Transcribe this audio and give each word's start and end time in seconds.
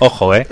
Ojo, 0.00 0.34
eh. 0.34 0.46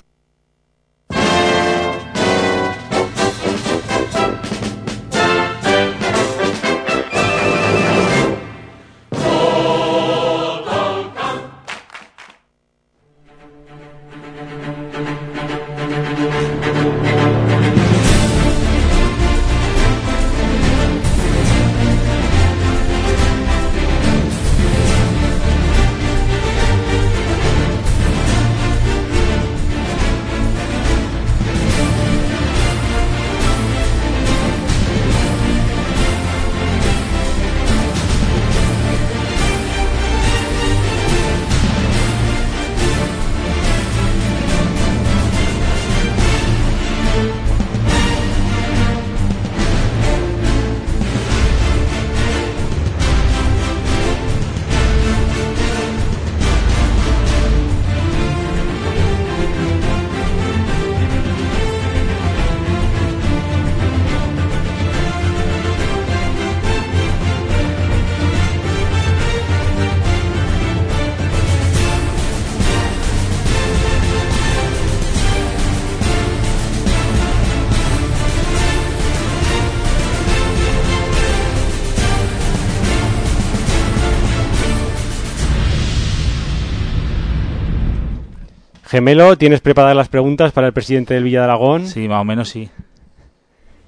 Gemelo, 88.96 89.36
¿tienes 89.36 89.60
preparadas 89.60 89.94
las 89.94 90.08
preguntas 90.08 90.52
para 90.52 90.68
el 90.68 90.72
presidente 90.72 91.12
del 91.12 91.24
Villa 91.24 91.40
de 91.40 91.44
Aragón? 91.44 91.86
Sí, 91.86 92.08
más 92.08 92.22
o 92.22 92.24
menos 92.24 92.48
sí. 92.48 92.70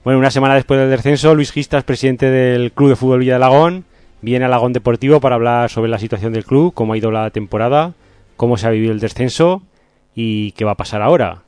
Bueno, 0.05 0.19
una 0.19 0.31
semana 0.31 0.55
después 0.55 0.79
del 0.79 0.91
descenso, 0.91 1.35
Luis 1.35 1.51
Gistas, 1.51 1.83
presidente 1.83 2.31
del 2.31 2.73
Club 2.73 2.91
de 2.91 2.97
Fútbol 2.97 3.21
Villa 3.21 3.39
de 3.39 3.45
Aragón, 3.47 3.87
viene 4.21 4.45
a 4.45 4.49
Alagón 4.49 4.75
Deportivo 4.75 5.19
para 5.19 5.37
hablar 5.37 5.71
sobre 5.71 5.89
la 5.91 5.99
situación 5.99 6.35
del 6.35 6.45
club, 6.45 6.75
cómo 6.75 6.93
ha 6.93 6.99
ido 6.99 7.11
la 7.11 7.31
temporada, 7.31 7.95
cómo 8.37 8.59
se 8.59 8.67
ha 8.67 8.71
vivido 8.71 8.93
el 8.93 9.01
descenso 9.01 9.63
y 10.15 10.53
qué 10.53 10.67
va 10.67 10.73
a 10.73 10.77
pasar 10.77 11.01
ahora. 11.01 11.41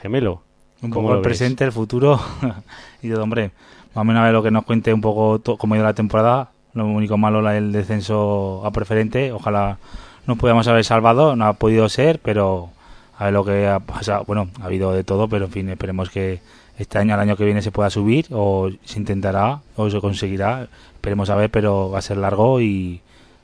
Gemelo. 0.00 0.42
Un 0.80 0.90
¿cómo 0.90 1.08
poco 1.08 1.14
el 1.14 1.22
ves? 1.22 1.26
presente, 1.26 1.64
el 1.64 1.72
futuro. 1.72 2.20
y 3.02 3.08
de 3.08 3.16
hombre, 3.16 3.50
más 3.96 4.02
o 4.02 4.04
menos 4.04 4.20
a 4.20 4.26
ver 4.26 4.32
lo 4.32 4.44
que 4.44 4.52
nos 4.52 4.64
cuente 4.64 4.94
un 4.94 5.00
poco 5.00 5.58
cómo 5.58 5.74
ha 5.74 5.76
ido 5.76 5.84
la 5.84 5.94
temporada. 5.94 6.50
Lo 6.72 6.86
único 6.86 7.18
malo 7.18 7.42
la 7.42 7.56
el 7.56 7.72
descenso 7.72 8.64
a 8.64 8.70
preferente. 8.70 9.32
Ojalá 9.32 9.78
nos 10.24 10.38
podamos 10.38 10.68
haber 10.68 10.84
salvado. 10.84 11.34
No 11.34 11.46
ha 11.46 11.54
podido 11.54 11.88
ser, 11.88 12.20
pero 12.20 12.70
a 13.18 13.24
ver 13.24 13.32
lo 13.34 13.44
que 13.44 13.66
ha 13.66 13.80
pasado. 13.80 14.24
Bueno, 14.26 14.48
ha 14.62 14.66
habido 14.66 14.92
de 14.92 15.04
todo, 15.04 15.28
pero 15.28 15.46
en 15.46 15.50
fin, 15.50 15.68
esperemos 15.68 16.08
que 16.10 16.40
este 16.78 16.98
año, 16.98 17.14
al 17.14 17.20
año 17.20 17.36
que 17.36 17.44
viene, 17.44 17.60
se 17.62 17.72
pueda 17.72 17.90
subir 17.90 18.26
o 18.30 18.70
se 18.84 18.98
intentará 18.98 19.60
o 19.76 19.90
se 19.90 20.00
conseguirá. 20.00 20.68
Esperemos 20.94 21.28
a 21.30 21.34
ver, 21.34 21.50
pero 21.50 21.90
va 21.90 21.98
a 21.98 22.02
ser 22.02 22.16
largo 22.18 22.60
y, 22.60 23.00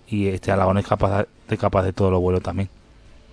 y 0.08 0.28
este 0.28 0.52
Alagón 0.52 0.78
es 0.78 0.86
capaz 0.86 1.26
de, 1.48 1.56
capaz 1.58 1.82
de 1.82 1.92
todo 1.92 2.10
lo 2.10 2.20
bueno 2.20 2.40
también. 2.40 2.68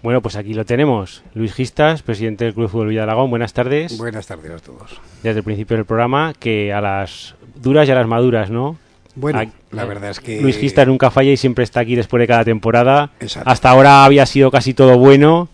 Bueno, 0.01 0.19
pues 0.23 0.35
aquí 0.35 0.55
lo 0.55 0.65
tenemos. 0.65 1.21
Luis 1.35 1.53
Gistas, 1.53 2.01
presidente 2.01 2.45
del 2.45 2.55
Club 2.55 2.65
de 2.65 2.71
Fútbol 2.71 2.87
Villa 2.87 3.01
de 3.01 3.11
Aragón. 3.11 3.29
Buenas 3.29 3.53
tardes. 3.53 3.95
Buenas 3.99 4.25
tardes 4.25 4.51
a 4.51 4.57
todos. 4.57 4.99
Desde 5.21 5.37
el 5.39 5.43
principio 5.43 5.77
del 5.77 5.85
programa, 5.85 6.33
que 6.39 6.73
a 6.73 6.81
las 6.81 7.35
duras 7.61 7.87
y 7.87 7.91
a 7.91 7.95
las 7.95 8.07
maduras, 8.07 8.49
¿no? 8.49 8.77
Bueno, 9.13 9.37
Aquí- 9.39 9.51
la 9.71 9.85
verdad 9.85 10.09
es 10.09 10.19
que... 10.19 10.41
Luis 10.41 10.57
Gistas 10.57 10.87
nunca 10.87 11.11
falla 11.11 11.29
y 11.29 11.37
siempre 11.37 11.63
está 11.63 11.81
aquí 11.81 11.93
después 11.95 12.19
de 12.19 12.25
cada 12.27 12.43
temporada. 12.43 13.11
Exacto. 13.19 13.47
Hasta 13.47 13.69
ahora 13.69 14.03
había 14.03 14.25
sido 14.25 14.49
casi 14.49 14.73
todo 14.73 14.97
bueno 14.97 15.49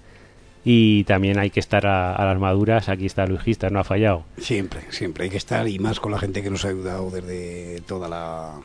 y 0.70 1.06
también 1.06 1.40
hay 1.40 1.50
que 1.50 1.62
estar 1.62 1.88
a, 1.88 2.14
a 2.14 2.26
las 2.26 2.38
maduras. 2.38 2.90
Aquí 2.90 3.06
está 3.06 3.26
Luis 3.26 3.40
Gistas, 3.40 3.72
no 3.72 3.80
ha 3.80 3.86
fallado. 3.86 4.26
Siempre, 4.38 4.82
siempre 4.90 5.24
hay 5.24 5.30
que 5.30 5.38
estar 5.38 5.66
y 5.66 5.80
más 5.80 6.02
con 6.02 6.12
la 6.12 6.20
gente 6.20 6.44
que 6.44 6.50
nos 6.50 6.66
ha 6.66 6.68
ayudado 6.68 7.10
desde 7.10 7.80
toda 7.88 8.10
la 8.10 8.56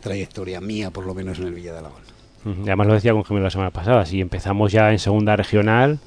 trayectoria 0.00 0.62
mía, 0.62 0.90
por 0.90 1.04
lo 1.04 1.14
menos 1.14 1.38
en 1.38 1.48
el 1.48 1.52
Villa 1.52 1.74
de 1.74 1.80
Alagón. 1.80 2.00
Además 2.62 2.86
lo 2.86 2.94
decía 2.94 3.12
con 3.12 3.26
Gemelo 3.26 3.44
la 3.44 3.50
semana 3.50 3.70
pasada, 3.70 4.06
si 4.06 4.22
empezamos 4.22 4.72
ya 4.72 4.90
en 4.90 4.98
segunda 4.98 5.36
regional, 5.36 5.98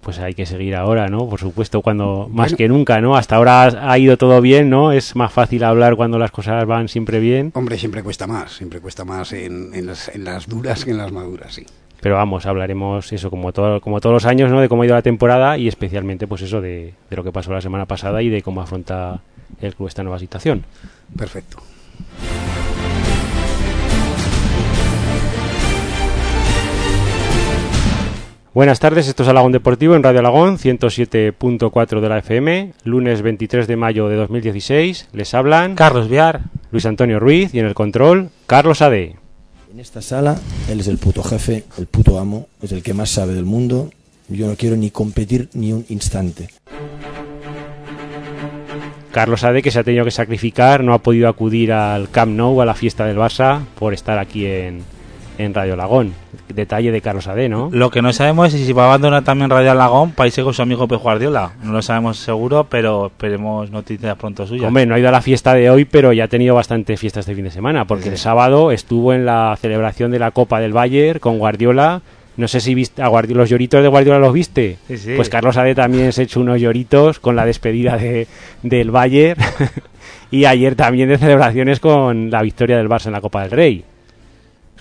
pues 0.00 0.18
hay 0.18 0.34
que 0.34 0.46
seguir 0.46 0.74
ahora, 0.74 1.06
¿no? 1.06 1.28
Por 1.28 1.38
supuesto, 1.38 1.80
cuando 1.80 2.28
más 2.32 2.54
que 2.54 2.66
nunca, 2.66 3.00
¿no? 3.00 3.16
Hasta 3.16 3.36
ahora 3.36 3.66
ha 3.88 3.98
ido 3.98 4.16
todo 4.16 4.40
bien, 4.40 4.68
¿no? 4.68 4.90
Es 4.90 5.14
más 5.14 5.32
fácil 5.32 5.62
hablar 5.62 5.94
cuando 5.94 6.18
las 6.18 6.32
cosas 6.32 6.66
van 6.66 6.88
siempre 6.88 7.20
bien, 7.20 7.52
Hombre, 7.54 7.78
siempre 7.78 8.02
cuesta 8.02 8.26
más, 8.26 8.50
siempre 8.50 8.80
cuesta 8.80 9.04
más 9.04 9.32
en, 9.32 9.72
en 9.74 9.86
las, 9.86 10.08
en 10.08 10.24
las 10.24 10.48
duras 10.48 10.84
que 10.84 10.90
en 10.90 10.98
las 10.98 11.12
maduras, 11.12 11.54
sí. 11.54 11.64
Pero 12.00 12.16
vamos, 12.16 12.46
hablaremos 12.46 13.12
eso 13.12 13.30
como 13.30 13.52
todo, 13.52 13.80
como 13.80 14.00
todos 14.00 14.14
los 14.14 14.26
años, 14.26 14.50
¿no? 14.50 14.60
De 14.60 14.68
cómo 14.68 14.82
ha 14.82 14.86
ido 14.86 14.94
la 14.94 15.02
temporada 15.02 15.58
y 15.58 15.68
especialmente, 15.68 16.26
pues 16.26 16.42
eso 16.42 16.60
de, 16.60 16.94
de 17.10 17.16
lo 17.16 17.24
que 17.24 17.32
pasó 17.32 17.52
la 17.52 17.60
semana 17.60 17.86
pasada 17.86 18.22
y 18.22 18.28
de 18.28 18.42
cómo 18.42 18.60
afronta 18.60 19.20
el 19.60 19.74
club 19.74 19.88
esta 19.88 20.02
nueva 20.02 20.18
situación. 20.18 20.64
Perfecto. 21.16 21.58
Buenas 28.54 28.80
tardes, 28.80 29.06
esto 29.06 29.22
es 29.22 29.28
Alagón 29.28 29.52
Deportivo 29.52 29.94
en 29.94 30.02
Radio 30.02 30.18
Alagón, 30.18 30.58
107.4 30.58 32.00
de 32.00 32.08
la 32.08 32.18
FM, 32.18 32.72
lunes 32.82 33.22
23 33.22 33.68
de 33.68 33.76
mayo 33.76 34.08
de 34.08 34.16
2016. 34.16 35.10
Les 35.12 35.34
hablan 35.34 35.76
Carlos 35.76 36.08
Viar. 36.08 36.40
Luis 36.72 36.84
Antonio 36.84 37.20
Ruiz 37.20 37.54
y 37.54 37.60
en 37.60 37.66
el 37.66 37.74
control, 37.74 38.30
Carlos 38.46 38.82
Ade. 38.82 39.16
En 39.78 39.82
esta 39.82 40.02
sala, 40.02 40.36
él 40.68 40.80
es 40.80 40.88
el 40.88 40.98
puto 40.98 41.22
jefe, 41.22 41.62
el 41.78 41.86
puto 41.86 42.18
amo, 42.18 42.48
es 42.60 42.72
el 42.72 42.82
que 42.82 42.94
más 42.94 43.10
sabe 43.10 43.32
del 43.32 43.44
mundo. 43.44 43.90
Yo 44.26 44.48
no 44.48 44.56
quiero 44.56 44.74
ni 44.74 44.90
competir 44.90 45.50
ni 45.52 45.72
un 45.72 45.86
instante. 45.88 46.48
Carlos 49.12 49.44
Ade, 49.44 49.62
que 49.62 49.70
se 49.70 49.78
ha 49.78 49.84
tenido 49.84 50.04
que 50.04 50.10
sacrificar, 50.10 50.82
no 50.82 50.94
ha 50.94 50.98
podido 50.98 51.28
acudir 51.28 51.70
al 51.70 52.10
Camp 52.10 52.32
Nou, 52.34 52.60
a 52.60 52.66
la 52.66 52.74
fiesta 52.74 53.06
del 53.06 53.18
Barça, 53.18 53.60
por 53.78 53.94
estar 53.94 54.18
aquí 54.18 54.46
en, 54.46 54.82
en 55.38 55.54
Radio 55.54 55.74
Alagón. 55.74 56.12
Detalle 56.52 56.90
de 56.90 57.00
Carlos 57.00 57.28
Ade, 57.28 57.48
¿no? 57.48 57.70
Lo 57.72 57.90
que 57.90 58.02
no 58.02 58.12
sabemos 58.12 58.52
es 58.52 58.66
si 58.66 58.72
va 58.72 58.84
a 58.84 58.86
abandonar 58.86 59.22
también 59.24 59.48
Radio 59.48 59.70
Alagón 59.70 60.10
para 60.10 60.26
irse 60.26 60.42
con 60.42 60.52
su 60.52 60.60
amigo 60.60 60.88
Pep 60.88 61.00
Guardiola. 61.00 61.52
No 61.62 61.72
lo 61.72 61.82
sabemos 61.82 62.18
seguro, 62.18 62.66
pero 62.68 63.06
esperemos 63.06 63.70
noticias 63.70 64.16
pronto 64.16 64.46
suyas. 64.46 64.66
Hombre, 64.66 64.84
no 64.84 64.94
ha 64.94 64.98
ido 64.98 65.08
a 65.08 65.12
la 65.12 65.22
fiesta 65.22 65.54
de 65.54 65.70
hoy, 65.70 65.84
pero 65.84 66.12
ya 66.12 66.24
ha 66.24 66.28
tenido 66.28 66.54
bastante 66.54 66.96
fiesta 66.96 67.20
este 67.20 67.34
fin 67.34 67.44
de 67.44 67.50
semana, 67.50 67.86
porque 67.86 68.08
el 68.08 68.18
sábado 68.18 68.72
estuvo 68.72 69.12
en 69.12 69.24
la 69.24 69.56
celebración 69.60 70.10
de 70.10 70.18
la 70.18 70.32
Copa 70.32 70.60
del 70.60 70.72
Bayern 70.72 71.20
con 71.20 71.38
Guardiola. 71.38 72.02
No 72.36 72.46
sé 72.46 72.60
si 72.60 72.74
viste 72.74 73.02
a 73.02 73.08
Guardiola, 73.08 73.42
los 73.42 73.50
lloritos 73.50 73.82
de 73.82 73.88
Guardiola 73.88 74.18
los 74.18 74.32
viste. 74.32 74.78
Sí, 74.86 74.96
sí. 74.96 75.12
Pues 75.16 75.28
Carlos 75.28 75.56
Ade 75.56 75.74
también 75.74 76.12
se 76.12 76.20
ha 76.20 76.24
hecho 76.24 76.40
unos 76.40 76.60
lloritos 76.60 77.18
con 77.18 77.34
la 77.34 77.44
despedida 77.44 77.96
de, 77.96 78.28
del 78.62 78.90
Bayern 78.90 79.40
y 80.30 80.44
ayer 80.44 80.76
también 80.76 81.08
de 81.08 81.18
celebraciones 81.18 81.80
con 81.80 82.30
la 82.30 82.42
victoria 82.42 82.76
del 82.76 82.88
Barça 82.88 83.06
en 83.06 83.12
la 83.12 83.20
Copa 83.20 83.42
del 83.42 83.50
Rey. 83.50 83.84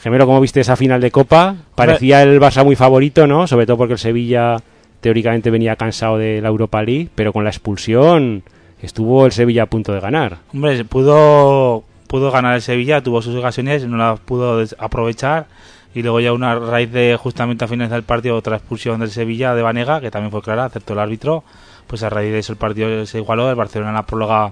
Gemelo, 0.02 0.26
¿cómo 0.26 0.40
viste 0.40 0.60
esa 0.60 0.76
final 0.76 1.02
de 1.02 1.12
Copa? 1.12 1.56
Parecía 1.76 2.22
el 2.22 2.40
Barça 2.40 2.64
muy 2.64 2.76
favorito, 2.76 3.26
¿no? 3.26 3.48
Sobre 3.48 3.66
todo 3.66 3.78
porque 3.78 3.94
el 3.94 4.00
Sevilla 4.00 4.58
teóricamente 5.02 5.50
venía 5.50 5.76
cansado 5.76 6.18
de 6.18 6.42
la 6.42 6.50
Europa 6.50 6.84
League, 6.84 7.10
pero 7.16 7.34
con 7.34 7.44
la 7.44 7.50
expulsión 7.50 8.44
estuvo 8.82 9.26
el 9.26 9.32
Sevilla 9.32 9.64
a 9.64 9.66
punto 9.66 9.94
de 9.94 10.00
ganar. 10.00 10.38
Hombre, 10.54 10.84
pudo, 10.86 11.84
pudo 12.08 12.32
ganar 12.32 12.56
el 12.56 12.62
Sevilla, 12.62 13.02
tuvo 13.02 13.22
sus 13.22 13.36
ocasiones, 13.36 13.88
no 13.88 13.98
las 13.98 14.20
pudo 14.20 14.64
aprovechar. 14.78 15.48
Y 15.96 16.04
luego 16.04 16.20
ya 16.20 16.32
una 16.32 16.54
raíz 16.60 16.92
de 16.92 17.18
justamente 17.20 17.66
a 17.66 17.68
finalizar 17.68 17.98
el 17.98 18.04
partido 18.04 18.36
otra 18.36 18.58
expulsión 18.58 19.00
del 19.00 19.10
Sevilla 19.10 19.56
de 19.56 19.64
Vanega, 19.64 20.00
que 20.00 20.12
también 20.12 20.32
fue 20.32 20.44
clara, 20.44 20.66
aceptó 20.66 20.94
el 20.94 21.00
árbitro. 21.00 21.44
Pues 21.88 22.04
a 22.04 22.10
raíz 22.10 22.32
de 22.32 22.40
eso 22.40 22.52
el 22.52 22.60
partido 22.60 23.04
se 23.06 23.18
igualó, 23.18 23.50
el 23.50 23.56
Barcelona 23.56 23.90
en 23.90 23.96
la 23.96 24.06
próloga 24.06 24.52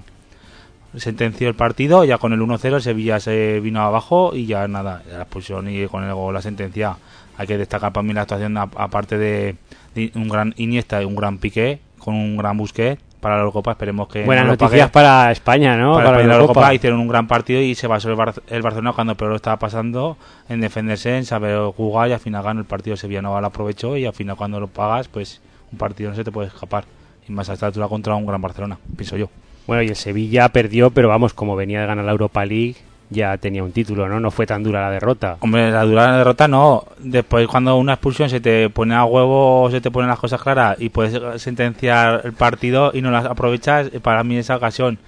sentenció 0.98 1.48
el 1.48 1.56
partido, 1.56 2.04
ya 2.04 2.18
con 2.18 2.34
el 2.34 2.40
1-0 2.42 2.76
el 2.76 2.82
Sevilla 2.82 3.20
se 3.20 3.60
vino 3.60 3.82
abajo 3.82 4.32
y 4.36 4.46
ya 4.46 4.68
nada, 4.68 5.02
la 5.12 5.22
expulsión 5.24 5.70
y 5.70 5.86
con 5.88 6.04
el 6.04 6.14
gol 6.14 6.34
la 6.34 6.42
sentencia. 6.42 6.98
Hay 7.38 7.48
que 7.48 7.58
destacar 7.58 7.92
para 7.92 8.04
mí 8.04 8.14
la 8.14 8.22
actuación, 8.22 8.58
aparte 8.58 9.18
de, 9.18 9.56
de 9.94 10.12
un 10.16 10.30
gran 10.30 10.54
Iniesta 10.58 11.02
y 11.02 11.06
un 11.06 11.16
gran 11.16 11.38
Piqué, 11.38 11.80
con 12.00 12.14
un 12.16 12.38
gran 12.38 12.58
Busquets 12.58 13.02
para 13.20 13.36
la 13.36 13.42
Eurocopa, 13.42 13.72
esperemos 13.72 14.08
que 14.08 14.24
Buenas 14.24 14.46
noticias 14.46 14.90
para 14.92 15.32
España, 15.32 15.76
¿no? 15.76 15.96
para, 15.96 16.06
Para 16.12 16.18
la 16.28 16.34
Eurocopa 16.36 16.74
hicieron 16.76 17.00
un 17.00 17.08
gran 17.08 17.28
partido 17.28 17.60
y 17.60 17.74
se 17.74 17.88
basó 17.88 18.10
el, 18.10 18.16
Bar- 18.16 18.36
el 18.48 18.62
Barcelona 18.62 18.94
cuando 18.94 19.16
peor 19.16 19.32
lo 19.32 19.36
estaba 19.38 19.58
pasando 19.58 20.16
en 20.48 20.62
defenderse, 20.62 21.18
en 21.18 21.26
saber 21.26 21.58
jugar 21.76 22.10
y 22.10 22.14
al 22.14 22.20
final 22.20 22.44
ganó 22.44 22.60
el 22.60 22.68
partido 22.68 22.96
Sevilla 22.96 23.22
no 23.24 23.40
lo 23.42 23.48
aprovechó 23.48 23.98
y 23.98 24.06
al 24.06 24.14
final 24.14 24.36
cuando 24.36 24.60
lo 24.60 24.68
pagas 24.68 25.08
pues 25.08 25.42
un 25.72 25.78
partido 25.80 26.12
no 26.12 26.16
se 26.16 26.24
te 26.24 26.32
puede 26.32 26.50
escapar 26.50 26.86
y 27.28 27.32
más 27.32 27.50
a 27.50 27.54
esta 27.54 27.66
altura 27.66 27.88
contra 27.88 28.14
un 28.16 28.28
gran 28.28 28.40
Barcelona, 28.42 28.78
pienso 28.96 29.18
yo. 29.18 29.28
Bueno, 29.68 29.84
y 29.84 29.88
el 29.88 29.96
Sevilla 29.96 30.50
perdió, 30.50 30.92
pero 30.92 31.10
vamos, 31.10 31.34
como 31.34 31.56
venía 31.56 31.82
de 31.82 31.88
ganar 31.88 32.06
la 32.06 32.12
Europa 32.12 32.46
League, 32.46 32.76
ya 33.10 33.38
tenía 33.38 33.64
un 33.64 33.72
título, 33.72 34.08
¿no? 34.08 34.20
No 34.20 34.32
fue 34.32 34.46
tan 34.46 34.64
dura 34.64 34.82
la 34.82 34.92
derrota. 34.92 35.38
Hombre, 35.40 35.72
la 35.72 35.84
dura 35.84 36.18
derrota 36.18 36.48
no. 36.48 36.86
Después, 37.00 37.48
cuando 37.48 37.76
una 37.78 37.94
expulsión 37.94 38.30
se 38.30 38.40
te 38.40 38.70
pone 38.70 38.96
a 38.96 39.06
huevo 39.06 39.70
se 39.72 39.82
te 39.82 39.92
ponen 39.92 40.10
las 40.10 40.20
cosas 40.20 40.42
claras 40.42 40.78
y 40.80 40.90
puedes 40.90 41.42
sentenciar 41.42 42.22
el 42.24 42.34
partido 42.34 42.92
y 42.94 43.02
no 43.02 43.12
las 43.12 43.26
aprovechas, 43.26 43.90
eh, 43.94 44.00
para 44.00 44.24
mí 44.24 44.38
esa 44.38 44.56
ocasión. 44.56 45.00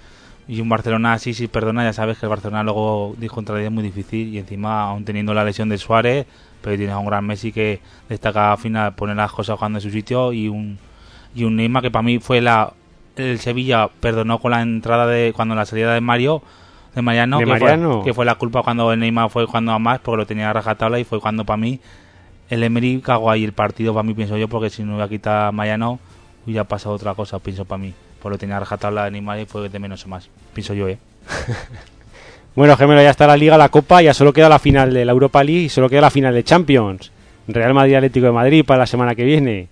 Y 0.46 0.60
un 0.62 0.68
Barcelona 0.68 1.12
así, 1.12 1.34
sí, 1.34 1.46
perdona, 1.46 1.84
ya 1.84 1.92
sabes 1.92 2.18
que 2.18 2.24
el 2.24 2.30
Barcelona 2.30 2.62
luego 2.62 3.14
dijo 3.18 3.40
el 3.40 3.60
es 3.60 3.70
muy 3.70 3.82
difícil 3.82 4.28
y 4.28 4.38
encima, 4.38 4.84
aún 4.84 5.04
teniendo 5.04 5.34
la 5.34 5.44
lesión 5.44 5.68
de 5.68 5.76
Suárez, 5.76 6.26
pero 6.62 6.74
tienes 6.76 6.94
a 6.94 6.98
un 6.98 7.06
gran 7.06 7.26
Messi 7.26 7.52
que 7.52 7.80
destaca 8.08 8.52
al 8.52 8.58
final, 8.58 8.94
pone 8.94 9.14
las 9.14 9.30
cosas 9.30 9.58
jugando 9.58 9.78
en 9.78 9.82
su 9.82 9.90
sitio 9.90 10.32
y 10.32 10.48
un, 10.48 10.78
y 11.34 11.44
un 11.44 11.56
Neymar 11.56 11.82
que 11.82 11.90
para 11.90 12.02
mí 12.02 12.18
fue 12.18 12.40
la. 12.40 12.72
El 13.18 13.38
Sevilla 13.40 13.88
perdonó 14.00 14.38
con 14.38 14.52
la 14.52 14.62
entrada 14.62 15.06
de. 15.06 15.32
cuando 15.34 15.54
la 15.54 15.66
salida 15.66 15.94
de 15.94 16.00
Mario. 16.00 16.42
De 16.94 17.02
Mariano, 17.02 17.38
De 17.38 17.44
que, 17.44 17.50
Mariano. 17.50 17.94
Fue, 17.96 18.04
que 18.04 18.14
fue 18.14 18.24
la 18.24 18.36
culpa 18.36 18.62
cuando 18.62 18.92
el 18.92 18.98
Neymar 18.98 19.30
fue 19.30 19.46
cuando 19.46 19.72
a 19.72 19.78
más 19.78 20.00
porque 20.00 20.16
lo 20.16 20.26
tenía 20.26 20.50
a 20.50 20.52
rajatabla 20.52 20.98
y 20.98 21.04
fue 21.04 21.20
cuando 21.20 21.44
para 21.44 21.58
mí 21.58 21.80
el 22.48 22.62
Emery 22.62 23.00
cagó 23.02 23.30
ahí 23.30 23.44
el 23.44 23.52
partido 23.52 23.92
para 23.92 24.02
mí 24.02 24.14
pienso 24.14 24.36
yo 24.36 24.48
porque 24.48 24.70
si 24.70 24.82
no 24.82 24.94
hubiera 24.94 25.08
quitado 25.08 25.48
a 25.48 25.52
Mariano 25.52 26.00
hubiera 26.46 26.64
pasado 26.64 26.94
otra 26.94 27.14
cosa 27.14 27.38
pienso 27.38 27.66
para 27.66 27.78
mí 27.78 27.92
pues 28.20 28.32
lo 28.32 28.38
tenía 28.38 28.56
a 28.56 28.60
rajatabla 28.60 29.04
de 29.04 29.10
Neymar 29.12 29.38
y 29.38 29.44
fue 29.44 29.68
de 29.68 29.78
menos 29.78 30.06
a 30.06 30.08
más 30.08 30.28
pienso 30.54 30.74
yo 30.74 30.88
eh 30.88 30.98
Bueno, 32.58 32.76
Gemelo, 32.76 33.00
ya 33.00 33.10
está 33.10 33.28
la 33.28 33.36
Liga, 33.36 33.56
la 33.56 33.68
Copa, 33.68 34.02
ya 34.02 34.12
solo 34.12 34.32
queda 34.32 34.48
la 34.48 34.58
final 34.58 34.92
de 34.92 35.04
la 35.04 35.12
Europa 35.12 35.44
League 35.44 35.62
y 35.62 35.68
solo 35.68 35.88
queda 35.88 36.00
la 36.00 36.10
final 36.10 36.34
de 36.34 36.42
Champions. 36.42 37.12
Real 37.46 37.72
Madrid 37.72 37.94
Atlético 37.94 38.26
de 38.26 38.32
Madrid 38.32 38.64
para 38.64 38.80
la 38.80 38.86
semana 38.86 39.14
que 39.14 39.22
viene. 39.22 39.68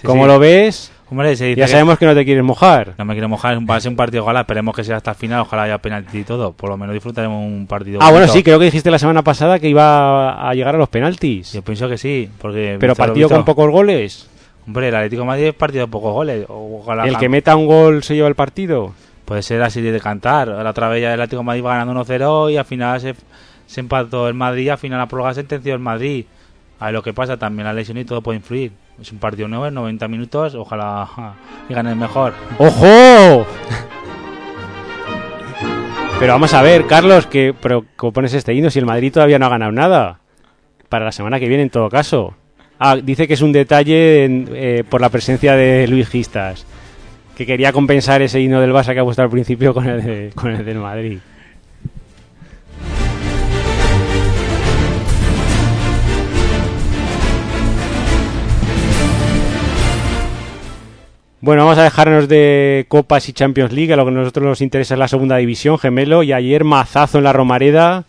Sí, 0.00 0.06
¿Cómo 0.06 0.24
sí. 0.24 0.28
lo 0.28 0.38
ves? 0.40 0.90
Hombre 1.14 1.36
se 1.36 1.46
dice 1.46 1.60
Ya 1.60 1.68
sabemos 1.68 1.98
que 1.98 2.06
no 2.06 2.14
te 2.14 2.24
quieres 2.24 2.44
mojar. 2.44 2.94
no 2.98 3.04
me 3.04 3.14
quiero 3.14 3.28
mojar 3.28 3.58
va 3.68 3.76
a 3.76 3.80
ser 3.80 3.90
un 3.90 3.96
partido 3.96 4.22
ojalá 4.22 4.40
esperemos 4.40 4.74
que 4.76 4.84
sea 4.84 4.96
hasta 4.96 5.12
el 5.12 5.16
final 5.16 5.40
ojalá 5.40 5.62
haya 5.64 5.78
penalti 5.78 6.18
y 6.18 6.24
todo 6.24 6.52
por 6.52 6.70
lo 6.70 6.76
menos 6.76 6.92
disfrutaremos 6.92 7.44
un 7.44 7.66
partido 7.66 8.00
Ah, 8.02 8.10
bueno, 8.10 8.28
sí, 8.28 8.42
creo 8.42 8.58
que 8.58 8.66
dijiste 8.66 8.90
la 8.90 8.98
semana 8.98 9.22
pasada 9.22 9.58
que 9.58 9.68
iba 9.68 10.48
a 10.48 10.54
llegar 10.54 10.74
a 10.74 10.78
los 10.78 10.88
penaltis. 10.88 11.52
yo 11.52 11.62
pienso 11.62 11.88
que 11.88 11.96
sí 11.98 12.28
porque 12.38 12.76
Pero 12.78 12.94
partido 12.94 13.28
con 13.28 13.44
pocos 13.44 13.70
goles. 13.70 14.28
hombre 14.66 14.88
el 14.88 14.94
Atlético 14.94 15.22
de 15.22 15.26
Madrid 15.28 15.44
es 15.46 15.54
partido 15.54 15.86
de 15.86 15.90
pocos 15.90 16.12
goles 16.12 16.44
ojalá 16.48 17.04
El 17.06 17.16
que 17.18 17.28
meta 17.28 17.56
un 17.56 17.66
gol 17.66 18.02
se 18.02 18.14
lleva 18.14 18.28
el 18.28 18.34
partido. 18.34 18.92
Puede 19.24 19.42
ser 19.42 19.62
así 19.62 19.80
de 19.80 19.98
cantar. 20.00 20.48
La 20.48 20.68
otra 20.70 20.88
vez 20.88 21.00
ya 21.00 21.14
el 21.14 21.20
Atlético 21.20 21.40
de 21.40 21.46
Madrid 21.46 21.64
va 21.64 21.78
ganando 21.78 22.04
1-0 22.04 22.52
y 22.52 22.56
al 22.58 22.64
final 22.66 23.00
se, 23.00 23.14
se 23.66 23.80
empató 23.80 24.28
el 24.28 24.34
Madrid. 24.34 24.68
Al 24.68 24.76
final 24.76 24.98
la 24.98 25.06
prórroga 25.06 25.32
sentenció 25.32 25.72
el 25.72 25.80
Madrid. 25.80 26.26
A 26.78 26.86
ver 26.86 26.94
lo 26.94 27.02
que 27.02 27.14
pasa, 27.14 27.38
también 27.38 27.64
la 27.64 27.72
lesión 27.72 27.96
y 27.96 28.04
todo 28.04 28.20
puede 28.20 28.36
influir. 28.36 28.72
Es 29.00 29.10
un 29.12 29.18
partido 29.18 29.48
nuevo, 29.48 29.66
en 29.66 29.74
90 29.74 30.08
minutos. 30.08 30.54
Ojalá 30.54 31.34
gane 31.68 31.90
el 31.90 31.96
mejor. 31.96 32.32
¡Ojo! 32.58 33.46
Pero 36.20 36.32
vamos 36.32 36.54
a 36.54 36.62
ver, 36.62 36.86
Carlos, 36.86 37.26
que 37.26 37.54
pero 37.60 37.84
¿cómo 37.96 38.12
pones 38.12 38.32
este 38.34 38.54
himno 38.54 38.70
si 38.70 38.78
el 38.78 38.86
Madrid 38.86 39.12
todavía 39.12 39.38
no 39.38 39.46
ha 39.46 39.50
ganado 39.50 39.72
nada? 39.72 40.20
Para 40.88 41.04
la 41.06 41.12
semana 41.12 41.40
que 41.40 41.48
viene, 41.48 41.64
en 41.64 41.70
todo 41.70 41.88
caso. 41.90 42.34
Ah, 42.78 42.96
dice 42.96 43.26
que 43.26 43.34
es 43.34 43.42
un 43.42 43.52
detalle 43.52 44.24
en- 44.24 44.48
eh, 44.54 44.84
por 44.88 45.00
la 45.00 45.08
presencia 45.08 45.54
de 45.56 45.86
Luis 45.88 46.08
Gistas, 46.08 46.66
que 47.36 47.44
quería 47.46 47.72
compensar 47.72 48.22
ese 48.22 48.40
himno 48.40 48.60
del 48.60 48.72
Barça 48.72 48.94
que 48.94 49.00
ha 49.00 49.04
puesto 49.04 49.22
al 49.22 49.28
principio 49.30 49.74
con 49.74 49.88
el, 49.88 50.02
de- 50.04 50.30
con 50.34 50.52
el 50.52 50.64
del 50.64 50.78
Madrid. 50.78 51.18
Bueno, 61.46 61.64
vamos 61.64 61.76
a 61.76 61.82
dejarnos 61.82 62.26
de 62.26 62.86
Copas 62.88 63.28
y 63.28 63.34
Champions 63.34 63.70
League. 63.70 63.92
A 63.92 63.96
lo 63.96 64.06
que 64.06 64.12
a 64.12 64.14
nosotros 64.14 64.46
nos 64.46 64.62
interesa 64.62 64.94
es 64.94 64.98
la 64.98 65.08
segunda 65.08 65.36
división, 65.36 65.78
gemelo. 65.78 66.22
Y 66.22 66.32
ayer 66.32 66.64
mazazo 66.64 67.18
en 67.18 67.24
la 67.24 67.34
Romareda 67.34 68.04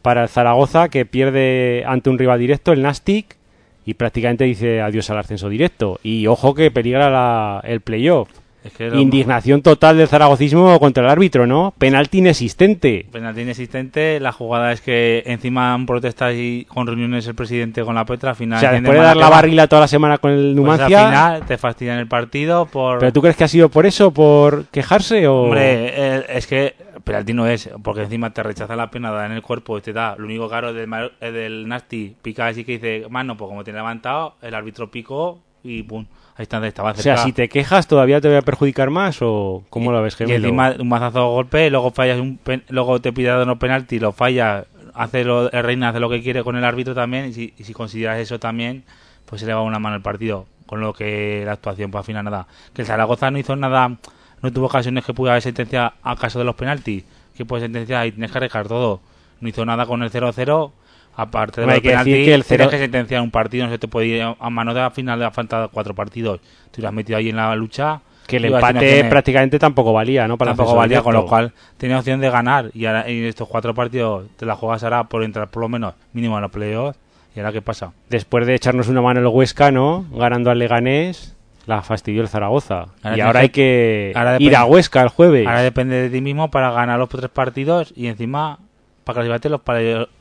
para 0.00 0.22
el 0.22 0.30
Zaragoza, 0.30 0.88
que 0.88 1.04
pierde 1.04 1.84
ante 1.86 2.08
un 2.08 2.18
rival 2.18 2.40
directo, 2.40 2.72
el 2.72 2.80
Nastic, 2.80 3.36
y 3.84 3.92
prácticamente 3.92 4.44
dice 4.44 4.80
adiós 4.80 5.10
al 5.10 5.18
ascenso 5.18 5.50
directo. 5.50 6.00
Y 6.02 6.28
ojo 6.28 6.54
que 6.54 6.70
peligra 6.70 7.10
la- 7.10 7.60
el 7.62 7.82
playoff. 7.82 8.30
Es 8.68 8.72
que 8.74 8.88
lo- 8.88 8.98
Indignación 8.98 9.62
total 9.62 9.98
del 9.98 10.08
zaragocismo 10.08 10.78
contra 10.78 11.04
el 11.04 11.10
árbitro, 11.10 11.46
¿no? 11.46 11.74
Penalti 11.78 12.18
inexistente. 12.18 13.06
Penalti 13.10 13.40
inexistente. 13.42 14.20
La 14.20 14.32
jugada 14.32 14.72
es 14.72 14.80
que 14.80 15.22
encima 15.26 15.74
han 15.74 15.86
protestado 15.86 16.32
y 16.32 16.64
con 16.68 16.86
reuniones 16.86 17.26
el 17.26 17.34
presidente 17.34 17.82
con 17.82 17.94
la 17.94 18.04
Petra. 18.04 18.30
Al 18.30 18.36
final, 18.36 18.58
O 18.58 18.60
sea, 18.60 18.72
después 18.72 18.92
de 18.98 19.04
dar 19.04 19.16
la 19.16 19.28
barrila 19.28 19.66
toda 19.66 19.80
la 19.82 19.88
semana 19.88 20.18
con 20.18 20.30
el 20.30 20.54
Pues 20.54 20.56
Numancia... 20.56 21.00
al 21.00 21.06
final 21.12 21.46
te 21.46 21.58
fastidian 21.58 21.98
el 21.98 22.06
partido 22.06 22.66
por. 22.66 22.98
¿Pero 23.00 23.12
tú 23.12 23.20
crees 23.20 23.36
que 23.36 23.44
ha 23.44 23.48
sido 23.48 23.68
por 23.68 23.86
eso? 23.86 24.12
¿Por 24.12 24.66
quejarse 24.66 25.26
o...? 25.26 25.42
Hombre, 25.44 25.92
eh, 26.18 26.24
es 26.28 26.46
que 26.46 26.74
penalti 27.04 27.32
no 27.32 27.46
es, 27.46 27.70
porque 27.82 28.02
encima 28.02 28.30
te 28.34 28.42
rechaza 28.42 28.76
la 28.76 28.90
pena 28.90 29.10
dada 29.10 29.26
en 29.26 29.32
el 29.32 29.40
cuerpo 29.42 29.78
y 29.78 29.80
te 29.80 29.92
da. 29.94 30.14
Lo 30.18 30.26
único 30.26 30.48
caro 30.48 30.72
del, 30.74 30.90
del 31.20 31.66
Nasty 31.66 32.14
pica 32.20 32.46
así 32.48 32.64
que 32.64 32.72
dice, 32.72 33.06
mano, 33.08 33.36
pues 33.36 33.48
como 33.48 33.64
te 33.64 33.70
he 33.70 33.74
levantado, 33.74 34.34
el 34.42 34.54
árbitro 34.54 34.90
picó 34.90 35.38
y 35.64 35.82
pum, 35.84 36.04
ahí 36.38 36.44
está, 36.44 36.66
estaba 36.66 36.90
O 36.92 36.94
cerca. 36.94 37.02
sea, 37.02 37.16
si 37.18 37.32
te 37.32 37.48
quejas, 37.48 37.86
¿todavía 37.86 38.20
te 38.20 38.28
voy 38.28 38.36
a 38.38 38.42
perjudicar 38.42 38.90
más 38.90 39.18
o 39.20 39.64
cómo 39.70 39.92
lo 39.92 40.00
ves, 40.02 40.14
Y 40.14 40.18
gemelo? 40.18 40.46
encima 40.48 40.74
un 40.78 40.88
mazazo 40.88 41.18
de 41.18 41.24
golpe, 41.26 41.70
luego 41.70 41.90
fallas 41.90 42.18
un 42.20 42.38
pen- 42.38 42.64
luego 42.70 43.00
te 43.00 43.12
pide 43.12 43.42
unos 43.42 43.58
penalti, 43.58 43.98
lo 43.98 44.12
fallas, 44.12 44.64
hace 44.94 45.24
lo, 45.24 45.50
el 45.52 45.62
Reina 45.62 45.90
hace 45.90 46.00
lo 46.00 46.08
que 46.08 46.22
quiere 46.22 46.42
con 46.42 46.56
el 46.56 46.64
árbitro 46.64 46.94
también, 46.94 47.26
y 47.26 47.32
si, 47.34 47.54
y 47.58 47.64
si 47.64 47.72
consideras 47.74 48.18
eso 48.18 48.38
también, 48.38 48.84
pues 49.26 49.40
se 49.40 49.46
le 49.46 49.52
va 49.54 49.62
una 49.62 49.78
mano 49.78 49.96
al 49.96 50.02
partido. 50.02 50.46
Con 50.66 50.80
lo 50.80 50.92
que 50.92 51.42
la 51.46 51.52
actuación, 51.52 51.90
pues 51.90 52.00
al 52.00 52.04
final 52.06 52.24
nada. 52.24 52.46
Que 52.74 52.82
el 52.82 52.86
Zaragoza 52.86 53.30
no 53.30 53.38
hizo 53.38 53.56
nada, 53.56 53.96
no 54.42 54.52
tuvo 54.52 54.66
ocasiones 54.66 55.04
que 55.04 55.14
pudiera 55.14 55.32
haber 55.34 55.42
sentencia 55.42 55.94
a 56.02 56.14
caso 56.16 56.38
de 56.38 56.44
los 56.44 56.54
penaltis, 56.56 57.04
que 57.36 57.44
puede 57.46 57.62
sentenciar 57.62 58.06
y 58.06 58.12
tienes 58.12 58.30
que 58.30 58.36
arriesgar 58.38 58.68
todo. 58.68 59.00
No 59.40 59.48
hizo 59.48 59.64
nada 59.64 59.86
con 59.86 60.02
el 60.02 60.10
0-0. 60.10 60.70
Aparte 61.20 61.60
de 61.62 61.72
hay 61.72 61.80
que 61.80 61.88
decir 61.88 62.04
penaltis, 62.04 62.14
que 62.14 62.34
el 62.34 62.44
tienes 62.44 62.46
cero- 62.46 62.70
que 62.70 62.78
sentenciar 62.78 63.20
un 63.22 63.30
partido, 63.30 63.66
no 63.66 63.72
se 63.72 63.78
te 63.78 63.88
puede 63.88 64.06
ir 64.06 64.22
a 64.22 64.36
a 64.38 64.50
mano 64.50 64.72
de 64.72 64.80
la 64.80 64.90
final 64.90 65.18
de 65.18 65.24
la 65.24 65.30
falta 65.32 65.68
cuatro 65.72 65.94
partidos. 65.94 66.40
Tú 66.70 66.80
lo 66.80 66.88
has 66.88 66.94
metido 66.94 67.18
ahí 67.18 67.28
en 67.30 67.36
la 67.36 67.54
lucha. 67.56 68.00
Que 68.26 68.36
el 68.36 68.44
a 68.44 68.48
empate 68.58 69.04
prácticamente 69.04 69.58
tampoco 69.58 69.92
valía, 69.92 70.28
¿no? 70.28 70.36
Para 70.38 70.50
tampoco 70.50 70.76
valía, 70.76 71.02
con 71.02 71.14
lo 71.14 71.26
cual 71.26 71.52
tenía 71.76 71.98
opción 71.98 72.20
de 72.20 72.30
ganar. 72.30 72.70
Y 72.74 72.84
ahora 72.86 73.08
en 73.08 73.24
estos 73.24 73.48
cuatro 73.48 73.74
partidos 73.74 74.26
te 74.36 74.46
la 74.46 74.54
juegas 74.54 74.84
ahora 74.84 75.04
por 75.04 75.24
entrar 75.24 75.48
por 75.48 75.62
lo 75.62 75.68
menos 75.68 75.94
mínimo 76.12 76.36
en 76.36 76.42
los 76.42 76.50
playoffs. 76.50 76.98
¿Y 77.34 77.40
ahora 77.40 77.52
qué 77.52 77.62
pasa? 77.62 77.92
Después 78.10 78.46
de 78.46 78.54
echarnos 78.54 78.88
una 78.88 79.00
mano 79.00 79.20
el 79.20 79.26
Huesca, 79.26 79.70
¿no? 79.70 80.04
Ganando 80.12 80.50
al 80.50 80.58
Leganés, 80.58 81.34
la 81.66 81.82
fastidió 81.82 82.20
el 82.22 82.28
Zaragoza. 82.28 82.86
Ahora 83.02 83.16
y 83.16 83.20
ahora 83.20 83.32
tienes 83.40 83.42
hay 83.42 83.48
que 83.48 84.12
ahora 84.14 84.36
ir 84.38 84.54
a 84.56 84.64
Huesca 84.66 85.02
el 85.02 85.08
jueves. 85.08 85.46
Ahora 85.46 85.62
depende 85.62 85.96
de 85.96 86.10
ti 86.10 86.20
mismo 86.20 86.50
para 86.50 86.70
ganar 86.70 86.98
los 86.98 87.08
tres 87.08 87.28
partidos 87.30 87.92
y 87.96 88.06
encima 88.08 88.58
para 89.04 89.14
clasificarte 89.22 89.48
los 89.48 89.60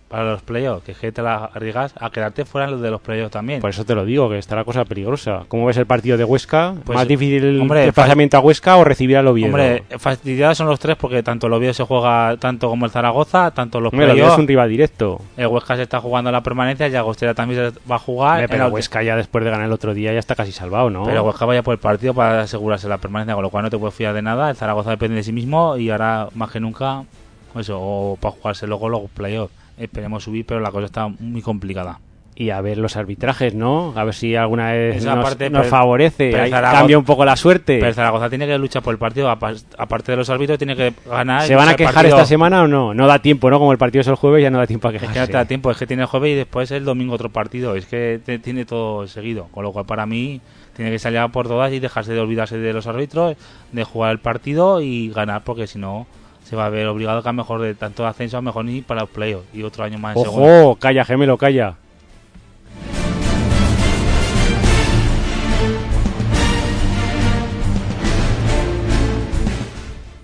para, 0.08 0.32
los 0.32 0.42
playoffs. 0.42 0.84
Que 0.84 0.92
es 0.92 0.98
que 0.98 1.12
te 1.12 1.22
la 1.22 1.46
arriesgas 1.46 1.94
a 2.00 2.10
quedarte 2.10 2.46
fuera 2.46 2.68
los 2.68 2.82
de 2.82 2.92
los 2.92 3.02
playoffs 3.02 3.32
también. 3.32 3.62
Por 3.62 3.70
eso 3.70 3.86
te 3.86 3.96
lo 3.96 4.06
digo, 4.06 4.30
que 4.30 4.38
está 4.38 4.56
la 4.56 4.64
cosa 4.64 4.86
peligrosa. 4.86 5.44
¿Cómo 5.48 5.66
ves 5.66 5.78
el 5.78 5.86
partido 5.86 6.18
de 6.18 6.24
Huesca? 6.24 6.76
Pues, 6.86 6.96
¿Más 6.96 7.08
difícil 7.08 7.44
el 7.44 7.62
hombre, 7.62 7.82
desplazamiento 7.82 8.38
a 8.38 8.40
Huesca 8.40 8.78
o 8.78 8.84
recibir 8.84 9.18
al 9.18 9.28
Oviedo? 9.28 9.48
Hombre, 9.48 9.84
fastidiados 9.98 10.58
son 10.58 10.68
los 10.68 10.80
tres 10.80 10.96
porque 10.98 11.24
tanto 11.24 11.48
el 11.48 11.54
Oviedo 11.54 11.74
se 11.74 11.84
juega 11.84 12.38
tanto 12.38 12.70
como 12.70 12.86
el 12.86 12.92
Zaragoza, 12.92 13.52
tanto 13.52 13.80
los 13.80 13.94
Hombre, 13.94 14.08
el 14.08 14.14
playoffs. 14.14 14.34
es 14.34 14.40
un 14.40 14.48
rival 14.48 14.70
directo. 14.70 15.22
El 15.36 15.48
Huesca 15.48 15.76
se 15.76 15.84
está 15.84 16.00
jugando 16.00 16.32
la 16.32 16.42
permanencia 16.42 16.88
y 16.88 16.96
Agostera 16.96 17.34
también 17.34 17.74
se 17.74 17.80
va 17.90 17.96
a 17.96 18.00
jugar. 18.00 18.44
Hombre, 18.44 18.48
pero 18.50 18.68
Huesca 18.68 19.04
ya 19.04 19.16
después 19.16 19.44
de 19.44 19.52
ganar 19.52 19.66
el 19.66 19.74
otro 19.74 19.94
día 19.94 20.14
ya 20.14 20.20
está 20.20 20.36
casi 20.36 20.52
salvado, 20.52 20.90
¿no? 20.90 21.04
Pero 21.04 21.24
Huesca 21.24 21.46
vaya 21.46 21.64
por 21.64 21.74
el 21.74 21.80
partido 21.80 22.14
para 22.14 22.42
asegurarse 22.42 22.88
la 22.88 22.98
permanencia, 22.98 23.36
con 23.36 23.44
lo 23.44 23.50
cual 23.50 23.64
no 23.64 23.70
te 23.70 23.78
puedes 23.78 23.96
fiar 23.96 24.14
de 24.14 24.22
nada. 24.22 24.50
El 24.50 24.56
Zaragoza 24.56 24.92
depende 24.92 25.16
de 25.18 25.24
sí 25.24 25.32
mismo 25.32 25.78
y 25.78 25.90
ahora 25.90 26.28
más 26.36 26.52
que 26.52 26.60
nunca, 26.60 27.04
eso, 27.56 27.80
o 27.80 28.18
para 28.20 28.34
jugarse 28.34 28.68
luego 28.68 28.90
los 28.90 29.10
playoffs. 29.12 29.54
Esperemos 29.78 30.24
subir, 30.24 30.46
pero 30.46 30.60
la 30.60 30.72
cosa 30.72 30.86
está 30.86 31.08
muy 31.08 31.42
complicada. 31.42 32.00
y 32.40 32.52
a 32.52 32.62
ver 32.62 32.78
los 32.78 32.96
arbitrajes, 32.98 33.56
¿no? 33.56 33.94
A 33.96 34.04
ver 34.04 34.14
si 34.14 34.36
alguna 34.36 34.72
vez 34.72 34.98
Esa 34.98 35.16
nos, 35.16 35.24
parte, 35.26 35.50
nos 35.50 35.62
pero- 35.62 35.72
favorece, 35.72 36.30
pero 36.32 36.46
Zaragoza- 36.48 36.72
cambia 36.80 37.00
un 37.00 37.04
poco 37.04 37.26
la 37.26 37.36
suerte. 37.36 37.80
Pero 37.80 37.92
Zaragoza 37.96 38.30
tiene 38.30 38.46
que 38.46 38.56
luchar 38.60 38.84
por 38.84 38.94
el 38.94 39.00
partido, 39.00 39.28
apa- 39.32 39.56
aparte 39.76 40.12
de 40.12 40.18
los 40.18 40.30
árbitros, 40.30 40.60
tiene 40.60 40.76
que 40.76 40.94
ganar. 41.10 41.42
¿Se 41.48 41.56
van 41.56 41.70
a 41.70 41.76
quejar 41.76 42.06
esta 42.06 42.26
semana 42.26 42.62
o 42.62 42.68
no? 42.68 42.94
No 42.94 43.08
da 43.08 43.18
tiempo, 43.24 43.50
¿no? 43.50 43.58
Como 43.58 43.72
el 43.72 43.80
partido 43.80 44.02
es 44.02 44.08
el 44.08 44.14
jueves, 44.14 44.44
ya 44.44 44.52
no 44.52 44.60
da 44.60 44.68
tiempo 44.68 44.88
a 44.88 44.92
Es 44.92 45.00
quejarse. 45.02 45.20
que 45.26 45.34
no 45.34 45.40
da 45.40 45.46
tiempo, 45.46 45.72
es 45.72 45.78
que 45.78 45.88
tiene 45.88 46.04
el 46.04 46.08
jueves 46.10 46.32
y 46.34 46.36
después 46.36 46.70
el 46.70 46.86
domingo 46.86 47.16
otro 47.16 47.32
partido. 47.32 47.74
Es 47.76 47.88
que 47.88 48.20
te- 48.24 48.38
tiene 48.38 48.66
todo 48.66 49.08
seguido. 49.08 49.48
Con 49.52 49.64
lo 49.64 49.72
cual, 49.72 49.88
para 49.88 50.06
mí, 50.06 50.40
tiene 50.76 50.92
que 50.92 51.00
salir 51.00 51.18
a 51.18 51.30
por 51.30 51.48
todas 51.48 51.74
y 51.74 51.80
dejarse 51.80 52.14
de 52.14 52.20
olvidarse 52.20 52.60
de 52.60 52.72
los 52.72 52.86
árbitros, 52.86 53.36
de 53.72 53.84
jugar 53.84 54.12
el 54.12 54.20
partido 54.20 54.80
y 54.80 55.10
ganar, 55.10 55.42
porque 55.44 55.66
si 55.66 55.80
no, 55.80 56.06
se 56.48 56.56
va 56.56 56.68
a 56.68 56.70
ver 56.70 56.88
obligado 56.88 57.22
que 57.22 57.28
a 57.28 57.34
mejor 57.34 57.62
de 57.62 57.76
tanto 57.76 58.08
ascenso, 58.08 58.38
a 58.38 58.42
mejor 58.42 58.64
ni 58.64 58.80
para 58.82 59.02
los 59.02 59.10
playoffs 59.10 59.48
y 59.54 59.64
otro 59.64 59.84
año 59.84 59.98
más 59.98 60.16
en 60.16 60.24
segunda. 60.24 60.64
Ojo, 60.64 60.76
calla, 60.78 61.04
gemelo, 61.04 61.38
calla. 61.38 61.76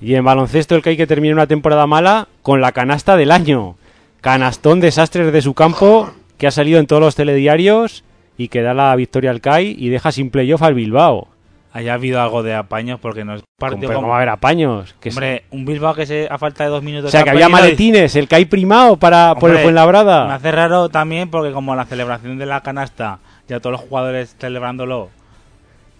Y 0.01 0.15
en 0.15 0.23
baloncesto 0.23 0.75
el 0.75 0.81
que 0.81 0.91
hay 0.91 0.97
que 0.97 1.07
terminar 1.07 1.35
una 1.35 1.47
temporada 1.47 1.87
mala 1.87 2.29
con 2.41 2.61
la 2.61 2.71
canasta 2.71 3.17
del 3.17 3.31
año. 3.31 3.75
Canastón 4.21 4.79
desastres 4.79 5.33
de 5.33 5.41
su 5.41 5.53
campo 5.53 6.11
que 6.37 6.47
ha 6.47 6.51
salido 6.51 6.79
en 6.79 6.87
todos 6.87 7.01
los 7.01 7.15
telediarios 7.15 8.05
y 8.37 8.47
que 8.47 8.61
da 8.61 8.73
la 8.73 8.95
victoria 8.95 9.31
al 9.31 9.41
CAI 9.41 9.75
y 9.77 9.89
deja 9.89 10.13
sin 10.13 10.29
playoff 10.29 10.61
al 10.61 10.73
Bilbao. 10.73 11.32
Haya 11.75 11.95
habido 11.95 12.21
algo 12.21 12.43
de 12.43 12.53
apaños 12.53 12.99
porque 12.99 13.25
no 13.25 13.33
es 13.33 13.41
partido 13.57 13.87
¿cómo 13.87 13.95
como- 14.01 14.07
va 14.09 14.13
a 14.15 14.17
haber 14.17 14.29
apaños? 14.29 14.93
Que 14.99 15.09
Hombre, 15.09 15.43
un 15.49 15.65
Bilbao 15.65 15.95
que 15.95 16.05
se, 16.05 16.27
a 16.29 16.37
falta 16.37 16.63
de 16.63 16.69
dos 16.69 16.83
minutos... 16.83 17.07
o 17.07 17.11
sea, 17.11 17.21
se 17.21 17.23
que 17.23 17.29
ha 17.31 17.33
había 17.33 17.49
maletines, 17.49 18.15
el 18.15 18.27
CAI 18.27 18.45
primado 18.45 18.95
para, 18.97 19.33
por 19.35 19.49
el 19.49 19.55
Hombre, 19.55 19.57
Me 19.57 19.63
Fuenlabrada. 19.63 20.35
hace 20.35 20.51
raro 20.51 20.89
también 20.89 21.31
porque 21.31 21.51
como 21.51 21.75
la 21.75 21.85
celebración 21.85 22.37
de 22.37 22.45
la 22.45 22.61
canasta, 22.61 23.17
ya 23.47 23.59
todos 23.59 23.71
los 23.71 23.81
jugadores 23.81 24.35
celebrándolo, 24.39 25.09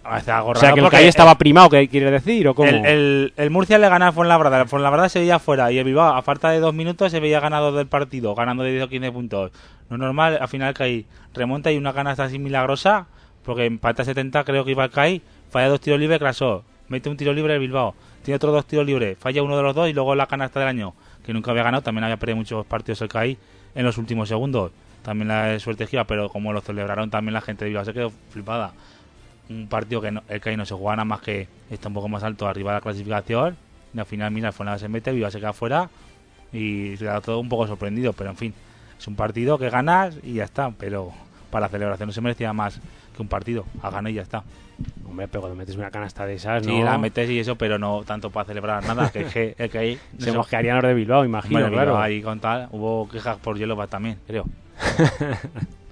algo 0.04 0.50
O 0.52 0.56
sea, 0.56 0.74
que 0.74 0.82
el 0.82 0.90
CAI 0.90 1.08
estaba 1.08 1.38
primado, 1.38 1.70
¿qué 1.70 1.88
quiere 1.88 2.12
decir? 2.12 2.48
¿O 2.50 2.54
cómo? 2.54 2.70
El, 2.70 2.86
el, 2.86 3.34
el 3.38 3.50
Murcia 3.50 3.78
le 3.80 3.88
gana 3.88 4.08
al 4.08 4.14
Fuenlabrada, 4.14 4.62
el 4.62 4.68
Fuenlabrada 4.68 5.08
se 5.10 5.20
veía 5.20 5.40
fuera 5.40 5.72
y 5.72 5.78
el 5.80 5.86
Bilbao 5.86 6.14
a 6.14 6.22
falta 6.22 6.50
de 6.52 6.60
dos 6.60 6.74
minutos 6.74 7.10
se 7.12 7.20
veía 7.20 7.40
ganador 7.40 7.74
del 7.74 7.88
partido, 7.88 8.36
ganando 8.36 8.64
de 8.64 8.72
10 8.74 8.84
o 8.84 8.90
15 8.90 9.12
puntos. 9.12 9.52
No 9.90 9.96
es 9.96 10.00
normal, 10.02 10.38
al 10.40 10.48
final 10.50 10.74
CAI 10.74 11.06
remonta 11.34 11.72
y 11.72 11.78
una 11.78 11.94
canasta 11.94 12.26
así 12.26 12.38
milagrosa, 12.38 13.08
porque 13.44 13.66
empata 13.66 14.04
70 14.04 14.44
creo 14.44 14.66
que 14.66 14.72
iba 14.72 14.84
el 14.84 14.92
CAI, 14.92 15.22
falla 15.54 15.70
dos 15.70 15.80
tiros 15.80 16.00
libres, 16.00 16.20
crasó, 16.20 16.64
mete 16.90 17.08
un 17.10 17.16
tiro 17.16 17.32
libre 17.32 17.54
el 17.54 17.60
Bilbao, 17.62 17.94
tiene 18.24 18.36
otros 18.36 18.52
dos 18.54 18.66
tiros 18.66 18.86
libres, 18.86 19.18
falla 19.20 19.42
uno 19.44 19.56
de 19.56 19.64
los 19.64 19.74
dos 19.76 19.88
y 19.88 19.94
luego 19.94 20.16
la 20.16 20.26
canasta 20.28 20.60
del 20.60 20.68
año, 20.68 20.94
que 21.26 21.32
nunca 21.32 21.52
había 21.52 21.64
ganado, 21.64 21.84
también 21.84 22.04
había 22.04 22.18
perdido 22.18 22.38
muchos 22.38 22.66
partidos 22.66 23.02
el 23.04 23.08
CAI 23.08 23.38
en 23.76 23.86
los 23.86 23.98
últimos 23.98 24.28
segundos. 24.28 24.72
También 25.04 25.28
la 25.28 25.60
suerte 25.60 25.86
gira, 25.86 26.06
pero 26.06 26.30
como 26.30 26.52
lo 26.54 26.62
celebraron 26.62 27.10
también 27.10 27.34
la 27.34 27.42
gente 27.42 27.66
de 27.66 27.70
Bilbao 27.70 27.86
se 27.86 27.94
quedó 27.94 28.12
flipada. 28.32 28.74
Un 29.50 29.68
partido 29.68 30.02
que 30.02 30.12
no- 30.12 30.24
el 30.30 30.40
CAI 30.42 30.58
no 30.58 30.66
se 30.66 30.74
juega 30.74 30.96
nada 30.96 31.06
más 31.06 31.22
que 31.22 31.48
está 31.70 31.90
un 31.90 31.94
poco 31.94 32.08
más 32.10 32.24
alto 32.24 32.48
arriba 32.48 32.72
de 32.72 32.78
la 32.78 32.82
clasificación. 32.82 33.56
Y 33.94 34.00
al 34.00 34.06
final 34.06 34.32
mira 34.32 34.52
Fuenlabrada 34.52 34.80
se 34.80 34.88
mete 34.88 35.12
Viva 35.12 35.30
se 35.30 35.40
queda 35.40 35.54
fuera 35.54 35.90
y 36.52 36.92
se 36.98 37.04
queda 37.06 37.20
todo 37.22 37.40
un 37.40 37.50
poco 37.50 37.68
sorprendido. 37.68 38.14
Pero 38.14 38.30
en 38.30 38.38
fin 38.38 38.54
es 38.98 39.06
un 39.08 39.16
partido 39.16 39.58
que 39.60 39.70
ganas 39.70 40.16
y 40.24 40.36
ya 40.36 40.46
está. 40.46 40.72
Pero 40.72 41.12
para 41.52 41.66
la 41.66 41.70
celebración 41.70 42.08
no 42.08 42.14
se 42.14 42.22
merecía 42.22 42.54
más 42.54 42.80
que 43.16 43.22
un 43.22 43.28
partido. 43.28 43.66
A 43.82 43.90
ganar 43.90 44.10
y 44.12 44.16
ya 44.16 44.22
está 44.22 44.44
Hombre, 45.08 45.28
pero 45.28 45.42
cuando 45.42 45.56
metes 45.56 45.76
una 45.76 45.92
canasta 45.92 46.26
de 46.26 46.36
esas, 46.36 46.66
la 46.66 46.98
metes 46.98 47.30
y 47.30 47.40
eso 47.40 47.56
pero 47.56 47.78
no 47.78 48.04
tanto 48.04 48.32
para 48.32 48.46
celebrar 48.46 48.84
nada 48.86 49.12
que 49.12 49.24
no 49.24 50.20
Se 50.20 50.32
mosquearían 50.32 50.78
los 50.78 50.86
de 50.86 50.94
Bilbao, 50.94 51.24
imagino, 51.24 51.60
Hombre, 51.60 51.74
claro. 51.74 51.92
Bilbao 51.92 52.04
ahí 52.04 52.22
con 52.22 52.40
tal 52.40 52.68
hubo 52.72 53.08
quejas 53.08 53.38
por 53.38 53.58
Yelova 53.58 53.88
también 53.88 54.18
creo 54.26 54.46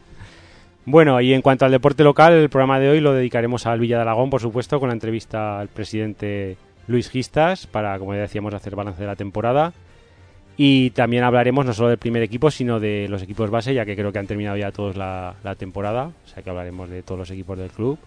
Bueno, 0.85 1.21
y 1.21 1.33
en 1.33 1.43
cuanto 1.43 1.65
al 1.65 1.71
deporte 1.71 2.03
local, 2.03 2.33
el 2.33 2.50
programa 2.50 2.79
de 2.79 2.89
hoy 2.89 3.01
lo 3.01 3.13
dedicaremos 3.13 3.67
al 3.67 3.79
Villa 3.79 3.97
de 3.97 4.01
Alagón, 4.01 4.31
por 4.31 4.41
supuesto, 4.41 4.79
con 4.79 4.89
la 4.89 4.93
entrevista 4.93 5.59
al 5.59 5.67
presidente 5.67 6.57
Luis 6.88 7.09
Gistas, 7.09 7.67
para, 7.67 8.00
como 8.00 8.15
ya 8.15 8.21
decíamos, 8.21 8.53
hacer 8.55 8.75
balance 8.75 9.00
de 9.00 9.07
la 9.07 9.15
temporada. 9.15 9.73
Y 10.57 10.89
también 10.91 11.23
hablaremos 11.23 11.65
no 11.65 11.73
solo 11.73 11.89
del 11.89 12.00
primer 12.00 12.23
equipo, 12.23 12.50
sino 12.50 12.79
de 12.79 13.07
los 13.09 13.21
equipos 13.21 13.51
base, 13.51 13.75
ya 13.75 13.85
que 13.85 13.95
creo 13.95 14.11
que 14.11 14.19
han 14.19 14.27
terminado 14.27 14.57
ya 14.57 14.71
todos 14.71 14.97
la, 14.97 15.35
la 15.43 15.55
temporada. 15.55 16.11
O 16.25 16.27
sea 16.27 16.41
que 16.41 16.50
hablaremos 16.50 16.89
de 16.89 17.03
todos 17.03 17.19
los 17.19 17.31
equipos 17.31 17.59
del 17.59 17.69
club. 17.69 18.00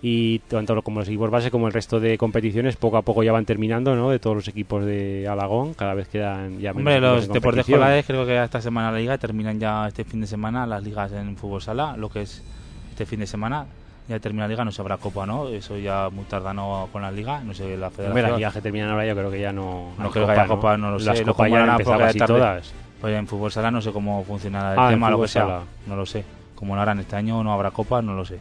Y 0.00 0.38
tanto 0.40 0.80
como 0.82 1.00
los 1.00 1.08
equipos 1.08 1.28
base 1.30 1.50
como 1.50 1.66
el 1.66 1.72
resto 1.72 1.98
de 1.98 2.16
competiciones, 2.18 2.76
poco 2.76 2.98
a 2.98 3.02
poco 3.02 3.24
ya 3.24 3.32
van 3.32 3.44
terminando, 3.44 3.96
¿no? 3.96 4.10
De 4.10 4.20
todos 4.20 4.36
los 4.36 4.48
equipos 4.48 4.84
de 4.84 5.26
Alagón, 5.28 5.74
cada 5.74 5.94
vez 5.94 6.06
quedan 6.08 6.60
ya 6.60 6.72
menos 6.72 6.78
Hombre, 6.78 7.00
los 7.00 7.28
deportes 7.28 7.68
escolares 7.68 8.06
creo 8.06 8.24
que 8.24 8.40
esta 8.42 8.60
semana 8.60 8.92
la 8.92 8.98
liga 8.98 9.18
terminan 9.18 9.58
ya 9.58 9.88
este 9.88 10.04
fin 10.04 10.20
de 10.20 10.28
semana 10.28 10.66
las 10.66 10.84
ligas 10.84 11.10
en 11.12 11.36
fútbol 11.36 11.60
sala, 11.60 11.96
lo 11.96 12.08
que 12.10 12.22
es 12.22 12.44
este 12.90 13.06
fin 13.06 13.18
de 13.20 13.26
semana 13.26 13.66
ya 14.08 14.20
termina 14.20 14.44
la 14.44 14.48
liga, 14.50 14.64
no 14.64 14.70
se 14.70 14.80
habrá 14.80 14.98
copa, 14.98 15.26
¿no? 15.26 15.48
Eso 15.48 15.76
ya 15.76 16.08
muy 16.10 16.24
tardano 16.26 16.88
con 16.92 17.02
la 17.02 17.10
liga, 17.10 17.40
no 17.40 17.52
sé 17.52 17.76
la 17.76 17.88
Hombre, 17.88 17.90
federación. 18.04 18.22
las 18.30 18.38
ligas 18.38 18.54
que 18.54 18.60
terminan 18.62 18.90
ahora 18.90 19.04
yo 19.04 19.14
creo 19.16 19.30
que 19.32 19.40
ya 19.40 19.52
no... 19.52 19.90
No 19.98 20.10
creo 20.10 20.26
que 20.26 20.32
haya 20.32 20.46
copa, 20.46 20.76
no 20.78 20.92
lo 20.92 20.98
sé, 21.00 21.06
Las 21.06 21.20
copas 21.22 21.50
ya 21.50 21.64
han 21.64 21.70
empezado 21.70 21.98
casi 21.98 22.18
todas. 22.20 22.72
Pues 23.00 23.14
en 23.16 23.26
fútbol 23.26 23.50
sala 23.50 23.70
no 23.72 23.82
sé 23.82 23.90
cómo 23.92 24.22
funcionará 24.24 24.72
el 24.74 24.78
Ah, 24.78 24.90
tema, 24.90 25.10
lo 25.10 25.20
que 25.20 25.28
sea, 25.28 25.42
sala. 25.42 25.62
no 25.88 25.96
lo 25.96 26.06
sé. 26.06 26.24
Como 26.54 26.74
lo 26.76 26.80
harán 26.82 27.00
este 27.00 27.16
año 27.16 27.42
no 27.44 27.52
habrá 27.52 27.70
copa, 27.72 28.00
no 28.00 28.14
lo 28.14 28.24
sé. 28.24 28.38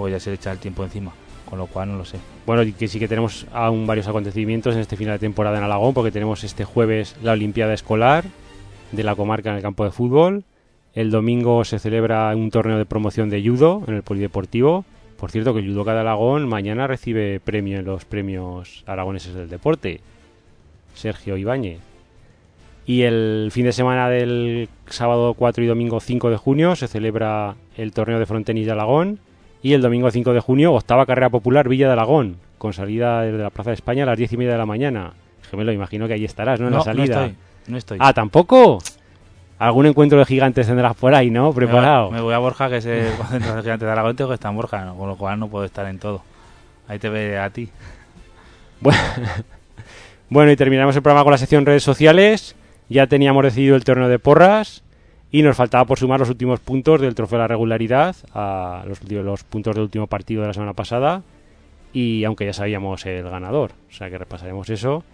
Porque 0.00 0.12
ya 0.12 0.20
se 0.20 0.30
le 0.30 0.36
echa 0.36 0.50
el 0.50 0.58
tiempo 0.58 0.82
encima, 0.82 1.12
con 1.44 1.58
lo 1.58 1.66
cual 1.66 1.92
no 1.92 1.98
lo 1.98 2.06
sé. 2.06 2.18
Bueno, 2.46 2.62
que 2.78 2.88
sí 2.88 2.98
que 2.98 3.06
tenemos 3.06 3.46
aún 3.52 3.86
varios 3.86 4.08
acontecimientos 4.08 4.74
en 4.74 4.80
este 4.80 4.96
final 4.96 5.14
de 5.14 5.18
temporada 5.18 5.58
en 5.58 5.64
Alagón, 5.64 5.92
porque 5.92 6.10
tenemos 6.10 6.42
este 6.42 6.64
jueves 6.64 7.16
la 7.22 7.32
Olimpiada 7.32 7.74
Escolar 7.74 8.24
de 8.92 9.04
la 9.04 9.14
comarca 9.14 9.50
en 9.50 9.56
el 9.56 9.62
campo 9.62 9.84
de 9.84 9.90
fútbol. 9.90 10.44
El 10.94 11.10
domingo 11.10 11.64
se 11.64 11.78
celebra 11.78 12.34
un 12.34 12.50
torneo 12.50 12.78
de 12.78 12.86
promoción 12.86 13.28
de 13.28 13.46
judo 13.46 13.82
en 13.86 13.94
el 13.94 14.02
Polideportivo. 14.02 14.86
Por 15.18 15.30
cierto, 15.30 15.52
que 15.52 15.60
el 15.60 15.68
judoka 15.68 15.92
de 15.92 16.00
Alagón 16.00 16.48
mañana 16.48 16.86
recibe 16.86 17.40
premio 17.40 17.78
en 17.78 17.84
los 17.84 18.06
premios 18.06 18.82
aragoneses 18.86 19.34
del 19.34 19.50
deporte. 19.50 20.00
Sergio 20.94 21.36
Ibáñez. 21.36 21.80
Y 22.86 23.02
el 23.02 23.50
fin 23.52 23.66
de 23.66 23.72
semana 23.72 24.08
del 24.08 24.68
sábado 24.88 25.34
4 25.34 25.62
y 25.62 25.66
domingo 25.66 26.00
5 26.00 26.30
de 26.30 26.36
junio 26.36 26.74
se 26.74 26.88
celebra 26.88 27.54
el 27.76 27.92
torneo 27.92 28.18
de 28.18 28.26
frontenis 28.26 28.66
de 28.66 28.72
Alagón. 28.72 29.20
Y 29.62 29.74
el 29.74 29.82
domingo 29.82 30.10
5 30.10 30.32
de 30.32 30.40
junio, 30.40 30.72
octava 30.72 31.04
carrera 31.04 31.28
popular 31.28 31.68
Villa 31.68 31.86
de 31.86 31.92
Alagón, 31.92 32.36
con 32.58 32.72
salida 32.72 33.22
desde 33.22 33.38
la 33.38 33.50
Plaza 33.50 33.70
de 33.70 33.74
España 33.74 34.04
a 34.04 34.06
las 34.06 34.18
10 34.18 34.32
y 34.32 34.36
media 34.38 34.52
de 34.52 34.58
la 34.58 34.66
mañana. 34.66 35.12
Gemelo, 35.50 35.72
imagino 35.72 36.06
que 36.06 36.14
ahí 36.14 36.24
estarás, 36.24 36.60
¿no? 36.60 36.68
En 36.68 36.74
la 36.74 36.80
salida. 36.80 37.16
No 37.16 37.24
estoy, 37.26 37.36
no 37.66 37.76
estoy. 37.76 37.98
Ah, 38.00 38.12
¿tampoco? 38.14 38.78
Algún 39.58 39.84
encuentro 39.84 40.18
de 40.18 40.24
gigantes 40.24 40.66
tendrás 40.66 40.96
por 40.96 41.14
ahí, 41.14 41.30
¿no? 41.30 41.52
Preparado. 41.52 42.10
Me, 42.10 42.16
me 42.16 42.22
voy 42.22 42.32
a 42.32 42.38
Borja, 42.38 42.70
que 42.70 42.78
es 42.78 42.86
el 42.86 43.12
concentración 43.16 43.62
gigante 43.62 43.84
de 43.84 43.90
Aragón, 43.90 44.16
tengo 44.16 44.30
que 44.30 44.34
estar 44.34 44.50
en 44.50 44.56
Borja, 44.56 44.84
¿no? 44.84 44.96
con 44.96 45.08
lo 45.08 45.16
cual 45.16 45.38
no 45.38 45.48
puedo 45.48 45.66
estar 45.66 45.86
en 45.86 45.98
todo. 45.98 46.22
Ahí 46.88 46.98
te 46.98 47.10
veré 47.10 47.38
a 47.38 47.50
ti. 47.50 47.68
Bueno, 48.80 48.98
bueno, 50.30 50.50
y 50.50 50.56
terminamos 50.56 50.96
el 50.96 51.02
programa 51.02 51.24
con 51.24 51.32
la 51.32 51.38
sección 51.38 51.66
redes 51.66 51.82
sociales. 51.82 52.56
Ya 52.88 53.06
teníamos 53.06 53.44
decidido 53.44 53.76
el 53.76 53.84
torneo 53.84 54.08
de 54.08 54.18
porras 54.18 54.82
y 55.32 55.42
nos 55.42 55.56
faltaba 55.56 55.84
por 55.84 55.98
sumar 55.98 56.20
los 56.20 56.28
últimos 56.28 56.60
puntos 56.60 57.00
del 57.00 57.14
trofeo 57.14 57.38
de 57.38 57.44
la 57.44 57.48
regularidad 57.48 58.16
a 58.34 58.84
los, 58.86 59.00
los 59.10 59.44
puntos 59.44 59.74
del 59.74 59.84
último 59.84 60.06
partido 60.06 60.42
de 60.42 60.48
la 60.48 60.54
semana 60.54 60.72
pasada. 60.72 61.22
Y 61.92 62.24
aunque 62.24 62.46
ya 62.46 62.52
sabíamos 62.52 63.06
el 63.06 63.28
ganador, 63.28 63.72
o 63.88 63.92
sea 63.92 64.10
que 64.10 64.18
repasaremos 64.18 64.70
eso. 64.70 65.04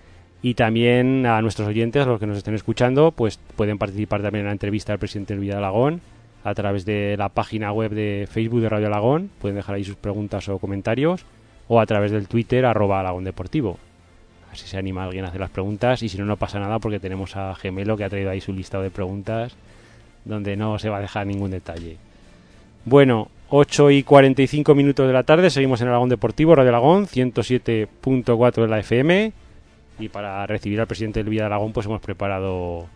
Y 0.42 0.54
también 0.54 1.26
a 1.26 1.40
nuestros 1.42 1.68
oyentes, 1.68 2.06
a 2.06 2.08
los 2.08 2.20
que 2.20 2.26
nos 2.26 2.38
estén 2.38 2.54
escuchando, 2.54 3.12
pues 3.12 3.38
pueden 3.56 3.78
participar 3.78 4.22
también 4.22 4.42
en 4.42 4.46
la 4.46 4.52
entrevista 4.52 4.92
al 4.92 4.98
presidente 4.98 5.34
del 5.34 5.46
de 5.46 5.54
Alagón 5.54 6.00
a 6.44 6.54
través 6.54 6.84
de 6.84 7.16
la 7.18 7.28
página 7.28 7.72
web 7.72 7.92
de 7.92 8.28
Facebook 8.30 8.60
de 8.60 8.68
Radio 8.68 8.86
Alagón. 8.86 9.30
Pueden 9.40 9.56
dejar 9.56 9.74
ahí 9.74 9.84
sus 9.84 9.96
preguntas 9.96 10.48
o 10.48 10.58
comentarios 10.58 11.24
o 11.68 11.80
a 11.80 11.86
través 11.86 12.12
del 12.12 12.28
Twitter 12.28 12.64
arroba 12.64 13.00
Alagón 13.00 13.24
Deportivo. 13.24 13.78
Así 14.52 14.66
se 14.66 14.78
anima 14.78 15.04
alguien 15.04 15.24
a 15.24 15.28
hacer 15.28 15.40
las 15.40 15.50
preguntas 15.50 16.02
y 16.02 16.08
si 16.08 16.16
no, 16.16 16.24
no 16.24 16.36
pasa 16.36 16.58
nada 16.58 16.78
porque 16.78 17.00
tenemos 17.00 17.36
a 17.36 17.54
Gemelo 17.54 17.96
que 17.96 18.04
ha 18.04 18.08
traído 18.08 18.30
ahí 18.30 18.40
su 18.40 18.52
listado 18.52 18.82
de 18.82 18.90
preguntas 18.90 19.56
donde 20.26 20.56
no 20.56 20.78
se 20.78 20.90
va 20.90 20.98
a 20.98 21.00
dejar 21.00 21.26
ningún 21.26 21.50
detalle. 21.50 21.96
Bueno, 22.84 23.28
8 23.48 23.90
y 23.92 24.02
45 24.02 24.74
minutos 24.74 25.06
de 25.06 25.12
la 25.12 25.22
tarde, 25.22 25.50
seguimos 25.50 25.80
en 25.80 25.88
Aragón 25.88 26.08
Deportivo, 26.08 26.54
Radio 26.54 26.70
Aragón, 26.70 27.06
107.4 27.06 28.62
de 28.62 28.68
la 28.68 28.78
FM. 28.80 29.32
Y 29.98 30.08
para 30.08 30.46
recibir 30.46 30.80
al 30.80 30.86
presidente 30.86 31.20
del 31.20 31.30
Villa 31.30 31.42
de 31.42 31.46
Aragón, 31.46 31.72
pues 31.72 31.86
hemos 31.86 32.00
preparado 32.00 32.86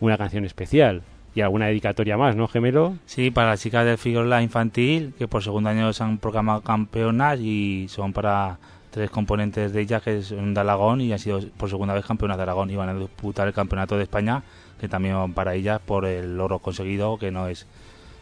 una 0.00 0.18
canción 0.18 0.44
especial 0.44 1.02
y 1.34 1.40
alguna 1.40 1.66
dedicatoria 1.66 2.16
más, 2.16 2.36
¿no, 2.36 2.46
Gemelo? 2.48 2.96
Sí, 3.06 3.30
para 3.30 3.50
las 3.50 3.62
chicas 3.62 3.86
del 3.86 3.96
Figueroa 3.96 4.42
Infantil, 4.42 5.14
que 5.16 5.28
por 5.28 5.42
segundo 5.42 5.70
año 5.70 5.92
se 5.92 6.02
han 6.02 6.18
proclamado 6.18 6.60
campeonas 6.60 7.40
y 7.40 7.86
son 7.88 8.12
para 8.12 8.58
tres 8.90 9.10
componentes 9.10 9.72
de 9.72 9.80
ellas 9.80 10.02
que 10.02 10.22
son 10.22 10.52
de 10.52 10.60
Aragón 10.60 11.00
y 11.00 11.12
han 11.12 11.18
sido 11.18 11.40
por 11.56 11.70
segunda 11.70 11.94
vez 11.94 12.04
campeonas 12.04 12.36
de 12.36 12.42
Aragón 12.42 12.70
y 12.70 12.76
van 12.76 12.90
a 12.90 12.94
disputar 12.94 13.48
el 13.48 13.54
campeonato 13.54 13.96
de 13.96 14.02
España, 14.02 14.42
que 14.82 14.88
también 14.88 15.32
para 15.32 15.54
ellas 15.54 15.80
por 15.80 16.06
el 16.06 16.40
oro 16.40 16.58
conseguido, 16.58 17.16
que 17.16 17.30
no 17.30 17.46
es 17.46 17.68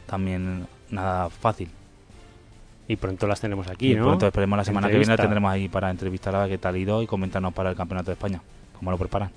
también 0.04 0.66
nada 0.90 1.30
fácil. 1.30 1.70
Y 2.86 2.96
pronto 2.96 3.26
las 3.26 3.40
tenemos 3.40 3.66
aquí, 3.68 3.92
y 3.92 3.94
¿no? 3.94 4.04
pronto 4.04 4.26
esperemos 4.26 4.58
la 4.58 4.64
semana 4.66 4.88
que 4.88 4.98
viene 4.98 5.16
la 5.16 5.16
tendremos 5.16 5.50
ahí 5.50 5.70
para 5.70 5.90
entrevistar 5.90 6.36
a 6.36 6.46
qué 6.48 6.58
tal 6.58 6.76
ido 6.76 7.00
y 7.00 7.06
comentarnos 7.06 7.54
para 7.54 7.70
el 7.70 7.76
campeonato 7.76 8.10
de 8.10 8.12
España, 8.12 8.42
cómo 8.78 8.90
lo 8.90 8.98
preparan. 8.98 9.30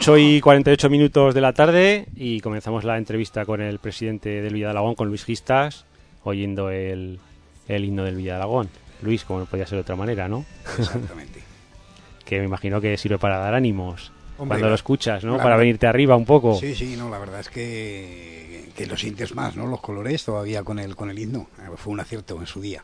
8 0.00 0.16
y 0.16 0.40
48 0.40 0.88
minutos 0.88 1.34
de 1.34 1.42
la 1.42 1.52
tarde 1.52 2.06
y 2.16 2.40
comenzamos 2.40 2.84
la 2.84 2.96
entrevista 2.96 3.44
con 3.44 3.60
el 3.60 3.78
presidente 3.80 4.40
del 4.40 4.54
Villa 4.54 4.68
de 4.68 4.70
Alagón, 4.70 4.94
con 4.94 5.08
Luis 5.08 5.26
Gistas, 5.26 5.84
oyendo 6.24 6.70
el, 6.70 7.20
el 7.68 7.84
himno 7.84 8.04
del 8.04 8.16
Villa 8.16 8.32
de 8.32 8.36
Alagón. 8.36 8.70
Luis, 9.02 9.24
como 9.24 9.40
no 9.40 9.44
podía 9.44 9.66
ser 9.66 9.76
de 9.76 9.82
otra 9.82 9.96
manera, 9.96 10.26
¿no? 10.26 10.46
Exactamente. 10.78 11.42
Que 12.24 12.38
me 12.38 12.46
imagino 12.46 12.80
que 12.80 12.96
sirve 12.96 13.18
para 13.18 13.38
dar 13.38 13.54
ánimos 13.54 14.12
Hombre, 14.38 14.54
cuando 14.54 14.68
lo 14.70 14.74
escuchas, 14.74 15.22
¿no? 15.22 15.36
Para 15.36 15.56
venirte 15.56 15.86
arriba 15.86 16.16
un 16.16 16.24
poco. 16.24 16.54
Sí, 16.54 16.74
sí, 16.74 16.94
no, 16.96 17.10
la 17.10 17.18
verdad 17.18 17.40
es 17.40 17.50
que, 17.50 18.70
que 18.74 18.86
lo 18.86 18.96
sientes 18.96 19.34
más, 19.34 19.56
¿no? 19.56 19.66
Los 19.66 19.80
colores 19.80 20.24
todavía 20.24 20.62
con 20.62 20.78
el, 20.78 20.96
con 20.96 21.10
el 21.10 21.18
himno. 21.18 21.48
Eh, 21.58 21.76
Fue 21.76 21.92
un 21.92 22.00
acierto 22.00 22.40
en 22.40 22.46
su 22.46 22.60
día. 22.62 22.82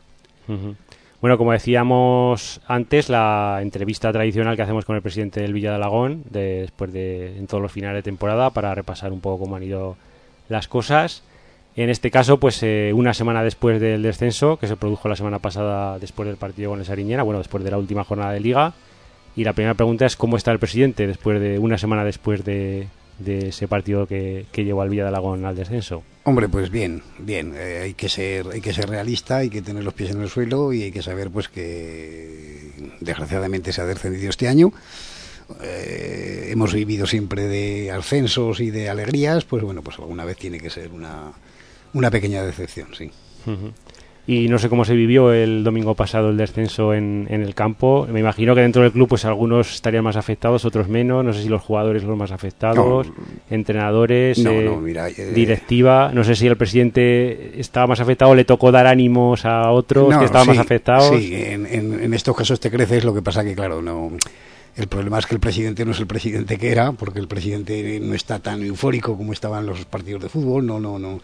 Ujú. 0.49 0.75
Bueno, 1.19 1.37
como 1.39 1.51
decíamos 1.51 2.61
antes, 2.67 3.09
la 3.09 3.59
entrevista 3.61 4.11
tradicional 4.13 4.55
que 4.55 4.61
hacemos 4.61 4.85
con 4.85 4.95
el 4.95 5.01
presidente 5.01 5.41
del 5.41 5.53
Villa 5.53 5.71
de 5.71 5.75
Alagón, 5.77 6.23
de- 6.29 6.61
después 6.61 6.93
de 6.93 7.37
en 7.37 7.47
todos 7.47 7.61
los 7.61 7.71
finales 7.71 7.97
de 7.97 8.03
temporada, 8.03 8.51
para 8.51 8.75
repasar 8.75 9.11
un 9.11 9.19
poco 9.19 9.43
cómo 9.43 9.55
han 9.55 9.63
ido 9.63 9.97
las 10.47 10.67
cosas. 10.67 11.23
En 11.75 11.89
este 11.89 12.11
caso, 12.11 12.39
pues 12.39 12.61
eh, 12.63 12.91
una 12.93 13.13
semana 13.15 13.43
después 13.43 13.79
del 13.81 14.03
descenso, 14.03 14.57
que 14.57 14.67
se 14.67 14.75
produjo 14.75 15.09
la 15.09 15.15
semana 15.15 15.39
pasada 15.39 15.97
después 15.99 16.27
del 16.27 16.37
partido 16.37 16.69
con 16.71 16.79
el 16.79 16.85
Sariñera, 16.85 17.23
bueno, 17.23 17.39
después 17.39 17.63
de 17.63 17.71
la 17.71 17.77
última 17.77 18.03
jornada 18.03 18.31
de 18.31 18.39
liga. 18.39 18.73
Y 19.35 19.43
la 19.43 19.53
primera 19.53 19.73
pregunta 19.75 20.05
es 20.05 20.15
cómo 20.15 20.37
está 20.37 20.51
el 20.51 20.59
presidente 20.59 21.05
después 21.07 21.39
de 21.39 21.59
una 21.59 21.77
semana 21.77 22.03
después 22.03 22.43
de, 22.45 22.87
de 23.19 23.49
ese 23.49 23.67
partido 23.67 24.07
que, 24.07 24.45
que 24.51 24.63
llevó 24.63 24.81
al 24.81 24.89
Villa 24.89 25.03
de 25.03 25.09
Alagón 25.09 25.45
al 25.45 25.55
descenso. 25.55 26.03
Hombre, 26.23 26.49
pues 26.49 26.69
bien, 26.69 27.01
bien. 27.19 27.53
eh, 27.55 27.81
hay 27.83 27.93
que 27.93 28.09
ser, 28.09 28.47
hay 28.51 28.61
que 28.61 28.73
ser 28.73 28.89
realista, 28.89 29.37
hay 29.37 29.49
que 29.49 29.61
tener 29.61 29.83
los 29.83 29.93
pies 29.93 30.11
en 30.11 30.21
el 30.21 30.29
suelo 30.29 30.73
y 30.73 30.83
hay 30.83 30.91
que 30.91 31.01
saber, 31.01 31.29
pues 31.29 31.47
que 31.49 32.71
desgraciadamente 32.99 33.71
se 33.71 33.81
ha 33.81 33.85
descendido 33.85 34.29
este 34.29 34.47
año. 34.47 34.71
Eh, 35.63 36.49
hemos 36.51 36.73
vivido 36.73 37.07
siempre 37.07 37.47
de 37.47 37.91
ascensos 37.91 38.59
y 38.59 38.69
de 38.69 38.89
alegrías, 38.89 39.45
pues 39.45 39.63
bueno, 39.63 39.81
pues 39.81 39.97
alguna 39.99 40.25
vez 40.25 40.37
tiene 40.37 40.59
que 40.59 40.69
ser 40.69 40.91
una, 40.91 41.31
una 41.93 42.11
pequeña 42.11 42.43
decepción, 42.43 42.89
sí. 42.93 43.11
Y 44.29 44.49
no 44.49 44.59
sé 44.59 44.67
cómo 44.67 44.83
se 44.83 44.93
vivió 44.93 45.31
el 45.31 45.63
domingo 45.63 45.95
pasado 45.95 46.29
el 46.31 46.35
descenso 46.35 46.93
en, 46.93 47.27
en 47.29 47.41
el 47.43 47.55
campo. 47.55 48.05
Me 48.11 48.19
imagino 48.19 48.53
que 48.55 48.59
dentro 48.61 48.81
del 48.81 48.91
club 48.91 49.07
pues 49.07 49.23
algunos 49.23 49.73
estarían 49.73 50.03
más 50.03 50.17
afectados, 50.17 50.65
otros 50.65 50.89
menos. 50.89 51.23
No 51.23 51.31
sé 51.31 51.43
si 51.43 51.47
los 51.47 51.61
jugadores 51.61 52.03
los 52.03 52.17
más 52.17 52.31
afectados, 52.31 53.07
No. 53.07 53.13
entrenadores, 53.49 54.37
No, 54.39 54.51
eh, 54.51 54.63
no, 54.65 54.77
mira, 54.81 55.09
eh, 55.09 55.31
directiva. 55.33 56.11
No 56.13 56.23
sé 56.25 56.35
si 56.35 56.45
el 56.45 56.57
presidente 56.57 57.59
estaba 57.59 57.87
más 57.87 57.99
afectado, 58.01 58.35
le 58.35 58.43
tocó 58.45 58.71
dar 58.71 58.85
ánimos 58.87 59.45
a 59.45 59.71
otros 59.71 60.15
que 60.17 60.25
estaban 60.25 60.43
sí, 60.45 60.49
más 60.49 60.59
afectados. 60.59 61.17
Sí, 61.17 61.33
en, 61.33 61.65
en- 61.65 62.03
en 62.03 62.13
estos 62.13 62.35
casos 62.35 62.59
te 62.59 62.69
creces, 62.69 63.03
lo 63.05 63.13
que 63.13 63.21
pasa 63.21 63.43
que, 63.43 63.55
claro, 63.55 63.81
no. 63.81 64.11
El 64.75 64.87
problema 64.87 65.17
es 65.19 65.25
que 65.25 65.33
el 65.35 65.41
presidente 65.41 65.85
no 65.85 65.91
es 65.91 65.99
el 65.99 66.05
presidente 66.05 66.57
que 66.57 66.69
era, 66.69 66.91
porque 66.91 67.19
el 67.19 67.27
presidente 67.27 67.99
no 67.99 68.13
está 68.13 68.39
tan 68.39 68.61
eufórico 68.63 69.17
como 69.17 69.33
estaban 69.33 69.65
los 69.65 69.85
partidos 69.85 70.21
de 70.21 70.29
fútbol, 70.29 70.65
no, 70.67 70.79
no, 70.79 70.99
no. 70.99 71.19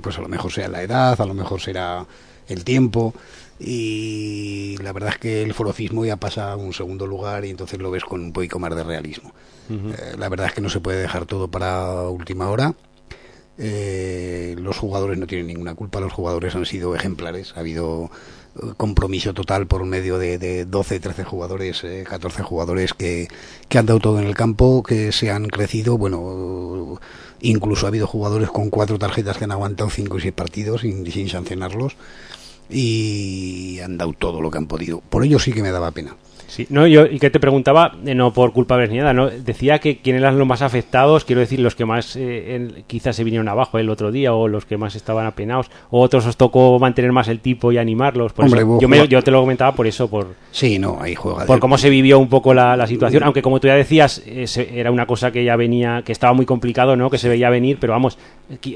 Pues 0.00 0.18
a 0.18 0.22
lo 0.22 0.28
mejor 0.28 0.52
sea 0.52 0.68
la 0.68 0.82
edad, 0.82 1.20
a 1.20 1.26
lo 1.26 1.34
mejor 1.34 1.60
será 1.60 2.06
el 2.48 2.64
tiempo, 2.64 3.14
y 3.58 4.76
la 4.82 4.92
verdad 4.92 5.10
es 5.10 5.18
que 5.18 5.42
el 5.42 5.54
forofismo 5.54 6.04
ya 6.04 6.16
pasa 6.16 6.52
a 6.52 6.56
un 6.56 6.72
segundo 6.72 7.06
lugar 7.06 7.44
y 7.44 7.50
entonces 7.50 7.78
lo 7.78 7.90
ves 7.90 8.04
con 8.04 8.22
un 8.22 8.32
poquito 8.32 8.58
más 8.58 8.74
de 8.74 8.82
realismo. 8.82 9.32
Eh, 9.70 10.16
la 10.18 10.28
verdad 10.28 10.46
es 10.48 10.54
que 10.54 10.60
no 10.60 10.68
se 10.68 10.80
puede 10.80 11.00
dejar 11.00 11.26
todo 11.26 11.48
para 11.48 12.08
última 12.08 12.50
hora. 12.50 12.74
Eh, 13.62 14.56
los 14.58 14.78
jugadores 14.78 15.18
no 15.18 15.26
tienen 15.26 15.46
ninguna 15.46 15.74
culpa, 15.74 16.00
los 16.00 16.14
jugadores 16.14 16.54
han 16.54 16.64
sido 16.64 16.94
ejemplares, 16.94 17.52
ha 17.56 17.60
habido 17.60 18.10
eh, 18.56 18.72
compromiso 18.78 19.34
total 19.34 19.66
por 19.66 19.84
medio 19.84 20.16
de, 20.16 20.38
de 20.38 20.64
12, 20.64 20.98
13 20.98 21.24
jugadores, 21.24 21.84
eh, 21.84 22.04
14 22.08 22.42
jugadores 22.42 22.94
que, 22.94 23.28
que 23.68 23.78
han 23.78 23.84
dado 23.84 24.00
todo 24.00 24.18
en 24.18 24.26
el 24.26 24.34
campo, 24.34 24.82
que 24.82 25.12
se 25.12 25.30
han 25.30 25.46
crecido, 25.46 25.98
bueno, 25.98 26.98
incluso 27.42 27.86
ha 27.86 27.88
habido 27.88 28.06
jugadores 28.06 28.50
con 28.50 28.70
cuatro 28.70 28.98
tarjetas 28.98 29.36
que 29.36 29.44
han 29.44 29.52
aguantado 29.52 29.90
cinco 29.90 30.18
y 30.18 30.20
seis 30.20 30.32
partidos 30.32 30.82
sin, 30.82 31.10
sin 31.10 31.28
sancionarlos 31.28 31.96
y 32.68 33.80
han 33.80 33.98
dado 33.98 34.12
todo 34.12 34.40
lo 34.40 34.50
que 34.50 34.58
han 34.58 34.66
podido. 34.66 35.00
Por 35.00 35.24
ello 35.24 35.38
sí 35.38 35.52
que 35.52 35.62
me 35.62 35.70
daba 35.70 35.90
pena. 35.90 36.16
Sí, 36.50 36.66
no, 36.68 36.84
yo 36.88 37.06
y 37.06 37.20
que 37.20 37.30
te 37.30 37.38
preguntaba, 37.38 37.94
eh, 38.04 38.14
no 38.14 38.32
por 38.32 38.52
culpa 38.52 38.76
de 38.76 38.88
ni 38.88 38.98
nada, 38.98 39.12
no 39.12 39.28
decía 39.30 39.78
que 39.78 39.98
quiénes 39.98 40.20
eran 40.22 40.36
los 40.36 40.48
más 40.48 40.62
afectados, 40.62 41.24
quiero 41.24 41.38
decir 41.40 41.60
los 41.60 41.76
que 41.76 41.84
más 41.84 42.16
eh, 42.16 42.56
en- 42.56 42.84
quizás 42.88 43.14
se 43.14 43.22
vinieron 43.22 43.48
abajo 43.48 43.78
el 43.78 43.88
otro 43.88 44.10
día 44.10 44.34
o 44.34 44.48
los 44.48 44.64
que 44.64 44.76
más 44.76 44.96
estaban 44.96 45.26
apenados, 45.26 45.70
o 45.90 46.00
otros 46.00 46.26
os 46.26 46.36
tocó 46.36 46.76
mantener 46.80 47.12
más 47.12 47.28
el 47.28 47.38
tipo 47.38 47.70
y 47.70 47.78
animarlos. 47.78 48.32
Por 48.32 48.46
Hombre, 48.46 48.62
eso- 48.62 48.80
yo, 48.80 48.88
me- 48.88 49.06
yo 49.06 49.22
te 49.22 49.30
lo 49.30 49.40
comentaba 49.40 49.72
por 49.76 49.86
eso, 49.86 50.08
por, 50.10 50.34
Sí, 50.50 50.78
no, 50.80 50.98
ahí 51.00 51.14
juega. 51.14 51.46
por 51.46 51.60
cómo 51.60 51.78
se 51.78 51.88
vivió 51.88 52.18
un 52.18 52.28
poco 52.28 52.52
la, 52.52 52.76
la 52.76 52.88
situación, 52.88 53.22
aunque 53.22 53.42
como 53.42 53.60
tú 53.60 53.68
ya 53.68 53.74
decías, 53.76 54.20
eh, 54.26 54.48
se- 54.48 54.78
era 54.80 54.90
una 54.90 55.06
cosa 55.06 55.30
que 55.30 55.44
ya 55.44 55.54
venía, 55.54 56.02
que 56.04 56.10
estaba 56.10 56.32
muy 56.32 56.46
complicado, 56.46 56.96
¿no? 56.96 57.10
Que 57.10 57.18
se 57.18 57.28
veía 57.28 57.48
venir, 57.50 57.78
pero 57.80 57.92
vamos, 57.92 58.18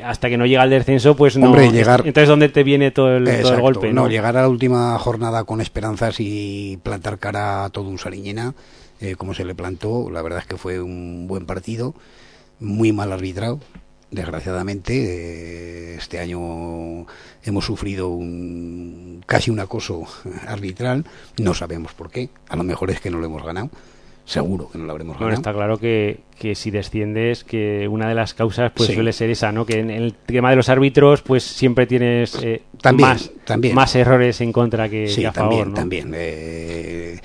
hasta 0.05 0.29
que 0.29 0.37
no 0.39 0.47
llega 0.47 0.63
el 0.63 0.71
descenso, 0.71 1.17
pues 1.17 1.37
no. 1.37 1.47
Hombre, 1.47 1.73
llegar- 1.73 2.03
Entonces, 2.07 2.29
¿dónde 2.29 2.49
te 2.49 2.63
viene 2.63 2.93
todo 2.93 3.17
el, 3.17 3.25
todo 3.25 3.33
el 3.35 3.41
Exacto, 3.41 3.63
golpe? 3.63 3.93
no, 3.93 4.03
¿no? 4.05 4.09
llegar 4.09 4.37
a 4.37 4.43
la 4.43 4.49
última 4.49 4.97
jornada 4.99 5.43
con 5.43 5.61
esperanzas 5.61 6.21
y 6.21 6.79
plantar 6.83 7.19
cara 7.19 7.64
a 7.65 7.71
todo 7.71 7.89
un 7.89 7.99
Sariñena, 7.99 8.55
eh, 9.01 9.15
como 9.17 9.35
se 9.35 9.45
le 9.45 9.55
plantó, 9.55 10.11
la 10.11 10.23
verdad 10.23 10.41
es 10.41 10.47
que 10.47 10.57
fue 10.57 10.81
un 10.81 11.27
buen 11.27 11.47
partido, 11.47 11.95
muy 12.61 12.93
mal 12.93 13.13
arbitrado. 13.13 13.61
Desgraciadamente, 14.11 14.93
eh, 14.95 15.97
este 15.97 16.21
año 16.21 17.05
hemos 17.43 17.65
sufrido 17.65 18.09
un, 18.11 19.23
casi 19.27 19.51
un 19.51 19.59
acoso 19.59 20.05
arbitral, 20.47 21.05
no 21.39 21.53
sabemos 21.55 21.93
por 21.95 22.11
qué, 22.11 22.29
a 22.49 22.57
lo 22.57 22.63
mejor 22.63 22.91
es 22.91 23.01
que 23.01 23.11
no 23.11 23.19
lo 23.19 23.27
hemos 23.27 23.43
ganado, 23.45 23.71
seguro 24.25 24.71
que 24.71 24.79
no 24.79 24.87
la 24.87 24.93
habremos 24.93 25.17
Bueno, 25.17 25.27
ganado. 25.31 25.41
está 25.41 25.53
claro 25.53 25.79
que, 25.79 26.21
que 26.39 26.55
si 26.55 26.71
desciendes, 26.71 27.43
que 27.43 27.89
una 27.89 28.09
de 28.09 28.15
las 28.15 28.35
causas 28.35 28.71
pues 28.75 28.89
Sí. 28.89 28.95
suele 28.95 29.13
ser 29.13 29.31
esa, 29.31 29.51
¿no? 29.51 29.67
Que 29.67 29.81
en 29.81 29.91
el 29.91 30.15
tema 30.15 30.51
de 30.51 30.57
los 30.57 30.69
árbitros, 30.69 31.23
pues 31.23 31.43
siempre 31.43 31.87
tienes 31.87 32.37
eh, 32.41 32.63
También, 32.81 33.09
más, 33.09 33.31
también. 33.45 33.75
más 33.75 33.97
errores 33.97 34.41
en 34.41 34.53
contra 34.53 34.89
que, 34.89 35.09
sí, 35.09 35.23
que 35.23 35.27
a 35.27 35.33
también, 35.33 35.75
también. 35.75 36.13
eh, 36.15 37.21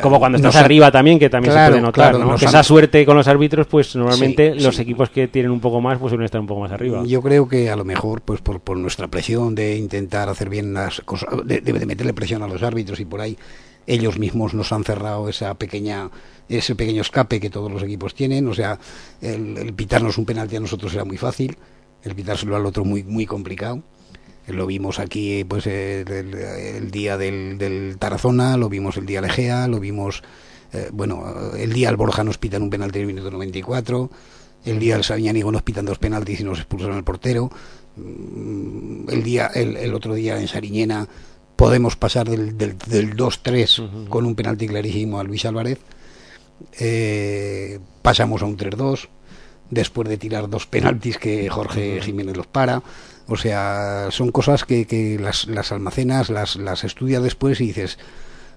Como 0.00 0.18
cuando 0.18 0.36
estás 0.36 0.56
arriba 0.56 0.90
también, 0.90 1.18
que 1.18 1.28
también 1.28 1.52
Claro, 1.52 1.66
se 1.74 1.80
puede 1.80 1.82
notar, 1.82 2.10
claro, 2.12 2.18
¿no? 2.30 2.36
Que 2.38 2.44
han- 2.46 2.48
esa 2.48 2.62
suerte 2.62 3.04
con 3.04 3.16
los 3.16 3.28
árbitros, 3.28 3.66
pues 3.66 3.94
normalmente 3.96 4.54
Sí, 4.56 4.60
los 4.64 4.76
sí. 4.76 4.82
equipos 4.82 5.10
que 5.10 5.28
tienen 5.28 5.50
un 5.50 5.60
poco 5.60 5.80
más, 5.80 5.98
pues 5.98 6.10
suelen 6.10 6.24
estar 6.24 6.40
un 6.40 6.46
poco 6.46 6.60
más 6.60 6.72
arriba. 6.72 7.02
Yo 7.06 7.20
creo 7.20 7.46
que 7.48 7.68
a 7.70 7.76
lo 7.76 7.84
mejor, 7.84 8.22
pues 8.22 8.40
por, 8.40 8.60
por 8.60 8.76
nuestra 8.78 9.08
presión 9.08 9.54
de 9.54 9.76
intentar 9.76 10.28
hacer 10.28 10.48
bien 10.48 10.72
las 10.72 11.00
cosas, 11.02 11.28
de, 11.44 11.60
de- 11.60 11.72
de 11.74 11.86
meterle 11.86 12.14
presión 12.14 12.42
a 12.42 12.48
los 12.48 12.62
árbitros 12.62 13.00
y 13.00 13.04
por 13.04 13.20
ahí 13.20 13.36
ellos 13.86 14.18
mismos 14.18 14.54
nos 14.54 14.72
han 14.72 14.84
cerrado 14.84 15.28
esa 15.28 15.54
pequeña 15.54 16.08
ese 16.48 16.74
pequeño 16.74 17.00
escape 17.02 17.40
que 17.40 17.50
todos 17.50 17.70
los 17.72 17.82
equipos 17.82 18.14
tienen. 18.14 18.46
O 18.48 18.54
sea, 18.54 18.78
el, 19.20 19.56
el 19.58 19.72
pitarnos 19.74 20.18
un 20.18 20.24
penalti 20.26 20.56
a 20.56 20.60
nosotros 20.60 20.92
era 20.94 21.04
muy 21.04 21.16
fácil, 21.16 21.56
el 22.02 22.14
pitárselo 22.14 22.56
al 22.56 22.66
otro 22.66 22.84
muy 22.84 23.02
muy 23.04 23.26
complicado. 23.26 23.82
Lo 24.48 24.66
vimos 24.66 24.98
aquí 24.98 25.44
pues 25.44 25.66
el, 25.66 26.10
el- 26.10 26.34
el 26.34 26.90
día 26.90 27.16
del, 27.16 27.58
del 27.58 27.96
Tarazona, 27.98 28.56
lo 28.56 28.68
vimos 28.68 28.96
el 28.96 29.06
día 29.06 29.20
de 29.20 29.28
Egea, 29.28 29.68
lo 29.68 29.78
vimos, 29.80 30.22
eh, 30.72 30.88
bueno, 30.92 31.52
el 31.56 31.72
día 31.72 31.88
al 31.88 31.96
Borja 31.96 32.24
nos 32.24 32.38
pitan 32.38 32.62
un 32.62 32.70
penalti 32.70 32.98
en 32.98 33.02
el 33.08 33.14
minuto 33.14 33.30
94, 33.30 34.10
el 34.64 34.78
día 34.78 34.94
del 34.94 35.04
Sabiñánigo 35.04 35.50
nos 35.52 35.62
pitan 35.62 35.84
dos 35.84 35.98
penaltis 35.98 36.40
y 36.40 36.44
nos 36.44 36.58
expulsaron 36.58 36.96
al 36.96 37.04
portero, 37.04 37.50
Mm, 37.94 39.10
el, 39.10 39.22
día, 39.22 39.48
el, 39.54 39.76
el 39.76 39.92
otro 39.92 40.14
día 40.14 40.40
en 40.40 40.48
Sariñena 40.48 41.06
podemos 41.56 41.94
pasar 41.94 42.26
del, 42.26 42.56
del, 42.56 42.78
del 42.78 43.14
2-3 43.14 44.08
con 44.08 44.24
un 44.24 44.34
penalti 44.34 44.66
clarísimo 44.66 45.20
a 45.20 45.24
Luis 45.24 45.44
Álvarez, 45.44 45.78
Eh, 46.80 47.78
pasamos 48.02 48.42
a 48.42 48.46
un 48.46 48.56
3-2 48.56 49.08
después 49.70 50.08
de 50.08 50.16
tirar 50.16 50.48
dos 50.48 50.66
penaltis 50.66 51.18
que 51.18 51.48
Jorge 51.48 52.00
Jiménez 52.02 52.36
los 52.36 52.46
para. 52.46 52.82
O 53.28 53.36
sea, 53.36 54.08
son 54.10 54.30
cosas 54.30 54.64
que, 54.64 54.86
que 54.86 55.18
las, 55.18 55.46
las 55.46 55.72
almacenas, 55.72 56.30
las, 56.30 56.56
las 56.56 56.84
estudias 56.84 57.22
después 57.22 57.60
y 57.60 57.66
dices, 57.68 57.98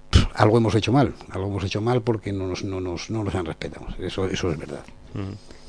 "Pff, 0.09 0.25
algo 0.33 0.57
hemos 0.57 0.75
hecho 0.75 0.91
mal, 0.91 1.13
algo 1.29 1.47
hemos 1.47 1.63
hecho 1.63 1.81
mal 1.81 2.01
porque 2.01 2.31
no 2.33 2.47
nos, 2.47 2.63
no 2.63 2.81
nos, 2.81 3.09
no 3.09 3.23
nos 3.23 3.35
han 3.35 3.45
respetado. 3.45 3.87
Eso, 3.99 4.25
eso 4.27 4.51
es 4.51 4.57
verdad. 4.57 4.83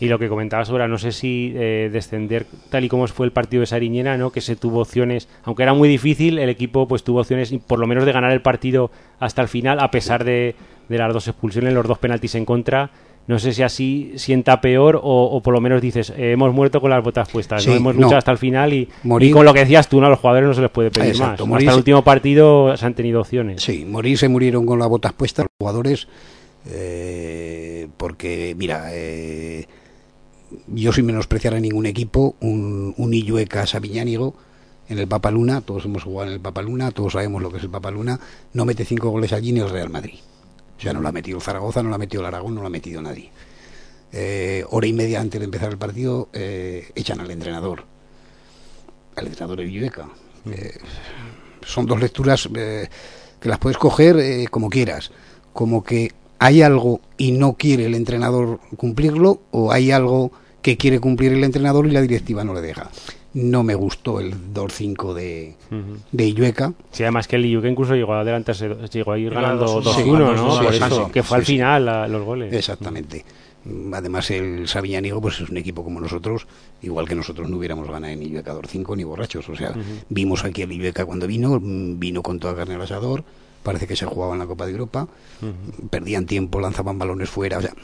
Y 0.01 0.09
lo 0.09 0.19
que 0.19 0.29
comentabas 0.29 0.71
ahora, 0.71 0.89
no 0.89 0.99
sé 0.99 1.13
si 1.13 1.53
eh, 1.55 1.89
descender 1.93 2.47
tal 2.69 2.85
y 2.85 2.89
como 2.89 3.07
fue 3.07 3.27
el 3.27 3.33
partido 3.33 3.61
de 3.61 3.67
Sariñena, 3.67 4.19
¿no? 4.19 4.31
que 4.33 4.41
se 4.41 4.57
tuvo 4.57 4.81
opciones, 4.81 5.29
aunque 5.45 5.63
era 5.63 5.73
muy 5.73 5.89
difícil, 5.89 6.39
el 6.39 6.49
equipo 6.49 6.89
pues 6.89 7.05
tuvo 7.05 7.21
opciones 7.21 7.55
por 7.67 7.79
lo 7.79 7.87
menos 7.87 8.05
de 8.05 8.13
ganar 8.13 8.33
el 8.33 8.43
partido 8.43 8.91
hasta 9.21 9.41
el 9.43 9.49
final, 9.49 9.79
a 9.79 9.91
pesar 9.93 10.25
de, 10.25 10.57
de 10.89 10.99
las 10.99 11.13
dos 11.13 11.29
expulsiones, 11.29 11.73
los 11.73 11.87
dos 11.87 11.99
penaltis 11.99 12.35
en 12.35 12.45
contra. 12.45 12.91
No 13.29 13.39
sé 13.41 13.53
si 13.53 13.63
así 13.65 14.13
sienta 14.17 14.61
peor 14.61 14.97
o, 15.03 15.03
o 15.25 15.41
por 15.43 15.53
lo 15.53 15.61
menos 15.61 15.83
dices, 15.83 16.11
eh, 16.11 16.31
hemos 16.33 16.55
muerto 16.55 16.81
con 16.81 16.91
las 16.91 17.03
botas 17.03 17.29
puestas, 17.29 17.65
Sí, 17.65 17.71
¿no? 17.71 17.77
hemos 17.77 17.95
no. 17.97 18.03
luchado 18.03 18.19
hasta 18.19 18.31
el 18.31 18.39
final 18.39 18.73
y, 18.73 18.89
Morir- 19.03 19.31
y 19.31 19.33
con 19.33 19.45
lo 19.45 19.53
que 19.53 19.61
decías 19.61 19.89
tú, 19.89 20.01
¿no? 20.01 20.07
a 20.07 20.11
los 20.11 20.21
jugadores 20.21 20.47
no 20.49 20.55
se 20.55 20.61
les 20.61 20.71
puede 20.71 20.91
pedir 20.93 21.11
Exacto, 21.11 21.45
más. 21.47 21.59
Hasta 21.59 21.73
el 21.73 21.77
último 21.79 22.05
partido 22.05 22.77
se 22.77 22.87
han 22.87 22.95
tenido 22.95 23.21
opciones. 23.21 23.63
Sí, 23.63 23.85
morir 23.85 24.17
se 24.17 24.29
murieron 24.29 24.65
con 24.65 24.79
las 24.79 24.89
botas 24.89 25.13
puestas 25.13 25.45
los 25.47 25.51
jugadores 25.59 26.07
eh, 26.69 27.89
porque, 27.97 28.55
mira, 28.57 28.87
eh, 28.93 29.67
yo 30.69 30.93
sin 30.93 31.07
menospreciar 31.07 31.55
a 31.55 31.61
ningún 31.61 31.87
equipo, 31.87 32.37
un, 32.41 32.95
un 32.97 33.15
Illueca 33.15 33.67
Sabiñánigo 33.67 34.35
en 34.89 34.99
el 35.01 35.09
Papaluna, 35.09 35.63
todos 35.63 35.85
hemos 35.85 36.05
jugado 36.05 36.29
en 36.31 36.35
el 36.35 36.41
Papaluna, 36.41 36.93
todos 36.93 37.15
sabemos 37.15 37.43
lo 37.43 37.51
que 37.51 37.57
es 37.59 37.65
el 37.65 37.71
Papaluna, 37.71 38.21
no 38.53 38.65
mete 38.65 38.85
cinco 38.85 39.11
goles 39.11 39.33
allí 39.33 39.51
ni 39.53 39.61
el 39.61 39.69
Real 39.71 39.91
Madrid. 39.91 40.15
O 40.79 40.81
sea, 40.81 40.93
no 40.93 41.01
lo 41.01 41.09
ha 41.09 41.13
metido 41.13 41.39
el 41.39 41.43
Zaragoza, 41.43 41.83
no 41.83 41.89
lo 41.89 41.95
ha 41.95 41.99
metido 41.99 42.23
el 42.23 42.27
Aragón, 42.27 42.55
no 42.55 42.61
lo 42.61 42.67
ha 42.67 42.71
metido 42.71 43.01
nadie. 43.01 43.31
Eh, 44.13 44.65
hora 44.71 44.87
y 44.87 44.93
media 44.93 45.21
antes 45.21 45.41
de 45.41 45.45
empezar 45.45 45.71
el 45.71 45.79
partido, 45.79 46.29
eh, 46.33 46.91
echan 46.95 47.21
al 47.21 47.31
entrenador. 47.31 47.85
Al 49.17 49.27
entrenador 49.27 49.59
de 49.59 49.65
Illueca. 49.65 50.09
Eh, 50.51 50.79
son 51.65 51.87
dos 51.87 52.01
lecturas 52.01 52.49
que 52.53 53.49
las 53.49 53.59
puedes 53.59 53.79
coger 53.79 54.49
como 54.51 54.71
quieras. 54.71 55.11
Como 55.53 55.83
que 55.83 56.13
hay 56.39 56.63
algo 56.63 57.01
y 57.17 57.33
no 57.33 57.55
quiere 57.55 57.87
el 57.87 57.95
entrenador 57.95 58.61
cumplirlo, 58.77 59.41
o 59.51 59.73
hay 59.73 59.91
algo 59.91 60.31
que 60.63 60.77
quiere 60.77 61.01
cumplir 61.01 61.33
el 61.33 61.45
entrenador 61.45 61.87
y 61.87 61.91
la 61.91 62.03
directiva 62.03 62.45
no 62.45 62.55
le 62.55 62.61
deja. 62.61 62.91
No 63.37 63.63
me 63.63 63.75
gustó 63.75 64.19
el 64.19 64.33
2-5 64.55 65.13
de, 65.13 65.55
Ujú. 65.71 65.99
de 66.11 66.25
Illueca. 66.27 66.73
Sí, 66.91 67.03
además 67.03 67.29
que 67.29 67.37
el 67.37 67.45
Illuca 67.45 67.69
incluso 67.69 67.95
llegó 67.95 68.15
a 68.15 68.21
adelantarse, 68.21 68.67
llegó 68.91 69.13
a 69.13 69.19
ir 69.19 69.31
a 69.37 69.41
ganando 69.43 69.83
2-1, 69.83 69.83
2-1, 69.83 70.37
¿no? 70.37 70.53
sí, 70.57 70.65
Por 70.65 70.73
sí, 70.75 70.83
eso, 70.83 71.05
sí, 71.07 71.13
que 71.13 71.23
fue 71.23 71.37
sí, 71.37 71.41
al 71.41 71.47
sí. 71.47 71.53
final 71.53 71.85
la- 71.85 72.09
los 72.09 72.25
goles. 72.25 72.53
Exactamente. 72.55 73.25
Además, 73.93 74.31
el 74.31 74.67
Sabiñánigo 74.69 75.21
pues, 75.21 75.41
es 75.41 75.51
un 75.51 75.57
equipo 75.59 75.85
como 75.85 76.01
nosotros, 76.01 76.47
igual 76.83 77.07
que 77.09 77.15
nosotros 77.15 77.51
no 77.51 77.59
hubiéramos 77.59 77.91
ganado 77.91 78.13
en 78.15 78.23
Illueca 78.23 78.55
2-5 78.55 78.97
ni 78.97 79.05
borrachos. 79.05 79.47
O 79.51 79.57
sea, 79.57 79.75
vimos 80.09 80.45
aquí 80.45 80.63
al 80.63 80.73
Illueca 80.73 81.05
cuando 81.05 81.27
vino, 81.27 81.59
vino 81.61 82.23
con 82.23 82.39
toda 82.39 82.55
carne 82.57 82.77
al 82.77 82.83
asador, 82.83 83.23
parece 83.63 83.87
que 83.87 83.97
se 83.97 84.07
jugaba 84.07 84.33
en 84.33 84.39
la 84.39 84.47
Copa 84.47 84.65
de 84.65 84.73
Europa, 84.73 85.09
perdían 85.91 86.25
tiempo, 86.25 86.59
lanzaban 86.61 86.99
balones 86.99 87.29
fuera. 87.29 87.59
O 87.59 87.61
sea, 87.61 87.75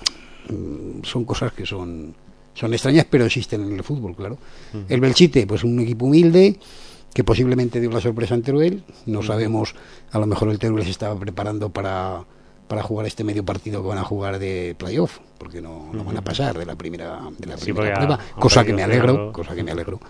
son 1.02 1.24
cosas 1.26 1.52
que 1.52 1.66
son, 1.66 2.14
son 2.54 2.72
extrañas, 2.72 3.06
pero 3.08 3.24
existen 3.24 3.62
en 3.62 3.72
el 3.72 3.82
fútbol, 3.82 4.14
claro. 4.14 4.38
El 4.88 5.00
Belchite, 5.00 5.46
pues 5.46 5.64
un 5.64 5.80
equipo 5.80 6.06
humilde 6.06 6.58
que 7.14 7.24
posiblemente 7.24 7.80
dio 7.80 7.90
la 7.90 8.00
sorpresa 8.00 8.34
en 8.34 8.42
Teruel. 8.42 8.84
No 9.06 9.22
sabemos, 9.22 9.74
a 10.10 10.18
lo 10.18 10.26
mejor 10.26 10.48
el 10.50 10.58
Teruel 10.58 10.84
se 10.84 10.90
estaba 10.90 11.18
preparando 11.18 11.70
para, 11.70 12.24
para 12.68 12.82
jugar 12.82 13.06
este 13.06 13.24
medio 13.24 13.44
partido 13.44 13.82
que 13.82 13.88
van 13.88 13.98
a 13.98 14.04
jugar 14.04 14.38
de 14.38 14.74
playoff, 14.78 15.18
porque 15.38 15.60
no, 15.60 15.90
no 15.92 16.04
van 16.04 16.16
a 16.16 16.22
pasar 16.22 16.58
de 16.58 16.64
la 16.66 16.76
primera, 16.76 17.20
de 17.38 17.46
la 17.46 17.56
Sí, 17.56 17.72
primera 17.72 17.96
prueba, 17.96 18.18
cosa 18.38 18.64
que 18.64 18.72
me 18.72 18.82
alegro, 18.82 19.32
cosa 19.32 19.54
que 19.54 19.62
me 19.62 19.72
alegro, 19.72 20.00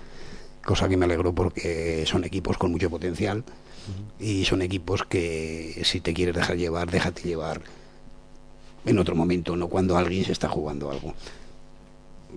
cosa 0.64 0.88
que 0.88 0.96
me 0.96 1.04
alegro 1.04 1.32
porque 1.34 2.04
son 2.06 2.24
equipos 2.24 2.56
con 2.56 2.70
mucho 2.70 2.88
potencial 2.88 3.42
y 4.20 4.44
son 4.44 4.62
equipos 4.62 5.02
que 5.02 5.82
si 5.84 6.00
te 6.00 6.14
quieres 6.14 6.36
dejar 6.36 6.56
llevar, 6.56 6.88
déjate 6.88 7.22
llevar 7.22 7.62
en 8.84 8.98
otro 8.98 9.14
momento, 9.16 9.56
no 9.56 9.66
cuando 9.68 9.96
alguien 9.96 10.24
se 10.24 10.32
está 10.32 10.48
jugando 10.48 10.90
algo. 10.90 11.14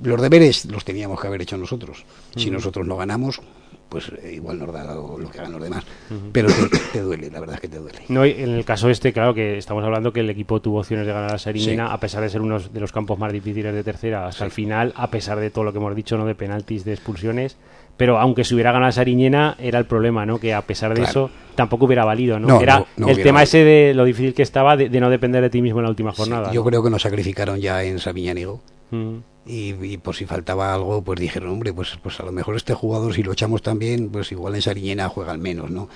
Los 0.03 0.21
deberes 0.21 0.65
los 0.65 0.84
teníamos 0.86 1.19
que 1.19 1.27
haber 1.27 1.41
hecho 1.41 1.58
nosotros. 1.58 2.05
Si 2.36 2.49
nosotros 2.51 2.86
no 2.86 2.97
ganamos, 2.97 3.41
pues 3.89 4.12
eh, 4.23 4.34
igual 4.34 4.60
nos 4.60 4.73
da 4.73 4.84
lo, 4.95 5.17
que 5.31 5.39
hagan 5.39 5.51
los 5.53 5.62
demás. 5.62 5.84
Pero 6.31 6.47
te, 6.49 6.77
te 6.93 7.01
duele, 7.01 7.29
la 7.29 7.39
verdad 7.39 7.55
es 7.55 7.62
que 7.62 7.67
te 7.67 7.77
duele. 7.77 7.99
No, 8.10 8.25
en 8.25 8.49
el 8.49 8.65
caso 8.65 8.89
este, 8.89 9.13
claro 9.13 9.34
que 9.34 9.58
estamos 9.58 9.84
hablando 9.84 10.12
que 10.12 10.19
el 10.21 10.29
equipo 10.29 10.60
tuvo 10.60 10.79
opciones 10.79 11.05
de 11.08 11.13
ganar 11.13 11.34
a 11.34 11.38
Sariñena, 11.38 11.88
Sí. 11.88 11.93
a 11.93 11.99
pesar 11.99 12.21
de 12.23 12.29
ser 12.29 12.41
uno 12.41 12.60
de 12.60 12.79
los 12.79 12.91
campos 12.91 13.17
más 13.19 13.31
difíciles 13.31 13.73
de 13.73 13.84
tercera 13.84 14.27
hasta 14.27 14.43
el 14.45 14.51
final, 14.51 14.91
a 14.97 15.10
pesar 15.10 15.39
de 15.39 15.49
todo 15.49 15.63
lo 15.63 15.71
que 15.71 15.77
hemos 15.77 15.95
dicho, 15.95 16.17
¿no? 16.17 16.25
De 16.25 16.36
penaltis, 16.36 16.84
de 16.84 16.93
expulsiones. 16.93 17.58
Pero 17.97 18.19
aunque 18.19 18.43
se 18.43 18.53
hubiera 18.55 18.73
ganado 18.73 18.89
a 18.89 18.91
Sariñena, 18.91 19.55
era 19.58 19.79
el 19.79 19.86
problema, 19.86 20.25
¿no? 20.25 20.38
Que 20.39 20.53
a 20.53 20.62
pesar 20.63 20.89
de 20.89 20.95
Claro. 21.01 21.10
eso, 21.12 21.29
tampoco 21.55 21.86
hubiera 21.86 22.03
valido, 22.03 22.38
¿no? 22.39 22.47
No, 22.49 22.60
era 22.62 22.79
no, 22.79 22.88
no 22.97 23.08
el 23.10 23.15
tema 23.17 23.36
valido. 23.39 23.43
ese 23.43 23.58
de 23.60 23.93
lo 23.93 24.03
difícil 24.03 24.34
que 24.34 24.41
estaba 24.43 24.75
de, 24.75 24.89
de 24.89 24.99
no 24.99 25.10
depender 25.10 25.41
de 25.41 25.49
ti 25.49 25.62
mismo 25.62 25.79
en 25.79 25.84
la 25.86 25.89
última 25.91 26.12
jornada. 26.12 26.51
Yo 26.51 26.65
creo 26.65 26.84
que 26.84 26.89
nos 26.89 27.03
sacrificaron 27.03 27.62
ya 27.62 27.84
en 27.84 27.99
Sabiñánigo. 27.99 28.60
Mm. 28.91 29.15
Y, 29.47 29.75
y 29.86 29.97
por 29.97 30.15
si 30.15 30.25
faltaba 30.25 30.73
algo, 30.73 31.03
pues 31.03 31.19
dijeron, 31.19 31.49
hombre, 31.51 31.71
pues, 31.71 31.97
pues 32.01 32.19
a 32.19 32.23
lo 32.23 32.31
mejor 32.31 32.55
este 32.55 32.73
jugador, 32.73 33.13
si 33.13 33.21
lo 33.21 33.31
echamos 33.34 33.62
también, 33.62 34.10
pues 34.10 34.31
igual 34.31 34.55
en 34.55 34.62
Sariñena 34.63 35.08
juega 35.08 35.31
al 35.31 35.38
menos, 35.38 35.69
¿no? 35.69 35.88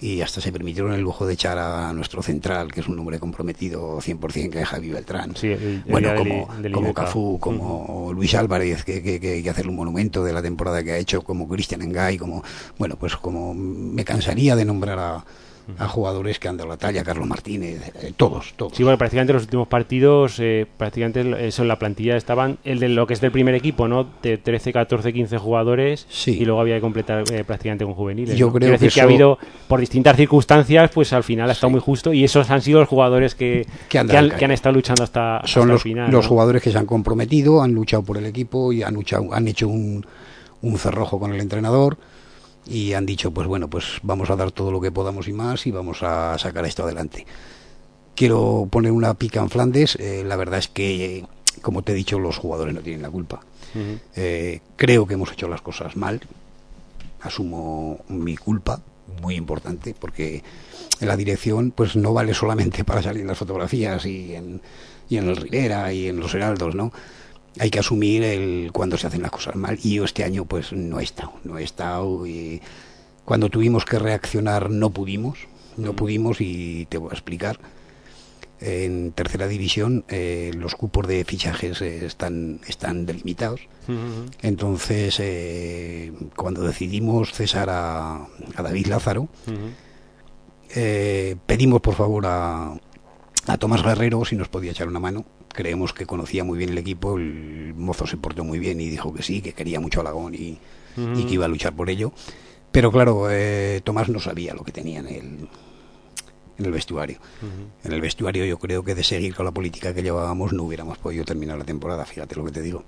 Y 0.00 0.20
hasta 0.20 0.40
se 0.42 0.52
permitieron 0.52 0.92
el 0.92 1.00
lujo 1.00 1.26
de 1.26 1.32
echar 1.34 1.56
a 1.58 1.92
nuestro 1.94 2.22
central, 2.22 2.70
que 2.70 2.80
es 2.80 2.86
un 2.86 2.98
hombre 2.98 3.18
comprometido 3.18 3.98
100%, 4.00 4.50
que 4.50 4.60
es 4.60 4.68
Javi 4.68 4.90
Beltrán. 4.90 5.34
Sí, 5.36 5.48
el- 5.48 5.62
el 5.62 5.82
bueno, 5.88 6.08
del- 6.10 6.18
como, 6.18 6.46
como. 6.72 6.94
Cafú, 6.94 7.38
como 7.40 8.12
Luis 8.12 8.34
Álvarez, 8.34 8.84
que, 8.84 9.02
que, 9.02 9.18
que 9.18 9.32
hay 9.32 9.42
que 9.42 9.50
hacerle 9.50 9.70
un 9.70 9.76
monumento 9.76 10.22
de 10.22 10.32
la 10.34 10.42
temporada 10.42 10.82
que 10.84 10.92
ha 10.92 10.98
hecho, 10.98 11.22
como 11.22 11.48
Cristian 11.48 11.82
Engay, 11.82 12.18
como, 12.18 12.44
bueno, 12.78 12.96
pues 12.96 13.16
como 13.16 13.54
me 13.54 14.04
cansaría 14.04 14.54
de 14.54 14.64
nombrar 14.66 14.98
a, 14.98 15.24
a 15.76 15.86
jugadores 15.88 16.38
que 16.38 16.48
han 16.48 16.56
dado 16.56 16.68
la 16.70 16.76
talla, 16.76 17.04
Carlos 17.04 17.26
Martínez, 17.26 17.92
eh, 18.02 18.12
todos, 18.16 18.54
todos. 18.56 18.72
Sí, 18.74 18.82
bueno, 18.82 18.96
prácticamente 18.96 19.32
los 19.32 19.42
últimos 19.42 19.68
partidos, 19.68 20.38
eh, 20.40 20.66
prácticamente 20.76 21.46
eso 21.46 21.62
en 21.62 21.68
la 21.68 21.78
plantilla 21.78 22.16
estaban, 22.16 22.58
el 22.64 22.80
de 22.80 22.88
lo 22.88 23.06
que 23.06 23.14
es 23.14 23.20
del 23.20 23.32
primer 23.32 23.54
equipo, 23.54 23.86
¿no? 23.86 24.06
De 24.22 24.38
13, 24.38 24.72
14, 24.72 25.12
15 25.12 25.38
jugadores 25.38 26.06
Sí. 26.08 26.38
y 26.40 26.44
luego 26.44 26.60
había 26.60 26.76
que 26.76 26.80
completar 26.80 27.24
eh, 27.32 27.44
prácticamente 27.44 27.84
con 27.84 27.94
juveniles. 27.94 28.36
Yo 28.36 28.46
¿no? 28.46 28.52
creo 28.52 28.60
Quiero 28.60 28.72
decir 28.72 28.88
que 28.88 28.94
que, 28.94 29.00
ha 29.00 29.04
habido, 29.04 29.38
por 29.68 29.80
distintas 29.80 30.16
circunstancias, 30.16 30.90
pues 30.92 31.12
al 31.12 31.24
final 31.24 31.48
ha 31.50 31.52
estado 31.52 31.70
muy 31.70 31.80
justo 31.80 32.12
y 32.12 32.24
esos 32.24 32.50
han 32.50 32.62
sido 32.62 32.80
los 32.80 32.88
jugadores 32.88 33.34
que, 33.34 33.66
Que 33.88 33.98
han 33.98 34.08
que 34.08 34.44
han 34.44 34.50
estado 34.50 34.74
luchando 34.74 35.02
hasta, 35.04 35.42
son 35.44 35.62
hasta 35.62 35.72
los, 35.72 35.80
el 35.84 35.90
final. 35.90 36.10
los 36.10 36.24
¿no? 36.24 36.28
jugadores 36.28 36.62
que 36.62 36.70
se 36.70 36.78
han 36.78 36.86
comprometido, 36.86 37.62
han 37.62 37.72
luchado 37.72 38.02
por 38.02 38.16
el 38.16 38.26
equipo 38.26 38.72
y 38.72 38.82
han 38.82 38.94
luchado, 38.94 39.32
han 39.34 39.46
hecho 39.48 39.68
un, 39.68 40.06
un 40.62 40.78
cerrojo 40.78 41.18
con 41.18 41.34
el 41.34 41.40
entrenador 41.40 41.98
y 42.68 42.92
han 42.92 43.06
dicho, 43.06 43.30
pues 43.30 43.46
bueno, 43.46 43.68
pues 43.68 43.98
vamos 44.02 44.30
a 44.30 44.36
dar 44.36 44.52
todo 44.52 44.70
lo 44.70 44.80
que 44.80 44.92
podamos 44.92 45.28
y 45.28 45.32
más 45.32 45.66
y 45.66 45.70
vamos 45.70 46.02
a 46.02 46.36
sacar 46.38 46.64
esto 46.66 46.84
adelante. 46.84 47.26
Quiero 48.14 48.68
poner 48.70 48.92
una 48.92 49.14
pica 49.14 49.40
en 49.40 49.50
Flandes, 49.50 49.96
eh, 49.96 50.24
la 50.26 50.36
verdad 50.36 50.58
es 50.58 50.68
que, 50.68 51.24
como 51.62 51.82
te 51.82 51.92
he 51.92 51.94
dicho, 51.94 52.18
los 52.18 52.36
jugadores 52.36 52.74
no 52.74 52.80
tienen 52.80 53.02
la 53.02 53.10
culpa. 53.10 53.40
Eh, 54.16 54.60
creo 54.76 55.06
que 55.06 55.14
hemos 55.14 55.32
hecho 55.32 55.46
las 55.48 55.60
cosas 55.60 55.96
mal, 55.96 56.20
asumo 57.20 58.00
mi 58.08 58.36
culpa 58.36 58.80
muy 59.22 59.36
importante, 59.36 59.94
porque 59.98 60.42
la 61.00 61.16
dirección 61.16 61.70
pues 61.70 61.96
no 61.96 62.12
vale 62.12 62.34
solamente 62.34 62.84
para 62.84 63.02
salir 63.02 63.22
en 63.22 63.28
las 63.28 63.38
fotografías 63.38 64.04
y 64.04 64.34
en, 64.34 64.60
y 65.08 65.16
en 65.16 65.28
el 65.28 65.36
Rivera 65.36 65.92
y 65.92 66.08
en 66.08 66.20
los 66.20 66.34
Heraldos, 66.34 66.74
¿no? 66.74 66.92
Hay 67.58 67.70
que 67.70 67.78
asumir 67.78 68.22
el 68.22 68.70
cuando 68.72 68.96
se 68.96 69.06
hacen 69.06 69.22
las 69.22 69.30
cosas 69.30 69.56
mal 69.56 69.78
y 69.82 69.94
yo 69.94 70.04
este 70.04 70.24
año 70.24 70.44
pues 70.44 70.72
no 70.72 71.00
he 71.00 71.04
estado, 71.04 71.32
no 71.44 71.58
he 71.58 71.64
estado 71.64 72.26
y 72.26 72.60
cuando 73.24 73.48
tuvimos 73.50 73.84
que 73.84 73.98
reaccionar 73.98 74.70
no 74.70 74.90
pudimos, 74.90 75.38
no 75.76 75.94
pudimos 75.94 76.40
y 76.40 76.86
te 76.88 76.98
voy 76.98 77.10
a 77.10 77.14
explicar. 77.14 77.58
En 78.60 79.12
tercera 79.12 79.46
división 79.46 80.04
eh, 80.08 80.50
los 80.56 80.74
cupos 80.74 81.06
de 81.06 81.24
fichajes 81.24 81.80
eh, 81.80 82.04
están, 82.06 82.60
están 82.66 83.06
delimitados. 83.06 83.60
Entonces, 84.42 85.16
eh, 85.20 86.12
cuando 86.36 86.62
decidimos 86.62 87.32
cesar 87.32 87.70
a, 87.70 88.16
a 88.56 88.62
David 88.62 88.86
Lázaro, 88.88 89.28
eh, 90.74 91.36
pedimos 91.46 91.80
por 91.80 91.94
favor 91.94 92.26
a, 92.26 92.74
a 93.46 93.56
Tomás 93.58 93.82
Guerrero 93.82 94.24
si 94.24 94.36
nos 94.36 94.48
podía 94.48 94.72
echar 94.72 94.88
una 94.88 95.00
mano. 95.00 95.24
Creemos 95.58 95.92
que 95.92 96.06
conocía 96.06 96.44
muy 96.44 96.56
bien 96.56 96.70
el 96.70 96.78
equipo, 96.78 97.16
el 97.16 97.74
mozo 97.76 98.06
se 98.06 98.16
portó 98.16 98.44
muy 98.44 98.60
bien 98.60 98.80
y 98.80 98.88
dijo 98.88 99.12
que 99.12 99.24
sí, 99.24 99.42
que 99.42 99.54
quería 99.54 99.80
mucho 99.80 100.02
a 100.02 100.04
Lagón 100.04 100.32
y, 100.32 100.56
y 100.96 101.24
que 101.24 101.34
iba 101.34 101.46
a 101.46 101.48
luchar 101.48 101.74
por 101.74 101.90
ello. 101.90 102.12
Pero 102.70 102.92
claro, 102.92 103.26
eh, 103.28 103.80
Tomás 103.82 104.08
no 104.08 104.20
sabía 104.20 104.54
lo 104.54 104.62
que 104.62 104.70
tenía 104.70 105.00
en 105.00 105.08
el, 105.08 105.48
en 106.58 106.64
el 106.64 106.70
vestuario. 106.70 107.18
En 107.82 107.92
el 107.92 108.00
vestuario 108.00 108.44
yo 108.44 108.56
creo 108.60 108.84
que 108.84 108.94
de 108.94 109.02
seguir 109.02 109.34
con 109.34 109.46
la 109.46 109.50
política 109.50 109.92
que 109.92 110.00
llevábamos 110.00 110.52
no 110.52 110.62
hubiéramos 110.62 110.96
podido 110.98 111.24
terminar 111.24 111.58
la 111.58 111.64
temporada, 111.64 112.04
fíjate 112.04 112.36
lo 112.36 112.44
que 112.44 112.52
te 112.52 112.62
digo. 112.62 112.84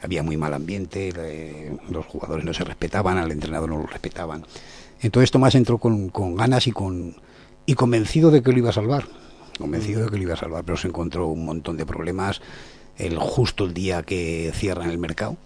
Había 0.00 0.22
muy 0.22 0.36
mal 0.36 0.54
ambiente, 0.54 1.12
eh, 1.16 1.76
los 1.90 2.06
jugadores 2.06 2.44
no 2.44 2.54
se 2.54 2.62
respetaban, 2.62 3.18
al 3.18 3.32
entrenador 3.32 3.68
no 3.68 3.78
lo 3.78 3.86
respetaban. 3.88 4.46
Entonces 5.00 5.32
Tomás 5.32 5.56
entró 5.56 5.78
con, 5.78 6.08
con 6.10 6.36
ganas 6.36 6.68
y 6.68 6.70
con 6.70 7.16
y 7.66 7.74
convencido 7.74 8.30
de 8.30 8.44
que 8.44 8.52
lo 8.52 8.58
iba 8.58 8.70
a 8.70 8.74
salvar. 8.74 9.08
Convencido 9.62 10.02
de 10.02 10.10
que 10.10 10.16
lo 10.16 10.22
iba 10.24 10.34
a 10.34 10.36
salvar, 10.36 10.64
pero 10.64 10.76
se 10.76 10.88
encontró 10.88 11.28
un 11.28 11.44
montón 11.44 11.76
de 11.76 11.86
problemas. 11.86 12.40
El 12.98 13.16
justo 13.16 13.64
el 13.64 13.72
día 13.72 14.02
que 14.02 14.50
cierran 14.52 14.90
el 14.90 14.98
mercado, 14.98 15.36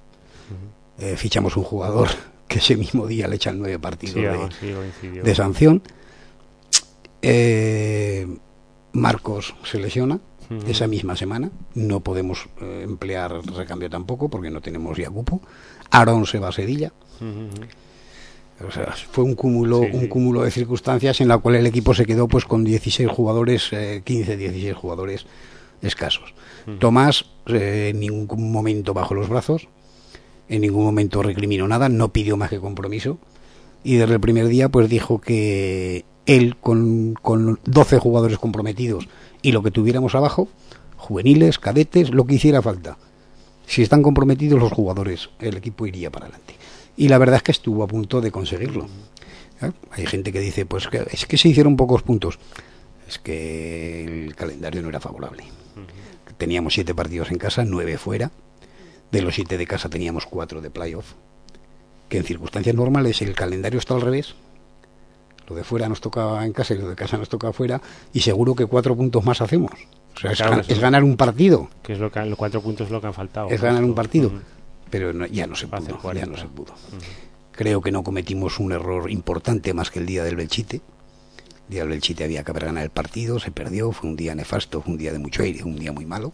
eh, 0.98 1.16
fichamos 1.18 1.54
un 1.58 1.64
jugador 1.64 2.08
que 2.48 2.60
ese 2.60 2.76
mismo 2.76 3.06
día 3.06 3.28
le 3.28 3.36
echan 3.36 3.58
nueve 3.58 3.78
partidos 3.78 4.14
Sí, 4.58 4.68
de, 4.68 5.22
sí, 5.24 5.34
sanción. 5.34 5.82
Eh, 7.20 8.26
Marcos 8.92 9.54
se 9.64 9.78
lesiona 9.78 10.18
esa 10.66 10.86
misma 10.86 11.14
semana. 11.14 11.50
No 11.74 12.00
podemos 12.00 12.48
eh, 12.62 12.80
emplear 12.84 13.44
recambio 13.54 13.90
tampoco 13.90 14.30
porque 14.30 14.48
no 14.48 14.62
tenemos 14.62 14.96
ya 14.96 15.10
cupo. 15.10 15.42
Aaron 15.90 16.24
se 16.24 16.38
va 16.38 16.48
a 16.48 16.52
Sedilla. 16.52 16.90
Ujú. 17.20 17.66
O 18.66 18.70
sea, 18.70 18.94
fue 19.10 19.24
un 19.24 19.34
cúmulo, 19.34 19.82
Sí, 19.82 19.90
un 19.92 20.06
cúmulo 20.06 20.42
de 20.42 20.50
circunstancias 20.50 21.20
en 21.20 21.28
la 21.28 21.38
cual 21.38 21.56
el 21.56 21.66
equipo 21.66 21.92
se 21.92 22.06
quedó 22.06 22.26
pues 22.26 22.44
con 22.46 22.64
16 22.64 23.08
jugadores, 23.08 23.68
eh, 23.72 24.02
15, 24.04 24.36
16 24.36 24.74
jugadores 24.74 25.26
escasos. 25.82 26.34
Tomás 26.78 27.26
eh, 27.46 27.90
en 27.92 28.00
ningún 28.00 28.50
momento 28.50 28.94
bajó 28.94 29.14
los 29.14 29.28
brazos, 29.28 29.68
en 30.48 30.62
ningún 30.62 30.84
momento 30.84 31.22
recriminó 31.22 31.68
nada, 31.68 31.88
no 31.88 32.12
pidió 32.12 32.36
más 32.36 32.50
que 32.50 32.58
compromiso 32.58 33.18
y 33.84 33.96
desde 33.96 34.14
el 34.14 34.20
primer 34.20 34.48
día 34.48 34.68
pues 34.68 34.88
dijo 34.88 35.20
que 35.20 36.04
él 36.24 36.56
con, 36.56 37.14
con 37.14 37.60
12 37.66 37.98
jugadores 37.98 38.38
comprometidos 38.38 39.06
y 39.42 39.52
lo 39.52 39.62
que 39.62 39.70
tuviéramos 39.70 40.14
abajo, 40.14 40.48
juveniles, 40.96 41.58
cadetes, 41.58 42.10
lo 42.10 42.24
que 42.24 42.34
hiciera 42.34 42.62
falta. 42.62 42.98
Si 43.66 43.82
están 43.82 44.02
comprometidos 44.02 44.60
los 44.60 44.72
jugadores, 44.72 45.30
el 45.40 45.56
equipo 45.56 45.86
iría 45.86 46.10
para 46.10 46.26
adelante. 46.26 46.54
Y 46.96 47.08
la 47.08 47.18
verdad 47.18 47.36
es 47.36 47.42
que 47.42 47.52
estuvo 47.52 47.82
a 47.82 47.86
punto 47.86 48.20
de 48.20 48.30
conseguirlo. 48.30 48.86
¿Eh? 49.62 49.70
Hay 49.92 50.06
gente 50.06 50.32
que 50.32 50.40
dice, 50.40 50.66
pues 50.66 50.88
que 50.88 51.06
es 51.10 51.26
que 51.26 51.36
se 51.38 51.48
hicieron 51.48 51.76
pocos 51.76 52.02
puntos. 52.02 52.38
Es 53.08 53.18
que 53.18 54.24
el 54.26 54.34
calendario 54.34 54.82
no 54.82 54.88
era 54.88 55.00
favorable. 55.00 55.44
Teníamos 56.38 56.74
siete 56.74 56.94
partidos 56.94 57.30
en 57.30 57.38
casa, 57.38 57.64
nueve 57.64 57.96
fuera. 57.98 58.30
De 59.10 59.22
los 59.22 59.34
siete 59.34 59.56
de 59.56 59.66
casa 59.66 59.88
teníamos 59.88 60.26
cuatro 60.26 60.60
de 60.60 60.70
playoff. 60.70 61.12
Que 62.08 62.18
en 62.18 62.24
circunstancias 62.24 62.74
normales 62.74 63.22
el 63.22 63.34
calendario 63.34 63.78
está 63.78 63.94
al 63.94 64.00
revés. 64.02 64.34
Lo 65.48 65.54
de 65.54 65.64
fuera 65.64 65.88
nos 65.88 66.00
toca 66.00 66.44
en 66.44 66.52
casa 66.52 66.74
y 66.74 66.78
lo 66.78 66.88
de 66.88 66.96
casa 66.96 67.16
nos 67.16 67.28
toca 67.28 67.48
afuera. 67.48 67.80
Y 68.12 68.20
seguro 68.20 68.54
que 68.54 68.66
cuatro 68.66 68.96
puntos 68.96 69.24
más 69.24 69.40
hacemos. 69.40 69.70
O 70.16 70.18
sea, 70.20 70.32
es, 70.32 70.38
Claro, 70.38 70.56
gan- 70.56 70.60
eso- 70.60 70.72
es 70.72 70.78
ganar 70.80 71.04
un 71.04 71.16
partido. 71.16 71.70
Que 71.82 71.92
es 71.92 71.98
lo 72.00 72.10
que 72.10 72.20
los 72.24 72.36
cuatro 72.36 72.60
puntos 72.60 72.86
es 72.86 72.92
lo 72.92 73.00
que 73.00 73.06
han 73.06 73.14
faltado. 73.14 73.48
Es 73.48 73.60
ganar 73.60 73.84
un 73.84 73.94
partido. 73.94 74.32
Pero 74.90 75.12
no- 75.12 75.26
ya 75.26 75.46
no 75.46 75.56
se 75.56 75.66
pudo. 75.66 75.86
Ya 75.86 75.96
40. 75.96 76.26
no 76.30 76.36
se 76.36 76.46
pudo. 76.46 76.74
Creo 77.52 77.80
que 77.80 77.90
no 77.90 78.02
cometimos 78.04 78.58
un 78.60 78.72
error 78.72 79.10
importante 79.10 79.72
más 79.74 79.90
que 79.90 79.98
el 79.98 80.06
día 80.06 80.22
del 80.24 80.36
Belchite. 80.36 80.76
El 80.76 81.70
día 81.70 81.80
del 81.80 81.88
Belchite 81.90 82.22
había 82.24 82.44
que 82.44 82.50
haber 82.52 82.66
ganado 82.66 82.84
el 82.84 82.90
partido, 82.90 83.40
se 83.40 83.50
perdió, 83.50 83.90
fue 83.92 84.10
un 84.10 84.16
día 84.16 84.34
nefasto, 84.34 84.80
fue 84.82 84.92
un 84.92 84.98
día 84.98 85.12
de 85.12 85.18
mucho 85.18 85.42
aire, 85.42 85.64
un 85.64 85.76
día 85.76 85.90
muy 85.92 86.06
malo. 86.06 86.32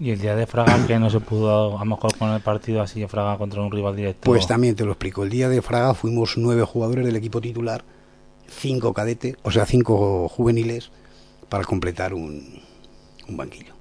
Y 0.00 0.10
el 0.10 0.18
día 0.20 0.34
de 0.34 0.46
Fraga, 0.48 0.84
que 0.86 0.98
no 0.98 1.10
se 1.10 1.20
pudo, 1.20 1.76
a 1.76 1.84
lo 1.84 1.84
mejor 1.84 2.16
con 2.18 2.30
el 2.30 2.40
partido 2.40 2.82
así 2.82 2.98
de 3.00 3.06
Fraga 3.06 3.38
contra 3.38 3.62
un 3.62 3.70
rival 3.70 3.94
directo. 3.94 4.22
Pues 4.24 4.48
también 4.48 4.74
te 4.74 4.84
lo 4.84 4.92
explico. 4.92 5.22
El 5.22 5.30
día 5.30 5.48
de 5.48 5.62
Fraga 5.62 5.94
fuimos 5.94 6.36
nueve 6.38 6.62
jugadores 6.64 7.04
del 7.06 7.14
equipo 7.14 7.40
titular, 7.40 7.84
cinco 8.48 8.92
cadetes, 8.92 9.36
o 9.42 9.52
sea, 9.52 9.64
cinco 9.64 10.28
juveniles, 10.28 10.90
para 11.48 11.62
completar 11.62 12.14
un, 12.14 12.60
un 13.28 13.36
banquillo. 13.36 13.74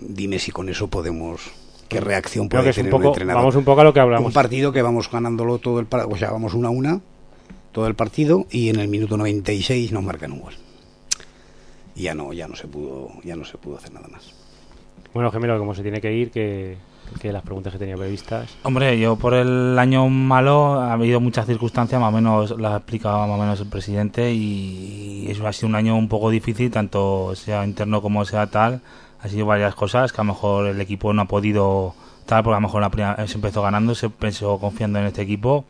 Dime 0.00 0.38
si 0.38 0.52
con 0.52 0.68
eso 0.68 0.88
podemos. 0.88 1.42
¿Qué 1.88 2.00
reacción 2.00 2.48
Creo 2.48 2.60
puede 2.62 2.72
que 2.74 2.80
un 2.80 2.86
tener 2.86 2.90
poco, 2.90 3.08
entrenador? 3.08 3.40
vamos 3.42 3.56
un 3.56 3.64
poco 3.64 3.80
a 3.80 3.84
lo 3.84 3.92
que 3.94 4.00
hablamos. 4.00 4.26
Un 4.26 4.32
partido 4.32 4.72
que 4.72 4.82
vamos 4.82 5.10
ganándolo 5.10 5.58
todo 5.58 5.80
el 5.80 5.86
par- 5.86 6.06
o 6.10 6.16
sea, 6.16 6.30
vamos 6.30 6.54
una 6.54 6.68
a 6.68 6.70
una, 6.70 7.00
todo 7.72 7.86
el 7.86 7.94
partido, 7.94 8.46
y 8.50 8.68
en 8.68 8.78
el 8.80 8.88
minuto 8.88 9.16
96 9.16 9.92
nos 9.92 10.02
marcan 10.02 10.32
un 10.32 10.40
gol. 10.40 10.54
Y 11.94 12.02
ya 12.02 12.14
no, 12.14 12.32
ya 12.32 12.46
no 12.46 12.54
se 12.56 12.66
pudo, 12.68 13.08
ya 13.24 13.34
no 13.36 13.44
se 13.44 13.58
pudo 13.58 13.76
hacer 13.78 13.92
nada 13.92 14.08
más. 14.08 14.32
Bueno, 15.14 15.30
Gemelo, 15.32 15.58
como 15.58 15.74
se 15.74 15.82
tiene 15.82 16.00
que 16.00 16.12
ir, 16.12 16.30
que, 16.30 16.76
que 17.20 17.32
las 17.32 17.42
preguntas 17.42 17.72
que 17.72 17.78
tenía 17.78 17.96
previstas. 17.96 18.50
Hombre, 18.62 18.98
yo 19.00 19.16
por 19.16 19.34
el 19.34 19.76
año 19.78 20.08
malo 20.08 20.74
ha 20.74 20.92
habido 20.92 21.18
muchas 21.20 21.46
circunstancias, 21.46 22.00
más 22.00 22.10
o 22.12 22.16
menos 22.16 22.60
las 22.60 22.72
ha 22.74 22.76
explicado 22.76 23.26
más 23.26 23.36
o 23.36 23.40
menos 23.40 23.60
el 23.60 23.68
presidente 23.68 24.32
y 24.32 25.26
eso 25.28 25.46
ha 25.46 25.52
sido 25.52 25.68
un 25.68 25.74
año 25.74 25.96
un 25.96 26.08
poco 26.08 26.30
difícil, 26.30 26.70
tanto 26.70 27.34
sea 27.34 27.64
interno 27.64 28.00
como 28.02 28.24
sea 28.24 28.46
tal. 28.46 28.80
Ha 29.20 29.28
sido 29.28 29.46
varias 29.46 29.74
cosas 29.74 30.12
que 30.12 30.20
a 30.20 30.24
lo 30.24 30.32
mejor 30.32 30.66
el 30.66 30.80
equipo 30.80 31.12
no 31.12 31.22
ha 31.22 31.24
podido 31.24 31.94
tal, 32.26 32.44
porque 32.44 32.56
a 32.56 32.60
lo 32.60 32.66
mejor 32.66 32.82
la 32.82 32.90
primera, 32.90 33.26
se 33.26 33.34
empezó 33.34 33.62
ganando, 33.62 33.94
se 33.94 34.10
pensó 34.10 34.58
confiando 34.58 34.98
en 34.98 35.06
este 35.06 35.22
equipo. 35.22 35.64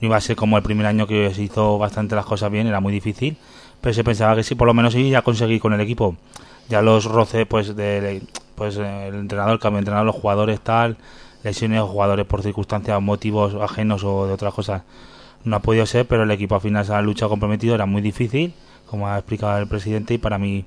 No 0.00 0.06
iba 0.06 0.16
a 0.16 0.20
ser 0.20 0.36
como 0.36 0.56
el 0.56 0.62
primer 0.62 0.86
año 0.86 1.06
que 1.06 1.32
se 1.34 1.42
hizo 1.42 1.78
bastante 1.78 2.14
las 2.14 2.24
cosas 2.24 2.50
bien, 2.50 2.66
era 2.66 2.80
muy 2.80 2.92
difícil, 2.92 3.36
pero 3.80 3.92
se 3.92 4.04
pensaba 4.04 4.36
que 4.36 4.42
sí, 4.42 4.54
por 4.54 4.66
lo 4.66 4.74
menos 4.74 4.94
iba 4.94 5.18
a 5.18 5.22
conseguir 5.22 5.60
con 5.60 5.72
el 5.72 5.80
equipo. 5.80 6.16
Ya 6.68 6.82
los 6.82 7.04
roces, 7.06 7.46
pues, 7.46 7.74
de, 7.76 8.22
pues 8.54 8.76
el 8.76 9.14
entrenador, 9.14 9.54
el 9.54 9.58
cambio 9.58 9.76
de 9.76 9.80
entrenador, 9.80 10.06
los 10.06 10.16
jugadores 10.16 10.60
tal, 10.60 10.96
lesiones 11.42 11.80
o 11.80 11.86
jugadores 11.86 12.26
por 12.26 12.42
circunstancias, 12.42 13.00
motivos 13.02 13.54
ajenos 13.54 14.04
o 14.04 14.26
de 14.26 14.32
otras 14.32 14.54
cosas, 14.54 14.82
no 15.44 15.56
ha 15.56 15.60
podido 15.60 15.86
ser, 15.86 16.06
pero 16.06 16.24
el 16.24 16.30
equipo 16.30 16.56
al 16.56 16.60
final 16.60 16.84
se 16.84 16.92
ha 16.92 17.00
luchado 17.02 17.30
comprometido, 17.30 17.74
era 17.74 17.86
muy 17.86 18.02
difícil, 18.02 18.54
como 18.86 19.08
ha 19.08 19.18
explicado 19.18 19.58
el 19.58 19.68
presidente, 19.68 20.14
y 20.14 20.18
para 20.18 20.38
mí 20.38 20.64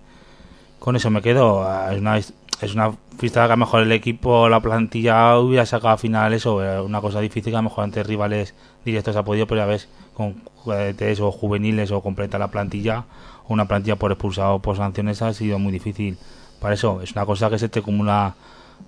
con 0.79 0.95
eso 0.95 1.09
me 1.09 1.21
quedo. 1.21 1.67
Es 1.91 1.99
una, 1.99 2.17
es 2.17 2.73
una 2.73 2.93
fiesta 3.17 3.41
que 3.41 3.53
a 3.53 3.55
lo 3.55 3.57
mejor 3.57 3.81
el 3.83 3.91
equipo, 3.91 4.49
la 4.49 4.59
plantilla 4.59 5.37
hubiera 5.37 5.65
sacado 5.65 5.89
al 5.89 5.99
final 5.99 6.33
eso, 6.33 6.61
era 6.63 6.81
una 6.81 7.01
cosa 7.01 7.19
difícil 7.19 7.51
que 7.51 7.57
a 7.57 7.59
lo 7.59 7.69
mejor 7.69 7.83
ante 7.83 8.03
rivales 8.03 8.53
directos 8.85 9.15
ha 9.15 9.23
podido, 9.23 9.45
pero 9.45 9.61
ya 9.61 9.65
ves, 9.65 9.89
con 10.13 10.41
juguetes 10.55 11.19
o 11.19 11.31
juveniles 11.31 11.91
o 11.91 12.01
completa 12.01 12.39
la 12.39 12.49
plantilla, 12.49 13.05
o 13.47 13.53
una 13.53 13.65
plantilla 13.65 13.97
por 13.97 14.11
expulsado 14.11 14.55
o 14.55 14.59
por 14.59 14.77
sanciones 14.77 15.21
ha 15.21 15.33
sido 15.33 15.59
muy 15.59 15.71
difícil. 15.71 16.17
Para 16.59 16.73
eso, 16.73 17.01
es 17.01 17.11
una 17.13 17.25
cosa 17.25 17.49
que 17.49 17.59
se 17.59 17.69
te 17.69 17.79
acumula 17.79 18.35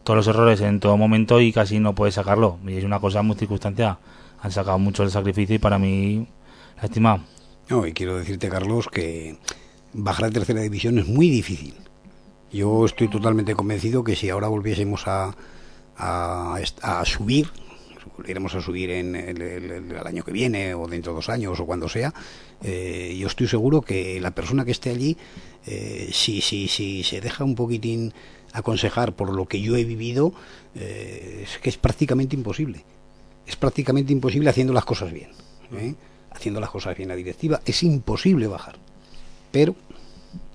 todos 0.04 0.17
los 0.17 0.27
errores 0.27 0.62
en 0.62 0.80
todo 0.80 0.97
momento 0.97 1.39
y 1.39 1.51
casi 1.51 1.80
no 1.80 1.95
puedes 1.95 2.15
sacarlo. 2.15 2.58
Y 2.65 2.77
es 2.77 2.84
una 2.84 2.99
cosa 2.99 3.21
muy 3.21 3.36
circunstancia. 3.36 3.97
Han 4.41 4.51
sacado 4.51 4.80
mucho 4.80 5.04
el 5.04 5.12
sacrificio 5.12 5.56
y 5.56 5.60
para 5.60 5.77
mí, 5.77 6.27
lástima. 6.82 7.23
No, 7.69 7.86
y 7.86 7.93
quiero 7.93 8.17
decirte, 8.17 8.49
Carlos, 8.49 8.88
que 8.91 9.38
bajar 9.93 10.25
a 10.25 10.32
tercera 10.32 10.62
división 10.62 10.99
es 10.99 11.08
muy 11.08 11.30
difícil. 11.30 11.75
Yo 12.51 12.86
estoy 12.86 13.10
totalmente 13.10 13.56
convencido 13.56 14.04
que 14.04 14.15
si 14.15 14.30
ahora 14.30 14.47
volviésemos 14.47 15.08
a, 15.08 15.36
a, 15.95 16.60
a 16.82 17.06
subir, 17.06 17.47
volviéramos 18.17 18.54
a 18.56 18.62
subir 18.62 18.91
en 18.91 19.15
el, 19.15 19.95
año 20.06 20.23
que 20.23 20.32
viene 20.32 20.73
o 20.73 20.88
dentro 20.88 21.13
de 21.13 21.15
dos 21.15 21.30
años 21.30 21.60
o 21.60 21.65
cuando 21.65 21.88
sea, 21.88 22.13
eh, 22.62 23.15
yo 23.17 23.27
estoy 23.27 23.47
seguro 23.47 23.82
que 23.82 24.19
la 24.19 24.32
persona 24.32 24.65
que 24.65 24.71
esté 24.71 24.89
allí, 24.89 25.17
eh, 25.65 26.10
si, 26.12 26.41
si, 26.41 26.67
si 26.67 27.04
se 27.04 27.21
deja 27.21 27.43
un 27.43 27.56
poquitín 27.56 28.13
aconsejar 28.54 29.15
por 29.15 29.34
lo 29.34 29.47
que 29.47 29.62
yo 29.62 29.77
he 29.77 29.86
vivido, 29.86 30.34
eh, 30.75 31.41
es 31.43 31.58
que 31.60 31.69
es 31.69 31.77
prácticamente 31.77 32.36
imposible. 32.36 32.84
Es 33.47 33.56
prácticamente 33.56 34.13
imposible 34.13 34.49
haciendo 34.49 34.73
las 34.73 34.86
cosas 34.86 35.12
bien. 35.12 35.30
Haciendo 36.32 36.60
las 36.60 36.69
cosas 36.69 36.97
bien 36.97 37.10
la 37.10 37.15
directiva, 37.15 37.62
es 37.65 37.82
imposible 37.84 38.47
bajar. 38.47 38.77
Pero 39.51 39.75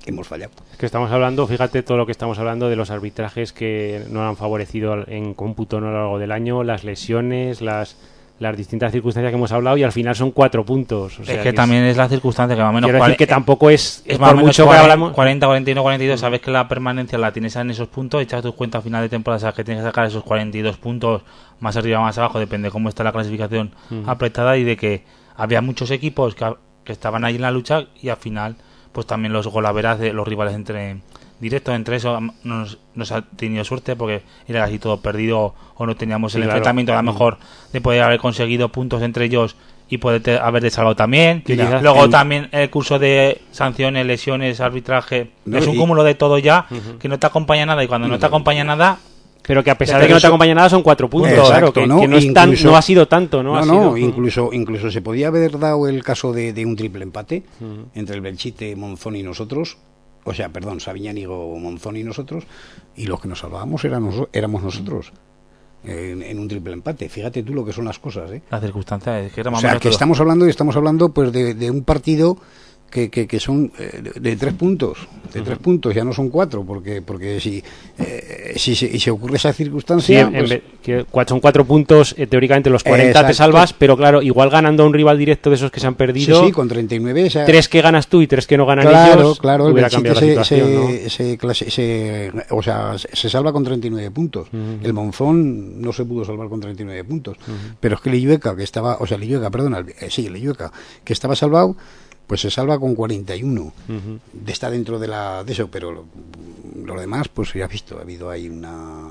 hemos 0.07 0.29
fallado. 0.29 0.53
Es 0.73 0.79
que 0.79 0.87
estamos 0.87 1.11
hablando, 1.11 1.47
fíjate 1.47 1.83
todo 1.83 1.97
lo 1.99 2.07
que 2.07 2.13
estamos 2.13 2.39
hablando 2.39 2.69
de 2.69 2.77
los 2.77 2.91
arbitrajes 2.91 3.53
que 3.53 4.05
no 4.11 4.27
han 4.27 4.37
favorecido 4.37 4.93
al- 4.93 5.05
en 5.09 5.35
cómputo 5.35 5.79
a 5.79 5.81
lo 5.81 5.93
largo 5.93 6.19
del 6.19 6.33
año, 6.33 6.63
las 6.65 6.85
lesiones, 6.85 7.61
las 7.61 7.97
las 8.39 8.55
distintas 8.55 8.93
circunstancias 8.93 9.31
que 9.31 9.37
hemos 9.37 9.51
hablado 9.51 9.79
y 9.79 9.83
al 9.83 9.93
final 9.93 10.15
son 10.15 10.31
cuatro 10.31 10.63
puntos. 10.63 11.19
O 11.21 11.25
sea 11.25 11.37
es 11.37 11.41
que, 11.41 11.55
también 11.55 11.85
es 11.85 11.97
la 11.97 12.07
circunstancia 12.07 12.55
que 12.55 12.61
más 12.61 12.69
o 12.69 12.73
menos... 12.75 12.91
Quiero 12.91 13.03
decir 13.03 13.17
que 13.17 13.27
tampoco 13.27 13.71
es, 13.71 14.03
es 14.05 14.19
por 14.19 14.37
mucho 14.37 14.65
que 14.65 14.67
40, 14.67 14.83
hablamos... 14.83 15.13
40, 15.15 15.47
41, 15.47 15.83
42, 15.83 16.21
sabes 16.21 16.41
que 16.43 16.51
la 16.51 16.69
permanencia 16.69 17.17
la 17.17 17.33
tienes 17.33 17.57
en 17.57 17.71
esos 17.71 17.89
puntos, 17.89 18.21
echas 18.21 18.43
tus 18.43 18.55
cuentas 18.55 18.81
a 18.81 18.83
final 18.83 19.01
de 19.01 19.09
temporada, 19.09 19.39
sabes 19.41 19.55
que 19.57 19.65
tienes 19.65 19.83
que 19.83 19.89
sacar 19.89 20.05
esos 20.05 20.23
42 20.23 20.77
puntos 20.77 21.23
más 21.61 21.79
arriba, 21.79 21.99
más 22.01 22.19
abajo, 22.19 22.39
depende 22.39 22.69
de 22.69 22.73
cómo 22.73 22.91
está 22.91 23.03
la 23.05 23.13
clasificación 23.13 23.73
apretada 24.07 24.59
y 24.59 24.65
de 24.65 24.77
que 24.77 25.05
había 25.35 25.63
muchos 25.63 25.91
equipos 25.91 26.35
que, 26.35 26.45
que 26.85 26.93
estaban 26.93 27.25
ahí 27.25 27.37
en 27.37 27.41
la 27.43 27.51
lucha 27.51 27.87
y 28.03 28.11
al 28.11 28.19
final, 28.19 28.57
pues 28.97 29.07
también 29.07 29.35
los 29.35 29.47
golaveras 29.47 29.99
de 29.99 30.15
los 30.15 30.27
rivales 30.27 30.55
entre 30.55 30.97
directos, 31.39 31.75
entre 31.75 31.97
eso 31.97 32.19
no 32.19 32.33
nos, 32.45 32.79
nos 32.95 33.13
ha 33.13 33.21
tenido 33.21 33.63
suerte 33.63 33.95
porque 33.95 34.23
era 34.49 34.61
casi 34.65 34.79
todo 34.79 35.03
perdido 35.03 35.55
o 35.75 35.85
no 35.85 35.95
teníamos 35.97 36.33
Sí, 36.33 36.39
el 36.39 36.45
claro. 36.45 36.57
enfrentamiento 36.57 36.95
a 36.95 36.97
lo 36.97 37.03
mejor 37.03 37.37
de 37.75 37.83
poder 37.83 38.03
haber 38.05 38.19
conseguido 38.19 38.71
puntos 38.71 39.03
entre 39.03 39.27
ellos 39.27 39.55
y 39.91 39.99
poder 39.99 40.23
te- 40.23 40.39
haber 40.39 40.71
salvado 40.71 40.97
también. 40.97 41.45
Luego 41.83 42.09
también 42.09 42.49
el 42.53 42.71
curso 42.71 42.99
de 42.99 43.43
sanciones, 43.51 44.07
lesiones, 44.07 44.63
arbitraje, 44.63 45.31
No, 45.45 45.59
es 45.59 45.67
un 45.67 45.75
y- 45.75 45.79
cúmulo 45.79 46.05
de 46.05 46.15
todo 46.15 46.39
ya 46.39 46.65
que 46.99 47.09
no 47.11 47.19
te 47.19 47.27
acompaña 47.27 47.67
nada 47.67 47.85
y 47.85 47.87
cuando 47.87 48.09
no 48.09 48.19
te 48.19 48.25
acompaña 48.25 48.65
nada, 48.65 48.97
Pero 49.47 49.63
que 49.63 49.71
a 49.71 49.79
pesar 49.79 50.01
de 50.01 50.07
que 50.09 50.15
no 50.15 50.21
te 50.21 50.27
acompaña 50.27 50.55
nada 50.55 50.69
son 50.69 50.83
cuatro 50.83 51.09
puntos, 51.09 51.31
Exacto, 51.33 51.73
claro, 51.73 51.73
que, 51.73 51.87
¿no? 51.87 52.01
que 52.01 52.09
no, 52.09 52.17
es 52.17 52.33
tan- 52.33 52.49
Incluso- 52.51 52.69
no 52.71 52.77
ha 52.77 52.83
sido 52.83 53.07
tanto, 53.07 53.43
¿no? 53.43 53.53
No, 53.55 53.59
Ha 53.59 53.65
no, 53.67 53.73
sido- 53.73 53.97
incluso, 53.97 54.51
incluso 54.53 54.91
se 54.91 55.01
podía 55.03 55.29
haber 55.29 55.59
dado 55.59 55.87
el 55.89 56.03
caso 56.03 56.33
de, 56.33 56.53
de 56.53 56.67
un 56.67 56.75
triple 56.77 57.05
empate 57.05 57.43
entre 57.95 58.17
el 58.17 58.21
Belchite, 58.23 58.75
Monzón 58.77 59.17
y 59.17 59.23
nosotros. 59.23 59.77
O 60.25 60.35
sea, 60.35 60.49
perdón, 60.49 60.81
Sabiñánigo, 60.81 61.57
Monzón 61.59 61.97
y 61.97 62.03
nosotros. 62.03 62.45
Y 62.97 63.07
los 63.07 63.21
que 63.21 63.29
nos 63.29 63.39
salvábamos 63.39 63.85
éramos, 63.85 64.27
éramos 64.33 64.63
nosotros. 64.63 65.13
En, 65.85 66.21
en 66.23 66.39
un 66.41 66.49
triple 66.49 66.73
empate. 66.73 67.09
Fíjate 67.09 67.45
tú 67.45 67.55
lo 67.55 67.65
que 67.65 67.73
son 67.73 67.85
las 67.85 68.01
cosas, 68.01 68.29
¿eh? 68.33 68.43
la 68.51 68.59
circunstancia 68.61 69.21
es 69.21 69.33
que 69.33 69.41
era 69.43 69.51
O 69.53 69.57
sea, 69.61 69.75
que 69.75 69.79
todo. 69.81 69.91
estamos 69.93 70.19
hablando, 70.19 70.47
estamos 70.47 70.75
hablando 70.75 71.11
pues 71.11 71.31
de, 71.31 71.55
de 71.55 71.71
un 71.71 71.85
partido 71.85 72.37
que, 72.91 73.11
que, 73.11 73.27
que 73.27 73.41
son 73.41 73.73
eh, 73.79 74.01
de, 74.21 74.37
tres 74.37 74.55
puntos, 74.55 74.99
de 75.35 75.43
tres 75.43 75.59
puntos, 75.59 75.95
ya 75.95 76.05
no 76.05 76.13
son 76.13 76.31
cuatro, 76.31 76.65
porque 76.65 77.03
porque 77.03 77.41
si 77.41 77.63
eh, 77.99 78.55
si, 78.57 78.75
se- 78.77 78.87
y 78.87 78.99
se 79.01 79.11
ocurre 79.11 79.37
esa 79.37 79.53
Sí, 79.53 79.65
circunstancia, 79.65 80.31
pues, 80.31 80.51
vez- 80.51 80.63
que 80.83 81.05
cua- 81.07 81.27
son 81.29 81.41
cuatro 81.41 81.65
puntos, 81.65 82.15
eh, 82.17 82.27
teóricamente 82.27 82.71
los 82.71 82.85
40 82.85 83.27
te 83.27 83.35
salvas, 83.35 83.73
pero 83.73 83.97
claro, 83.97 84.23
igual 84.23 84.51
ganando 84.51 84.85
a 84.85 84.87
un 84.87 84.95
rival 84.95 85.19
directo 85.19 85.51
de 85.51 85.57
esos 85.57 85.71
que 85.71 85.81
se 85.81 85.87
han 85.89 85.95
sí, 85.95 85.99
perdido, 85.99 86.47
sí, 86.47 86.53
con 86.53 86.69
39, 86.69 87.25
o 87.27 87.31
sea, 87.31 87.45
tres 87.45 87.69
que 87.69 87.81
ganas 87.83 88.07
tú 88.07 88.23
y 88.23 88.27
tres 88.29 88.47
que 88.47 88.57
no 88.57 88.67
ganan 88.67 88.87
claro, 88.87 89.21
ellos, 89.21 89.41
claro, 89.41 89.67
hubiera 89.67 89.91
cambiado 89.91 90.15
la 90.15 90.21
se, 90.21 90.29
situación, 90.29 90.69
se, 90.69 91.03
¿no? 91.05 91.11
se 91.11 91.39
clase- 91.39 91.71
se- 91.71 92.33
o 92.51 92.63
sea, 92.63 92.95
se 92.99 93.29
salva 93.29 93.53
con 93.53 93.65
39 93.65 94.11
puntos. 94.11 94.49
El 94.83 94.93
Monzón 94.93 95.81
no 95.83 95.93
se 95.93 96.05
pudo 96.05 96.25
salvar 96.25 96.49
con 96.49 96.61
39 96.61 97.03
puntos. 97.05 97.37
Pero 97.81 97.97
es 97.97 98.01
que 98.01 98.09
el 98.11 98.15
Illueca, 98.17 98.55
que 98.57 98.63
estaba, 98.63 98.97
o 99.01 99.07
sea, 99.07 99.17
el 99.17 99.25
Illueca, 99.25 99.51
perdona, 99.51 99.85
eh, 100.01 100.07
sí, 100.09 100.27
el 100.27 100.37
Illueca, 100.37 100.71
que 101.05 101.13
estaba 101.13 101.35
salvado, 101.37 101.77
pues 102.27 102.41
se 102.41 102.51
salva 102.51 102.79
con 102.79 102.95
41. 102.95 103.73
De- 104.33 104.53
Está 104.53 104.71
dentro 104.71 104.99
de 104.99 105.09
la 105.09 105.45
de 105.45 105.53
eso, 105.53 105.69
pero 105.71 105.93
lo, 105.93 106.05
lo 106.85 107.01
demás, 107.01 107.29
pues 107.29 107.53
ya 107.53 107.65
has 107.67 107.71
visto, 107.71 107.99
ha 107.99 108.03
habido 108.03 108.31
ahí 108.31 108.49
una, 108.49 109.09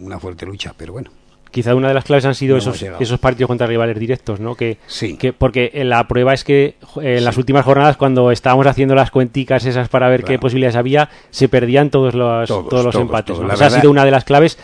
una 0.00 0.18
fuerte 0.18 0.46
lucha, 0.46 0.74
pero 0.76 0.92
bueno. 0.92 1.10
Quizá 1.50 1.74
una 1.74 1.88
de 1.88 1.94
las 1.94 2.04
claves 2.04 2.26
han 2.26 2.34
sido 2.34 2.56
No 2.56 2.58
esos, 2.58 2.82
esos 3.00 3.18
partidos 3.18 3.48
contra 3.48 3.66
rivales 3.66 3.98
directos, 3.98 4.38
¿no? 4.38 4.54
Que, 4.54 4.76
Sí. 4.86 5.16
que 5.16 5.32
porque 5.32 5.70
en 5.72 5.88
la 5.88 6.06
prueba 6.06 6.34
es 6.34 6.44
que 6.44 6.74
en 7.00 7.24
las 7.24 7.38
últimas 7.38 7.64
jornadas 7.64 7.96
cuando 7.96 8.30
estábamos 8.30 8.66
haciendo 8.66 8.94
las 8.94 9.10
cuenticas 9.10 9.64
esas 9.64 9.88
para 9.88 10.10
ver 10.10 10.24
qué 10.24 10.38
posibilidades 10.38 10.76
había, 10.76 11.08
se 11.30 11.48
perdían 11.48 11.88
todos 11.88 12.14
los 12.14 12.46
Todos, 12.48 12.68
todos, 12.68 12.84
los 12.84 12.92
todos, 12.92 13.02
empates. 13.06 13.26
todos. 13.34 13.40
¿no? 13.42 13.48
La 13.48 13.54
Esa 13.54 13.66
ha 13.66 13.70
sido 13.70 13.90
una 13.90 14.04
de 14.04 14.10
las 14.10 14.24
claves. 14.24 14.58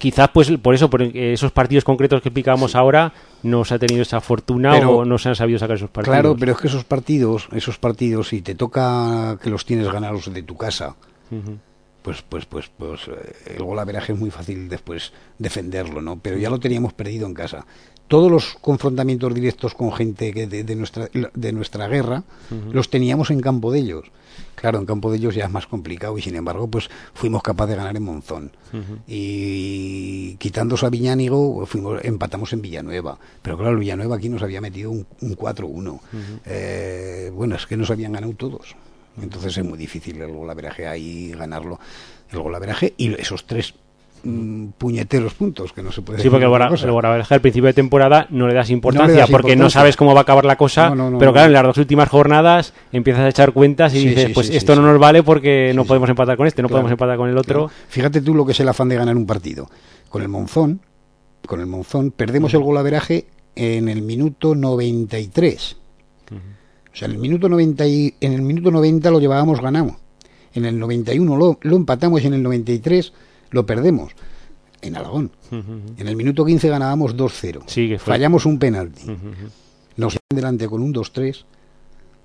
Quizás 0.00 0.30
pues 0.32 0.50
por 0.62 0.74
eso, 0.74 0.88
por 0.88 1.02
esos 1.02 1.52
partidos 1.52 1.84
concretos 1.84 2.22
que 2.22 2.30
explicábamos 2.30 2.74
ahora, 2.74 3.12
no 3.42 3.66
se 3.66 3.74
ha 3.74 3.78
tenido 3.78 4.00
esa 4.00 4.22
fortuna 4.22 4.72
Pero- 4.72 4.96
o 4.96 5.04
no 5.04 5.18
se 5.18 5.28
han 5.28 5.36
sabido 5.36 5.58
sacar 5.58 5.76
esos 5.76 5.90
partidos. 5.90 6.14
Claro, 6.16 6.36
pero 6.40 6.52
es 6.52 6.58
que 6.58 6.68
esos 6.68 6.84
partidos, 6.84 7.48
esos 7.52 7.76
partidos, 7.76 8.28
si 8.28 8.40
te 8.40 8.54
toca 8.54 9.36
que 9.42 9.50
los 9.50 9.66
tienes 9.66 9.92
ganados 9.92 10.32
de 10.32 10.42
tu 10.42 10.56
casa, 10.56 10.96
pues 12.00 12.22
pues 12.26 12.46
pues 12.46 12.70
pues 12.74 13.08
eh, 13.08 13.56
el 13.58 13.62
golaveraje 13.62 14.14
es 14.14 14.18
muy 14.18 14.30
fácil 14.30 14.70
después 14.70 15.12
defenderlo 15.38 16.00
no 16.00 16.16
pero 16.18 16.38
ya 16.38 16.48
lo 16.48 16.58
teníamos 16.58 16.94
perdido 16.94 17.26
en 17.26 17.34
casa 17.34 17.66
todos 18.10 18.28
los 18.28 18.56
confrontamientos 18.60 19.32
directos 19.32 19.72
con 19.74 19.92
gente 19.92 20.32
que 20.32 20.48
de, 20.48 20.64
de 20.64 20.74
nuestra 20.74 21.08
de 21.32 21.52
nuestra 21.52 21.86
guerra 21.86 22.24
los 22.72 22.90
teníamos 22.90 23.30
en 23.30 23.38
campo 23.38 23.70
de 23.70 23.78
ellos. 23.78 24.10
Claro 24.56 24.80
en 24.80 24.84
campo 24.84 25.12
de 25.12 25.18
ellos 25.18 25.36
ya 25.36 25.44
es 25.44 25.50
más 25.52 25.68
complicado 25.68 26.18
y 26.18 26.22
sin 26.22 26.34
embargo 26.34 26.66
pues 26.66 26.90
fuimos 27.14 27.40
capaces 27.40 27.70
de 27.70 27.76
ganar 27.76 27.96
en 27.96 28.02
Monzón. 28.02 28.50
Y 29.06 30.34
quitando 30.38 30.74
a 30.82 30.90
Viñánigo 30.90 31.64
fuimos 31.66 32.04
empatamos 32.04 32.52
en 32.52 32.62
Villanueva. 32.62 33.16
Pero 33.42 33.56
claro 33.56 33.78
Villanueva 33.78 34.16
aquí 34.16 34.28
nos 34.28 34.42
había 34.42 34.60
metido 34.60 34.90
un, 34.90 35.06
un 35.20 35.36
4-1 35.36 36.00
Eh, 36.46 37.30
bueno 37.32 37.54
es 37.54 37.64
que 37.64 37.76
nos 37.76 37.92
habían 37.92 38.10
ganado 38.10 38.32
todos. 38.34 38.74
Entonces 39.22 39.56
es 39.56 39.64
muy 39.64 39.78
difícil 39.78 40.20
el 40.20 40.32
golaveraje 40.32 40.88
ahí 40.88 41.30
ganarlo. 41.30 41.78
El 42.32 42.40
golaveraje 42.40 42.92
y 42.96 43.14
esos 43.14 43.46
tres 43.46 43.72
mm, 44.22 44.66
puñeteros 44.78 45.34
puntos 45.34 45.72
que 45.72 45.82
no 45.82 45.92
se 45.92 46.02
puede 46.02 46.22
Sí, 46.22 46.28
porque 46.30 46.44
el 46.44 46.50
Bora- 46.50 46.68
el 47.16 47.24
al 47.28 47.40
principio 47.40 47.66
de 47.66 47.72
temporada 47.72 48.26
no 48.30 48.46
le 48.46 48.54
das 48.54 48.70
importancia 48.70 49.20
das 49.20 49.30
porque 49.30 49.56
no 49.56 49.70
sabes 49.70 49.96
cómo 49.96 50.12
va 50.14 50.20
a 50.20 50.22
acabar 50.22 50.44
la 50.44 50.56
cosa, 50.56 50.88
No, 50.90 50.94
no, 50.96 51.10
no, 51.12 51.18
pero 51.18 51.32
claro, 51.32 51.46
en 51.48 51.52
las 51.52 51.62
dos 51.64 51.78
últimas 51.78 52.08
jornadas 52.08 52.72
empiezas 52.92 53.22
a 53.22 53.28
echar 53.28 53.52
cuentas 53.52 53.94
y 53.94 54.00
Sí, 54.00 54.08
dices, 54.08 54.26
sí, 54.28 54.32
pues 54.32 54.46
sí, 54.48 54.56
esto 54.56 54.74
no 54.76 54.82
nos 54.82 54.98
vale 54.98 55.22
porque 55.22 55.72
no 55.74 55.84
podemos 55.84 56.08
empatar 56.10 56.36
con 56.36 56.46
este, 56.46 56.62
no 56.62 56.68
Claro, 56.68 56.82
podemos 56.82 56.92
empatar 56.92 57.16
con 57.16 57.28
el 57.28 57.38
otro. 57.38 57.66
Claro. 57.66 57.80
Fíjate 57.88 58.20
tú 58.20 58.34
lo 58.34 58.44
que 58.46 58.52
es 58.52 58.60
el 58.60 58.68
afán 58.68 58.88
de 58.88 58.96
ganar 58.96 59.16
un 59.16 59.26
partido. 59.26 59.68
Con 60.08 60.22
el 60.22 60.28
Monzón, 60.28 60.80
con 61.46 61.60
el 61.60 61.66
Monzón 61.66 62.10
perdemos 62.10 62.52
el 62.54 62.60
golaveraje 62.60 63.26
en 63.56 63.88
el 63.88 64.02
minuto 64.02 64.54
93. 64.54 65.76
O 66.92 66.96
sea, 66.96 67.06
en 67.06 67.12
el 67.14 67.18
minuto 67.18 67.48
90 67.48 67.86
y, 67.86 68.14
en 68.20 68.32
el 68.32 68.42
minuto 68.42 68.70
90 68.70 69.10
lo 69.10 69.20
llevábamos 69.20 69.60
ganado. 69.60 69.96
En 70.54 70.64
el 70.64 70.78
91 70.78 71.36
lo, 71.36 71.58
lo 71.62 71.76
empatamos 71.76 72.22
y 72.22 72.26
en 72.26 72.34
el 72.34 72.42
93 72.42 73.12
lo 73.50 73.66
perdemos. 73.66 74.12
En 74.82 74.96
Aragón. 74.96 75.30
En 75.50 76.08
el 76.08 76.16
minuto 76.16 76.44
15 76.44 76.68
ganábamos 76.68 77.14
2-0. 77.16 77.62
Sí. 77.66 77.96
Fallamos 77.98 78.46
un 78.46 78.58
penalti. 78.58 79.02
Ujú, 79.04 79.12
ujú. 79.12 79.50
Nos 79.96 80.14
llevan 80.14 80.34
delante 80.36 80.68
con 80.68 80.82
un 80.82 80.94
2-3 80.94 81.44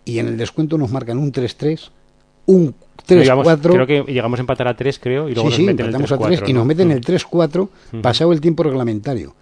y 0.05 0.19
en 0.19 0.27
el 0.27 0.37
descuento 0.37 0.77
nos 0.77 0.89
marcan 0.91 1.17
un 1.17 1.31
3-3, 1.33 1.91
un 2.45 2.73
Llegamos- 3.09 3.45
3-4. 3.45 3.73
creo 3.73 3.87
que 4.05 4.11
llegamos 4.11 4.39
a 4.39 4.41
empatar 4.43 4.67
a 4.69 4.75
3, 4.77 4.99
creo, 4.99 5.27
y 5.29 5.33
luego 5.33 5.49
Sí, 5.49 5.53
nos 5.53 5.55
sí, 5.57 5.63
meten 5.63 5.79
el 5.87 5.95
empatamos 5.95 6.11
a 6.11 6.15
3-4, 6.17 6.27
3 6.39 6.49
y 6.49 6.53
¿no? 6.53 6.59
nos 6.59 6.67
meten 6.67 6.87
Mm. 6.87 6.91
el 6.91 7.01
3-4 7.05 7.69
Ujú. 7.91 8.01
pasado 8.01 8.31
el 8.31 8.39
tiempo 8.39 8.63
reglamentario. 8.63 9.35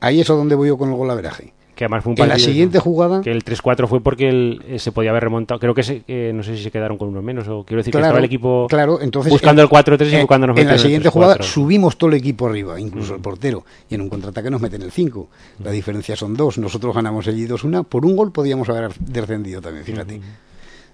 Ahí 0.00 0.20
es 0.20 0.28
a 0.28 0.34
donde 0.34 0.54
voy 0.54 0.68
yo 0.68 0.76
con 0.76 0.90
el 0.90 0.96
golaveraje. 0.96 1.54
Que 1.74 1.84
además 1.84 2.04
fue 2.04 2.12
un 2.12 2.18
En 2.20 2.28
la 2.28 2.34
partido- 2.34 2.48
siguiente 2.48 2.78
jugada, 2.78 3.20
Que 3.20 3.32
el 3.32 3.42
3-4 3.44 3.88
fue 3.88 4.00
porque 4.00 4.28
el- 4.28 4.62
eh, 4.68 4.78
se 4.78 4.92
podía 4.92 5.10
haber 5.10 5.24
remontado. 5.24 5.58
Creo 5.58 5.74
que 5.74 5.82
se- 5.82 6.02
eh, 6.06 6.30
no 6.34 6.42
sé 6.44 6.56
si 6.56 6.62
se 6.62 6.70
quedaron 6.70 6.96
con 6.96 7.08
uno 7.08 7.20
menos. 7.20 7.48
o 7.48 7.64
Quiero 7.64 7.80
decir 7.80 7.92
que 7.92 7.98
estaba 7.98 8.18
el 8.18 8.24
equipo 8.24 8.66
claro, 8.68 9.00
entonces 9.00 9.30
buscando 9.32 9.60
en- 9.60 9.64
el 9.64 9.68
4-3 9.68 10.22
y 10.22 10.26
cuando 10.26 10.46
nos 10.46 10.56
En 10.58 10.68
la 10.68 10.78
siguiente 10.78 11.08
3-4. 11.08 11.10
jugada 11.12 11.42
subimos 11.42 11.96
todo 11.98 12.10
el 12.10 12.16
equipo 12.16 12.46
arriba, 12.46 12.78
incluso 12.78 13.14
el 13.14 13.20
portero, 13.20 13.64
y 13.90 13.96
en 13.96 14.02
un 14.02 14.08
contraataque 14.08 14.50
nos 14.50 14.60
meten 14.60 14.82
el 14.82 14.92
5. 14.92 15.28
La 15.64 15.70
diferencia 15.72 16.14
son 16.16 16.34
dos. 16.34 16.58
Nosotros 16.58 16.94
ganamos 16.94 17.26
allí 17.26 17.46
2-1. 17.46 17.82
Por 17.84 18.06
un 18.06 18.14
gol 18.16 18.30
podíamos 18.30 18.68
haber 18.68 18.92
descendido 19.00 19.60
también, 19.60 19.84
fíjate. 19.84 20.20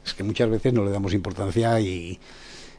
Es 0.04 0.14
que 0.14 0.24
muchas 0.24 0.48
veces 0.48 0.72
no 0.72 0.82
le 0.84 0.90
damos 0.90 1.12
importancia 1.12 1.78
y, 1.78 2.18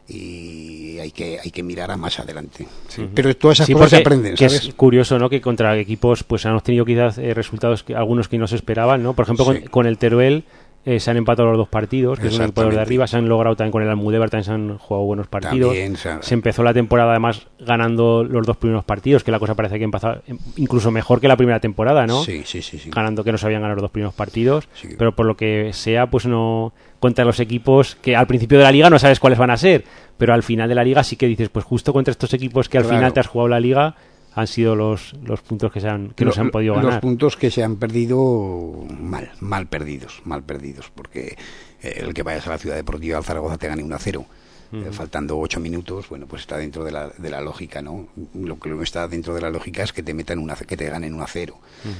y 0.07 0.97
hay 0.99 1.11
que 1.11 1.39
hay 1.43 1.51
que 1.51 1.63
mirar 1.63 1.91
a 1.91 1.97
más 1.97 2.19
adelante. 2.19 2.67
Pero 3.13 3.35
todas 3.35 3.57
esas 3.57 3.67
Sí, 3.67 3.73
cosas 3.73 3.89
se 3.91 3.97
aprenden, 3.97 4.35
que 4.35 4.49
¿sabes? 4.49 4.67
es 4.67 4.73
curioso, 4.73 5.17
¿no? 5.19 5.29
Que 5.29 5.41
contra 5.41 5.77
equipos 5.77 6.23
pues 6.23 6.45
han 6.45 6.55
obtenido 6.55 6.85
quizás 6.85 7.17
eh, 7.17 7.33
resultados 7.33 7.83
que 7.83 7.95
algunos 7.95 8.27
que 8.27 8.37
no 8.37 8.47
se 8.47 8.55
esperaban, 8.55 9.01
¿no? 9.03 9.13
Por 9.13 9.23
ejemplo, 9.23 9.45
Sí. 9.45 9.59
con, 9.61 9.69
con 9.69 9.85
el 9.85 9.97
Teruel 9.97 10.43
eh, 10.83 10.99
se 10.99 11.11
han 11.11 11.17
empatado 11.17 11.49
los 11.49 11.57
dos 11.57 11.67
partidos, 11.67 12.19
que 12.19 12.27
es 12.27 12.35
un 12.37 12.43
equipo 12.43 12.63
de 12.65 12.79
arriba, 12.79 13.05
se 13.05 13.15
han 13.17 13.29
logrado 13.29 13.55
también 13.55 13.71
con 13.71 13.83
el 13.83 13.89
Almudévar, 13.89 14.29
también 14.31 14.45
se 14.45 14.51
han 14.51 14.77
jugado 14.79 15.05
buenos 15.05 15.27
partidos. 15.27 15.75
Se 15.75 16.21
se 16.23 16.33
empezó 16.33 16.63
la 16.63 16.73
temporada 16.73 17.11
además 17.11 17.47
ganando 17.59 18.23
los 18.23 18.45
dos 18.47 18.57
primeros 18.57 18.83
partidos, 18.83 19.23
que 19.23 19.31
la 19.31 19.37
cosa 19.39 19.53
parece 19.55 19.77
que 19.77 19.83
empezó 19.83 20.13
eh, 20.13 20.35
incluso 20.57 20.89
mejor 20.89 21.21
que 21.21 21.27
la 21.27 21.37
primera 21.37 21.59
temporada, 21.59 22.07
¿no? 22.07 22.23
Sí, 22.23 22.41
sí, 22.45 22.61
sí. 22.61 22.79
sí. 22.79 22.89
ganando 22.89 23.23
que 23.23 23.31
no 23.31 23.37
sabían 23.37 23.61
ganar 23.61 23.75
los 23.77 23.83
dos 23.83 23.91
primeros 23.91 24.13
partidos, 24.15 24.67
Sí. 24.73 24.89
pero 24.97 25.15
por 25.15 25.25
lo 25.27 25.37
que 25.37 25.69
sea, 25.73 26.07
pues 26.07 26.25
no 26.25 26.73
contra 26.99 27.25
los 27.25 27.39
equipos 27.39 27.95
que 27.95 28.15
al 28.15 28.27
principio 28.27 28.57
de 28.57 28.63
la 28.63 28.71
liga 28.71 28.89
no 28.89 28.97
sabes 28.99 29.19
cuáles 29.19 29.37
van 29.39 29.49
a 29.51 29.57
ser, 29.57 29.83
pero 30.17 30.33
al 30.33 30.43
final 30.43 30.67
de 30.69 30.75
la 30.75 30.83
liga 30.83 31.03
sí 31.03 31.15
que 31.15 31.27
dices, 31.27 31.49
pues 31.49 31.65
justo 31.65 31.93
contra 31.93 32.11
estos 32.11 32.33
equipos 32.33 32.69
que 32.69 32.77
al 32.77 32.83
Claro. 32.83 32.97
final 32.97 33.13
te 33.13 33.19
has 33.19 33.27
jugado 33.27 33.47
la 33.49 33.59
liga 33.59 33.95
han 34.33 34.47
sido 34.47 34.75
los, 34.75 35.13
los 35.23 35.41
puntos 35.41 35.71
que 35.71 35.81
se 35.81 35.89
han 35.89 36.09
que 36.11 36.23
no 36.23 36.29
Lo- 36.29 36.35
se 36.35 36.41
han 36.41 36.51
podido 36.51 36.75
Los 36.75 36.83
ganar. 36.85 37.01
puntos 37.01 37.35
que 37.37 37.51
se 37.51 37.63
han 37.63 37.75
perdido 37.77 38.85
mal, 38.99 39.31
mal 39.39 39.67
perdidos, 39.67 40.21
mal 40.25 40.43
perdidos, 40.43 40.91
porque 40.95 41.37
eh, 41.81 41.95
el 42.05 42.13
que 42.13 42.23
vayas 42.23 42.47
a 42.47 42.51
la 42.51 42.57
ciudad 42.57 42.75
deportiva 42.75 43.17
al 43.17 43.23
Zaragoza 43.23 43.57
te 43.57 43.67
gane 43.67 43.83
1 43.83 43.95
a 43.95 43.99
0. 43.99 44.25
eh, 44.73 44.87
faltando 44.93 45.37
ocho 45.37 45.59
minutos, 45.59 46.07
bueno, 46.07 46.27
pues 46.27 46.43
está 46.43 46.55
dentro 46.57 46.85
de 46.85 46.93
la, 46.93 47.09
de 47.09 47.29
la 47.29 47.41
lógica, 47.41 47.81
¿no? 47.81 48.07
Lo 48.33 48.57
que 48.57 48.69
no 48.69 48.81
está 48.81 49.05
dentro 49.09 49.33
de 49.35 49.41
la 49.41 49.49
lógica 49.49 49.83
es 49.83 49.91
que 49.91 50.01
te 50.01 50.13
metan 50.13 50.39
una, 50.39 50.55
que 50.55 50.77
te 50.77 50.85
ganen 50.89 51.13
1 51.13 51.23
a 51.23 51.27
0. 51.27 51.57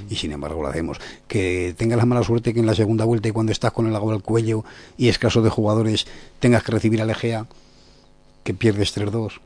Y 0.10 0.16
sin 0.16 0.32
embargo 0.32 0.62
lo 0.62 0.70
hacemos. 0.70 1.02
Que 1.28 1.76
tengas 1.78 1.98
la 1.98 2.06
mala 2.06 2.24
suerte 2.24 2.54
que 2.54 2.62
en 2.62 2.66
la 2.66 2.74
segunda 2.74 3.04
vuelta 3.04 3.28
y 3.28 3.32
cuando 3.32 3.52
estás 3.52 3.74
con 3.74 3.88
el 3.88 3.96
agua 3.98 4.14
al 4.14 4.24
cuello 4.24 4.64
y 4.98 5.10
escaso 5.10 5.42
de 5.42 5.50
jugadores 5.50 6.08
tengas 6.40 6.64
que 6.64 6.72
recibir 6.72 7.02
al 7.02 7.10
Egea, 7.10 7.46
que 8.46 8.54
pierdes 8.54 8.96
3-2 8.98 9.42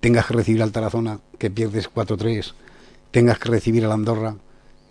tengas 0.00 0.26
que 0.26 0.34
recibir 0.34 0.62
al 0.62 0.72
Tarazona, 0.72 1.18
que 1.38 1.50
pierdes 1.50 1.90
4-3, 1.92 2.52
tengas 3.10 3.38
que 3.38 3.48
recibir 3.48 3.84
al 3.84 3.92
Andorra, 3.92 4.36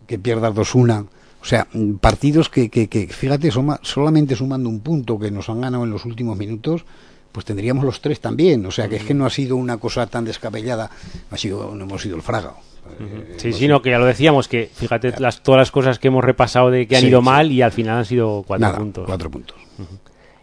que 0.08 0.18
pierdas 0.20 0.54
2-1. 0.54 1.08
O 1.42 1.46
sea, 1.46 1.68
mm, 1.74 1.94
partidos 1.96 2.50
que, 2.50 2.70
que, 2.70 2.88
que 2.88 3.08
fíjate, 3.08 3.52
soma- 3.52 3.80
solamente 3.84 4.36
sumando 4.36 4.70
un 4.70 4.80
punto 4.82 5.18
que 5.20 5.32
nos 5.32 5.50
han 5.50 5.62
ganado 5.62 5.84
en 5.84 5.92
los 5.92 6.04
últimos 6.06 6.38
minutos, 6.38 6.84
pues 7.32 7.46
tendríamos 7.46 7.86
los 7.86 8.02
tres 8.02 8.20
también. 8.20 8.66
O 8.66 8.72
sea, 8.72 8.88
que 8.90 8.96
es 8.98 9.04
que 9.04 9.14
no 9.14 9.26
ha 9.26 9.30
sido 9.30 9.56
una 9.56 9.78
cosa 9.78 10.08
tan 10.08 10.26
descabellada, 10.26 10.90
ha 11.30 11.38
sido, 11.38 11.74
no 11.76 11.84
hemos 11.86 12.02
sido 12.02 12.16
el 12.16 12.22
fraga. 12.24 12.54
Eh, 13.00 13.36
Sí, 13.38 13.48
hemos 13.50 13.60
sí, 13.60 13.68
no, 13.68 13.82
que 13.82 13.92
ya 13.92 14.00
lo 14.00 14.06
decíamos, 14.06 14.48
que 14.48 14.70
fíjate 14.74 15.14
las, 15.20 15.44
todas 15.44 15.60
las 15.60 15.72
cosas 15.72 16.00
que 16.00 16.08
hemos 16.08 16.24
repasado 16.24 16.72
de 16.72 16.88
que 16.88 16.96
han 16.96 17.02
Sí, 17.02 17.08
ido 17.10 17.20
sí. 17.20 17.26
mal 17.26 17.52
y 17.52 17.62
al 17.62 17.72
final 17.72 17.98
han 18.00 18.06
sido 18.06 18.44
cuatro 18.48 18.66
Nada, 18.68 18.80
puntos. 18.80 19.06
cuatro 19.06 19.30
puntos. 19.30 19.58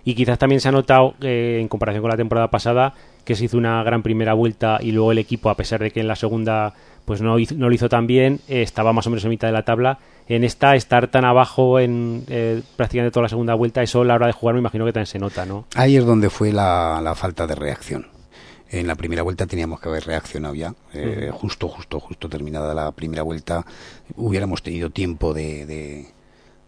Y 0.04 0.14
quizás 0.14 0.38
también 0.38 0.60
se 0.60 0.68
ha 0.68 0.72
notado, 0.72 1.14
eh, 1.20 1.58
en 1.60 1.68
comparación 1.68 2.02
con 2.02 2.10
la 2.10 2.16
temporada 2.16 2.48
pasada, 2.50 2.94
que 3.24 3.34
se 3.34 3.46
hizo 3.46 3.56
una 3.56 3.82
gran 3.82 4.02
primera 4.02 4.34
vuelta 4.34 4.78
y 4.82 4.92
luego 4.92 5.12
el 5.12 5.18
equipo, 5.18 5.48
a 5.48 5.56
pesar 5.56 5.80
de 5.80 5.90
que 5.90 6.00
en 6.00 6.08
la 6.08 6.16
segunda 6.16 6.74
pues 7.06 7.20
no, 7.20 7.38
hizo- 7.38 7.54
no 7.54 7.68
lo 7.68 7.74
hizo 7.74 7.88
tan 7.88 8.06
bien, 8.06 8.40
eh, 8.48 8.62
estaba 8.62 8.92
más 8.94 9.06
o 9.06 9.10
menos 9.10 9.24
en 9.24 9.30
mitad 9.30 9.48
de 9.48 9.52
la 9.52 9.64
tabla. 9.64 9.98
En 10.26 10.42
esta, 10.42 10.74
estar 10.74 11.08
tan 11.08 11.24
abajo 11.26 11.78
en 11.78 12.24
eh, 12.28 12.62
prácticamente 12.76 13.12
toda 13.12 13.24
la 13.24 13.28
segunda 13.28 13.54
vuelta, 13.54 13.82
eso 13.82 14.00
a 14.00 14.04
la 14.06 14.14
hora 14.14 14.26
de 14.26 14.32
jugar 14.32 14.54
me 14.54 14.60
imagino 14.60 14.86
que 14.86 14.92
también 14.92 15.06
se 15.06 15.18
nota, 15.18 15.44
¿no? 15.44 15.66
Ahí 15.74 15.96
es 15.96 16.04
donde 16.06 16.30
fue 16.30 16.50
la, 16.52 17.00
la 17.02 17.14
falta 17.14 17.46
de 17.46 17.54
reacción. 17.54 18.06
En 18.70 18.86
la 18.86 18.94
primera 18.94 19.22
vuelta 19.22 19.46
teníamos 19.46 19.80
que 19.80 19.88
haber 19.90 20.04
reaccionado 20.04 20.54
ya. 20.54 20.74
Eh, 20.94 21.30
Justo, 21.32 21.68
justo, 21.68 22.00
justo 22.00 22.28
terminada 22.30 22.72
la 22.74 22.90
primera 22.92 23.22
vuelta, 23.22 23.64
hubiéramos 24.16 24.62
tenido 24.62 24.88
tiempo 24.90 25.34
de. 25.34 25.66
de- 25.66 26.06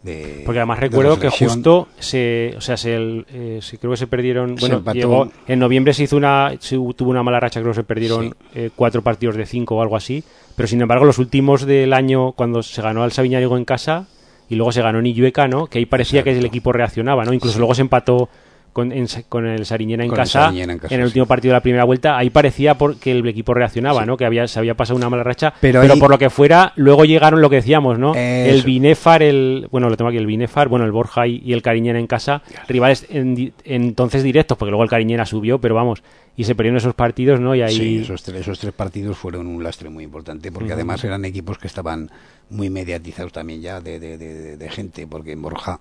de- 0.02 0.42
Porque 0.44 0.60
además 0.60 0.78
de 0.80 0.88
recuerdo 0.88 1.18
que 1.18 1.30
justo 1.30 1.88
se, 1.98 2.54
o 2.56 2.60
sea, 2.60 2.76
se, 2.76 2.94
el- 2.94 3.26
eh, 3.32 3.58
se- 3.60 3.78
creo 3.78 3.90
que 3.92 3.96
se 3.96 4.06
perdieron, 4.06 4.54
bueno, 4.56 4.82
llegó, 4.92 5.28
en 5.48 5.58
noviembre 5.58 5.92
se 5.94 6.04
hizo 6.04 6.16
una, 6.16 6.52
se 6.60 6.76
tuvo 6.76 7.10
una 7.10 7.22
mala 7.22 7.40
racha, 7.40 7.60
creo 7.60 7.72
que 7.72 7.76
se 7.80 7.84
perdieron 7.84 8.26
Sí. 8.30 8.34
eh, 8.54 8.70
cuatro 8.74 9.02
partidos 9.02 9.36
de 9.36 9.46
cinco 9.46 9.76
o 9.76 9.82
algo 9.82 9.96
así, 9.96 10.22
pero 10.54 10.66
sin 10.68 10.80
embargo 10.80 11.04
los 11.04 11.18
últimos 11.18 11.66
del 11.66 11.92
año 11.92 12.32
cuando 12.32 12.62
se 12.62 12.80
ganó 12.82 13.02
al 13.02 13.12
Sabiñánigo 13.12 13.56
en 13.56 13.64
casa 13.64 14.06
y 14.48 14.54
luego 14.54 14.70
se 14.70 14.80
ganó 14.80 15.00
en 15.00 15.06
Illueca, 15.06 15.48
¿no? 15.48 15.66
Que 15.66 15.78
ahí 15.78 15.86
parecía 15.86 16.22
que 16.22 16.30
el 16.38 16.44
equipo 16.46 16.72
reaccionaba, 16.72 17.24
¿no? 17.24 17.32
Incluso 17.32 17.54
Sí. 17.54 17.58
luego 17.58 17.74
se 17.74 17.82
empató 17.82 18.28
con, 18.76 18.92
en- 18.92 19.06
con 19.30 19.46
el 19.46 19.64
Sariñena 19.64 20.04
en, 20.04 20.10
casa, 20.10 20.50
en 20.50 20.68
el 20.70 20.84
sí. 20.86 21.02
último 21.02 21.24
partido 21.24 21.52
de 21.52 21.56
la 21.56 21.62
primera 21.62 21.84
vuelta, 21.84 22.18
ahí 22.18 22.28
parecía 22.28 22.74
por- 22.76 22.98
que 22.98 23.12
el 23.12 23.26
equipo 23.26 23.54
reaccionaba, 23.54 24.02
Sí. 24.02 24.06
¿no? 24.06 24.18
Que 24.18 24.26
había, 24.26 24.46
se 24.48 24.58
había 24.58 24.74
pasado 24.74 24.98
una 24.98 25.08
mala 25.08 25.22
racha, 25.22 25.54
Pero 25.62 25.80
pero, 25.80 25.94
ahí- 25.94 25.98
por 25.98 26.10
lo 26.10 26.18
que 26.18 26.28
fuera, 26.28 26.74
luego 26.76 27.06
llegaron 27.06 27.40
lo 27.40 27.48
que 27.48 27.56
decíamos, 27.56 27.98
¿no? 27.98 28.14
El. 28.14 28.62
Binefar, 28.64 29.22
el, 29.22 29.66
bueno, 29.70 29.88
lo 29.88 29.96
tengo 29.96 30.10
aquí, 30.10 30.18
el 30.18 30.26
Binefar, 30.26 30.68
bueno, 30.68 30.84
el 30.84 30.92
Borja 30.92 31.26
y, 31.26 31.40
y 31.42 31.54
el 31.54 31.62
Cariñena 31.62 31.98
en 31.98 32.06
casa, 32.06 32.42
rivales 32.68 33.06
en 33.08 33.54
entonces 33.64 34.22
directos, 34.22 34.58
porque 34.58 34.70
luego 34.72 34.82
el 34.84 34.90
Cariñena 34.90 35.24
subió, 35.24 35.58
pero 35.58 35.74
vamos, 35.74 36.02
y 36.36 36.44
se 36.44 36.54
perdieron 36.54 36.76
esos 36.76 36.92
partidos, 36.92 37.40
¿no? 37.40 37.54
Y 37.54 37.62
ahí... 37.62 37.74
Sí, 37.74 37.98
esos 38.02 38.22
tres, 38.22 38.42
esos 38.42 38.58
tres 38.58 38.74
partidos 38.74 39.16
fueron 39.16 39.46
un 39.46 39.62
lastre 39.64 39.88
muy 39.88 40.04
importante, 40.04 40.52
porque 40.52 40.74
además 40.74 41.02
eran 41.02 41.24
equipos 41.24 41.56
que 41.56 41.66
estaban 41.66 42.10
muy 42.50 42.68
mediatizados 42.68 43.32
también 43.32 43.62
ya 43.62 43.80
de, 43.80 43.98
de- 43.98 44.18
de- 44.18 44.56
de 44.58 44.68
gente, 44.68 45.06
porque 45.06 45.32
en 45.32 45.40
Borja 45.40 45.80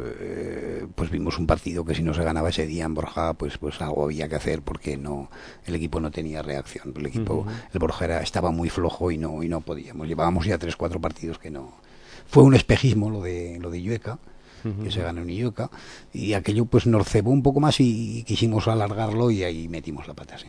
eh, 0.00 0.86
pues 0.94 1.10
vimos 1.10 1.38
un 1.38 1.46
partido 1.46 1.84
que 1.84 1.94
si 1.94 2.02
no 2.02 2.14
se 2.14 2.24
ganaba 2.24 2.48
ese 2.48 2.66
día 2.66 2.84
en 2.84 2.94
Borja, 2.94 3.34
pues 3.34 3.58
pues 3.58 3.80
algo 3.80 4.04
había 4.04 4.28
que 4.28 4.36
hacer 4.36 4.62
porque 4.62 4.96
no 4.96 5.30
el 5.66 5.74
equipo 5.74 6.00
no 6.00 6.10
tenía 6.10 6.42
reacción, 6.42 6.92
el 6.96 7.06
equipo 7.06 7.46
el 7.72 7.78
Borja 7.78 8.04
era, 8.04 8.22
estaba 8.22 8.50
muy 8.50 8.70
flojo 8.70 9.10
y 9.10 9.18
no 9.18 9.42
y 9.42 9.48
no 9.48 9.60
podíamos, 9.60 10.08
llevábamos 10.08 10.46
ya 10.46 10.58
tres 10.58 10.76
cuatro 10.76 11.00
partidos 11.00 11.38
que 11.38 11.50
no. 11.50 11.72
Fue 12.26 12.42
un 12.42 12.54
espejismo 12.54 13.10
lo 13.10 13.22
de 13.22 13.58
lo 13.60 13.70
de 13.70 13.82
Llueca 13.82 14.18
que 14.82 14.90
se 14.90 15.02
ganó 15.02 15.22
en 15.22 15.30
Illueca 15.30 15.70
y 16.12 16.32
aquello 16.32 16.64
pues 16.64 16.86
nos 16.86 17.06
cebó 17.06 17.30
un 17.30 17.42
poco 17.42 17.60
más 17.60 17.80
y, 17.80 18.24
quisimos 18.24 18.66
alargarlo 18.66 19.30
y 19.30 19.44
ahí 19.44 19.68
metimos 19.68 20.08
la 20.08 20.14
pata 20.14 20.38
sí. 20.38 20.46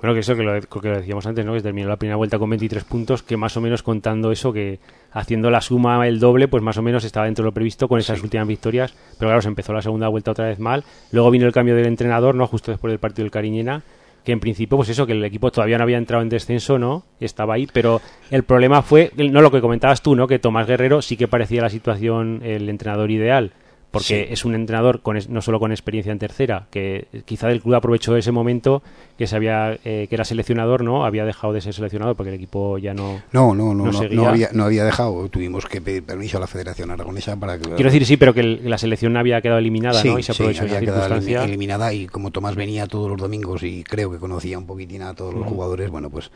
Bueno, 0.00 0.12
que 0.14 0.20
eso 0.20 0.36
que 0.36 0.42
lo, 0.42 0.60
que 0.60 0.88
lo 0.88 0.96
decíamos 0.96 1.26
antes, 1.26 1.46
¿no? 1.46 1.54
Que 1.54 1.62
terminó 1.62 1.88
la 1.88 1.96
primera 1.96 2.16
vuelta 2.16 2.38
con 2.38 2.50
23 2.50 2.84
puntos, 2.84 3.22
que 3.22 3.36
más 3.36 3.56
o 3.56 3.60
menos 3.60 3.82
contando 3.82 4.32
eso, 4.32 4.52
que 4.52 4.78
haciendo 5.12 5.50
la 5.50 5.60
suma 5.60 6.06
el 6.06 6.20
doble, 6.20 6.46
pues 6.48 6.62
más 6.62 6.76
o 6.76 6.82
menos 6.82 7.04
estaba 7.04 7.26
dentro 7.26 7.42
de 7.42 7.46
lo 7.46 7.54
previsto 7.54 7.88
con 7.88 7.98
esas 7.98 8.22
últimas 8.22 8.46
victorias. 8.46 8.94
Pero 9.18 9.28
claro, 9.28 9.40
se 9.40 9.48
empezó 9.48 9.72
la 9.72 9.82
segunda 9.82 10.08
vuelta 10.08 10.32
otra 10.32 10.46
vez 10.46 10.58
mal. 10.58 10.84
Luego 11.10 11.30
vino 11.30 11.46
el 11.46 11.52
cambio 11.52 11.74
del 11.74 11.86
entrenador, 11.86 12.34
¿no? 12.34 12.46
Justo 12.46 12.70
después 12.70 12.90
del 12.90 12.98
partido 12.98 13.24
del 13.24 13.30
Cariñena, 13.30 13.82
que 14.24 14.32
en 14.32 14.40
principio, 14.40 14.76
pues 14.76 14.88
eso, 14.88 15.06
que 15.06 15.12
el 15.12 15.24
equipo 15.24 15.50
todavía 15.50 15.78
no 15.78 15.84
había 15.84 15.98
entrado 15.98 16.22
en 16.22 16.28
descenso, 16.28 16.78
¿no? 16.78 17.04
Estaba 17.20 17.54
ahí, 17.54 17.68
pero 17.72 18.00
el 18.30 18.42
problema 18.42 18.82
fue, 18.82 19.10
no 19.16 19.42
lo 19.42 19.50
que 19.50 19.60
comentabas 19.60 20.02
tú, 20.02 20.16
¿no? 20.16 20.26
Que 20.26 20.38
Tomás 20.38 20.66
Guerrero 20.66 21.02
sí 21.02 21.16
que 21.16 21.28
parecía 21.28 21.62
la 21.62 21.70
situación, 21.70 22.40
el 22.42 22.68
entrenador 22.68 23.10
ideal. 23.10 23.52
Porque 23.94 24.26
Sí. 24.26 24.32
es 24.32 24.44
un 24.44 24.54
entrenador 24.54 25.00
con 25.00 25.16
es- 25.16 25.28
no 25.30 25.40
solo 25.40 25.58
con 25.58 25.72
experiencia 25.72 26.12
en 26.12 26.18
tercera, 26.18 26.66
que 26.70 27.06
quizá 27.24 27.50
el 27.50 27.62
club 27.62 27.74
aprovechó 27.76 28.16
ese 28.16 28.32
momento 28.32 28.82
que 29.16 29.26
se 29.26 29.36
había, 29.36 29.78
eh, 29.84 30.06
que 30.08 30.14
era 30.14 30.24
seleccionador, 30.24 30.84
¿no? 30.84 31.06
Había 31.06 31.24
dejado 31.24 31.52
de 31.52 31.60
ser 31.60 31.72
seleccionador 31.72 32.16
porque 32.16 32.28
el 32.30 32.34
equipo 32.36 32.76
ya 32.78 32.92
no. 32.92 33.22
No, 33.32 33.54
no, 33.54 33.72
no, 33.72 33.84
No 33.86 33.92
no, 33.92 33.98
seguía. 33.98 34.16
no 34.16 34.28
había, 34.28 34.48
no 34.52 34.64
había 34.64 34.84
dejado. 34.84 35.28
Tuvimos 35.28 35.64
que 35.66 35.80
pedir 35.80 36.02
permiso 36.02 36.36
a 36.36 36.40
la 36.40 36.46
Federación 36.46 36.90
Aragonesa 36.90 37.36
para 37.36 37.56
que. 37.56 37.64
Quiero 37.70 37.84
decir, 37.90 38.04
sí, 38.04 38.16
pero 38.16 38.34
que 38.34 38.40
el- 38.40 38.68
la 38.68 38.76
selección 38.78 39.16
había 39.16 39.40
quedado 39.40 39.58
eliminada, 39.60 40.02
sí, 40.02 40.08
¿no? 40.08 40.18
Y 40.18 40.22
se 40.22 40.32
sí, 40.32 40.42
aprovechó 40.42 40.62
había 40.62 40.74
esa 40.74 40.80
quedado 40.84 41.00
circunstancia. 41.00 41.40
elim- 41.42 41.48
eliminada 41.48 41.92
y 41.94 42.06
como 42.06 42.30
Tomás 42.32 42.56
venía 42.56 42.86
todos 42.86 43.08
los 43.08 43.18
domingos 43.18 43.62
y 43.62 43.84
creo 43.84 44.10
que 44.10 44.18
conocía 44.18 44.58
un 44.58 44.66
poquitín 44.66 45.02
a 45.02 45.14
todos 45.14 45.32
los 45.32 45.46
jugadores, 45.46 45.88
bueno, 45.90 46.10
pues 46.10 46.30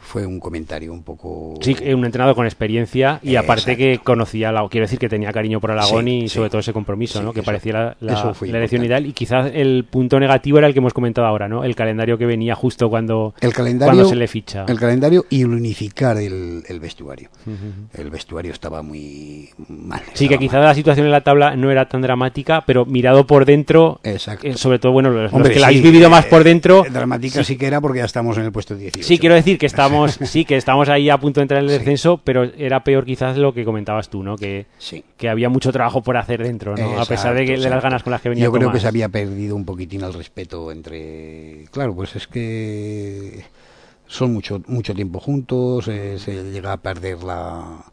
fue 0.00 0.26
un 0.26 0.40
comentario 0.40 0.92
un 0.92 1.02
poco. 1.02 1.54
Sí, 1.60 1.74
que 1.74 1.94
un 1.94 2.04
entrenador 2.04 2.34
con 2.34 2.46
experiencia 2.46 3.20
y 3.22 3.34
Eh, 3.34 3.38
aparte 3.38 3.76
que 3.76 4.00
conocía, 4.02 4.50
la, 4.50 4.66
quiero 4.68 4.84
decir 4.86 4.98
que 4.98 5.08
tenía 5.08 5.32
cariño 5.32 5.60
por 5.60 5.70
Aragón 5.70 6.06
Sí, 6.06 6.10
y 6.10 6.20
sí. 6.28 6.34
sobre 6.36 6.48
todo 6.50 6.58
ese 6.60 6.72
compromiso, 6.72 7.18
Sí, 7.20 7.24
¿no? 7.24 7.32
Que 7.32 7.40
eso- 7.40 7.46
parecía 7.46 7.96
la, 8.00 8.32
elección 8.42 8.84
ideal 8.84 9.06
y 9.06 9.12
quizás 9.12 9.50
el 9.54 9.84
punto 9.84 10.18
negativo 10.18 10.58
era 10.58 10.66
el 10.66 10.72
que 10.72 10.78
hemos 10.80 10.94
comentado 10.94 11.26
ahora, 11.26 11.48
¿no? 11.48 11.62
El 11.64 11.74
calendario 11.76 12.18
que 12.18 12.26
venía 12.26 12.54
justo 12.54 12.88
cuando, 12.90 13.34
el 13.40 13.52
calendario, 13.52 13.92
cuando 13.94 14.08
se 14.08 14.16
le 14.16 14.26
ficha. 14.26 14.64
el 14.68 14.78
calendario 14.80 15.26
y 15.30 15.44
unificar 15.44 16.16
el, 16.16 16.62
el 16.68 16.80
vestuario. 16.80 17.28
El 17.94 18.10
vestuario 18.10 18.52
estaba 18.52 18.82
muy 18.82 19.50
mal. 19.68 20.00
Sí, 20.14 20.26
que 20.28 20.34
estaba 20.34 20.40
quizás 20.40 20.64
la 20.64 20.74
situación 20.74 21.06
en 21.06 21.12
la 21.12 21.20
tabla 21.22 21.54
no 21.56 21.70
era 21.70 21.88
tan 21.88 22.00
dramática, 22.02 22.64
pero 22.66 22.84
mirado 22.86 23.26
por 23.26 23.44
dentro, 23.44 24.00
Exacto. 24.02 24.46
eh, 24.46 24.54
sobre 24.56 24.78
todo, 24.78 24.92
bueno, 24.92 25.10
los, 25.10 25.24
los 25.24 25.32
Hombre, 25.32 25.52
que 25.52 25.60
la 25.60 25.66
habéis 25.68 25.82
vivido 25.82 26.08
más 26.10 26.24
eh, 26.26 26.28
por 26.30 26.42
dentro. 26.44 26.84
eh, 26.86 26.90
dramática 26.90 27.44
sí. 27.44 27.56
que 27.56 27.66
era 27.66 27.80
porque 27.80 27.98
ya 28.00 28.04
estamos 28.06 28.36
en 28.38 28.44
el 28.44 28.52
puesto 28.52 28.74
18. 28.74 29.06
Sí, 29.06 29.18
quiero 29.18 29.34
decir 29.34 29.58
que 29.58 29.66
sí, 30.26 30.44
que 30.44 30.56
estamos 30.56 30.88
ahí 30.88 31.10
a 31.10 31.18
punto 31.18 31.40
de 31.40 31.42
entrar 31.42 31.58
en 31.62 31.64
el 31.66 31.70
Sí. 31.72 31.78
descenso, 31.78 32.20
pero 32.24 32.44
era 32.44 32.82
peor 32.84 33.04
quizás 33.04 33.36
lo 33.36 33.52
que 33.54 33.64
comentabas 33.64 34.08
tú, 34.08 34.22
¿no? 34.22 34.36
Que, 34.36 34.66
Sí. 34.78 35.04
que 35.16 35.28
había 35.28 35.48
mucho 35.48 35.72
trabajo 35.72 36.02
por 36.02 36.16
hacer 36.16 36.42
dentro, 36.42 36.76
¿no? 36.76 37.00
a 37.00 37.04
pesar 37.06 37.34
de, 37.34 37.44
que, 37.44 37.56
de 37.58 37.70
las 37.70 37.82
ganas 37.82 38.02
con 38.02 38.10
las 38.12 38.20
que 38.20 38.28
venía 38.30 38.44
Yo 38.44 38.52
creo 38.52 38.62
Tomás. 38.68 38.76
que 38.76 38.80
se 38.80 38.88
había 38.88 39.08
perdido 39.08 39.56
un 39.56 39.64
poquitín 39.64 40.02
el 40.02 40.12
respeto 40.14 40.70
entre. 40.72 41.64
Claro, 41.70 41.94
pues 41.94 42.16
es 42.16 42.26
que 42.26 43.44
son 44.06 44.32
mucho 44.32 44.60
mucho 44.66 44.94
tiempo 44.94 45.20
juntos, 45.20 45.86
eh, 45.88 46.18
se 46.18 46.50
llega 46.50 46.72
a 46.72 46.76
perder 46.78 47.22
la 47.22 47.84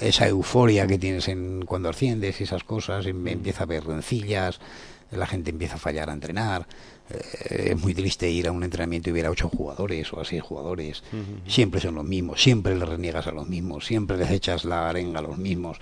esa 0.00 0.28
euforia 0.28 0.86
que 0.86 0.98
tienes 0.98 1.26
en 1.28 1.64
cuando 1.64 1.88
asciendes 1.88 2.40
y 2.40 2.44
esas 2.44 2.62
cosas, 2.62 3.04
em- 3.06 3.26
empieza 3.26 3.60
a 3.60 3.64
haber 3.64 3.84
rencillas, 3.84 4.60
la 5.10 5.26
gente 5.26 5.50
empieza 5.50 5.74
a 5.74 5.78
fallar 5.78 6.08
a 6.08 6.12
entrenar. 6.12 6.66
Eh, 7.12 7.70
es 7.72 7.80
muy 7.80 7.94
triste 7.94 8.30
ir 8.30 8.48
a 8.48 8.52
un 8.52 8.62
entrenamiento 8.64 9.10
y 9.10 9.12
ver 9.12 9.26
a 9.26 9.30
ocho 9.30 9.48
jugadores 9.48 10.12
o 10.12 10.20
a 10.20 10.24
seis 10.24 10.42
jugadores. 10.42 11.02
Siempre 11.46 11.80
son 11.80 11.94
los 11.96 12.04
mismos, 12.04 12.42
siempre 12.42 12.74
les 12.76 12.88
reniegas 12.88 13.26
a 13.26 13.32
los 13.32 13.48
mismos, 13.48 13.84
siempre 13.86 14.16
les 14.16 14.30
echas 14.30 14.64
la 14.64 14.88
arenga 14.88 15.18
a 15.20 15.22
los 15.22 15.38
mismos. 15.38 15.78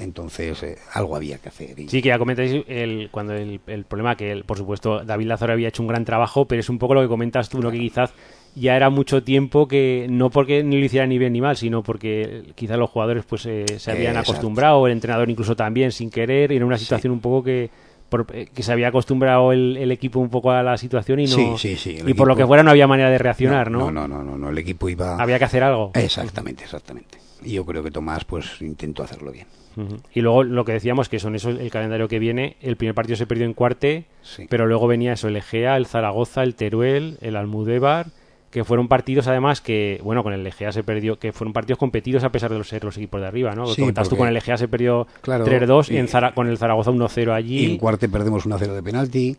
Entonces, 0.00 0.62
eh, 0.62 0.76
algo 0.92 1.16
había 1.16 1.38
que 1.38 1.48
hacer. 1.48 1.78
y- 1.78 1.88
Sí, 1.88 2.02
que 2.02 2.08
ya 2.08 2.18
comentáis 2.18 2.64
el, 2.68 3.08
cuando 3.10 3.34
el, 3.34 3.60
el 3.66 3.84
problema 3.84 4.16
que, 4.16 4.30
el- 4.32 4.44
por 4.44 4.58
supuesto, 4.58 5.04
David 5.04 5.26
Lázaro 5.26 5.52
había 5.52 5.68
hecho 5.68 5.82
un 5.82 5.88
gran 5.88 6.04
trabajo, 6.04 6.46
pero 6.46 6.60
es 6.60 6.68
un 6.68 6.78
poco 6.78 6.94
lo 6.94 7.02
que 7.02 7.08
comentas 7.08 7.48
tú, 7.48 7.60
¿no? 7.60 7.70
Que 7.70 7.78
quizás 7.78 8.12
ya 8.56 8.76
era 8.76 8.88
mucho 8.90 9.22
tiempo 9.24 9.66
que, 9.66 10.06
no 10.08 10.30
porque 10.30 10.62
ni 10.62 10.78
lo 10.78 10.84
hiciera 10.84 11.06
ni 11.06 11.18
bien 11.18 11.32
ni 11.32 11.40
mal, 11.40 11.56
sino 11.56 11.82
porque 11.82 12.44
quizás 12.54 12.78
los 12.78 12.88
jugadores 12.90 13.24
pues 13.28 13.46
eh, 13.46 13.64
se 13.78 13.90
habían 13.90 14.12
Exacto. 14.12 14.30
acostumbrado, 14.32 14.86
el 14.86 14.92
entrenador 14.92 15.28
incluso 15.30 15.56
también, 15.56 15.90
sin 15.92 16.10
querer, 16.10 16.52
y 16.52 16.56
era 16.56 16.66
una 16.66 16.78
situación 16.78 17.12
un 17.12 17.20
poco 17.20 17.42
que 17.42 17.70
por- 18.22 18.36
eh, 18.36 18.46
que 18.54 18.62
se 18.62 18.72
había 18.72 18.88
acostumbrado 18.88 19.52
el, 19.52 19.76
el 19.76 19.90
equipo 19.92 20.20
un 20.20 20.28
poco 20.30 20.50
a 20.52 20.62
la 20.62 20.76
situación 20.76 21.20
y 21.20 21.24
no 21.24 21.28
Sí, 21.34 21.52
sí, 21.58 21.76
sí, 21.76 21.96
el 21.98 22.08
y 22.08 22.14
por 22.14 22.28
lo 22.28 22.36
que 22.36 22.46
fuera 22.46 22.62
no 22.62 22.70
había 22.70 22.86
manera 22.86 23.10
de 23.10 23.18
reaccionar, 23.18 23.70
¿no? 23.70 23.90
No, 23.90 23.90
no, 23.90 24.08
no, 24.08 24.22
no, 24.22 24.38
no, 24.38 24.50
el 24.50 24.58
equipo 24.58 24.88
iba... 24.88 25.16
Había 25.20 25.38
que 25.38 25.44
hacer 25.46 25.62
algo. 25.64 25.90
Exactamente, 25.94 26.62
exactamente. 26.64 27.18
Y 27.42 27.52
yo 27.52 27.64
creo 27.66 27.82
que 27.82 27.90
Tomás 27.90 28.24
pues 28.24 28.60
intentó 28.62 29.02
hacerlo 29.02 29.32
bien. 29.32 29.46
Y 30.14 30.20
luego 30.20 30.44
lo 30.44 30.64
que 30.64 30.72
decíamos 30.72 31.08
que 31.08 31.18
son 31.18 31.34
esos 31.34 31.58
el 31.58 31.68
calendario 31.70 32.06
que 32.06 32.20
viene. 32.20 32.56
El 32.62 32.76
primer 32.76 32.94
partido 32.94 33.16
se 33.16 33.26
perdió 33.26 33.44
en 33.44 33.54
cuarte, 33.54 34.04
Sí. 34.22 34.46
pero 34.48 34.66
luego 34.66 34.86
venía 34.86 35.14
eso, 35.14 35.26
el 35.26 35.34
Egea, 35.36 35.76
el 35.76 35.86
Zaragoza, 35.86 36.44
el 36.44 36.54
Teruel, 36.54 37.18
el 37.20 37.34
Almudévar, 37.34 38.06
que 38.54 38.62
fueron 38.62 38.86
partidos 38.86 39.26
además 39.26 39.60
que, 39.60 40.00
bueno, 40.04 40.22
con 40.22 40.32
el 40.32 40.46
Egea 40.46 40.70
se 40.70 40.84
perdió, 40.84 41.18
que 41.18 41.32
fueron 41.32 41.52
partidos 41.52 41.76
competidos 41.76 42.22
a 42.22 42.30
pesar 42.30 42.52
de 42.52 42.58
los 42.58 42.68
ser 42.68 42.84
los 42.84 42.96
equipos 42.96 43.20
de 43.20 43.26
arriba, 43.26 43.52
¿no? 43.56 43.66
Sí, 43.66 43.80
Comentas 43.82 44.04
tú 44.04 44.10
porque- 44.10 44.20
con 44.20 44.28
el 44.28 44.36
Egea 44.36 44.56
se 44.56 44.68
perdió 44.68 45.08
Claro, 45.22 45.44
3-2 45.44 45.90
y 45.90 45.94
y- 45.94 45.96
en 45.96 46.06
Zara- 46.06 46.32
con 46.34 46.46
el 46.46 46.56
Zaragoza 46.56 46.92
1-0 46.92 47.32
Y 47.32 47.34
allí. 47.36 47.64
en 47.72 47.78
cuarte 47.78 48.08
perdemos 48.08 48.46
1-0 48.46 48.72
de 48.72 48.82
penalti. 48.84 49.36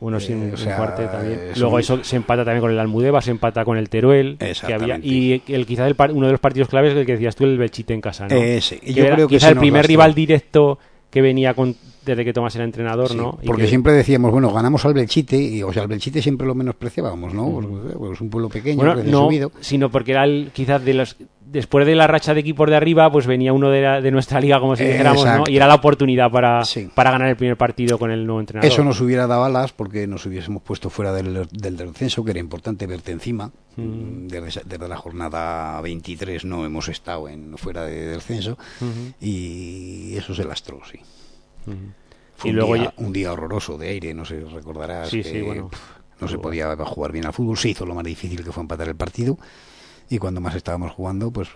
Uno 0.00 0.20
sin 0.20 0.50
Eh, 0.50 0.52
o 0.52 0.56
sea, 0.58 0.76
cuarte 0.76 1.06
también. 1.06 1.40
es 1.52 1.58
Luego 1.58 1.76
un- 1.76 1.80
eso 1.80 2.04
se 2.04 2.16
empata 2.16 2.44
también 2.44 2.60
con 2.60 2.70
el 2.70 2.78
Almudévar, 2.78 3.22
se 3.22 3.30
empata 3.32 3.64
con 3.64 3.78
el 3.78 3.88
Teruel. 3.88 4.36
Que 4.38 4.74
había, 4.74 4.98
y 5.02 5.42
el, 5.48 5.64
quizás 5.66 5.88
el 5.88 5.96
par- 5.96 6.12
uno 6.12 6.26
de 6.26 6.32
los 6.32 6.40
partidos 6.40 6.68
claves 6.68 6.92
es 6.92 6.98
el 6.98 7.06
que 7.06 7.12
decías 7.12 7.34
tú, 7.34 7.44
el 7.44 7.56
Belchite 7.58 7.94
en 7.94 8.00
casa, 8.02 8.28
¿no? 8.28 8.36
Y 8.36 8.60
Que 8.60 8.92
yo 8.92 9.04
era 9.06 9.14
creo 9.16 9.28
que 9.28 9.36
quizá 9.36 9.48
el 9.48 9.56
primer 9.58 9.86
rival 9.86 10.14
directo 10.14 10.78
que 11.10 11.20
venía 11.22 11.54
con, 11.54 11.74
desde 12.08 12.24
que 12.24 12.32
Tomás 12.32 12.54
era 12.56 12.64
entrenador, 12.64 13.08
Sí, 13.10 13.16
¿no? 13.16 13.38
Y 13.42 13.46
porque 13.46 13.62
que- 13.62 13.68
siempre 13.68 13.92
decíamos, 13.92 14.32
bueno, 14.32 14.52
ganamos 14.52 14.84
al 14.84 14.94
Belchite, 14.94 15.36
y 15.36 15.62
o 15.62 15.72
sea, 15.72 15.82
al 15.82 15.88
Belchite 15.88 16.20
siempre 16.22 16.46
lo 16.46 16.54
menospreciábamos, 16.54 17.32
¿no? 17.34 17.50
Porque, 17.50 17.94
pues, 17.96 18.12
es 18.12 18.20
un 18.20 18.30
pueblo 18.30 18.48
pequeño, 18.48 18.76
Bueno, 18.84 18.96
no, 19.04 19.26
subido. 19.26 19.52
sino 19.60 19.90
porque 19.90 20.12
era 20.12 20.24
el, 20.24 20.50
quizás 20.52 20.84
de 20.84 20.94
los 20.94 21.16
después 21.50 21.86
de 21.86 21.94
la 21.94 22.06
racha 22.06 22.34
de 22.34 22.40
equipos 22.40 22.68
de 22.68 22.76
arriba, 22.76 23.10
pues 23.10 23.26
venía 23.26 23.54
uno 23.54 23.70
de, 23.70 23.80
la- 23.80 24.00
de 24.02 24.10
nuestra 24.10 24.38
liga, 24.38 24.60
como 24.60 24.76
si 24.76 24.82
Eh, 24.84 24.88
dijéramos, 24.90 25.24
¿no? 25.24 25.44
Y 25.48 25.56
era 25.56 25.66
la 25.66 25.76
oportunidad 25.76 26.30
para, 26.30 26.62
Sí. 26.66 26.90
para 26.94 27.10
ganar 27.10 27.28
el 27.30 27.36
primer 27.36 27.56
partido 27.56 27.98
con 27.98 28.10
el 28.10 28.26
nuevo 28.26 28.40
entrenador. 28.40 28.70
Eso 28.70 28.84
nos 28.84 29.00
hubiera 29.00 29.26
dado 29.26 29.44
alas 29.44 29.72
porque 29.72 30.06
nos 30.06 30.26
hubiésemos 30.26 30.62
puesto 30.62 30.90
fuera 30.90 31.10
del, 31.14 31.48
del 31.50 31.76
descenso, 31.78 32.22
que 32.22 32.32
era 32.32 32.40
importante 32.40 32.86
verte 32.86 33.12
encima. 33.12 33.50
Desde, 33.78 34.46
esa- 34.48 34.60
desde 34.66 34.88
la 34.88 34.96
jornada 34.96 35.80
23 35.80 36.44
no 36.44 36.66
hemos 36.66 36.88
estado 36.90 37.30
en 37.30 37.56
fuera 37.56 37.84
de 37.86 38.08
descenso 38.08 38.58
y 39.20 40.16
eso 40.16 40.34
se 40.34 40.44
lastró, 40.44 40.80
sí. 40.90 40.98
Fue 42.36 42.50
Y 42.50 42.52
un, 42.52 42.56
luego 42.56 42.74
día, 42.74 42.84
ya- 42.84 42.94
un 43.04 43.12
día 43.12 43.32
horroroso 43.32 43.78
de 43.78 43.88
aire, 43.88 44.14
no 44.14 44.24
sé, 44.24 44.40
recordarás 44.40 45.08
Sí, 45.08 45.22
que 45.22 45.28
sí, 45.30 45.40
bueno. 45.42 45.68
pff, 45.68 45.80
no 46.20 46.28
se 46.28 46.38
podía 46.38 46.74
jugar 46.76 47.12
bien 47.12 47.26
al 47.26 47.32
fútbol, 47.32 47.56
se 47.56 47.68
hizo 47.70 47.84
lo 47.86 47.94
más 47.94 48.04
difícil 48.04 48.42
que 48.44 48.52
fue 48.52 48.62
empatar 48.62 48.88
el 48.88 48.96
partido 48.96 49.38
y 50.10 50.18
cuando 50.18 50.40
más 50.40 50.54
estábamos 50.54 50.92
jugando, 50.92 51.30
pues, 51.30 51.48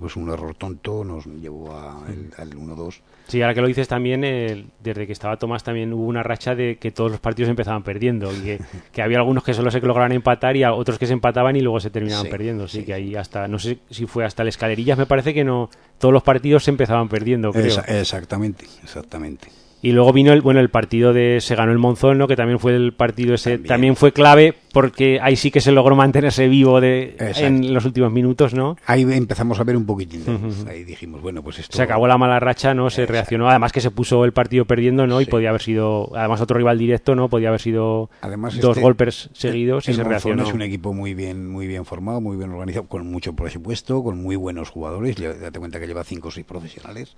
pues 0.00 0.16
un 0.16 0.30
error 0.30 0.54
tonto 0.54 1.04
nos 1.04 1.24
llevó 1.26 1.72
a 1.76 2.02
el- 2.08 2.30
al 2.36 2.54
1-2. 2.56 3.00
Sí, 3.28 3.40
ahora 3.42 3.54
que 3.54 3.60
lo 3.60 3.66
dices 3.66 3.88
también, 3.88 4.24
eh, 4.24 4.66
desde 4.82 5.06
que 5.06 5.12
estaba 5.12 5.36
Tomás 5.38 5.62
también 5.64 5.92
hubo 5.92 6.04
una 6.04 6.22
racha 6.22 6.54
de 6.54 6.76
que 6.78 6.90
todos 6.90 7.10
los 7.10 7.20
partidos 7.20 7.50
empezaban 7.50 7.82
perdiendo 7.82 8.32
y 8.32 8.40
que, 8.40 8.58
que 8.92 9.02
había 9.02 9.18
algunos 9.18 9.42
que 9.44 9.54
solo 9.54 9.70
se 9.70 9.80
lograban 9.80 10.12
empatar 10.12 10.56
y 10.56 10.62
a 10.62 10.72
otros 10.72 10.98
que 10.98 11.06
se 11.06 11.12
empataban 11.12 11.56
y 11.56 11.60
luego 11.60 11.80
se 11.80 11.90
terminaban 11.90 12.24
Sí, 12.26 12.30
perdiendo. 12.30 12.64
Así 12.64 12.78
sí. 12.80 12.84
que 12.84 12.94
ahí 12.94 13.14
hasta, 13.16 13.48
no 13.48 13.58
sé 13.58 13.78
si 13.90 14.06
fue 14.06 14.24
hasta 14.24 14.42
el 14.42 14.48
escalerillas, 14.48 14.96
me 14.98 15.06
parece 15.06 15.32
que 15.34 15.44
no, 15.44 15.68
todos 15.98 16.12
los 16.12 16.22
partidos 16.22 16.64
se 16.64 16.70
empezaban 16.70 17.08
perdiendo, 17.08 17.52
creo. 17.52 17.66
Esa- 17.66 17.82
exactamente, 17.82 18.66
exactamente. 18.82 19.48
Y 19.80 19.92
luego 19.92 20.12
vino 20.12 20.32
el, 20.32 20.40
bueno, 20.40 20.58
el 20.58 20.70
partido 20.70 21.12
de 21.12 21.38
se 21.40 21.54
ganó 21.54 21.70
el 21.70 21.78
Monzón, 21.78 22.18
¿no? 22.18 22.26
Que 22.26 22.34
también 22.34 22.58
fue 22.58 22.74
el 22.74 22.92
partido 22.92 23.34
ese, 23.34 23.50
también, 23.52 23.68
También. 23.68 23.96
fue 23.96 24.12
clave 24.12 24.54
porque 24.72 25.20
ahí 25.22 25.36
sí 25.36 25.52
que 25.52 25.60
se 25.60 25.70
logró 25.70 25.94
mantenerse 25.94 26.48
vivo 26.48 26.80
de, 26.80 27.10
Exacto. 27.18 27.44
en 27.46 27.72
los 27.72 27.84
últimos 27.84 28.10
minutos, 28.12 28.54
¿no? 28.54 28.76
Ahí 28.86 29.02
empezamos 29.02 29.60
a 29.60 29.64
ver 29.64 29.76
un 29.76 29.86
poquitín 29.86 30.24
de. 30.24 30.70
Ahí 30.70 30.82
dijimos, 30.82 31.22
bueno, 31.22 31.42
pues 31.44 31.60
esto... 31.60 31.76
Se 31.76 31.82
acabó 31.84 32.08
la 32.08 32.18
mala 32.18 32.40
racha, 32.40 32.74
¿no? 32.74 32.90
Se 32.90 33.02
Exacto. 33.02 33.12
reaccionó. 33.12 33.48
Además 33.48 33.70
que 33.72 33.80
se 33.80 33.92
puso 33.92 34.24
el 34.24 34.32
partido 34.32 34.64
perdiendo, 34.64 35.06
¿no? 35.06 35.20
Y 35.20 35.26
podía 35.26 35.50
haber 35.50 35.62
sido, 35.62 36.10
además 36.16 36.40
otro 36.40 36.56
rival 36.58 36.76
directo, 36.76 37.14
¿no? 37.14 37.28
Podía 37.28 37.48
haber 37.48 37.60
sido 37.60 38.10
Además, 38.20 38.58
dos 38.60 38.70
este- 38.76 38.80
golpes 38.82 39.30
seguidos 39.32 39.86
y 39.86 39.92
el 39.92 39.96
se 39.98 40.02
Monzón 40.02 40.10
reaccionó. 40.32 40.42
es 40.48 40.52
un 40.54 40.62
equipo 40.62 40.92
muy 40.92 41.14
bien, 41.14 41.48
muy 41.48 41.68
bien 41.68 41.84
formado, 41.84 42.20
muy 42.20 42.36
bien 42.36 42.50
organizado, 42.50 42.86
con 42.88 43.06
mucho 43.06 43.34
presupuesto, 43.34 44.02
con 44.02 44.20
muy 44.20 44.34
buenos 44.34 44.70
jugadores. 44.70 45.14
Date 45.40 45.58
cuenta 45.60 45.78
que 45.78 45.86
lleva 45.86 46.02
cinco 46.02 46.28
o 46.28 46.30
seis 46.32 46.44
profesionales. 46.44 47.14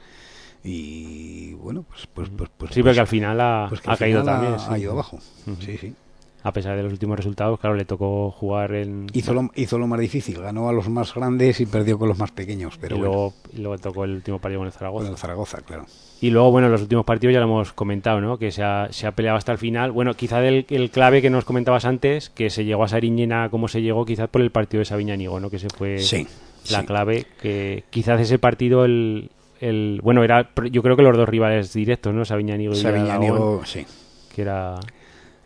Y 0.63 1.55
bueno, 1.55 1.85
pues... 1.89 2.07
pues, 2.13 2.29
pues, 2.37 2.51
pues 2.57 2.73
Sí, 2.75 2.83
porque 2.83 3.01
al 3.01 3.07
final 3.07 3.41
ha, 3.41 3.67
pues 3.69 3.81
ha 3.87 3.97
caído 3.97 4.21
final 4.21 4.35
también. 4.35 4.55
ha, 4.55 4.59
sí. 4.59 4.67
ha 4.71 4.79
ido 4.79 4.93
abajo. 4.93 5.19
Sí, 5.61 5.77
sí. 5.79 5.95
A 6.43 6.53
pesar 6.55 6.75
de 6.75 6.83
los 6.83 6.93
últimos 6.93 7.19
resultados, 7.19 7.61
claro, 7.61 7.77
le 7.77 7.85
tocó 7.85 8.31
jugar 8.31 8.73
en... 8.75 9.07
Hizo 9.13 9.35
lo, 9.35 9.51
hizo 9.57 9.79
lo 9.79 9.87
más 9.87 10.01
difícil, 10.01 10.41
ganó 10.41 10.71
a 10.71 10.73
los 10.73 10.89
más 10.89 11.15
grandes 11.15 11.61
y 11.61 11.67
perdió 11.67 11.99
con 11.99 12.09
los 12.09 12.19
más 12.19 12.31
pequeños, 12.31 12.79
pero 12.81 12.97
y, 12.97 12.99
bueno, 12.99 13.13
luego, 13.13 13.35
y 13.53 13.59
luego 13.59 13.77
tocó 13.79 14.05
el 14.05 14.13
último 14.13 14.39
partido 14.39 14.61
con 14.61 14.67
el 14.67 14.73
Zaragoza. 14.73 15.05
con 15.05 15.13
el 15.13 15.19
Zaragoza, 15.19 15.59
claro. 15.61 15.85
Y 16.23 16.31
luego, 16.31 16.51
bueno, 16.51 16.71
los 16.71 16.81
últimos 16.81 17.05
partidos 17.05 17.35
ya 17.35 17.41
lo 17.41 17.45
hemos 17.45 17.75
comentado, 17.75 18.23
¿no? 18.23 18.39
Que 18.39 18.51
se 18.53 18.63
ha, 18.63 18.89
se 18.91 19.07
ha 19.07 19.13
peleado 19.13 19.37
hasta 19.37 19.53
el 19.53 19.59
final. 19.59 19.93
Bueno, 19.93 20.15
quizá 20.15 20.41
del, 20.41 20.65
el 20.71 20.91
clave 20.91 21.21
que 21.21 21.29
nos 21.29 21.45
comentabas 21.45 21.85
antes, 21.85 22.31
que 22.31 22.49
se 22.49 22.65
llegó 22.65 22.85
a 22.85 22.89
Sariñena 22.89 23.51
como 23.51 23.69
se 23.69 23.83
llegó, 23.83 24.07
quizás 24.07 24.31
por 24.31 24.41
el 24.41 24.51
partido 24.51 24.79
de 24.79 24.87
Sabiñánigo, 24.87 25.41
¿no? 25.41 25.51
Que 25.51 25.59
se 25.59 25.69
fue 25.69 25.99
Sí, 25.99 26.27
la 26.71 26.81
sí. 26.81 26.87
clave. 26.87 27.27
Que 27.43 27.85
quizás 27.91 28.19
ese 28.19 28.39
partido, 28.39 28.87
el, 28.87 29.31
el 29.61 30.01
bueno, 30.03 30.25
era 30.25 30.51
yo 30.71 30.83
creo 30.83 30.97
que 30.97 31.03
los 31.03 31.17
dos 31.17 31.29
rivales 31.29 31.73
directos, 31.73 32.13
¿no? 32.15 32.25
Sabiñánigo 32.25 32.73
y 32.73 32.77
Sabiñánigo, 32.77 33.65
sí. 33.65 33.87
que 34.35 34.43
era... 34.43 34.81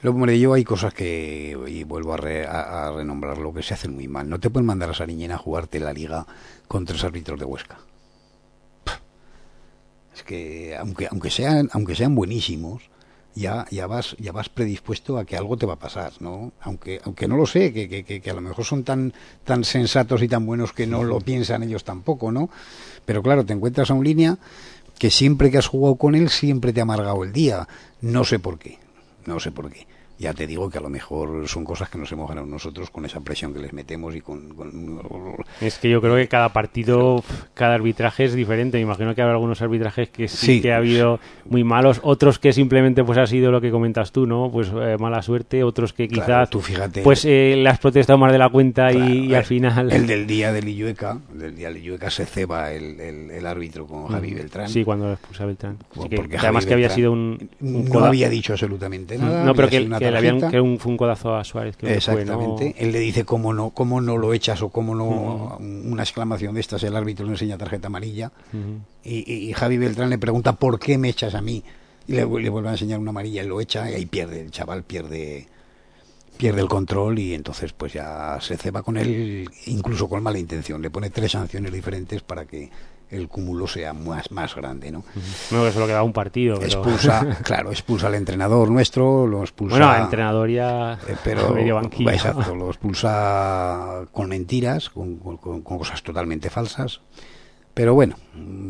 Hombre, 0.07 0.39
yo 0.39 0.53
hay 0.53 0.65
cosas 0.65 0.93
que, 0.93 1.57
y 1.67 1.83
vuelvo 1.85 2.13
a, 2.13 2.19
re- 2.19 2.47
a- 2.47 2.89
a 2.89 2.93
renombrarlo, 2.93 3.55
que 3.55 3.63
se 3.63 3.73
hacen 3.73 3.95
muy 3.95 4.07
mal. 4.07 4.29
No 4.29 4.39
te 4.39 4.51
pueden 4.51 4.67
mandar 4.67 4.91
a 4.91 4.95
Sariñena 4.95 5.37
a 5.37 5.39
jugarte 5.39 5.81
la 5.81 5.95
liga 5.95 6.27
con 6.69 6.85
tres 6.85 7.03
árbitros 7.05 7.39
de 7.41 7.47
Huesca. 7.47 7.79
Es 10.15 10.23
que, 10.23 10.77
aunque, 10.77 11.09
aunque, 11.11 11.31
sean, 11.31 11.69
aunque 11.73 11.95
sean 11.95 12.15
buenísimos, 12.15 12.83
ya, 13.35 13.67
ya, 13.71 13.87
vas, 13.87 14.17
ya 14.19 14.33
vas 14.33 14.49
predispuesto 14.49 15.19
a 15.19 15.25
que 15.25 15.37
algo 15.37 15.57
te 15.57 15.67
va 15.67 15.75
a 15.75 15.79
pasar, 15.79 16.13
¿no? 16.21 16.53
Aunque, 16.61 17.01
aunque 17.05 17.27
no 17.27 17.37
lo 17.37 17.47
sé, 17.47 17.73
que, 17.73 17.89
que, 17.89 18.21
que, 18.21 18.31
a 18.31 18.35
lo 18.35 18.41
mejor 18.41 18.65
son 18.65 18.85
tan, 18.85 19.13
tan 19.45 19.65
sensatos 19.65 20.23
y 20.23 20.29
tan 20.29 20.47
buenos 20.47 20.73
que 20.73 20.87
no 20.87 21.03
lo 21.03 21.21
piensan 21.21 21.63
ellos 21.63 21.85
tampoco, 21.85 22.31
¿no? 22.31 22.51
Pero 23.05 23.23
claro, 23.23 23.45
te 23.45 23.53
encuentras 23.53 23.91
a 23.91 23.95
un 23.95 24.05
línea 24.05 24.39
que 24.99 25.11
siempre 25.11 25.51
que 25.51 25.59
has 25.59 25.67
jugado 25.67 25.97
con 25.97 26.15
él, 26.15 26.29
siempre 26.29 26.73
te 26.73 26.81
ha 26.81 26.85
amargado 26.85 27.25
el 27.25 27.33
día. 27.33 27.67
No 28.01 28.25
sé 28.25 28.39
por 28.39 28.59
qué, 28.59 28.79
no 29.27 29.41
sé 29.41 29.51
por 29.51 29.71
qué. 29.71 29.87
Ya 30.17 30.33
te 30.33 30.47
digo 30.47 30.71
que 30.71 30.79
a 30.79 30.81
lo 30.81 30.89
mejor 30.89 31.49
son 31.49 31.65
cosas 31.65 31.89
que 31.91 31.99
nos 31.99 32.11
hemos 32.13 32.29
ganado 32.29 32.47
nosotros 32.47 32.89
con 32.91 33.05
esa 33.05 33.21
presión 33.21 33.53
que 33.53 33.59
les 33.61 33.73
metemos 33.73 34.15
y 34.15 34.21
con... 34.21 34.55
con- 34.55 35.37
Es 35.61 35.79
que 35.79 35.91
yo 35.91 36.01
creo 36.01 36.15
que 36.17 36.29
cada 36.29 36.51
partido, 36.51 37.23
cada 37.55 37.75
arbitraje 37.75 38.25
es 38.25 38.35
diferente. 38.35 38.77
Me 38.79 38.83
imagino 38.85 39.15
que 39.15 39.23
habrá 39.23 39.35
algunos 39.35 39.61
arbitrajes 39.61 40.09
que 40.11 40.29
sí, 40.29 40.47
Sí. 40.47 40.61
que 40.63 40.73
ha 40.73 40.77
habido 40.77 41.19
muy 41.47 41.65
malos, 41.65 42.01
otros 42.05 42.39
que 42.39 42.53
simplemente 42.53 43.03
pues 43.03 43.19
ha 43.19 43.27
sido 43.27 43.51
lo 43.51 43.61
que 43.61 43.71
comentas 43.73 44.13
tú, 44.13 44.25
¿no? 44.27 44.51
Pues 44.53 44.69
eh, 44.75 44.97
mala 45.01 45.21
suerte, 45.21 45.65
otros 45.65 45.93
que 45.93 46.07
quizás 46.07 46.27
Claro, 46.27 46.47
tú 46.49 46.61
fíjate. 46.61 47.03
pues 47.03 47.25
eh, 47.25 47.55
le 47.57 47.69
has 47.69 47.79
protestado 47.81 48.17
más 48.19 48.31
de 48.31 48.39
la 48.39 48.49
cuenta 48.51 48.93
y, 48.93 48.97
Claro, 48.97 49.15
y 49.15 49.35
al 49.35 49.45
final 49.45 49.91
El 49.93 50.07
del 50.07 50.27
día 50.29 50.53
del 50.53 50.69
Illueca, 50.69 51.19
el 51.33 51.39
del 51.41 51.57
día 51.57 51.69
del 51.69 51.79
Illueca 51.79 52.11
se 52.11 52.25
ceba 52.25 52.71
el, 52.73 53.01
el- 53.01 53.31
el 53.33 53.47
árbitro 53.47 53.87
con 53.87 54.07
Javi 54.07 54.33
Beltrán. 54.33 54.69
Sí, 54.69 54.85
cuando 54.85 55.07
lo 55.07 55.13
expulsa 55.15 55.45
Beltrán. 55.45 55.77
Sí 55.93 55.99
Por- 55.99 56.09
que- 56.09 56.17
porque 56.17 56.37
además 56.39 56.65
Javi 56.65 56.69
que 56.69 56.75
había 56.75 56.87
Beltrán 56.89 56.97
sido 56.97 57.13
un, 57.13 57.51
un 57.61 57.85
no 57.87 57.91
coda- 57.91 58.09
había 58.09 58.29
dicho 58.29 58.53
absolutamente 58.53 59.19
nada. 59.19 59.45
no, 59.45 59.55
pero 59.55 59.69
que, 59.69 59.81
que 60.07 60.11
le 60.13 60.19
habían 60.19 60.51
que 60.51 60.61
un, 60.61 60.79
fue 60.79 60.93
un 60.93 60.97
codazo 60.99 61.35
a 61.35 61.45
Suárez. 61.45 61.77
que 61.77 61.87
fue, 61.87 61.95
¿no? 61.95 61.95
Exactamente. 62.23 62.75
Él 62.79 62.93
le 62.93 62.99
dice 63.01 63.25
cómo 63.25 63.53
no, 63.53 63.71
cómo 63.71 64.01
no 64.01 64.17
lo 64.17 64.33
echas 64.33 64.63
o 64.63 64.69
cómo 64.71 64.95
no. 64.95 65.57
Una 65.61 66.03
exclamación 66.03 66.55
de 66.55 66.61
estas, 66.61 66.83
el 66.83 66.97
árbitro 66.97 67.25
le 67.27 67.33
enseña 67.33 67.57
tarjeta 67.59 67.89
amarilla. 67.89 68.33
Y, 69.03 69.31
y- 69.33 69.49
y 69.51 69.53
Javi 69.53 69.79
Beltrán 69.79 70.11
le 70.11 70.19
pregunta 70.19 70.55
por 70.55 70.79
qué 70.79 70.99
me 70.99 71.09
echas 71.09 71.35
a 71.35 71.41
mí. 71.41 71.63
Y 72.07 72.13
le, 72.13 72.19
le 72.27 72.49
vuelve 72.51 72.69
a 72.69 72.73
enseñar 72.73 72.99
una 73.01 73.11
amarilla 73.11 73.43
y 73.43 73.47
lo 73.47 73.61
echa 73.61 73.91
y 73.91 73.95
ahí 73.95 74.07
pierde, 74.07 74.41
el 74.43 74.51
chaval 74.51 74.83
pierde 74.83 75.49
pierde 76.37 76.61
el 76.61 76.69
control 76.69 77.19
y 77.21 77.33
entonces 77.33 77.73
pues 77.73 77.93
ya 77.93 78.39
se 78.41 78.57
ceba 78.57 78.83
con 78.83 78.97
él 78.97 79.49
incluso 79.67 80.09
con 80.09 80.21
mala 80.23 80.39
intención. 80.39 80.83
Le 80.83 80.91
pone 80.91 81.09
tres 81.11 81.31
sanciones 81.33 81.73
diferentes 81.73 82.23
para 82.23 82.45
que 82.45 82.71
el 83.15 83.29
cúmulo 83.29 83.67
sea 83.67 83.93
más, 83.93 84.31
más 84.31 84.55
grande, 84.55 84.91
¿no? 84.91 85.05
No, 85.51 85.65
que 85.65 85.73
solo 85.73 85.87
quedaba 85.87 86.03
un 86.03 86.13
partido. 86.13 86.57
Pero... 86.59 86.67
Expulsa, 86.67 87.39
claro, 87.43 87.71
expulsa 87.71 88.09
al 88.09 88.15
entrenador 88.17 88.71
nuestro, 88.71 89.27
lo 89.27 89.43
expulsa... 89.43 89.77
Bueno, 89.77 89.91
al 89.91 90.03
entrenador 90.03 90.49
ya 90.51 90.95
Eh, 91.09 91.17
pero 91.25 91.51
medio 91.55 91.77
banquillo. 91.77 92.11
exacto, 92.11 92.55
lo 92.55 92.69
expulsa 92.71 94.05
con 94.13 94.29
mentiras, 94.29 94.91
con, 94.91 95.17
con- 95.17 95.37
con 95.39 95.61
cosas 95.63 96.03
totalmente 96.03 96.51
falsas. 96.51 97.01
Pero 97.75 97.95
bueno, 97.95 98.17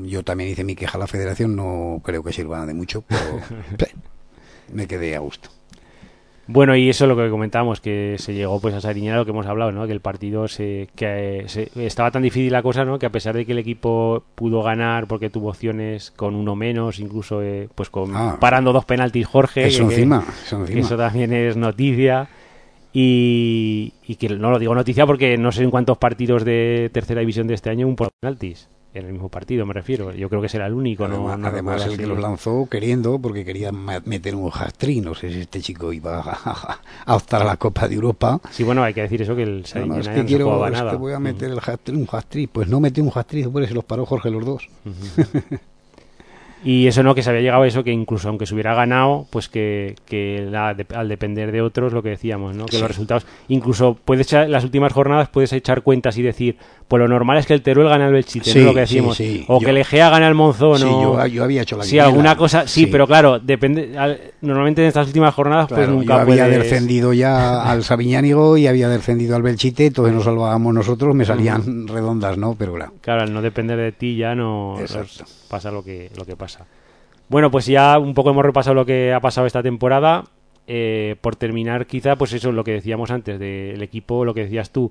yo 0.04 0.22
también 0.24 0.48
hice 0.50 0.64
mi 0.64 0.74
queja 0.74 0.96
a 0.96 1.00
la 1.00 1.06
federación, 1.06 1.54
no 1.56 2.00
creo 2.02 2.22
que 2.22 2.32
sirva 2.32 2.64
de 2.64 2.72
mucho, 2.74 3.02
pero 3.06 3.40
me 4.72 4.86
quedé 4.86 5.14
a 5.16 5.18
gusto. 5.20 5.50
Bueno, 6.46 6.76
y 6.76 6.90
eso 6.90 7.04
es 7.04 7.08
lo 7.08 7.16
que 7.16 7.30
comentábamos, 7.30 7.80
que 7.80 8.16
se 8.18 8.34
llegó 8.34 8.60
pues 8.60 8.74
a 8.74 8.80
Sariñena, 8.80 9.16
lo 9.16 9.24
que 9.24 9.30
hemos 9.30 9.46
hablado, 9.46 9.72
¿no? 9.72 9.86
Que 9.86 9.92
el 9.92 10.00
partido 10.00 10.46
se, 10.46 10.88
que 10.94 11.44
se- 11.46 11.70
estaba 11.76 12.10
tan 12.10 12.22
difícil 12.22 12.52
la 12.52 12.62
cosa, 12.62 12.84
¿no? 12.84 12.98
Que 12.98 13.06
a 13.06 13.10
pesar 13.10 13.34
de 13.34 13.46
que 13.46 13.52
el 13.52 13.58
equipo 13.58 14.24
pudo 14.34 14.62
ganar 14.62 15.06
porque 15.06 15.30
tuvo 15.30 15.48
opciones 15.48 16.10
con 16.10 16.34
uno 16.34 16.54
menos, 16.54 16.98
incluso 17.00 17.42
eh, 17.42 17.68
pues 17.74 17.88
con 17.88 18.14
Ah. 18.14 18.36
parando 18.40 18.72
dos 18.74 18.84
penaltis 18.84 19.26
Jorge, 19.26 19.66
Eso 19.68 19.88
que- 19.88 19.94
encima, 19.94 20.22
eso 20.44 20.60
encima. 20.60 20.80
eso 20.80 20.96
también 20.98 21.32
es 21.32 21.56
noticia. 21.56 22.28
Y, 22.96 23.92
y 24.06 24.14
que 24.14 24.28
no 24.28 24.50
lo 24.52 24.58
digo 24.60 24.72
noticia 24.72 25.04
porque 25.04 25.36
no 25.36 25.50
sé 25.50 25.64
en 25.64 25.70
cuántos 25.72 25.98
partidos 25.98 26.44
de 26.44 26.90
tercera 26.92 27.20
división 27.20 27.48
de 27.48 27.54
este 27.54 27.68
año 27.70 27.88
un 27.88 27.96
por 27.96 28.10
penaltis. 28.20 28.68
En 28.94 29.06
el 29.06 29.12
mismo 29.12 29.28
partido, 29.28 29.66
me 29.66 29.74
refiero. 29.74 30.12
Yo 30.12 30.28
creo 30.28 30.40
que 30.40 30.48
será 30.48 30.68
el 30.68 30.72
único. 30.72 31.04
Además, 31.04 31.36
no 31.36 31.48
además 31.48 31.84
el 31.84 31.96
que 31.96 32.06
los 32.06 32.20
lanzó 32.20 32.68
queriendo 32.70 33.18
porque 33.18 33.44
quería 33.44 33.72
meter 33.72 34.36
un 34.36 34.52
hat-trick, 34.54 35.02
no 35.02 35.16
sé 35.16 35.32
si 35.32 35.40
este 35.40 35.60
chico 35.60 35.92
iba 35.92 36.20
a, 36.20 36.78
a 37.04 37.16
optar 37.16 37.42
a 37.42 37.44
la 37.44 37.56
Copa 37.56 37.88
de 37.88 37.96
Europa. 37.96 38.40
Sí, 38.52 38.62
bueno, 38.62 38.84
hay 38.84 38.94
que 38.94 39.02
decir 39.02 39.20
eso 39.20 39.34
que 39.34 39.42
el 39.42 39.64
No, 39.86 39.98
es 39.98 40.08
que 40.08 40.18
no 40.18 40.26
quiero, 40.26 40.66
es 40.68 40.80
que 40.80 40.96
voy 40.96 41.12
a 41.12 41.18
meter 41.18 41.50
el 41.50 41.58
hat-trick, 41.58 41.98
un 41.98 42.08
hat-trick. 42.08 42.50
Pues 42.50 42.68
no 42.68 42.78
metió 42.78 43.02
un 43.02 43.10
hat-trick, 43.12 43.50
pues 43.50 43.66
se 43.68 43.74
los 43.74 43.84
paró 43.84 44.06
Jorge 44.06 44.30
los 44.30 44.44
dos. 44.44 44.68
Y 46.64 46.86
eso 46.86 47.02
no, 47.02 47.14
que 47.14 47.22
se 47.22 47.28
había 47.30 47.42
llegado 47.42 47.62
a 47.62 47.66
eso, 47.66 47.84
que 47.84 47.92
incluso 47.92 48.28
aunque 48.28 48.46
se 48.46 48.54
hubiera 48.54 48.74
ganado, 48.74 49.26
pues 49.30 49.48
que, 49.50 49.96
que 50.06 50.46
la- 50.50 50.72
de- 50.74 50.86
al 50.94 51.08
depender 51.08 51.52
de 51.52 51.60
otros, 51.60 51.92
lo 51.92 52.02
que 52.02 52.08
decíamos, 52.08 52.56
¿no? 52.56 52.64
Que 52.66 52.76
Sí. 52.76 52.80
los 52.80 52.88
resultados, 52.88 53.26
incluso 53.48 53.98
puedes 54.02 54.26
echar, 54.26 54.48
las 54.48 54.64
últimas 54.64 54.92
jornadas 54.92 55.28
puedes 55.28 55.52
echar 55.52 55.82
cuentas 55.82 56.16
y 56.16 56.22
decir, 56.22 56.56
pues 56.88 57.00
lo 57.00 57.06
normal 57.08 57.36
es 57.38 57.46
que 57.46 57.54
el 57.54 57.62
Teruel 57.62 57.88
gane 57.88 58.04
al 58.04 58.12
Belchite, 58.12 58.50
Sí, 58.50 58.58
¿no? 58.60 58.64
Lo 58.66 58.74
que 58.74 58.80
decimos. 58.80 59.16
sí. 59.16 59.44
O 59.48 59.60
Yo- 59.60 59.64
que 59.66 59.70
el 59.70 59.76
Egea 59.78 60.08
gane 60.10 60.24
al 60.26 60.34
Monzón, 60.34 60.78
Sí, 60.78 60.84
o... 60.86 61.14
yo, 61.18 61.26
yo 61.26 61.44
había 61.44 61.62
hecho 61.62 61.76
la 61.76 61.84
Sí, 61.84 61.98
alguna 61.98 62.36
cosa, 62.36 62.66
sí, 62.66 62.86
pero 62.86 63.06
claro, 63.06 63.38
depende. 63.38 63.98
al- 63.98 64.18
normalmente 64.40 64.80
en 64.82 64.88
estas 64.88 65.06
últimas 65.06 65.34
jornadas, 65.34 65.66
Claro, 65.68 65.82
pues 65.84 65.94
nunca 65.94 66.14
yo 66.14 66.20
había 66.20 66.44
puedes- 66.46 66.58
descendido 66.62 67.12
ya 67.12 67.62
al 67.70 67.84
Sabiñánigo 67.84 68.56
y 68.56 68.66
había 68.66 68.88
descendido 68.88 69.36
al 69.36 69.42
Belchite, 69.42 69.86
entonces 69.86 70.14
nos 70.14 70.24
salvábamos 70.24 70.72
nosotros, 70.74 71.14
me 71.14 71.24
salían 71.26 71.86
redondas, 71.88 72.38
¿no? 72.38 72.54
Pero 72.58 72.74
claro. 72.74 72.92
Claro, 73.02 73.22
al 73.22 73.32
no 73.34 73.42
depender 73.42 73.76
de 73.78 73.92
ti 73.92 74.16
ya 74.16 74.34
no 74.34 74.76
pasa 75.50 75.70
lo 75.70 75.84
que, 75.84 76.10
lo 76.16 76.24
que 76.24 76.36
pasa. 76.36 76.53
Bueno, 77.28 77.50
pues 77.50 77.66
ya 77.66 77.98
un 77.98 78.14
poco 78.14 78.30
hemos 78.30 78.44
repasado 78.44 78.74
lo 78.74 78.84
que 78.84 79.12
ha 79.12 79.20
pasado 79.20 79.46
esta 79.46 79.62
temporada. 79.62 80.24
Eh, 80.66 81.16
por 81.20 81.36
terminar, 81.36 81.86
quizá, 81.86 82.16
pues 82.16 82.32
eso 82.32 82.48
es 82.48 82.54
lo 82.54 82.64
que 82.64 82.72
decíamos 82.72 83.10
antes 83.10 83.38
del 83.38 83.82
equipo, 83.82 84.24
lo 84.24 84.32
que 84.32 84.44
decías 84.44 84.70
tú, 84.70 84.90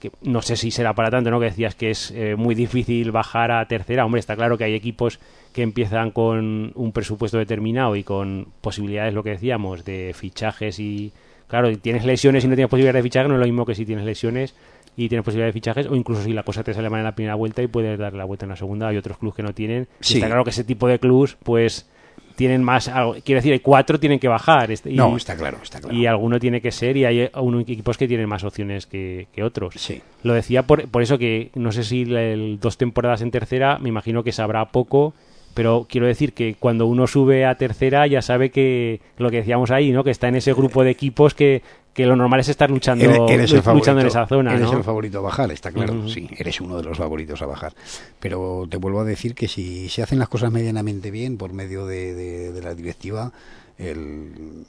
que 0.00 0.10
no 0.22 0.42
sé 0.42 0.56
si 0.56 0.72
será 0.72 0.92
para 0.92 1.10
tanto, 1.10 1.30
¿no? 1.30 1.38
Que 1.38 1.46
decías 1.46 1.76
que 1.76 1.90
es 1.90 2.10
eh, 2.10 2.34
muy 2.36 2.56
difícil 2.56 3.12
bajar 3.12 3.52
a 3.52 3.66
tercera. 3.68 4.04
Hombre, 4.04 4.18
está 4.18 4.34
claro 4.34 4.58
que 4.58 4.64
hay 4.64 4.74
equipos 4.74 5.20
que 5.52 5.62
empiezan 5.62 6.10
con 6.10 6.72
un 6.74 6.92
presupuesto 6.92 7.38
determinado 7.38 7.94
y 7.94 8.02
con 8.02 8.48
posibilidades, 8.60 9.14
lo 9.14 9.22
que 9.22 9.30
decíamos, 9.30 9.84
de 9.84 10.12
fichajes 10.14 10.78
y... 10.78 11.12
Claro, 11.46 11.76
tienes 11.78 12.06
lesiones 12.06 12.42
y 12.42 12.48
no 12.48 12.54
tienes 12.54 12.70
posibilidades 12.70 13.04
de 13.04 13.08
fichaje, 13.08 13.28
no 13.28 13.34
es 13.34 13.40
lo 13.40 13.46
mismo 13.46 13.66
que 13.66 13.74
si 13.74 13.84
tienes 13.84 14.04
lesiones 14.04 14.54
y 14.96 15.08
tienes 15.08 15.24
posibilidades 15.24 15.54
de 15.54 15.60
fichajes, 15.60 15.86
o 15.86 15.94
incluso 15.96 16.22
si 16.22 16.32
la 16.32 16.42
cosa 16.42 16.62
te 16.62 16.72
sale 16.74 16.88
mal 16.90 17.00
en 17.00 17.04
la 17.04 17.14
primera 17.14 17.34
vuelta 17.34 17.62
y 17.62 17.66
puedes 17.66 17.98
darle 17.98 18.18
la 18.18 18.24
vuelta 18.24 18.44
en 18.46 18.50
la 18.50 18.56
segunda. 18.56 18.88
Hay 18.88 18.96
otros 18.96 19.18
clubes 19.18 19.36
que 19.36 19.42
no 19.42 19.52
tienen. 19.52 19.88
Y. 20.08 20.14
Está 20.14 20.26
claro 20.26 20.44
que 20.44 20.50
ese 20.50 20.64
tipo 20.64 20.86
de 20.88 20.98
clubes, 20.98 21.36
pues, 21.42 21.88
tienen 22.36 22.62
más... 22.64 22.88
algo- 22.88 23.14
Quiero 23.24 23.38
decir, 23.38 23.52
hay 23.52 23.60
cuatro 23.60 23.98
tienen 24.00 24.18
que 24.18 24.26
bajar. 24.28 24.70
este- 24.72 24.90
y- 24.90 24.96
No, 24.96 25.16
está 25.16 25.36
claro, 25.36 25.58
está 25.62 25.80
claro. 25.80 25.96
y 25.96 26.06
alguno 26.06 26.38
tiene 26.40 26.60
que 26.60 26.72
ser 26.72 26.96
y 26.96 27.04
hay 27.04 27.30
equipos 27.60 27.96
que 27.96 28.08
tienen 28.08 28.28
más 28.28 28.42
opciones 28.44 28.86
que, 28.86 29.28
que 29.32 29.42
otros. 29.44 29.74
Sí. 29.76 30.00
Lo 30.24 30.32
decía 30.34 30.64
por, 30.64 30.88
por 30.88 31.02
eso 31.02 31.16
que 31.18 31.50
no 31.54 31.70
sé 31.72 31.84
si 31.84 32.02
el, 32.02 32.58
dos 32.60 32.76
temporadas 32.76 33.22
en 33.22 33.30
tercera, 33.30 33.78
me 33.78 33.88
imagino 33.88 34.24
que 34.24 34.32
sabrá 34.32 34.64
poco, 34.66 35.14
pero 35.54 35.86
quiero 35.88 36.08
decir 36.08 36.32
que 36.32 36.56
cuando 36.58 36.86
uno 36.86 37.06
sube 37.06 37.44
a 37.46 37.54
tercera 37.54 38.04
ya 38.08 38.20
sabe 38.20 38.50
que 38.50 39.00
lo 39.18 39.30
que 39.30 39.36
decíamos 39.36 39.70
ahí, 39.70 39.92
¿no? 39.92 40.02
Que 40.02 40.10
está 40.10 40.26
en 40.26 40.34
ese 40.34 40.52
grupo 40.54 40.82
de 40.82 40.90
equipos 40.90 41.34
que, 41.34 41.62
que 41.94 42.04
lo 42.06 42.16
normal 42.16 42.40
es 42.40 42.48
estar 42.48 42.68
luchando, 42.70 43.04
Eres, 43.04 43.18
eres 43.30 43.52
el 43.52 43.62
favorito, 43.62 43.72
luchando 43.92 44.00
en 44.02 44.06
esa 44.08 44.26
zona, 44.26 44.54
eres 44.56 44.70
¿no? 44.70 44.76
el 44.78 44.84
favorito 44.84 45.18
a 45.18 45.22
bajar, 45.22 45.50
está 45.52 45.70
claro. 45.72 46.08
Sí, 46.08 46.28
eres 46.36 46.60
uno 46.60 46.76
de 46.76 46.82
los 46.82 46.98
favoritos 46.98 47.40
a 47.40 47.46
bajar. 47.46 47.72
Pero 48.20 48.66
te 48.68 48.76
vuelvo 48.76 49.00
a 49.00 49.04
decir 49.04 49.34
que 49.34 49.46
si 49.48 49.88
se 49.88 50.02
hacen 50.02 50.18
las 50.18 50.28
cosas 50.28 50.50
medianamente 50.52 51.10
bien 51.10 51.38
por 51.38 51.52
medio 51.52 51.86
de, 51.86 52.14
de- 52.14 52.52
de 52.52 52.62
la 52.62 52.74
directiva, 52.74 53.32
el- 53.78 54.64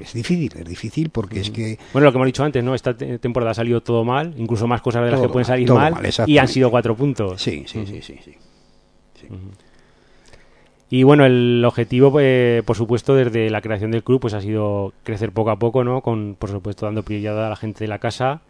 es 0.00 0.12
difícil, 0.12 0.52
es 0.56 0.64
difícil 0.64 1.10
porque 1.10 1.40
es 1.40 1.50
que 1.50 1.78
Bueno, 1.92 2.06
lo 2.06 2.12
que 2.12 2.16
hemos 2.18 2.26
dicho 2.26 2.44
antes, 2.44 2.62
¿no? 2.64 2.74
Esta 2.74 2.96
te- 2.96 3.18
temporada 3.18 3.52
ha 3.52 3.54
salido 3.54 3.80
todo 3.80 4.04
mal, 4.04 4.34
incluso 4.36 4.66
más 4.66 4.80
cosas 4.82 5.04
de 5.04 5.10
las 5.12 5.18
Todo 5.20 5.28
que 5.28 5.32
pueden 5.32 5.46
salir 5.46 5.72
mal, 5.72 5.92
mal, 5.94 6.10
y 6.26 6.38
han 6.38 6.48
sido 6.48 6.70
cuatro 6.70 6.96
puntos. 6.96 7.40
sí, 7.40 7.64
sí, 7.66 7.86
sí, 7.86 8.00
sí, 8.02 8.18
sí. 8.24 9.28
Y 10.96 11.02
bueno, 11.02 11.26
el 11.26 11.64
objetivo, 11.66 12.20
eh, 12.20 12.62
por 12.64 12.76
supuesto, 12.76 13.16
desde 13.16 13.50
la 13.50 13.60
creación 13.60 13.90
del 13.90 14.04
club, 14.04 14.20
pues 14.20 14.32
ha 14.32 14.40
sido 14.40 14.92
crecer 15.02 15.32
poco 15.32 15.50
a 15.50 15.58
poco, 15.58 15.82
¿no? 15.82 16.02
Con, 16.02 16.36
por 16.38 16.50
supuesto, 16.50 16.86
dando 16.86 17.02
prioridad 17.02 17.44
a 17.44 17.48
la 17.48 17.56
gente 17.56 17.82
de 17.82 17.88
la 17.88 17.98
casa, 17.98 18.42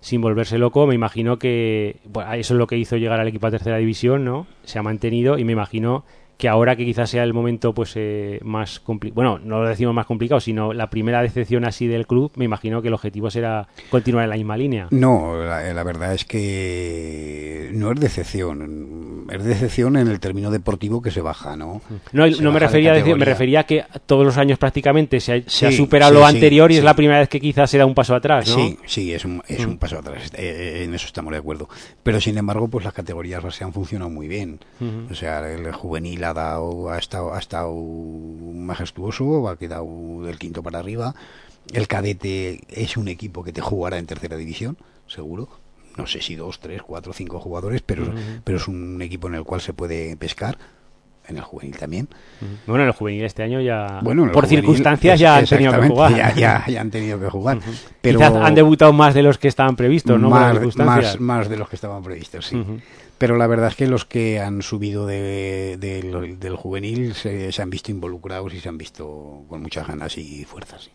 sin 0.00 0.20
volverse 0.20 0.58
loco. 0.58 0.84
Me 0.88 0.96
imagino 0.96 1.38
que 1.38 2.00
bueno, 2.06 2.32
eso 2.32 2.54
es 2.54 2.58
lo 2.58 2.66
que 2.66 2.76
hizo 2.76 2.96
llegar 2.96 3.20
al 3.20 3.28
equipo 3.28 3.46
a 3.46 3.52
tercera 3.52 3.76
división, 3.76 4.24
¿no? 4.24 4.48
Se 4.64 4.80
ha 4.80 4.82
mantenido 4.82 5.38
y 5.38 5.44
me 5.44 5.52
imagino 5.52 6.02
que 6.42 6.48
ahora 6.48 6.74
que 6.74 6.84
quizás 6.84 7.08
sea 7.08 7.22
el 7.22 7.32
momento 7.32 7.72
pues 7.72 7.92
eh, 7.94 8.40
más 8.42 8.80
complicado, 8.80 9.14
bueno, 9.14 9.38
no 9.44 9.62
lo 9.62 9.68
decimos 9.68 9.94
más 9.94 10.06
complicado, 10.06 10.40
sino 10.40 10.72
la 10.72 10.90
primera 10.90 11.22
decepción 11.22 11.64
así 11.64 11.86
del 11.86 12.04
club, 12.08 12.32
me 12.34 12.44
imagino 12.44 12.82
que 12.82 12.88
el 12.88 12.94
objetivo 12.94 13.30
será 13.30 13.68
continuar 13.90 14.24
en 14.24 14.30
la 14.30 14.36
misma 14.36 14.56
línea. 14.56 14.88
No, 14.90 15.36
la, 15.40 15.72
la 15.72 15.82
verdad 15.84 16.12
es 16.14 16.24
que 16.24 17.70
no 17.74 17.92
es 17.92 18.00
decepción, 18.00 19.26
es 19.30 19.44
decepción 19.44 19.96
en 19.96 20.08
el 20.08 20.18
término 20.20 20.50
deportivo 20.50 21.00
que 21.00 21.10
se 21.12 21.20
baja, 21.20 21.56
¿no? 21.56 21.80
No, 22.12 22.28
Se 22.30 22.42
no 22.42 22.50
me 22.50 22.58
refería 22.58 22.90
a 22.90 22.94
decir, 22.94 23.16
me 23.16 23.24
refería 23.24 23.60
a 23.60 23.64
que 23.64 23.84
todos 24.06 24.24
los 24.26 24.36
años 24.36 24.58
prácticamente 24.58 25.20
se 25.20 25.32
ha, 25.34 25.42
se 25.46 25.70
superado 25.72 26.12
sí, 26.14 26.18
lo 26.20 26.28
sí, 26.28 26.34
anterior 26.34 26.72
y 26.72 26.76
es 26.78 26.84
la 26.84 26.94
primera 26.96 27.20
vez 27.20 27.28
que 27.28 27.40
quizás 27.40 27.70
se 27.70 27.78
da 27.78 27.86
un 27.86 27.94
paso 27.94 28.14
atrás, 28.16 28.48
¿no? 28.48 28.54
Sí, 28.56 28.78
sí, 28.86 29.12
es 29.12 29.24
un, 29.24 29.42
es 29.48 29.64
Mm. 29.66 29.70
un 29.70 29.78
paso 29.78 29.98
atrás. 29.98 30.32
eh, 30.34 30.82
en 30.84 30.92
eso 30.94 31.06
estamos 31.06 31.30
de 31.32 31.38
acuerdo. 31.38 31.68
Pero 32.02 32.20
sin 32.20 32.36
embargo, 32.36 32.66
pues 32.66 32.84
las 32.84 32.92
categorías 32.94 33.42
base 33.42 33.62
han 33.62 33.72
funcionado 33.72 34.10
muy 34.10 34.26
bien. 34.26 34.58
O 35.10 35.14
sea, 35.14 35.48
el 35.52 35.70
juvenil 35.72 36.24
ha 36.40 36.50
dado, 36.50 36.90
ha 36.90 36.98
estado, 36.98 37.34
ha 37.34 37.38
estado 37.38 37.72
majestuoso, 37.74 39.48
ha 39.48 39.56
quedado 39.56 39.86
del 40.22 40.38
quinto 40.38 40.62
para 40.62 40.78
arriba. 40.78 41.14
El 41.72 41.86
cadete 41.88 42.60
es 42.68 42.96
un 42.96 43.08
equipo 43.08 43.44
que 43.44 43.52
te 43.52 43.60
jugará 43.60 43.98
en 43.98 44.06
tercera 44.06 44.36
división, 44.36 44.76
seguro. 45.06 45.48
No 45.96 46.06
sé 46.06 46.22
si 46.22 46.36
dos, 46.36 46.58
tres, 46.58 46.82
cuatro, 46.82 47.12
cinco 47.12 47.38
jugadores, 47.38 47.82
pero, 47.82 48.12
pero 48.44 48.58
es 48.58 48.66
un 48.66 49.00
equipo 49.02 49.28
en 49.28 49.34
el 49.34 49.44
cual 49.44 49.60
se 49.60 49.72
puede 49.72 50.16
pescar. 50.16 50.58
En 51.28 51.36
el 51.36 51.44
juvenil 51.44 51.76
también. 51.76 52.08
Bueno, 52.66 52.82
en 52.82 52.88
el 52.88 52.94
juvenil 52.94 53.22
este 53.22 53.44
año 53.44 53.60
ya, 53.60 54.00
Bueno, 54.02 54.22
por 54.32 54.44
juvenil, 54.44 54.58
circunstancias 54.60 55.20
ya 55.20 55.36
han 55.36 55.46
tenido 55.46 55.80
que 55.80 55.88
jugar. 55.88 56.16
Ya, 56.16 56.34
ya, 56.34 56.64
ya 56.66 56.80
han 56.80 56.90
tenido 56.90 57.20
que 57.20 57.28
jugar. 57.28 57.60
Pero 58.00 58.18
Quizás 58.18 58.34
han 58.34 58.54
debutado 58.56 58.92
más 58.92 59.14
de 59.14 59.22
los 59.22 59.38
que 59.38 59.46
estaban 59.46 59.76
previstos, 59.76 60.18
¿no? 60.18 60.30
Por 60.30 60.40
las 60.40 60.46
más, 60.46 60.54
circunstancias. 60.54 61.20
más, 61.20 61.38
más 61.38 61.48
de 61.48 61.56
los 61.58 61.68
que 61.68 61.76
estaban 61.76 62.02
previstos, 62.02 62.46
sí. 62.46 62.56
Ujú. 62.56 62.80
Pero 63.22 63.36
la 63.36 63.46
verdad 63.46 63.68
es 63.68 63.76
que 63.76 63.86
los 63.86 64.04
que 64.04 64.40
han 64.40 64.62
subido 64.62 65.06
de- 65.06 65.76
del- 65.78 66.56
juvenil 66.56 67.14
se, 67.14 67.52
han 67.62 67.70
visto 67.70 67.92
involucrados 67.92 68.52
y 68.52 68.58
se 68.58 68.68
han 68.68 68.76
visto 68.76 69.44
con 69.48 69.62
muchas 69.62 69.86
ganas 69.86 70.18
y 70.18 70.44
fuerzas. 70.44 70.90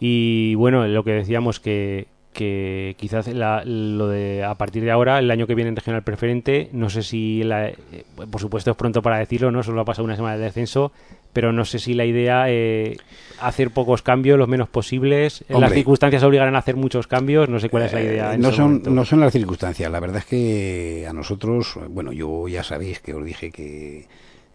Y 0.00 0.56
bueno, 0.56 0.84
lo 0.88 1.04
que 1.04 1.12
decíamos 1.12 1.60
que, 1.60 2.08
que 2.32 2.96
quizás 2.98 3.28
la- 3.28 3.62
lo 3.64 4.08
de 4.08 4.42
a 4.42 4.56
partir 4.56 4.82
de 4.82 4.90
ahora, 4.90 5.20
el 5.20 5.30
año 5.30 5.46
que 5.46 5.54
viene 5.54 5.68
en 5.68 5.76
regional 5.76 6.02
preferente, 6.02 6.68
no 6.72 6.90
sé 6.90 7.04
si, 7.04 7.44
la- 7.44 7.68
eh, 7.68 7.76
por 8.28 8.40
supuesto 8.40 8.72
es 8.72 8.76
pronto 8.76 9.00
para 9.00 9.18
decirlo, 9.18 9.52
no 9.52 9.62
solo 9.62 9.80
ha 9.80 9.84
pasado 9.84 10.04
una 10.04 10.16
semana 10.16 10.36
de 10.36 10.42
descenso, 10.42 10.90
pero 11.34 11.52
no 11.52 11.66
sé 11.66 11.78
si 11.78 11.92
la 11.92 12.06
idea 12.06 12.46
eh, 12.48 12.96
hacer 13.40 13.70
pocos 13.70 14.00
cambios, 14.00 14.38
los 14.38 14.48
menos 14.48 14.70
posibles, 14.70 15.44
las 15.50 15.72
circunstancias 15.74 16.22
obligarán 16.22 16.56
a 16.56 16.60
hacer 16.60 16.76
muchos 16.76 17.06
cambios, 17.06 17.50
no 17.50 17.60
sé 17.60 17.68
cuál 17.68 17.82
es 17.82 17.92
la 17.92 18.00
idea. 18.00 18.30
Eh, 18.32 18.34
en 18.36 18.40
no, 18.40 18.50
son, 18.52 18.64
momento. 18.68 18.90
no 18.90 19.04
son 19.04 19.20
las 19.20 19.32
circunstancias. 19.32 19.92
La 19.92 20.00
verdad 20.00 20.18
es 20.18 20.24
que 20.24 21.06
a 21.06 21.12
nosotros, 21.12 21.78
bueno, 21.90 22.12
yo 22.12 22.48
ya 22.48 22.62
sabéis 22.64 23.00
que 23.00 23.12
os 23.12 23.22
dije 23.22 23.50
que 23.50 24.06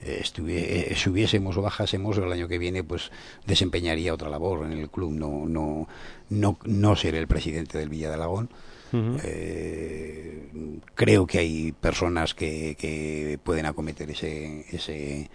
eh, 0.01 0.21
estuvie- 0.23 0.87
eh, 0.91 0.95
subiésemos 0.95 1.57
o 1.57 1.61
bajásemos 1.61 2.17
el 2.17 2.31
año 2.31 2.47
que 2.47 2.57
viene, 2.57 2.83
pues 2.83 3.11
desempeñaría 3.45 4.13
otra 4.13 4.29
labor 4.29 4.65
en 4.65 4.71
el 4.79 4.89
club. 4.89 5.11
No, 5.13 5.45
no, 5.45 5.87
no, 6.29 6.57
no 6.63 6.95
seré 6.95 7.19
el 7.19 7.27
presidente 7.27 7.77
del 7.77 7.89
Villa 7.89 8.07
de 8.07 8.13
Alagón. 8.15 8.49
Eh, 8.91 10.47
creo 10.95 11.27
que 11.27 11.37
hay 11.39 11.71
personas 11.73 12.33
que, 12.33 12.75
que 12.79 13.37
pueden 13.43 13.65
acometer 13.65 14.09
ese, 14.09 14.65
ese, 14.71 15.29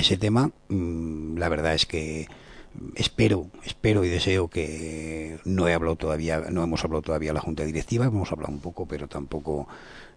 ese 0.00 0.16
tema. 0.16 0.50
Mm, 0.68 1.36
La 1.38 1.48
verdad 1.48 1.74
es 1.74 1.86
que 1.86 2.28
espero, 2.94 3.46
espero 3.64 4.04
y 4.04 4.08
deseo 4.08 4.48
que 4.48 5.38
no 5.44 5.68
he 5.68 5.74
hablado 5.74 5.96
todavía, 5.96 6.40
no 6.50 6.62
hemos 6.62 6.84
hablado 6.84 7.02
todavía 7.02 7.32
la 7.32 7.40
Junta 7.40 7.64
Directiva, 7.64 8.06
hemos 8.06 8.30
hablado 8.30 8.52
un 8.52 8.60
poco, 8.60 8.86
pero 8.86 9.08
tampoco 9.08 9.68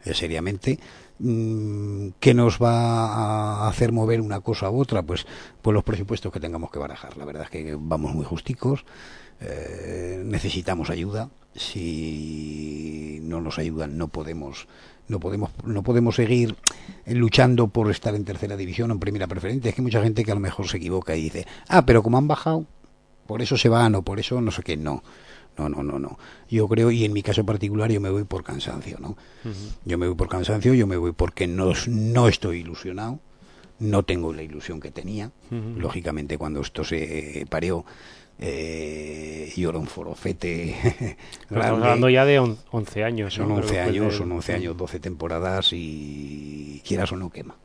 eh, 0.06 0.14
seriamente. 0.14 0.80
Mm, 1.20 2.10
¿Qué 2.20 2.34
nos 2.34 2.60
va 2.60 3.66
a 3.66 3.68
hacer 3.70 3.92
mover 3.92 4.22
una 4.22 4.42
cosa 4.42 4.70
u 4.70 4.80
otra? 4.80 5.04
Pues, 5.04 5.26
pues 5.62 5.74
los 5.74 5.84
presupuestos 5.84 6.32
que 6.32 6.40
tengamos 6.40 6.72
que 6.72 6.80
barajar. 6.80 7.18
La 7.18 7.26
verdad 7.26 7.44
es 7.44 7.50
que 7.50 7.76
vamos 7.80 8.14
muy 8.14 8.26
justicos. 8.26 8.86
Eh, 9.40 10.22
necesitamos 10.24 10.90
ayuda. 10.90 11.30
Si 11.56 13.20
no 13.24 13.42
nos 13.42 13.60
ayudan, 13.60 13.98
no 13.98 14.08
podemos, 14.08 14.68
no 15.08 15.20
podemos, 15.20 15.52
no 15.66 15.84
podemos 15.84 16.16
seguir 16.16 16.56
luchando 17.14 17.68
por 17.68 17.90
estar 17.92 18.16
en 18.16 18.26
tercera 18.26 18.58
división 18.58 18.92
o 18.92 18.94
en 18.94 19.00
primera 19.00 19.28
preferente. 19.28 19.70
Es 19.70 19.76
que 19.76 19.82
hay 19.82 19.86
mucha 19.86 20.04
gente 20.04 20.24
que 20.24 20.32
a 20.32 20.36
lo 20.36 20.42
mejor 20.42 20.68
se 20.68 20.78
equivoca 20.78 21.16
y 21.16 21.24
dice, 21.24 21.48
ah, 21.68 21.86
pero 21.86 22.04
como 22.04 22.18
han 22.18 22.28
bajado, 22.28 22.66
por 23.28 23.42
eso 23.42 23.58
se 23.58 23.70
van 23.70 23.96
o 23.96 24.02
por 24.02 24.20
eso 24.20 24.42
no 24.42 24.52
sé 24.52 24.64
qué. 24.64 24.78
No, 24.78 25.04
no, 25.58 25.70
no, 25.70 25.84
no, 25.84 26.00
no. 26.00 26.18
Yo 26.50 26.68
creo, 26.68 26.92
y 26.92 27.06
en 27.06 27.14
mi 27.14 27.24
caso 27.24 27.46
particular, 27.46 27.92
yo 27.92 28.02
me 28.02 28.10
voy 28.10 28.24
por 28.24 28.44
cansancio, 28.44 28.98
¿no? 29.00 29.18
Yo 29.86 29.98
me 29.98 30.08
voy 30.08 30.16
por 30.16 30.30
cansancio, 30.30 30.74
yo 30.74 30.88
me 30.88 30.98
voy 30.98 31.12
porque 31.12 31.48
no, 31.48 31.74
no 31.88 32.28
estoy 32.28 32.60
ilusionado, 32.60 33.20
no 33.80 34.04
tengo 34.04 34.34
la 34.34 34.44
ilusión 34.44 34.80
que 34.80 34.92
tenía. 34.92 35.32
Lógicamente, 35.50 36.38
cuando 36.38 36.62
esto 36.62 36.84
se 36.84 37.46
pareó, 37.50 37.86
eh, 38.42 39.52
yo 39.56 39.70
era 39.70 39.78
un 39.78 39.88
forofete 39.88 40.76
Estamos 41.44 41.66
hablando 41.66 42.10
ya 42.10 42.26
de 42.26 42.40
on- 42.40 42.58
11 42.72 43.04
años. 43.04 43.34
Son 43.36 43.48
¿no? 43.50 43.56
11 43.56 43.68
Creo 43.70 43.84
que 43.84 43.90
años, 43.90 44.16
son 44.16 44.30
del- 44.30 44.38
11 44.38 44.54
años, 44.54 44.78
12 44.78 45.00
temporadas 45.00 45.70
y 45.72 46.82
quieras 46.86 47.12
o 47.12 47.16
no 47.16 47.30
quema. 47.30 47.56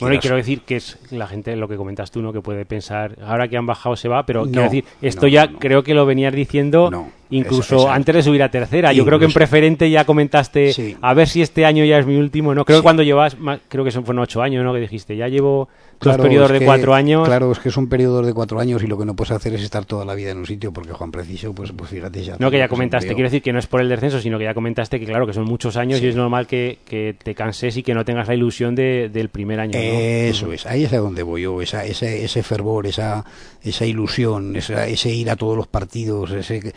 Bueno, 0.00 0.14
y 0.14 0.18
quiero 0.18 0.36
decir 0.36 0.62
que 0.62 0.76
es 0.76 0.98
la 1.10 1.26
gente, 1.26 1.54
lo 1.54 1.68
que 1.68 1.76
comentas 1.76 2.10
tú, 2.10 2.22
¿no? 2.22 2.32
Que 2.32 2.40
puede 2.40 2.64
pensar, 2.64 3.16
ahora 3.22 3.46
que 3.46 3.58
han 3.58 3.66
bajado 3.66 3.94
se 3.94 4.08
va, 4.08 4.24
pero 4.24 4.46
No, 4.46 4.50
quiero 4.50 4.62
decir, 4.64 4.84
esto 5.02 5.22
no, 5.22 5.28
ya 5.28 5.46
no. 5.48 5.58
creo 5.58 5.82
que 5.82 5.92
lo 5.92 6.06
venías 6.06 6.32
diciendo 6.34 6.90
No, 6.90 7.10
incluso 7.30 7.90
antes 7.90 8.14
de 8.14 8.22
subir 8.22 8.42
a 8.42 8.50
tercera. 8.50 8.92
Yo 8.92 9.04
creo 9.04 9.18
que 9.18 9.24
en 9.24 9.32
preferente 9.32 9.90
ya 9.90 10.04
comentaste, 10.04 10.72
Sí. 10.72 10.96
a 11.00 11.14
ver 11.14 11.28
si 11.28 11.42
este 11.42 11.64
año 11.64 11.84
ya 11.84 11.98
es 11.98 12.06
mi 12.06 12.16
último, 12.16 12.54
¿no? 12.54 12.64
Creo 12.64 12.78
Sí. 12.78 12.80
que 12.80 12.84
cuando 12.84 13.02
llevas, 13.02 13.38
más- 13.38 13.60
creo 13.68 13.84
que 13.84 13.90
son 13.90 14.04
fueron 14.04 14.22
ocho 14.22 14.42
años, 14.42 14.64
¿no? 14.64 14.72
Que 14.72 14.80
dijiste, 14.80 15.16
ya 15.16 15.28
llevo 15.28 15.68
Claro, 15.98 16.16
dos 16.18 16.26
periodos 16.26 16.50
de 16.52 16.58
que- 16.60 16.64
cuatro 16.64 16.94
años. 16.94 17.26
Claro, 17.28 17.52
es 17.52 17.58
que 17.58 17.70
son 17.70 17.88
periodos 17.88 18.26
de 18.26 18.32
cuatro 18.32 18.58
años 18.58 18.82
y 18.82 18.86
lo 18.86 18.96
que 18.98 19.04
no 19.04 19.14
puedes 19.14 19.32
hacer 19.32 19.54
es 19.54 19.62
estar 19.62 19.84
toda 19.84 20.04
la 20.04 20.14
vida 20.14 20.30
en 20.30 20.38
un 20.38 20.46
sitio 20.46 20.72
porque 20.72 20.92
Juan 20.92 21.10
Preciso, 21.10 21.52
pues, 21.54 21.72
pues 21.72 21.90
fíjate 21.90 22.22
ya. 22.24 22.36
No, 22.38 22.50
que 22.50 22.58
ya 22.58 22.68
comentaste, 22.68 23.08
quiero 23.14 23.24
decir 23.28 23.42
que 23.42 23.52
no 23.52 23.58
es 23.58 23.66
por 23.66 23.80
el 23.80 23.88
descenso, 23.88 24.20
sino 24.20 24.38
que 24.38 24.44
ya 24.44 24.54
comentaste 24.54 24.98
que 24.98 25.06
claro, 25.06 25.26
que 25.26 25.32
son 25.34 25.44
muchos 25.44 25.76
años 25.76 26.00
y 26.00 26.06
es 26.08 26.16
normal 26.16 26.46
que, 26.46 26.78
que 26.86 27.14
te 27.22 27.34
canses 27.34 27.76
y 27.76 27.82
que 27.82 27.94
no 27.94 28.04
tengas 28.04 28.28
la 28.28 28.34
ilusión 28.34 28.74
de- 28.74 29.08
del 29.12 29.28
primer 29.28 29.60
año, 29.60 29.72
¿no? 29.72 29.78
Eso 29.78 30.52
es, 30.52 30.66
ahí 30.66 30.84
es 30.84 30.92
a 30.92 30.98
donde 30.98 31.22
voy 31.22 31.42
yo, 31.42 31.60
esa, 31.60 31.84
ese, 31.84 32.24
ese 32.24 32.42
fervor, 32.42 32.86
esa, 32.86 33.24
esa 33.62 33.84
ilusión, 33.84 34.56
esa, 34.56 34.86
ese 34.86 35.10
ir 35.10 35.30
a 35.30 35.36
todos 35.36 35.56
los 35.56 35.66
partidos, 35.66 36.30
ese, 36.32 36.72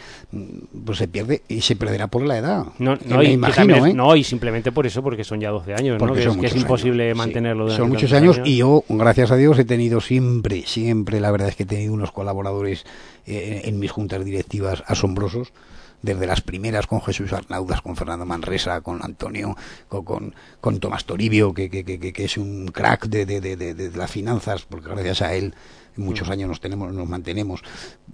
pues 0.85 0.97
se 0.97 1.07
pierde 1.07 1.41
y 1.47 1.61
se 1.61 1.75
perderá 1.75 2.07
por 2.07 2.23
la 2.23 2.37
edad. 2.37 2.65
No, 2.79 2.97
no, 3.05 3.17
me 3.17 3.25
y, 3.25 3.31
imagino, 3.33 3.73
también- 3.75 3.85
¿eh? 3.87 3.93
no, 3.93 4.15
y 4.15 4.23
simplemente 4.23 4.71
por 4.71 4.85
eso, 4.87 5.01
porque 5.03 5.23
son 5.23 5.39
ya 5.39 5.49
12 5.49 5.73
años, 5.73 5.93
¿no? 5.93 6.05
Porque 6.07 6.21
Que, 6.23 6.29
es, 6.29 6.37
que 6.37 6.45
es 6.47 6.55
imposible 6.55 7.05
años, 7.05 7.17
mantenerlo 7.17 7.69
sí. 7.69 7.77
Son 7.77 7.89
muchos 7.89 8.11
años, 8.13 8.39
y 8.43 8.57
yo, 8.57 8.83
gracias 8.89 9.31
a 9.31 9.35
Dios, 9.35 9.57
he 9.59 9.65
tenido 9.65 10.01
siempre, 10.01 10.63
siempre, 10.65 11.19
la 11.19 11.31
verdad 11.31 11.49
es 11.49 11.55
que 11.55 11.63
he 11.63 11.67
tenido 11.67 11.93
unos 11.93 12.11
colaboradores 12.11 12.85
eh, 13.25 13.61
en 13.65 13.79
mis 13.79 13.91
juntas 13.91 14.23
directivas 14.25 14.83
asombrosos. 14.87 15.53
Desde 16.01 16.27
las 16.27 16.41
primeras 16.41 16.85
con 16.85 17.01
Jesús 17.01 17.31
Arnaudas, 17.31 17.81
con 17.81 17.95
Fernando 17.95 18.25
Manresa, 18.25 18.81
con 18.81 19.01
Antonio, 19.01 19.55
con, 19.87 20.03
con, 20.03 20.35
con 20.59 20.79
Tomás 20.81 21.05
Toribio, 21.05 21.53
que, 21.53 21.69
que, 21.69 21.85
que, 21.85 21.97
que- 21.97 22.11
que 22.11 22.25
es 22.25 22.35
un 22.35 22.67
crack 22.67 23.05
de, 23.07 23.25
de, 23.25 23.39
de, 23.39 23.55
de- 23.55 23.73
de 23.73 23.97
las 23.97 24.11
finanzas, 24.11 24.65
porque 24.67 24.89
gracias 24.89 25.21
a 25.21 25.33
él 25.33 25.53
muchos 25.97 26.29
años 26.29 26.49
nos 26.49 26.59
tenemos, 26.61 26.93
nos 26.93 27.07
mantenemos 27.07 27.61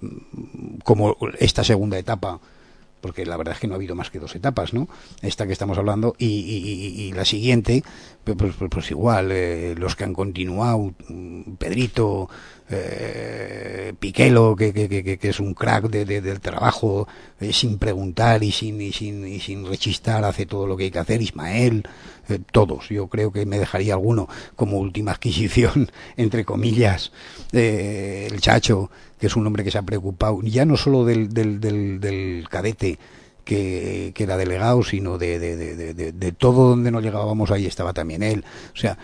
mm, 0.00 0.78
como 0.84 1.16
esta 1.38 1.64
segunda 1.64 1.98
etapa 1.98 2.40
porque 3.00 3.24
la 3.24 3.38
verdad 3.38 3.54
es 3.54 3.60
que 3.60 3.66
no 3.66 3.72
ha 3.72 3.76
habido 3.76 3.94
más 3.94 4.10
que 4.10 4.18
dos 4.18 4.34
etapas, 4.36 4.74
¿no? 4.74 4.86
Esta 5.22 5.46
que 5.46 5.54
estamos 5.54 5.78
hablando 5.78 6.14
y, 6.18 7.10
la 7.14 7.24
siguiente, 7.24 7.82
pues, 8.24 8.36
pues- 8.36 8.54
pues- 8.56 8.70
pues 8.70 8.90
igual, 8.90 9.30
eh, 9.32 9.74
los 9.78 9.96
que 9.96 10.04
han 10.04 10.12
continuado, 10.12 10.92
mm, 11.08 11.52
Pedrito, 11.58 12.28
eh, 12.70 13.92
Piquelo, 13.98 14.54
que, 14.56 14.72
que, 14.72 14.88
que- 14.88 15.18
que 15.18 15.28
es 15.28 15.40
un 15.40 15.54
crack 15.54 15.88
de- 15.90 16.04
de- 16.04 16.20
del 16.20 16.40
trabajo, 16.40 17.08
eh, 17.40 17.52
sin 17.52 17.78
preguntar 17.78 18.42
y 18.42 18.52
sin, 18.52 18.80
y, 18.80 18.92
sin, 18.92 19.26
y 19.26 19.40
sin 19.40 19.66
rechistar, 19.66 20.24
hace 20.24 20.46
todo 20.46 20.66
lo 20.66 20.76
que 20.76 20.84
hay 20.84 20.90
que 20.90 20.98
hacer, 21.00 21.20
Ismael, 21.22 21.82
eh, 22.28 22.38
todos, 22.52 22.88
yo 22.88 23.08
creo 23.08 23.32
que 23.32 23.44
me 23.46 23.58
dejaría 23.58 23.94
alguno 23.94 24.28
como 24.56 24.78
última 24.78 25.12
adquisición, 25.12 25.90
entre 26.16 26.44
comillas, 26.44 27.12
eh, 27.52 28.28
el 28.30 28.40
Chacho, 28.40 28.90
que 29.18 29.26
es 29.26 29.36
un 29.36 29.46
hombre 29.46 29.64
que 29.64 29.70
se 29.70 29.78
ha 29.78 29.82
preocupado 29.82 30.40
ya 30.42 30.64
no 30.64 30.76
solo 30.76 31.04
del, 31.04 31.28
del, 31.34 31.60
del 31.60 32.46
cadete 32.48 32.98
que, 33.44 34.12
que 34.14 34.22
era 34.24 34.36
delegado, 34.36 34.82
sino 34.82 35.18
de, 35.18 35.38
de, 35.38 35.56
de, 35.56 36.12
de- 36.12 36.32
todo 36.32 36.70
donde 36.70 36.90
no 36.90 37.00
llegábamos, 37.00 37.50
ahí 37.50 37.66
estaba 37.66 37.92
también 37.92 38.22
él. 38.22 38.44
O 38.74 38.76
sea, 38.76 38.98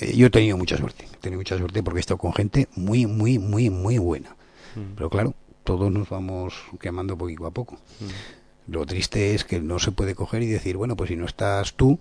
eh, 0.00 0.14
yo 0.16 0.26
he 0.26 0.30
tenido 0.30 0.56
mucha 0.56 0.76
suerte, 0.76 1.06
he 1.12 1.16
tenido 1.18 1.40
mucha 1.40 1.56
suerte 1.58 1.82
porque 1.82 1.98
he 1.98 2.00
estado 2.00 2.18
con 2.18 2.32
gente 2.34 2.68
muy, 2.76 3.06
muy, 3.06 3.38
muy, 3.38 3.70
muy 3.70 3.98
buena. 3.98 4.36
Pero 4.96 5.10
claro, 5.10 5.34
todos 5.64 5.92
nos 5.92 6.08
vamos 6.08 6.54
quemando 6.80 7.16
poquito 7.16 7.46
a 7.46 7.50
poco. 7.50 7.78
Lo 8.68 8.86
triste 8.86 9.34
es 9.34 9.44
que 9.44 9.60
no 9.60 9.78
se 9.78 9.92
puede 9.92 10.14
coger 10.14 10.42
y 10.42 10.46
decir, 10.46 10.76
bueno, 10.76 10.96
pues 10.96 11.08
si 11.08 11.16
no 11.16 11.26
estás 11.26 11.74
tú, 11.74 11.98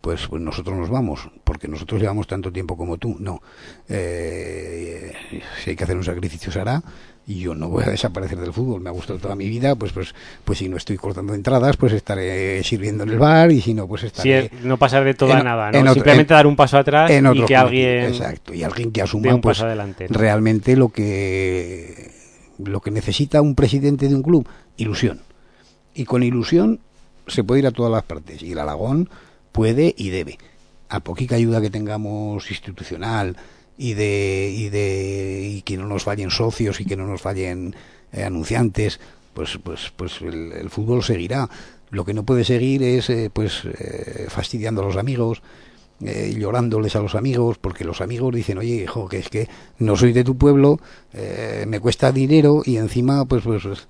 pues, 0.00 0.26
pues 0.28 0.40
nosotros 0.42 0.76
nos 0.78 0.88
vamos, 0.88 1.30
porque 1.44 1.68
nosotros 1.68 2.00
llevamos 2.00 2.26
tanto 2.26 2.50
tiempo 2.50 2.76
como 2.76 2.96
tú. 2.96 3.16
No. 3.20 3.42
Eh, 3.88 5.12
si 5.62 5.70
hay 5.70 5.76
que 5.76 5.84
hacer 5.84 5.96
un 5.96 6.04
sacrificio, 6.04 6.50
se 6.50 6.60
hará. 6.60 6.82
Y 7.30 7.38
yo 7.38 7.54
no 7.54 7.68
voy 7.68 7.84
a 7.84 7.90
desaparecer 7.90 8.38
del 8.40 8.52
fútbol. 8.52 8.80
Me 8.80 8.88
ha 8.88 8.92
gustado 8.92 9.20
toda 9.20 9.36
mi 9.36 9.48
vida. 9.48 9.76
Pues, 9.76 9.92
pues, 9.92 10.16
pues 10.44 10.58
si 10.58 10.68
no 10.68 10.76
estoy 10.76 10.96
cortando 10.96 11.32
entradas, 11.32 11.76
pues 11.76 11.92
estaré 11.92 12.60
sirviendo 12.64 13.04
en 13.04 13.10
el 13.10 13.18
bar. 13.20 13.52
Y 13.52 13.60
si 13.60 13.72
no, 13.72 13.86
pues 13.86 14.02
estaré. 14.02 14.46
es 14.46 14.64
no 14.64 14.76
pasar 14.78 15.04
de 15.04 15.14
todo 15.14 15.32
a 15.32 15.40
nada, 15.40 15.70
¿no? 15.70 15.78
otro- 15.78 15.94
Simplemente 15.94 16.32
en- 16.34 16.36
dar 16.38 16.46
un 16.48 16.56
paso 16.56 16.76
atrás 16.78 17.08
en 17.08 17.26
y 17.32 17.44
que 17.44 17.54
alguien 17.54 18.06
Exacto. 18.06 18.52
Y 18.52 18.64
alguien 18.64 18.90
que 18.90 19.02
asuma 19.02 19.32
un 19.32 19.40
pues, 19.40 19.60
adelante. 19.60 20.08
¿no? 20.10 20.18
realmente 20.18 20.74
lo 20.74 20.88
que 20.88 22.10
lo 22.58 22.80
que 22.80 22.90
necesita 22.90 23.40
un 23.40 23.54
presidente 23.54 24.08
de 24.08 24.14
un 24.16 24.22
club 24.22 24.48
ilusión 24.76 25.20
y 25.94 26.04
con 26.04 26.22
ilusión 26.24 26.80
se 27.28 27.44
puede 27.44 27.60
ir 27.60 27.66
a 27.68 27.70
todas 27.70 27.92
las 27.92 28.02
partes 28.02 28.42
y 28.42 28.52
el 28.52 28.58
Alagón 28.58 29.08
puede 29.52 29.94
y 29.96 30.10
debe 30.10 30.36
a 30.88 30.98
poquita 31.00 31.36
ayuda 31.36 31.60
que 31.60 31.70
tengamos 31.70 32.50
institucional 32.50 33.36
y 33.80 33.94
de 33.94 34.52
y 34.54 34.68
de 34.68 35.48
y 35.56 35.62
que 35.62 35.78
no 35.78 35.86
nos 35.86 36.04
fallen 36.04 36.30
socios 36.30 36.82
y 36.82 36.84
que 36.84 36.96
no 36.96 37.06
nos 37.06 37.22
fallen 37.22 37.74
eh, 38.12 38.24
anunciantes 38.24 39.00
pues 39.32 39.58
pues 39.64 39.90
pues 39.96 40.20
el, 40.20 40.68
fútbol 40.68 41.02
seguirá 41.02 41.48
lo 41.88 42.04
que 42.04 42.12
no 42.12 42.24
puede 42.24 42.44
seguir 42.44 42.82
es 42.82 43.08
eh, 43.08 43.30
pues 43.32 43.62
eh, 43.64 44.26
fastidiando 44.28 44.82
a 44.82 44.84
los 44.84 44.98
amigos 44.98 45.42
llorándoles 46.02 46.96
a 46.96 47.00
los 47.00 47.14
amigos, 47.14 47.58
porque 47.58 47.84
los 47.84 48.00
amigos 48.00 48.34
dicen, 48.34 48.56
oye, 48.56 48.84
hijo, 48.84 49.06
que 49.06 49.18
es 49.18 49.28
que 49.28 49.50
no 49.80 49.96
soy 49.96 50.14
de 50.14 50.24
tu 50.24 50.34
pueblo, 50.34 50.80
me 51.66 51.78
cuesta 51.78 52.10
dinero 52.10 52.62
y 52.64 52.78
encima, 52.78 53.26
pues, 53.26 53.42
pues, 53.44 53.64
pues, 53.64 53.86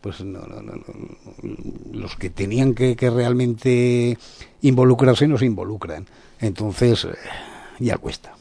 pues 0.00 0.24
no, 0.24 0.40
no, 0.40 0.62
no, 0.62 0.82
los 1.92 2.16
que 2.16 2.30
tenían 2.30 2.72
que, 2.72 2.96
que 2.96 3.10
realmente 3.10 4.16
involucrarse 4.62 5.28
no 5.28 5.36
se 5.36 5.44
involucran. 5.44 6.06
Entonces, 6.40 7.06
ya 7.78 7.98
cuesta, 7.98 8.32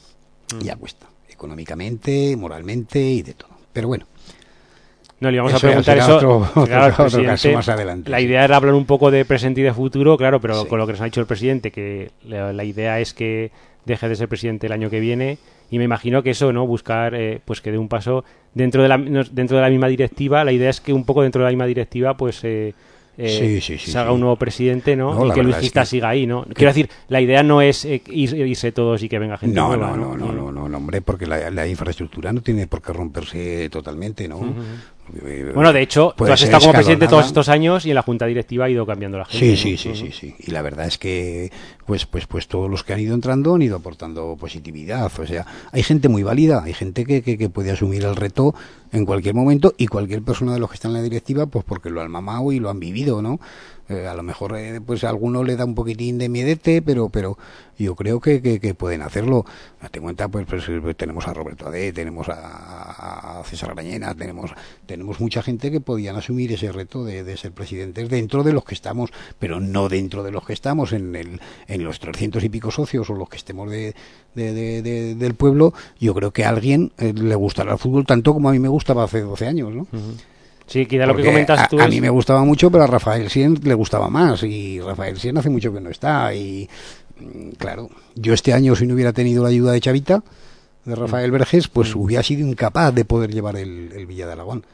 ya 0.62 0.76
cuesta, 0.76 1.08
económicamente, 1.30 2.36
moralmente 2.38 3.00
y 3.00 3.22
de 3.22 3.34
todo. 3.34 3.50
Pero 3.74 3.88
bueno, 3.88 4.06
No, 5.22 5.30
le 5.30 5.36
íbamos 5.36 5.52
Eso 5.54 5.58
a 5.68 5.70
preguntar 5.70 5.98
eso. 5.98 6.16
otro- 6.16 6.50
claro, 6.66 6.96
otro 7.06 7.24
caso 7.24 7.52
más 7.52 7.68
adelante, 7.68 8.10
La 8.10 8.22
idea 8.22 8.44
era 8.46 8.56
hablar 8.56 8.74
un 8.74 8.86
poco 8.86 9.12
de 9.12 9.26
presente 9.26 9.60
y 9.60 9.64
de 9.66 9.74
futuro, 9.74 10.16
claro, 10.18 10.40
pero 10.40 10.62
Sí. 10.64 10.68
con 10.70 10.80
lo 10.80 10.86
que 10.88 10.94
nos 10.94 11.02
ha 11.02 11.06
dicho 11.06 11.20
el 11.20 11.28
presidente, 11.28 11.72
que 11.72 12.12
la, 12.24 12.54
la 12.54 12.64
idea 12.64 13.00
es 13.02 13.14
que 13.14 13.52
deje 13.86 14.08
de 14.08 14.16
ser 14.16 14.30
presidente 14.30 14.68
el 14.68 14.72
año 14.74 14.90
que 14.90 15.00
viene. 15.02 15.38
Y 15.72 15.78
me 15.78 15.84
imagino 15.84 16.24
que 16.24 16.30
eso, 16.32 16.54
¿no? 16.54 16.66
Buscar, 16.66 17.14
eh, 17.16 17.42
pues 17.44 17.60
que 17.62 17.70
dé 17.72 17.78
un 17.78 17.90
paso 17.90 18.24
dentro 18.54 18.82
de 18.82 18.88
la 18.90 18.98
dentro 18.98 19.58
de 19.58 19.62
la 19.62 19.70
misma 19.70 19.88
directiva. 19.88 20.44
La 20.46 20.52
idea 20.54 20.70
es 20.70 20.80
que 20.82 20.94
un 20.94 21.04
poco 21.06 21.22
dentro 21.22 21.42
de 21.42 21.46
la 21.46 21.52
misma 21.52 21.66
directiva, 21.66 22.16
pues 22.16 22.40
eh, 22.44 22.74
eh, 23.20 23.28
Sí, 23.30 23.62
sí, 23.62 23.78
sí, 23.78 23.92
se 23.92 23.98
haga 24.00 24.10
sí. 24.10 24.14
un 24.16 24.22
nuevo 24.22 24.38
presidente, 24.38 24.96
¿no? 24.96 25.14
No, 25.14 25.28
y 25.28 25.32
que 25.32 25.44
Luis 25.44 25.58
es 25.58 25.72
que- 25.72 25.86
siga 25.86 26.10
ahí, 26.10 26.26
¿no? 26.26 26.46
Quiero 26.54 26.70
decir, 26.72 26.90
la 27.10 27.20
idea 27.22 27.44
no 27.44 27.62
es 27.62 27.84
eh, 27.86 28.02
ir- 28.08 28.34
irse 28.48 28.72
todos 28.72 29.04
y 29.04 29.10
que 29.10 29.20
venga 29.20 29.38
gente 29.38 29.56
no, 29.56 29.68
nueva, 29.68 29.92
no, 29.96 30.16
no, 30.16 30.16
no, 30.18 30.32
no, 30.32 30.52
no, 30.52 30.70
no, 30.70 30.78
hombre, 30.78 31.02
porque 31.02 31.28
la, 31.28 31.50
la 31.52 31.68
infraestructura 31.68 32.32
no 32.34 32.42
tiene 32.42 32.66
por 32.68 32.82
qué 32.82 32.94
romperse 32.94 33.70
totalmente, 33.70 34.28
¿no? 34.28 34.40
Bueno, 35.54 35.74
de 35.74 35.82
hecho, 35.82 36.14
tú 36.16 36.26
has 36.26 36.42
estado 36.42 36.62
como 36.62 36.74
presidente 36.74 37.08
todos 37.08 37.26
estos 37.26 37.50
años 37.50 37.86
y 37.86 37.90
en 37.90 37.96
la 37.96 38.02
junta 38.02 38.26
directiva 38.26 38.66
ha 38.66 38.70
ido 38.70 38.86
cambiando 38.86 39.18
la 39.18 39.26
gente. 39.26 39.56
Sí, 39.58 39.72
¿no? 39.72 39.78
sí, 39.78 39.96
sí, 39.96 39.96
sí, 39.96 40.12
sí. 40.12 40.36
Y 40.40 40.52
la 40.52 40.62
verdad 40.62 40.88
es 40.88 40.98
que, 40.98 41.52
pues, 41.86 42.06
pues, 42.06 42.28
pues 42.28 42.48
todos 42.48 42.70
los 42.70 42.84
que 42.84 42.94
han 42.94 43.00
ido 43.00 43.16
entrando 43.16 43.56
han 43.56 43.62
ido 43.62 43.78
aportando 43.78 44.36
positividad. 44.40 45.12
O 45.18 45.26
sea, 45.26 45.46
hay 45.72 45.84
gente 45.84 46.10
muy 46.10 46.24
válida, 46.24 46.64
hay 46.64 46.74
gente 46.74 47.06
que, 47.06 47.22
que, 47.22 47.38
que 47.38 47.50
puede 47.50 47.72
asumir 47.72 48.04
el 48.06 48.16
reto 48.16 48.54
en 48.92 49.06
cualquier 49.06 49.36
momento 49.36 49.74
y 49.78 49.88
cualquier 49.88 50.22
persona 50.22 50.54
de 50.54 50.60
los 50.60 50.70
que 50.70 50.76
están 50.76 50.92
en 50.92 50.98
la 50.98 51.04
directiva, 51.04 51.46
pues 51.46 51.66
porque 51.66 51.90
lo 51.90 52.02
han 52.02 52.12
mamado 52.12 52.52
y 52.52 52.60
lo 52.60 52.70
han 52.70 52.80
vivido, 52.80 53.22
¿no? 53.22 53.40
Eh, 53.90 54.06
a 54.08 54.14
lo 54.14 54.22
mejor, 54.22 54.56
eh, 54.56 54.80
pues 54.86 55.04
a 55.04 55.10
alguno 55.10 55.44
le 55.44 55.56
da 55.56 55.66
un 55.66 55.74
poquitín 55.74 56.20
de 56.20 56.30
miedete, 56.30 56.82
pero, 56.84 57.10
pero 57.10 57.40
yo 57.78 57.96
creo 57.96 58.20
que, 58.20 58.40
que, 58.60 58.74
pueden 58.76 59.02
hacerlo. 59.02 59.46
Date 59.82 60.00
cuenta, 60.00 60.28
pues, 60.28 60.46
pues, 60.48 60.64
eh, 60.70 60.94
tenemos 60.96 61.28
a 61.28 61.34
Roberto 61.34 61.68
Ade, 61.68 61.92
tenemos 61.92 62.28
a, 62.30 63.42
César 63.46 63.74
Grañena, 63.74 64.14
tenemos, 64.14 64.52
tenemos 64.86 65.20
mucha 65.20 65.42
gente 65.42 65.72
que 65.72 65.80
podían 65.82 66.16
asumir 66.18 66.52
ese 66.52 66.72
reto 66.72 67.04
de, 67.04 67.36
ser 67.38 67.52
presidentes 67.52 68.10
dentro 68.10 68.44
de 68.44 68.54
los 68.54 68.64
que 68.64 68.76
estamos, 68.76 69.10
pero 69.40 69.60
no 69.60 69.90
dentro 69.90 70.22
de 70.24 70.32
los 70.32 70.46
que 70.46 70.54
estamos, 70.54 70.94
en, 70.94 71.16
el, 71.16 71.42
en 71.68 71.84
los 71.84 72.00
300 72.00 72.44
y 72.44 72.50
pico 72.50 72.70
socios 72.70 73.10
o 73.10 73.16
los 73.16 73.28
que 73.30 73.38
estemos 73.38 73.72
de- 73.72 73.96
de- 74.36 75.16
del 75.16 75.34
pueblo. 75.34 75.74
Yo 76.00 76.14
creo 76.14 76.32
que 76.32 76.46
a 76.46 76.50
alguien 76.50 76.92
eh, 77.00 77.14
le 77.14 77.36
gustará 77.36 77.72
el 77.74 77.80
fútbol 77.80 78.06
tanto 78.06 78.34
como 78.34 78.50
a 78.50 78.52
mí 78.52 78.60
me 78.60 78.68
gustaba 78.68 79.04
hace 79.04 79.22
12 79.22 79.48
años, 79.48 79.74
¿no? 79.74 79.88
Sí, 80.70 80.86
quizá 80.86 81.06
lo 81.08 81.16
que 81.16 81.26
comentas 81.26 81.62
a, 81.62 81.68
tú 81.68 81.80
a 81.80 81.86
es... 81.86 81.90
mí 81.90 82.00
me 82.00 82.10
gustaba 82.10 82.44
mucho, 82.44 82.70
pero 82.70 82.84
a 82.84 82.88
Rafael 82.88 83.30
Sien 83.30 83.60
le 83.64 83.74
gustaba 83.74 84.08
más. 84.10 84.44
Y 84.44 84.80
Rafael 84.80 85.18
Sien 85.18 85.38
hace 85.38 85.50
mucho 85.50 85.74
que 85.74 85.82
no 85.82 85.90
está. 85.90 86.34
Y 86.36 86.70
mm, 87.20 87.50
claro, 87.58 87.90
yo 88.16 88.34
este 88.34 88.54
año, 88.54 88.76
si 88.76 88.86
no 88.86 88.94
hubiera 88.94 89.12
tenido 89.12 89.42
la 89.44 89.50
ayuda 89.50 89.72
de 89.72 89.82
Chavita, 89.82 90.24
de 90.86 90.96
Mm. 90.96 91.00
Rafael 91.00 91.32
Verges, 91.32 91.68
pues 91.68 91.96
hubiera 91.96 92.22
sido 92.24 92.48
incapaz 92.48 92.94
de 92.94 93.04
poder 93.04 93.34
llevar 93.34 93.56
el, 93.58 93.92
el 93.94 94.06
Villa 94.06 94.28
de 94.28 94.34
Aragón. 94.34 94.66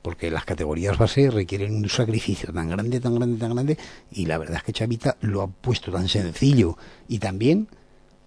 Porque 0.00 0.30
las 0.30 0.44
categorías 0.44 0.98
base 0.98 1.30
requieren 1.30 1.76
un 1.76 1.88
sacrificio 1.88 2.52
tan 2.52 2.68
grande, 2.68 3.00
tan 3.00 3.14
grande, 3.14 3.38
tan 3.38 3.54
grande. 3.54 3.78
Y 4.10 4.26
la 4.26 4.38
verdad 4.38 4.58
es 4.58 4.62
que 4.62 4.72
Chavita 4.72 5.16
lo 5.20 5.42
ha 5.42 5.48
puesto 5.48 5.92
tan 5.92 6.08
sencillo 6.08 6.76
y 7.08 7.18
tan 7.18 7.38
bien 7.38 7.68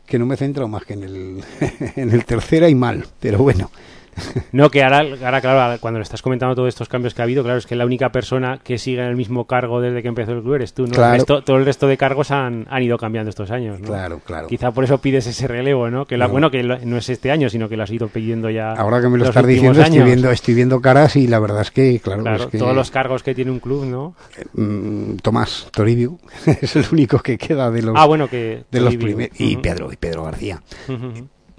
que 0.06 0.20
no 0.20 0.26
me 0.26 0.36
he 0.36 0.38
centrado 0.38 0.68
más 0.68 0.86
que 0.86 0.94
en 0.94 1.04
el, 1.04 1.44
en 1.96 2.12
el 2.12 2.26
tercera 2.26 2.70
y 2.70 2.76
mal. 2.76 3.06
Pero 3.20 3.40
bueno. 3.40 3.72
No, 4.52 4.70
que 4.70 4.84
ahora, 4.84 5.00
ahora, 5.24 5.42
claro, 5.42 5.80
cuando 5.82 6.00
le 6.00 6.04
estás 6.04 6.22
comentando 6.22 6.56
todos 6.56 6.70
estos 6.70 6.88
cambios 6.88 7.14
que 7.14 7.22
ha 7.22 7.26
habido, 7.26 7.44
claro, 7.44 7.58
es 7.58 7.66
que 7.66 7.76
la 7.76 7.86
única 7.86 8.12
persona 8.12 8.60
que 8.64 8.78
sigue 8.78 9.02
en 9.02 9.08
el 9.08 9.16
mismo 9.16 9.46
cargo 9.46 9.82
desde 9.82 10.02
que 10.02 10.08
empezó 10.08 10.32
el 10.32 10.42
club 10.42 10.54
eres 10.56 10.74
tú, 10.74 10.84
¿no? 10.88 10.94
Claro. 10.94 11.14
El 11.16 11.20
resto- 11.22 11.44
todo 11.44 11.58
el 11.58 11.66
resto 11.66 11.88
de 11.88 11.98
cargos 11.98 12.32
han, 12.32 12.66
han 12.70 12.84
ido 12.84 12.98
cambiando 12.98 13.30
estos 13.30 13.52
años, 13.52 13.80
¿no? 13.82 13.88
Claro, 13.88 14.22
claro. 14.26 14.48
Quizá 14.48 14.72
por 14.72 14.84
eso 14.86 15.00
pides 15.00 15.28
ese 15.28 15.48
relevo, 15.48 15.90
¿no? 15.90 16.06
Que 16.06 16.18
lo- 16.18 16.26
No. 16.28 16.32
bueno, 16.32 16.52
que 16.52 16.64
lo- 16.64 16.80
no 16.80 16.98
es 16.98 17.10
este 17.10 17.32
año, 17.32 17.50
sino 17.50 17.68
que 17.68 17.76
lo 17.78 17.84
has 17.84 17.92
ido 17.92 18.08
pidiendo 18.08 18.50
ya. 18.50 18.72
Ahora 18.74 19.02
que 19.02 19.08
me 19.10 19.18
lo 19.18 19.26
los 19.26 19.30
estás 19.30 19.46
diciendo, 19.46 19.82
estoy 19.82 20.02
viendo, 20.04 20.32
estoy 20.32 20.54
viendo 20.54 20.82
caras 20.82 21.16
y 21.18 21.28
la 21.28 21.40
verdad 21.40 21.62
es 21.62 21.72
que, 21.72 22.00
claro, 22.00 22.22
Claro, 22.24 22.44
es 22.44 22.50
que, 22.50 22.58
todos 22.58 22.76
los 22.76 22.92
cargos 22.92 23.22
que 23.24 23.36
tiene 23.36 23.52
un 23.52 23.60
club, 23.60 23.86
¿no? 23.86 24.16
mm, 24.54 25.18
Tomás 25.18 25.68
Toribio 25.72 26.18
es 26.62 26.76
el 26.76 26.86
único 26.92 27.20
que 27.20 27.38
queda 27.38 27.70
de 27.70 27.82
los, 27.82 27.96
Ah, 27.98 28.06
bueno, 28.06 28.30
que. 28.30 28.64
de 28.72 28.80
los 28.82 28.96
primeros. 28.96 29.40
Y. 29.40 29.58
Pedro, 29.58 29.92
y 29.92 29.98
Pedro 29.98 30.24
García, 30.24 30.62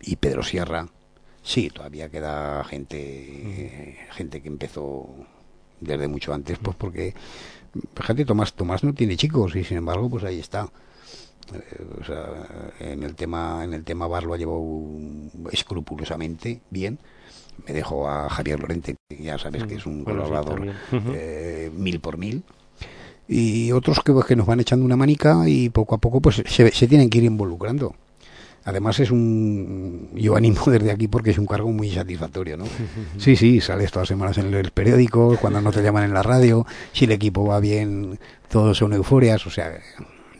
y 0.03 0.17
Pedro 0.17 0.43
Sierra. 0.43 0.87
Sí, 1.47 1.71
todavía 1.71 2.09
queda 2.09 2.65
gente, 2.65 3.97
gente 4.11 4.43
que 4.43 4.49
empezó 4.49 5.09
desde 5.81 6.09
mucho 6.09 6.35
antes, 6.35 6.59
pues 6.59 6.77
porque, 6.77 7.15
fíjate, 7.95 8.25
Tomás, 8.25 8.55
Tomás 8.55 8.83
no 8.83 8.93
tiene 8.95 9.17
chicos 9.17 9.55
y 9.55 9.63
sin 9.63 9.77
embargo, 9.77 10.11
pues 10.11 10.25
ahí 10.25 10.41
está. 10.41 10.69
Eh, 11.55 11.87
o 12.01 12.05
sea, 12.05 12.73
en 12.81 13.05
el 13.05 13.15
tema 13.15 13.63
en 13.63 13.75
el 13.75 13.85
tema 13.85 14.09
bar 14.09 14.25
lo 14.25 14.35
ha 14.35 14.39
llevado 14.39 14.61
escrupulosamente 15.53 16.63
bien. 16.71 16.99
Me 17.65 17.73
dejo 17.73 18.09
a 18.09 18.29
Javier 18.29 18.59
Lorente, 18.59 18.97
que 19.09 19.23
ya 19.23 19.39
sabes 19.39 19.63
que 19.67 19.77
es 19.77 19.87
un 19.87 20.03
Bueno, 20.03 20.25
colaborador 20.25 20.75
eh, 21.15 21.71
mil 21.73 22.01
por 22.01 22.19
mil. 22.19 22.43
Y 23.29 23.71
otros 23.71 24.01
que, 24.01 24.13
que 24.27 24.35
nos 24.35 24.47
van 24.47 24.59
echando 24.59 24.85
una 24.85 24.97
manica 24.97 25.49
y 25.49 25.69
poco 25.69 25.95
a 25.95 25.99
poco 25.99 26.21
pues 26.21 26.43
se, 26.45 26.73
se 26.73 26.89
tienen 26.89 27.09
que 27.09 27.19
ir 27.19 27.25
involucrando. 27.25 27.95
Además 28.67 28.99
es 28.99 29.13
un... 29.13 30.11
Yo 30.15 30.35
animo 30.37 30.61
desde 30.67 30.91
aquí 30.91 31.07
porque 31.07 31.31
es 31.31 31.39
un 31.39 31.47
cargo 31.47 31.71
muy 31.71 31.89
satisfactorio, 31.93 32.57
¿no? 32.57 32.65
Sí, 33.17 33.37
sí, 33.37 33.61
sales 33.61 33.93
todas 33.93 34.03
las 34.03 34.09
semanas 34.09 34.39
en 34.39 34.53
el 34.53 34.73
periódico, 34.73 35.39
cuando 35.41 35.61
no 35.61 35.71
te 35.71 35.83
llaman 35.83 36.03
en 36.03 36.13
la 36.13 36.25
radio, 36.25 36.67
si 36.93 37.05
el 37.05 37.13
equipo 37.13 37.47
va 37.47 37.61
bien, 37.61 38.19
todos 38.51 38.77
son 38.77 38.93
euforias, 38.93 39.47
o 39.47 39.51
sea, 39.51 39.73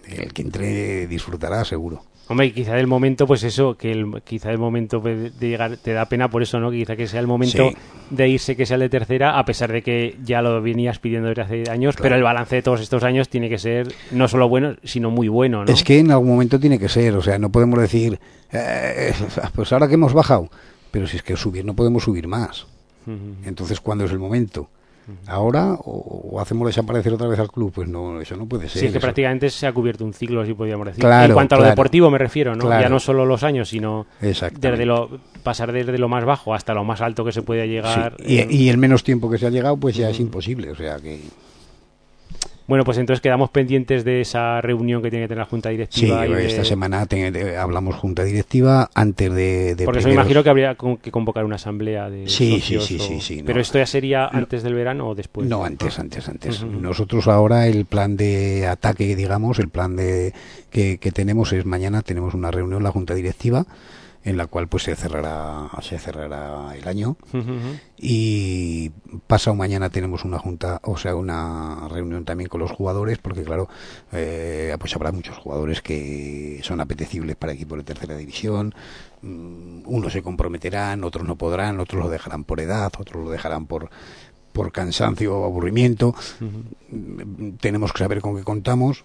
el 0.09 0.33
que 0.33 0.43
entre 0.43 1.07
disfrutará 1.07 1.65
seguro. 1.65 2.03
Hombre, 2.29 2.53
quizá 2.53 2.77
el 2.81 2.89
momento, 2.89 3.25
pues 3.27 3.45
eso, 3.45 3.77
que 3.77 3.93
el, 3.93 4.21
quizá 4.25 4.51
el 4.51 4.59
momento 4.59 4.99
de 5.01 5.31
llegar 5.39 5.77
te 5.77 5.93
da 5.93 6.07
pena 6.07 6.29
por 6.29 6.43
eso, 6.43 6.59
¿no? 6.59 6.73
Que 6.73 6.79
quizá 6.79 6.97
que 6.97 7.07
sea 7.07 7.21
el 7.21 7.29
momento 7.29 7.71
Sí. 7.71 7.77
de 8.11 8.29
irse, 8.29 8.57
que 8.57 8.67
sea 8.67 8.75
el 8.75 8.81
de 8.81 8.89
tercera, 8.89 9.39
a 9.39 9.45
pesar 9.45 9.71
de 9.71 9.83
que 9.83 10.17
ya 10.25 10.43
lo 10.43 10.61
venías 10.61 10.99
pidiendo 10.99 11.29
desde 11.29 11.43
hace 11.43 11.71
años, 11.71 11.95
pero 12.01 12.17
el 12.17 12.25
balance 12.25 12.57
de 12.57 12.63
todos 12.63 12.81
estos 12.81 13.05
años 13.05 13.29
tiene 13.29 13.49
que 13.49 13.59
ser 13.59 13.87
no 14.11 14.27
solo 14.27 14.49
bueno, 14.49 14.75
sino 14.83 15.11
muy 15.13 15.29
bueno, 15.29 15.65
¿no? 15.65 15.73
Es 15.73 15.85
que 15.85 16.01
en 16.01 16.11
algún 16.11 16.31
momento 16.31 16.59
tiene 16.59 16.81
que 16.81 16.89
ser, 16.89 17.15
o 17.15 17.23
sea, 17.23 17.39
no 17.39 17.51
podemos 17.53 17.79
decir, 17.81 18.19
eh, 18.53 19.13
pues 19.55 19.73
ahora 19.73 19.87
que 19.87 19.95
hemos 19.95 20.13
bajado, 20.13 20.51
pero 20.91 21.07
si 21.07 21.19
es 21.19 21.23
que 21.23 21.37
subir 21.37 21.65
no 21.65 21.75
podemos 21.77 22.03
subir 22.03 22.27
más. 22.27 22.67
Entonces, 23.45 23.79
¿cuándo 23.81 24.05
es 24.05 24.11
el 24.11 24.19
momento? 24.19 24.69
¿Ahora 25.27 25.75
o, 25.75 26.31
o 26.33 26.41
hacemos 26.41 26.67
desaparecer 26.67 27.13
otra 27.13 27.29
vez 27.29 27.39
al 27.39 27.51
club? 27.51 27.73
Pues 27.75 27.89
no, 27.89 28.21
eso 28.21 28.37
no 28.37 28.47
puede 28.47 28.69
ser. 28.69 28.81
Sí, 28.81 28.87
es 28.87 28.93
que 28.93 28.99
eso- 28.99 29.05
prácticamente 29.05 29.51
se 29.51 29.67
ha 29.67 29.73
cubierto 29.73 30.05
un 30.05 30.13
ciclo, 30.13 30.45
si 30.45 30.55
podríamos 30.55 30.87
decir. 30.87 31.01
Claro, 31.01 31.27
en 31.27 31.33
cuanto 31.35 31.55
a 31.55 31.59
lo 31.59 31.65
deportivo 31.65 32.11
me 32.11 32.19
refiero, 32.19 32.55
¿no? 32.57 32.65
Claro. 32.65 32.83
Ya 32.83 32.89
no 32.89 32.99
solo 32.99 33.25
los 33.25 33.43
años, 33.43 33.69
sino 33.69 34.07
desde 34.21 34.87
lo, 34.87 35.09
pasar 35.43 35.73
desde 35.73 35.97
lo 35.99 36.09
más 36.09 36.25
bajo 36.25 36.55
hasta 36.55 36.75
lo 36.75 36.85
más 36.85 37.01
alto 37.01 37.25
que 37.25 37.33
se 37.33 37.43
puede 37.43 37.69
llegar. 37.69 38.17
Sí, 38.25 38.47
y 38.51 38.69
el 38.69 38.79
menos 38.79 39.05
tiempo 39.05 39.31
que 39.31 39.39
se 39.39 39.47
ha 39.47 39.51
llegado, 39.51 39.77
pues 39.77 39.95
ya 39.97 40.11
es 40.11 40.19
imposible. 40.21 40.71
O 40.71 40.77
sea 40.77 40.97
que. 40.99 41.21
Bueno, 42.69 42.83
pues 42.85 42.99
entonces 42.99 43.21
quedamos 43.21 43.51
pendientes 43.51 44.05
de 44.05 44.21
esa 44.21 44.61
reunión 44.61 45.01
que 45.01 45.09
tiene 45.11 45.25
que 45.27 45.29
tener 45.29 45.39
la 45.39 45.49
Junta 45.49 45.69
Sí, 45.69 45.75
Directiva. 45.77 46.27
y 46.27 46.33
de- 46.33 46.47
esta 46.47 46.65
semana 46.65 47.07
te- 47.07 47.31
te- 47.31 47.57
hablamos 47.57 47.95
junta 47.95 48.25
directiva 48.25 48.91
antes 48.93 49.33
de. 49.33 49.77
de 49.77 49.85
Porque 49.85 50.01
eso 50.01 50.09
me 50.09 50.15
imagino 50.15 50.43
que 50.43 50.51
habría 50.51 50.75
que 51.01 51.11
convocar 51.13 51.45
una 51.45 51.55
asamblea 51.57 52.11
de 52.11 52.29
Sí, 52.29 52.59
socios 52.61 52.85
sí, 52.87 52.99
sí, 52.99 53.05
o- 53.05 53.07
sí, 53.07 53.21
sí, 53.21 53.43
Pero 53.47 53.57
no. 53.57 53.63
esto 53.63 53.79
ya 53.79 53.87
sería 53.87 54.27
antes 54.27 54.65
del 54.65 54.75
verano 54.75 55.09
o 55.09 55.15
después. 55.15 55.49
No, 55.49 55.65
antes, 55.65 55.97
antes, 56.01 56.29
antes. 56.29 56.65
Nosotros 56.65 57.29
ahora 57.29 57.69
el 57.69 57.85
plan 57.85 58.17
de 58.17 58.67
ataque, 58.67 59.15
digamos, 59.15 59.61
el 59.61 59.69
plan 59.69 59.95
de 59.95 60.33
que, 60.71 60.99
que 60.99 61.13
tenemos 61.13 61.53
es 61.53 61.65
mañana 61.67 62.03
tenemos 62.03 62.35
una 62.35 62.51
reunión 62.51 62.83
la 62.83 62.91
junta 62.91 63.15
directiva 63.15 63.65
en 64.27 64.37
la 64.37 64.49
cual 64.49 64.67
pues 64.67 64.83
se 64.83 64.97
cerrará 64.97 65.71
se 65.81 65.99
cerrará 66.01 66.75
el 66.77 66.87
año 66.89 67.17
y 67.97 68.91
pasado 69.27 69.55
mañana 69.55 69.89
tenemos 69.89 70.25
una 70.25 70.39
junta, 70.39 70.81
o 70.83 70.97
sea, 70.97 71.15
una 71.15 71.87
reunión 71.89 72.25
también 72.25 72.49
con 72.49 72.61
los 72.61 72.73
jugadores, 72.73 73.19
porque 73.19 73.45
claro, 73.45 73.69
eh, 74.13 74.77
pues 74.79 74.95
habrá 74.97 75.13
muchos 75.13 75.39
jugadores 75.39 75.81
que 75.81 76.61
son 76.65 76.81
apetecibles 76.81 77.37
para 77.37 77.53
equipos 77.53 77.79
de 77.79 77.85
tercera 77.85 78.17
división. 78.17 78.75
Mm, 79.23 79.83
Unos 79.87 80.13
se 80.13 80.23
comprometerán, 80.23 81.05
otros 81.05 81.27
no 81.27 81.37
podrán, 81.37 81.79
otros 81.79 82.03
lo 82.03 82.11
dejarán 82.11 82.43
por 82.45 82.61
edad, 82.61 82.93
otros 82.99 83.25
lo 83.25 83.31
dejarán 83.31 83.67
por 83.67 83.91
por 84.53 84.73
cansancio 84.73 85.39
o 85.39 85.45
aburrimiento. 85.45 86.15
Mm, 86.41 87.51
Tenemos 87.61 87.93
que 87.93 87.99
saber 88.01 88.21
con 88.21 88.37
qué 88.37 88.43
contamos. 88.43 89.05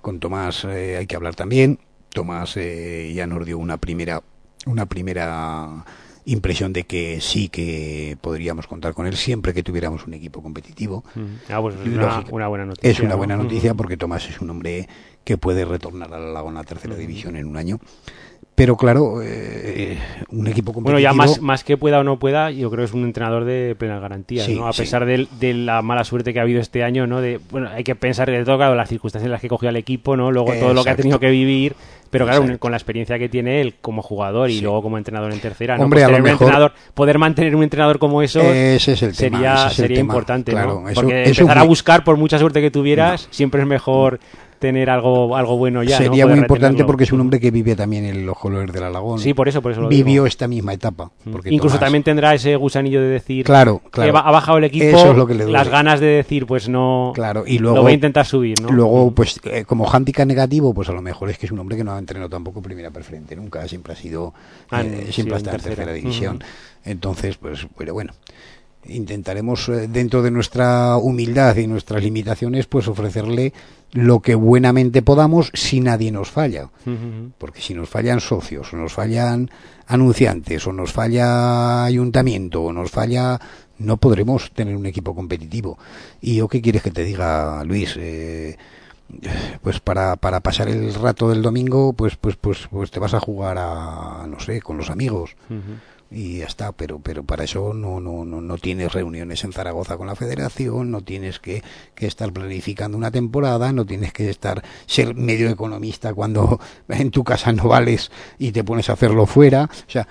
Con 0.00 0.20
Tomás 0.20 0.64
eh, 0.64 0.96
hay 0.98 1.06
que 1.06 1.16
hablar 1.16 1.34
también. 1.34 1.80
Tomás 2.10 2.56
eh, 2.56 3.12
ya 3.14 3.26
nos 3.26 3.44
dio 3.44 3.58
una 3.58 3.78
primera 3.78 4.22
una 4.66 4.86
primera 4.86 5.84
impresión 6.26 6.72
de 6.72 6.84
que 6.84 7.20
sí 7.20 7.48
que 7.48 8.16
podríamos 8.20 8.66
contar 8.66 8.94
con 8.94 9.06
él 9.06 9.16
siempre 9.16 9.52
que 9.52 9.62
tuviéramos 9.62 10.06
un 10.06 10.14
equipo 10.14 10.42
competitivo. 10.42 11.04
Ujú. 11.14 11.26
Ah, 11.50 11.60
pues 11.60 11.74
es 11.74 11.86
una, 11.86 12.48
buena 12.48 12.64
noticia. 12.64 12.90
Es 12.90 13.00
una 13.00 13.10
¿no? 13.10 13.16
buena 13.18 13.36
noticia 13.36 13.72
Ujú. 13.72 13.76
porque 13.76 13.96
Tomás 13.96 14.28
es 14.28 14.40
un 14.40 14.50
hombre 14.50 14.88
que 15.22 15.36
puede 15.38 15.64
retornar 15.64 16.12
a 16.12 16.18
la 16.18 16.32
Laguna 16.32 16.64
Tercera 16.64 16.96
División 16.96 17.36
en 17.36 17.46
un 17.46 17.56
año. 17.56 17.78
Pero 18.54 18.76
claro, 18.76 19.20
eh, 19.20 19.98
un 20.30 20.46
equipo 20.46 20.72
competitivo... 20.72 20.82
Bueno, 20.82 20.98
ya 21.00 21.12
más, 21.12 21.40
más 21.40 21.64
que 21.64 21.76
pueda 21.76 21.98
o 21.98 22.04
no 22.04 22.20
pueda, 22.20 22.52
yo 22.52 22.70
creo 22.70 22.82
que 22.82 22.84
es 22.84 22.92
un 22.92 23.02
entrenador 23.02 23.44
de 23.44 23.74
plenas 23.76 24.00
garantías, 24.00 24.46
Sí, 24.46 24.54
¿no? 24.54 24.68
A 24.68 24.72
sí. 24.72 24.82
pesar 24.82 25.06
de, 25.06 25.54
la 25.54 25.82
mala 25.82 26.04
suerte 26.04 26.32
que 26.32 26.38
ha 26.38 26.42
habido 26.42 26.60
este 26.60 26.84
año, 26.84 27.08
¿no? 27.08 27.20
De, 27.20 27.40
bueno, 27.50 27.68
hay 27.68 27.82
que 27.82 27.96
pensar 27.96 28.30
de 28.30 28.44
todo, 28.44 28.56
claro, 28.56 28.76
las 28.76 28.88
circunstancias 28.88 29.26
en 29.26 29.32
las 29.32 29.40
que 29.40 29.48
cogió 29.48 29.68
al 29.68 29.76
equipo, 29.76 30.16
¿no? 30.16 30.30
Luego 30.30 30.54
todo 30.54 30.72
lo 30.72 30.84
que 30.84 30.90
ha 30.90 30.96
tenido 30.96 31.18
que 31.18 31.30
vivir, 31.30 31.74
pero 32.14 32.26
claro, 32.26 32.58
con 32.60 32.70
la 32.70 32.76
experiencia 32.76 33.18
que 33.18 33.28
tiene 33.28 33.60
él 33.60 33.74
como 33.80 34.00
jugador 34.00 34.48
y 34.48 34.58
Sí. 34.58 34.60
luego 34.62 34.82
como 34.82 34.98
entrenador 34.98 35.32
en 35.32 35.40
tercera, 35.40 35.76
¿no? 35.76 35.82
Hombre, 35.82 35.98
Pues 35.98 36.04
a 36.06 36.10
lo 36.12 36.16
un 36.18 36.22
mejor- 36.22 36.42
entrenador, 36.42 36.72
poder 36.94 37.18
mantener 37.18 37.56
un 37.56 37.64
entrenador 37.64 37.98
como 37.98 38.22
eso 38.22 38.40
Ese 38.40 38.92
es 38.92 39.02
el 39.02 39.16
tema, 39.16 39.38
sería, 39.38 39.54
ese 39.54 39.64
es 39.64 39.70
el 39.70 39.74
sería 39.76 39.96
tema. 39.96 40.12
importante, 40.14 40.52
Claro, 40.52 40.82
¿no? 40.86 40.94
Porque 40.94 41.22
eso 41.24 41.42
empezar 41.42 41.58
a 41.58 41.62
buscar, 41.64 42.04
por 42.04 42.16
mucha 42.16 42.38
suerte 42.38 42.60
que 42.60 42.70
tuvieras, 42.70 43.26
siempre 43.32 43.62
es 43.62 43.66
mejor 43.66 44.20
tener 44.64 44.88
algo, 44.88 45.36
algo 45.36 45.58
bueno 45.58 45.82
ya. 45.82 45.98
Sería 45.98 46.26
muy 46.26 46.38
importante 46.38 46.68
retenerlo. 46.68 46.86
porque 46.86 47.04
es 47.04 47.12
un 47.12 47.20
hombre 47.20 47.38
que 47.38 47.50
vive 47.50 47.76
también 47.76 48.06
en 48.06 48.16
el 48.16 48.28
Ojo 48.30 48.48
del 48.50 48.82
Alagón. 48.82 49.18
Sí, 49.18 49.34
por 49.34 49.46
eso, 49.46 49.60
por 49.60 49.72
eso 49.72 49.82
lo 49.82 49.88
Vivió 49.88 50.22
digo. 50.22 50.26
esta 50.26 50.48
misma 50.48 50.72
etapa. 50.72 51.10
porque 51.30 51.50
Incluso 51.52 51.76
Tomás- 51.76 51.80
también 51.80 52.02
tendrá 52.02 52.32
ese 52.32 52.56
gusanillo 52.56 53.02
de 53.02 53.08
decir 53.08 53.44
Claro, 53.44 53.82
que 53.84 53.90
claro. 53.90 54.16
ha 54.16 54.30
bajado 54.30 54.56
el 54.58 54.64
equipo, 54.64 54.86
Eso 54.86 55.10
es 55.10 55.16
lo 55.18 55.26
que 55.26 55.34
le 55.34 55.46
las 55.48 55.68
ganas 55.68 56.00
de 56.00 56.06
decir, 56.06 56.46
pues 56.46 56.68
no, 56.70 57.12
Claro, 57.14 57.44
y 57.46 57.58
lo 57.58 57.70
luego, 57.70 57.82
voy 57.82 57.92
a 57.92 57.94
intentar 57.96 58.24
subir, 58.24 58.58
¿no? 58.62 58.70
luego 58.70 59.10
pues 59.10 59.38
eh, 59.44 59.64
como 59.66 59.86
handicap 59.92 60.26
negativo, 60.26 60.72
pues 60.72 60.88
a 60.88 60.92
lo 60.92 61.02
mejor 61.02 61.28
es 61.28 61.36
que 61.36 61.44
es 61.44 61.52
un 61.52 61.58
hombre 61.58 61.76
que 61.76 61.84
no 61.84 61.92
ha 61.92 61.98
entrenado 61.98 62.30
tampoco 62.30 62.62
primera 62.62 62.90
preferente 62.90 63.36
nunca, 63.36 63.68
siempre 63.68 63.92
ha 63.92 63.96
sido, 63.96 64.32
Ah, 64.70 64.80
eh, 64.82 65.08
siempre 65.10 65.34
ha 65.34 65.38
estado 65.38 65.56
en 65.56 65.62
tercera. 65.62 65.74
tercera 65.84 65.92
división. 65.92 66.42
Entonces, 66.86 67.36
pues, 67.36 67.66
pero 67.76 67.92
bueno, 67.94 68.12
intentaremos 68.86 69.68
eh, 69.68 69.88
dentro 69.88 70.22
de 70.22 70.30
nuestra 70.30 70.96
humildad 70.96 71.56
y 71.56 71.66
nuestras 71.66 72.02
limitaciones, 72.02 72.66
pues 72.66 72.88
ofrecerle 72.88 73.52
lo 73.92 74.20
que 74.20 74.34
buenamente 74.34 75.02
podamos 75.02 75.50
si 75.54 75.80
nadie 75.80 76.10
nos 76.10 76.30
falla. 76.30 76.68
Porque 77.38 77.60
si 77.60 77.74
nos 77.74 77.88
fallan 77.88 78.20
socios, 78.20 78.72
o 78.72 78.76
nos 78.76 78.92
fallan 78.92 79.50
anunciantes, 79.86 80.66
o 80.66 80.72
nos 80.72 80.92
falla 80.92 81.84
ayuntamiento, 81.84 82.62
o 82.62 82.72
nos 82.72 82.90
falla, 82.90 83.38
no 83.78 83.96
podremos 83.96 84.50
tener 84.50 84.76
un 84.76 84.86
equipo 84.86 85.14
competitivo. 85.14 85.78
¿Y 86.20 86.36
yo 86.36 86.48
qué 86.48 86.60
quieres 86.60 86.82
que 86.82 86.90
te 86.90 87.04
diga, 87.04 87.62
Luis? 87.64 87.94
Eh, 87.96 88.56
pues 89.62 89.80
para, 89.80 90.16
para 90.16 90.40
pasar 90.40 90.68
el 90.68 90.92
rato 90.94 91.28
del 91.28 91.42
domingo, 91.42 91.92
pues, 91.92 92.16
pues, 92.16 92.36
pues, 92.36 92.66
pues 92.70 92.90
te 92.90 92.98
vas 92.98 93.14
a 93.14 93.20
jugar 93.20 93.58
a, 93.58 94.26
no 94.28 94.40
sé, 94.40 94.60
con 94.60 94.76
los 94.76 94.90
amigos. 94.90 95.36
Y 96.10 96.38
ya 96.38 96.46
está, 96.46 96.72
pero, 96.72 97.00
pero 97.00 97.24
para 97.24 97.44
eso 97.44 97.74
no, 97.74 98.00
no, 98.00 98.24
no, 98.24 98.40
no 98.40 98.58
tienes 98.58 98.92
reuniones 98.92 99.42
en 99.44 99.52
Zaragoza 99.52 99.96
con 99.96 100.06
la 100.06 100.14
federación, 100.14 100.90
no 100.90 101.00
tienes 101.02 101.38
que, 101.40 101.62
que 101.94 102.06
estar 102.06 102.32
planificando 102.32 102.96
una 102.96 103.10
temporada, 103.10 103.72
no 103.72 103.84
tienes 103.84 104.12
que 104.12 104.30
estar, 104.30 104.62
ser 104.86 105.14
medio 105.14 105.48
economista 105.48 106.14
cuando 106.14 106.60
en 106.88 107.10
tu 107.10 107.24
casa 107.24 107.52
no 107.52 107.68
vales 107.68 108.10
y 108.38 108.52
te 108.52 108.64
pones 108.64 108.90
a 108.90 108.94
hacerlo 108.94 109.26
fuera, 109.26 109.64
o 109.64 109.90
sea, 109.90 110.06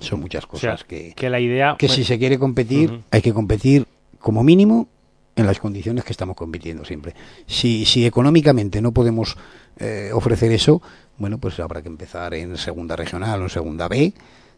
son 0.00 0.20
muchas 0.20 0.44
O 0.44 0.58
sea, 0.58 0.72
cosas 0.72 0.84
que, 0.84 1.14
que 1.14 1.30
la 1.30 1.40
idea... 1.40 1.76
que 1.78 1.86
pues, 1.86 1.96
si 1.96 2.04
se 2.04 2.18
quiere 2.18 2.38
competir, 2.38 3.00
hay 3.10 3.22
que 3.22 3.32
competir 3.32 3.86
como 4.18 4.44
mínimo 4.44 4.88
en 5.36 5.46
las 5.46 5.58
condiciones 5.58 6.04
que 6.04 6.12
estamos 6.12 6.36
compitiendo 6.36 6.84
siempre. 6.84 7.14
Si, 7.46 7.84
si 7.84 8.06
económicamente 8.06 8.80
no 8.80 8.92
podemos 8.92 9.36
eh, 9.78 10.10
ofrecer 10.12 10.52
eso, 10.52 10.80
bueno, 11.18 11.38
pues 11.38 11.58
habrá 11.60 11.82
que 11.82 11.88
empezar 11.88 12.34
en 12.34 12.56
segunda 12.56 12.96
regional 12.96 13.40
o 13.40 13.44
en 13.44 13.50
segunda 13.50 13.88
B 13.88 14.12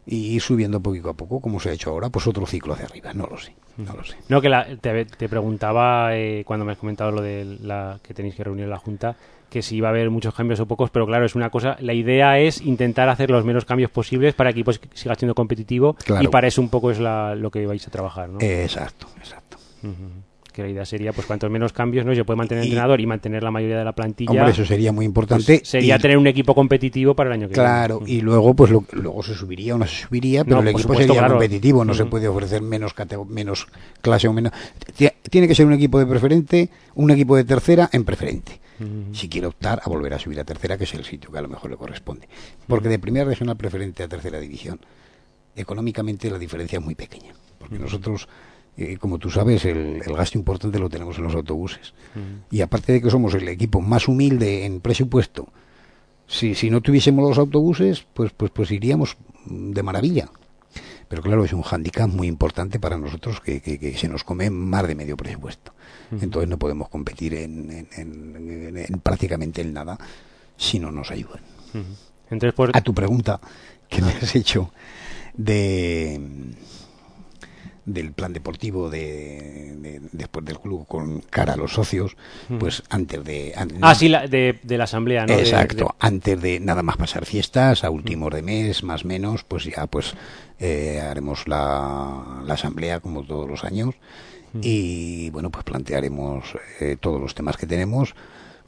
y 0.07 0.17
ir 0.35 0.41
subiendo 0.41 0.81
poquito 0.81 1.11
a 1.11 1.15
poco, 1.15 1.41
como 1.41 1.59
se 1.61 1.71
ha 1.71 1.73
hecho 1.73 1.91
ahora, 1.91 2.09
pues 2.11 2.27
otro 2.27 2.47
ciclo 2.47 2.75
hacia 2.75 2.87
arriba. 2.87 3.13
No 3.13 3.27
lo 3.27 3.37
sé, 3.39 3.55
no 3.77 3.93
lo 3.95 4.05
sé. 4.05 4.17
No, 4.29 4.41
que 4.41 4.49
la- 4.49 4.67
te, 4.77 5.05
te 5.05 5.29
preguntaba 5.29 6.17
eh, 6.17 6.45
cuando 6.47 6.65
me 6.65 6.73
has 6.73 6.79
comentado 6.79 7.11
lo 7.11 7.21
de 7.23 7.45
la 7.61 7.99
que 8.03 8.15
tenéis 8.15 8.35
que 8.37 8.45
reunir 8.45 8.69
la 8.69 8.79
Junta, 8.79 9.17
que 9.51 9.63
si 9.63 9.77
iba 9.77 9.89
a 9.89 9.91
haber 9.91 10.11
muchos 10.11 10.35
cambios 10.35 10.59
o 10.61 10.67
pocos, 10.67 10.91
pero 10.91 11.07
claro, 11.07 11.25
es 11.25 11.35
una 11.35 11.51
cosa, 11.51 11.77
la 11.81 11.93
idea 11.93 12.39
es 12.39 12.61
intentar 12.61 13.09
hacer 13.09 13.31
los 13.31 13.45
menos 13.45 13.65
cambios 13.65 13.91
posibles 13.91 14.35
para 14.35 14.53
que 14.53 14.61
el 14.61 14.69
equipo 14.69 14.87
siga 14.95 15.15
siendo 15.15 15.35
competitivo 15.35 15.95
Claro. 15.95 16.25
y 16.25 16.29
para 16.29 16.47
eso 16.49 16.61
un 16.61 16.69
poco 16.69 16.91
es 16.91 16.99
la, 16.99 17.35
lo 17.35 17.51
que 17.51 17.67
vais 17.67 17.87
a 17.87 17.91
trabajar, 17.91 18.29
¿no? 18.29 18.41
Exacto, 18.41 19.09
exacto. 19.19 19.57
Ujú. 19.83 19.93
Que 20.57 20.63
la 20.63 20.71
idea 20.71 20.87
sería, 20.87 21.13
pues 21.13 21.27
cuantos 21.27 21.51
menos 21.51 21.75
cambios, 21.75 22.07
¿no? 22.07 22.15
Se 22.15 22.25
puede 22.25 22.39
mantener 22.39 22.63
el 22.65 22.69
entrenador 22.71 22.99
y 22.99 23.05
mantener 23.07 23.43
la 23.43 23.51
mayoría 23.51 23.77
de 23.77 23.85
la 23.85 23.93
plantilla. 23.93 24.31
Hombre, 24.31 24.53
eso 24.53 24.65
sería 24.65 24.91
muy 24.91 25.05
pues, 25.05 25.09
importante. 25.11 25.61
sería 25.67 25.97
y- 25.97 25.99
tener 26.01 26.17
un 26.17 26.27
equipo 26.27 26.55
competitivo 26.55 27.15
para 27.15 27.29
el 27.29 27.35
año 27.35 27.49
que 27.49 27.53
Claro, 27.53 27.99
viene. 28.01 28.13
y 28.15 28.21
luego 28.23 28.55
pues 28.55 28.71
lo- 28.71 28.83
luego 28.93 29.23
se 29.23 29.35
subiría 29.35 29.75
o 29.75 29.79
no 29.79 29.87
se 29.87 30.07
subiría, 30.07 30.45
pero 30.45 30.57
No, 30.57 30.63
el 30.63 30.69
equipo 30.69 30.81
supuesto, 30.85 31.03
sería 31.09 31.19
claro. 31.21 31.35
competitivo, 31.35 31.85
no 31.85 31.93
se 31.93 32.07
puede 32.07 32.27
ofrecer 32.27 32.63
menos 32.63 32.95
menos 33.29 33.67
clase 34.01 34.29
o 34.29 34.33
menos 34.33 34.51
Ti- 34.97 35.11
tiene 35.29 35.47
que 35.47 35.55
ser 35.55 35.67
un 35.67 35.75
equipo 35.75 35.99
de 35.99 36.07
preferente, 36.07 36.71
un 36.95 37.11
equipo 37.11 37.37
de 37.37 37.45
tercera 37.45 37.91
en 37.93 38.05
preferente. 38.07 38.59
Si 39.13 39.29
quiere 39.29 39.49
optar 39.49 39.83
a 39.85 39.91
volver 39.91 40.15
a 40.15 40.19
subir 40.19 40.41
a 40.41 40.45
tercera, 40.45 40.79
que 40.79 40.85
es 40.85 40.95
el 40.95 41.05
sitio 41.05 41.31
que 41.31 41.37
a 41.39 41.43
lo 41.43 41.49
mejor 41.49 41.71
le 41.71 41.77
corresponde. 41.77 42.29
Porque 42.67 42.89
de 42.89 42.99
primera 42.99 43.27
regional 43.27 43.59
preferente 43.59 44.03
a 44.03 44.09
tercera 44.09 44.41
división, 44.41 44.81
económicamente 45.55 46.31
la 46.31 46.39
diferencia 46.39 46.79
es 46.79 46.85
muy 46.85 46.95
pequeña. 46.95 47.33
Porque 47.59 47.79
nosotros, 47.79 48.29
eh, 48.77 48.97
como 48.99 49.19
tú 49.19 49.31
sabes, 49.31 49.65
el, 49.65 50.03
el 50.05 50.13
gasto 50.15 50.39
importante 50.39 50.79
lo 50.79 50.89
tenemos 50.89 51.17
en 51.19 51.25
los 51.25 51.35
autobuses. 51.35 51.95
Y 52.51 52.61
aparte 52.61 52.93
de 52.93 53.01
que 53.03 53.11
somos 53.11 53.35
el 53.35 53.49
equipo 53.49 53.81
más 53.81 54.09
humilde 54.09 54.65
en 54.67 54.81
presupuesto 54.81 55.49
Si, 56.29 56.55
si 56.55 56.71
no 56.71 56.81
tuviésemos 56.81 57.29
los 57.29 57.39
autobuses, 57.39 58.05
pues, 58.15 58.33
pues, 58.37 58.51
pues 58.51 58.71
iríamos 58.73 59.17
de 59.47 59.83
maravilla. 59.83 60.29
Pero 61.09 61.23
claro, 61.23 61.45
es 61.45 61.53
un 61.53 61.63
hándicap 61.63 62.09
muy 62.11 62.27
importante 62.27 62.81
para 62.81 62.99
nosotros 62.99 63.41
que, 63.41 63.61
que- 63.61 63.79
que 63.79 63.97
se 63.97 64.09
nos 64.09 64.25
come 64.25 64.51
más 64.51 64.87
de 64.89 64.97
medio 64.97 65.17
presupuesto. 65.17 65.73
Entonces 66.21 66.49
no 66.49 66.59
podemos 66.59 66.89
competir 66.89 67.35
en, 67.35 67.71
en- 67.71 67.89
en- 67.97 68.37
en- 68.51 68.77
en 68.79 69.01
prácticamente 69.01 69.61
en 69.63 69.73
nada 69.73 69.97
si 70.57 70.81
no 70.81 70.91
nos 70.91 71.11
ayudan. 71.13 71.41
Entonces, 72.31 72.55
por, 72.55 72.77
A 72.77 72.81
tu 72.81 72.93
pregunta 72.93 73.41
que 73.89 74.03
me 74.03 74.11
has 74.11 74.35
hecho 74.35 74.73
de 75.37 76.21
del 77.87 78.13
plan 78.13 78.33
deportivo 78.33 78.91
de, 78.91 79.75
de- 79.79 80.01
después 80.13 80.45
del 80.45 80.59
club 80.59 80.87
con 80.87 81.21
cara 81.21 81.55
a 81.55 81.57
los 81.57 81.73
socios, 81.73 82.17
pues 82.59 82.83
antes 82.91 83.23
de 83.25 83.53
an- 83.57 83.71
ah, 83.81 83.95
sí, 83.95 84.09
la- 84.09 84.27
de, 84.27 84.59
de 84.63 84.77
la 84.77 84.85
asamblea, 84.85 85.25
¿no? 85.25 85.35
Exacto, 85.35 85.95
antes 86.01 86.41
de 86.43 86.59
nada 86.61 86.83
más 86.83 86.97
pasar 86.97 87.25
fiestas, 87.27 87.85
a 87.85 87.91
últimos 87.91 88.35
de 88.35 88.43
mes, 88.43 88.83
más 88.83 89.05
menos, 89.05 89.45
pues 89.45 89.65
ya 89.65 89.87
pues 89.87 90.15
eh, 90.59 91.01
haremos 91.01 91.47
la, 91.49 92.43
la 92.45 92.55
asamblea 92.55 93.01
como 93.01 93.23
todos 93.25 93.49
los 93.49 93.65
años. 93.65 93.95
Y 94.63 95.29
bueno, 95.31 95.51
pues 95.51 95.65
plantearemos 95.65 96.57
eh, 96.81 96.97
todos 96.99 97.21
los 97.21 97.35
temas 97.35 97.57
que 97.59 97.67
tenemos, 97.67 98.15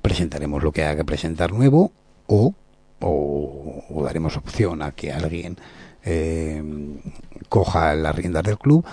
presentaremos 0.02 0.62
lo 0.62 0.70
que 0.70 0.84
haya 0.84 0.96
que 0.96 1.04
presentar 1.04 1.52
nuevo 1.52 1.92
o, 2.26 2.52
o, 3.00 3.84
o 3.88 4.04
daremos 4.04 4.36
opción 4.36 4.82
a 4.82 4.92
que 4.92 5.12
alguien 5.12 5.56
eh, 6.04 6.62
coja 7.48 7.94
las 7.94 8.14
riendas 8.14 8.42
del 8.44 8.58
club 8.58 8.84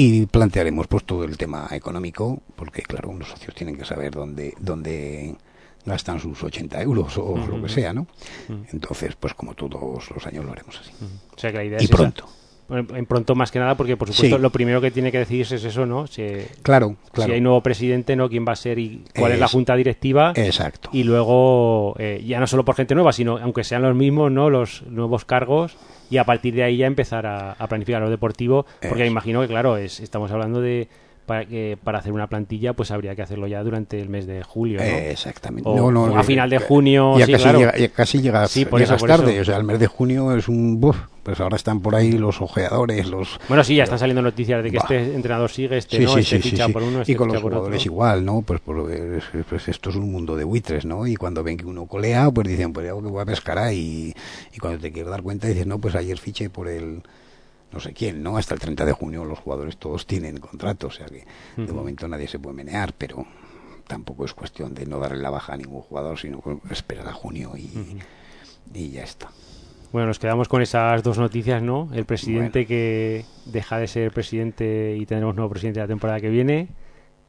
y 0.00 0.26
plantearemos 0.26 0.86
pues 0.86 1.02
todo 1.02 1.24
el 1.24 1.36
tema 1.36 1.66
económico 1.72 2.40
porque 2.54 2.82
claro 2.82 3.12
los 3.18 3.30
socios 3.30 3.52
tienen 3.52 3.76
que 3.76 3.84
saber 3.84 4.12
dónde 4.12 4.54
dónde 4.60 5.34
gastan 5.84 6.20
sus 6.20 6.40
80 6.40 6.80
euros 6.82 7.18
o 7.18 7.36
lo 7.36 7.60
que 7.60 7.68
sea 7.68 7.92
no 7.92 8.06
entonces 8.72 9.16
pues 9.16 9.34
como 9.34 9.54
todos 9.54 10.08
los 10.12 10.24
años 10.24 10.44
lo 10.44 10.52
haremos 10.52 10.78
así 10.78 10.92
o 11.34 11.38
sea, 11.38 11.50
que 11.50 11.56
la 11.56 11.64
idea 11.64 11.78
y 11.80 11.84
es 11.86 11.90
pronto 11.90 12.28
En 12.70 12.86
en 12.94 13.06
pronto 13.06 13.34
más 13.34 13.50
que 13.50 13.58
nada, 13.58 13.76
porque 13.76 13.96
por 13.96 14.08
supuesto 14.12 14.36
Sí. 14.36 14.42
lo 14.42 14.50
primero 14.50 14.80
que 14.80 14.92
tiene 14.92 15.10
que 15.10 15.18
decidirse 15.18 15.56
es 15.56 15.64
eso, 15.64 15.84
¿no? 15.86 16.06
Si, 16.06 16.22
claro 16.62 16.96
claro 17.10 17.30
si 17.30 17.34
hay 17.34 17.40
nuevo 17.40 17.60
presidente, 17.62 18.14
¿no? 18.14 18.28
¿Quién 18.28 18.44
va 18.46 18.52
a 18.52 18.56
ser 18.56 18.78
y 18.78 19.02
cuál 19.18 19.32
es, 19.32 19.40
la 19.40 19.48
junta 19.48 19.74
directiva? 19.74 20.32
exacto 20.36 20.90
Y 20.92 21.02
luego, 21.02 21.96
eh, 21.98 22.22
ya 22.24 22.38
no 22.38 22.46
solo 22.46 22.64
por 22.64 22.76
gente 22.76 22.94
nueva, 22.94 23.12
sino 23.12 23.38
aunque 23.38 23.64
sean 23.64 23.82
los 23.82 23.96
mismos, 23.96 24.30
¿no? 24.30 24.50
Los 24.50 24.82
nuevos 24.82 25.24
cargos 25.24 25.76
y 26.10 26.16
a 26.16 26.24
partir 26.24 26.54
de 26.54 26.62
ahí 26.62 26.78
ya 26.78 26.86
empezar 26.86 27.26
a, 27.26 27.52
a 27.52 27.66
planificar 27.66 28.02
lo 28.02 28.10
deportivo, 28.10 28.66
porque 28.80 29.02
me 29.02 29.08
imagino 29.08 29.40
que, 29.40 29.48
claro, 29.48 29.76
es, 29.76 30.00
estamos 30.00 30.30
hablando 30.30 30.60
de 30.60 30.88
para, 31.28 31.44
que 31.44 31.78
para 31.84 31.98
hacer 31.98 32.12
una 32.12 32.26
plantilla, 32.26 32.72
pues 32.72 32.90
habría 32.90 33.14
que 33.14 33.22
hacerlo 33.22 33.46
ya 33.46 33.62
durante 33.62 34.00
el 34.00 34.08
mes 34.08 34.26
de 34.26 34.42
julio, 34.42 34.78
¿no? 34.78 34.84
Eh, 34.84 35.12
exactamente 35.12 35.68
O- 35.68 35.76
No, 35.76 35.92
no, 35.92 36.16
a 36.16 36.22
eh, 36.22 36.24
final 36.24 36.50
de 36.50 36.56
eh, 36.56 36.58
junio, 36.58 37.16
ya 37.18 37.26
sí, 37.26 37.32
casi, 37.32 37.42
claro. 37.44 37.58
llega, 37.60 37.76
ya 37.76 37.88
casi 37.90 38.18
Sí, 38.48 38.64
por 38.64 38.82
eso, 38.82 38.96
por 38.96 39.08
tarde 39.08 39.32
eso. 39.34 39.42
o 39.42 39.44
sea 39.44 39.56
el 39.58 39.64
mes 39.64 39.78
de 39.78 39.86
junio 39.86 40.34
es 40.36 40.48
un 40.48 40.80
buf, 40.80 40.96
pues 41.22 41.38
ahora 41.40 41.56
están 41.56 41.80
por 41.80 41.94
ahí 41.94 42.12
los 42.12 42.40
ojeadores 42.40 43.06
los 43.08 43.38
Bueno, 43.48 43.62
sí, 43.62 43.76
ya 43.76 43.84
están 43.84 43.98
saliendo 43.98 44.22
noticias 44.22 44.64
de 44.64 44.70
que 44.70 44.78
Bah. 44.78 44.86
este 44.88 45.14
entrenador 45.14 45.50
sigue, 45.50 45.76
este 45.76 45.98
Sí, 45.98 46.04
no, 46.04 46.16
este 46.16 46.40
ficha 46.40 46.68
por 46.70 46.82
uno, 46.82 47.02
este 47.02 47.12
y 47.12 47.14
con 47.14 47.28
ficha 47.28 47.34
los 47.34 47.44
otro. 47.44 47.56
jugadores 47.58 47.84
igual, 47.86 48.24
¿no? 48.24 48.40
Pues, 48.42 48.60
por- 48.60 48.90
es- 48.90 49.24
pues 49.48 49.68
esto 49.68 49.90
es 49.90 49.96
un 49.96 50.10
mundo 50.10 50.34
de 50.34 50.44
buitres, 50.44 50.86
¿no? 50.86 51.06
Y 51.06 51.14
cuando 51.14 51.44
ven 51.44 51.58
que 51.58 51.66
uno 51.66 51.84
colea, 51.86 52.30
pues 52.30 52.48
dicen, 52.48 52.72
pues 52.72 52.88
algo 52.88 53.02
que 53.02 53.08
voy 53.10 53.20
a 53.22 53.26
pescar 53.26 53.58
ahí. 53.58 54.14
Y 54.54 54.58
cuando 54.58 54.80
te 54.80 54.90
quieres 54.90 55.10
dar 55.10 55.22
cuenta, 55.22 55.46
dices, 55.46 55.66
no, 55.66 55.78
pues 55.78 55.94
ayer 55.94 56.16
fiché 56.18 56.48
por 56.48 56.68
el 56.68 57.02
no 57.72 57.80
sé 57.80 57.92
quién, 57.92 58.22
¿no? 58.22 58.36
Hasta 58.36 58.54
el 58.54 58.60
30 58.60 58.84
de 58.84 58.92
junio 58.92 59.24
los 59.24 59.38
jugadores 59.38 59.76
todos 59.76 60.06
tienen 60.06 60.38
contrato, 60.38 60.88
o 60.88 60.90
sea 60.90 61.06
que 61.06 61.26
de 61.56 61.72
momento 61.72 62.08
nadie 62.08 62.28
se 62.28 62.38
puede 62.38 62.56
menear, 62.56 62.92
pero 62.96 63.26
tampoco 63.86 64.24
es 64.24 64.34
cuestión 64.34 64.74
de 64.74 64.86
no 64.86 64.98
darle 64.98 65.22
la 65.22 65.30
baja 65.30 65.54
a 65.54 65.56
ningún 65.56 65.82
jugador, 65.82 66.18
sino 66.18 66.42
esperar 66.70 67.08
a 67.08 67.12
junio 67.12 67.52
y, 67.56 68.00
y 68.72 68.90
ya 68.90 69.02
está. 69.02 69.30
Bueno, 69.92 70.08
nos 70.08 70.18
quedamos 70.18 70.48
con 70.48 70.60
esas 70.60 71.02
dos 71.02 71.18
noticias, 71.18 71.62
¿no? 71.62 71.88
El 71.94 72.04
presidente 72.04 72.66
que 72.66 73.24
deja 73.46 73.78
de 73.78 73.86
ser 73.86 74.12
presidente 74.12 74.96
y 74.98 75.06
tendremos 75.06 75.34
nuevo 75.34 75.50
presidente 75.50 75.80
la 75.80 75.86
temporada 75.86 76.20
que 76.20 76.28
viene 76.28 76.68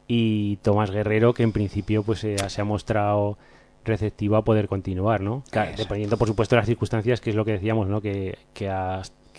y 0.08 0.58
Tomás 0.58 0.92
Guerrero 0.92 1.34
que 1.34 1.44
en 1.44 1.54
principio 1.54 2.04
pues 2.04 2.24
eh, 2.26 2.36
se 2.48 2.62
ha 2.62 2.66
mostrado 2.66 3.38
receptivo 3.86 4.36
a 4.36 4.44
poder 4.44 4.68
continuar, 4.68 5.22
¿no? 5.22 5.44
Claro, 5.52 5.72
dependiendo 5.78 6.18
por 6.18 6.28
supuesto 6.28 6.56
de 6.56 6.62
las 6.62 6.68
circunstancias, 6.68 7.22
que 7.22 7.30
es 7.30 7.36
lo 7.36 7.46
que 7.46 7.54
decíamos, 7.54 7.88
¿no? 7.88 8.02
Que, 8.02 8.38
que, 8.54 8.70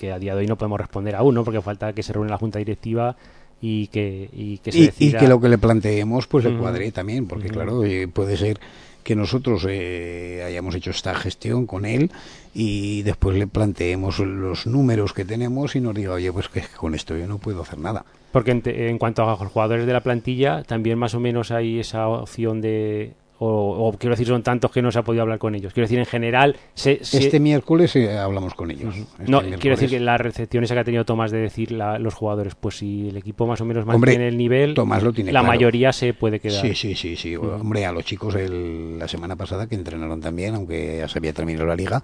que 0.00 0.10
a 0.12 0.18
día 0.18 0.34
de 0.34 0.40
hoy 0.40 0.46
no 0.46 0.56
podemos 0.56 0.80
responder 0.80 1.14
aún, 1.14 1.34
¿no? 1.34 1.44
Porque 1.44 1.60
falta 1.60 1.92
que 1.92 2.02
se 2.02 2.12
reúne 2.14 2.30
la 2.30 2.38
junta 2.38 2.58
directiva 2.58 3.14
y 3.60 3.88
que, 3.88 4.30
y 4.32 4.58
que 4.58 4.72
se 4.72 4.78
y, 4.78 4.82
y 4.82 4.86
decida... 4.86 5.18
que 5.18 5.28
lo 5.28 5.38
que 5.40 5.50
le 5.50 5.58
planteemos 5.58 6.26
pues 6.26 6.44
le 6.46 6.56
cuadre 6.56 6.90
también 6.92 7.26
porque 7.26 7.50
claro 7.50 7.84
eh, 7.84 8.08
puede 8.08 8.38
ser 8.38 8.58
que 9.04 9.14
nosotros 9.14 9.66
eh, 9.68 10.42
hayamos 10.46 10.74
hecho 10.74 10.90
esta 10.90 11.14
gestión 11.14 11.66
con 11.66 11.84
él 11.84 12.10
y 12.54 13.02
después 13.02 13.36
le 13.36 13.46
planteemos 13.46 14.18
los 14.20 14.66
números 14.66 15.12
que 15.12 15.26
tenemos 15.26 15.76
y 15.76 15.80
nos 15.80 15.94
diga 15.94 16.12
oye 16.14 16.32
pues 16.32 16.48
que 16.48 16.62
con 16.76 16.94
esto 16.94 17.16
yo 17.18 17.26
no 17.26 17.36
puedo 17.38 17.60
hacer 17.62 17.78
nada 17.78 18.04
Porque 18.32 18.50
en, 18.52 18.62
te- 18.62 18.88
en 18.88 18.96
cuanto 18.98 19.22
a 19.22 19.26
los 19.38 19.52
jugadores 19.52 19.84
de 19.86 19.92
la 19.92 20.00
plantilla, 20.02 20.62
también 20.62 20.98
más 20.98 21.14
o 21.14 21.20
menos 21.20 21.50
hay 21.50 21.80
esa 21.80 22.08
opción 22.08 22.60
de... 22.62 23.12
O, 23.42 23.88
o 23.88 23.92
quiero 23.96 24.12
decir, 24.12 24.26
son 24.26 24.42
tantos 24.42 24.70
que 24.70 24.82
no 24.82 24.92
se 24.92 24.98
ha 24.98 25.02
podido 25.02 25.22
hablar 25.22 25.38
con 25.38 25.54
ellos. 25.54 25.72
Quiero 25.72 25.86
decir, 25.86 25.98
en 25.98 26.04
general... 26.04 26.56
Se, 26.74 27.02
se- 27.02 27.16
este 27.18 27.40
miércoles 27.40 27.96
eh, 27.96 28.18
hablamos 28.18 28.52
con 28.52 28.70
ellos 28.70 28.94
Este 28.94 29.22
no, 29.30 29.38
miércoles. 29.40 29.60
quiero 29.60 29.76
decir 29.76 29.88
que 29.88 29.98
la 29.98 30.18
recepción 30.18 30.62
esa 30.62 30.74
que 30.74 30.80
ha 30.80 30.84
tenido 30.84 31.06
Tomás 31.06 31.30
de 31.30 31.38
decir 31.38 31.72
la- 31.72 31.98
los 31.98 32.12
jugadores, 32.12 32.54
pues 32.54 32.76
si 32.76 33.08
el 33.08 33.16
equipo 33.16 33.46
más 33.46 33.58
o 33.62 33.64
menos 33.64 33.84
Hombre, 33.84 33.96
mantiene 33.98 34.28
el 34.28 34.36
nivel, 34.36 34.74
Tomás 34.74 35.02
lo 35.02 35.14
tiene 35.14 35.32
la 35.32 35.40
claro. 35.40 35.54
mayoría 35.54 35.90
se 35.94 36.12
puede 36.12 36.38
quedar. 36.38 36.60
Sí, 36.60 36.74
sí, 36.74 36.94
sí, 36.94 37.16
sí. 37.16 37.34
Hombre, 37.34 37.86
a 37.86 37.92
los 37.92 38.04
chicos 38.04 38.34
el- 38.34 38.98
la 38.98 39.08
semana 39.08 39.36
pasada 39.36 39.66
que 39.66 39.74
entrenaron 39.74 40.20
también, 40.20 40.54
aunque 40.54 40.98
ya 40.98 41.08
se 41.08 41.18
había 41.18 41.32
terminado 41.32 41.64
la 41.66 41.76
liga, 41.76 42.02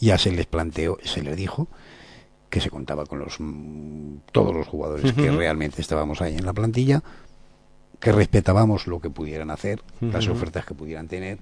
ya 0.00 0.18
se 0.18 0.32
les 0.32 0.46
planteó, 0.46 0.98
se 1.04 1.22
les 1.22 1.36
dijo 1.36 1.68
que 2.50 2.60
se 2.60 2.70
contaba 2.70 3.06
con 3.06 3.18
los 3.20 3.36
mm, 3.38 4.16
todos 4.32 4.52
los 4.54 4.66
jugadores 4.66 5.12
que 5.14 5.30
realmente 5.30 5.80
estábamos 5.80 6.20
ahí 6.20 6.34
en 6.36 6.44
la 6.44 6.52
plantilla, 6.52 7.02
que 8.02 8.12
respetábamos 8.12 8.86
lo 8.88 9.00
que 9.00 9.10
pudieran 9.10 9.50
hacer, 9.50 9.80
las 10.00 10.26
ofertas 10.26 10.66
que 10.66 10.74
pudieran 10.74 11.06
tener 11.06 11.38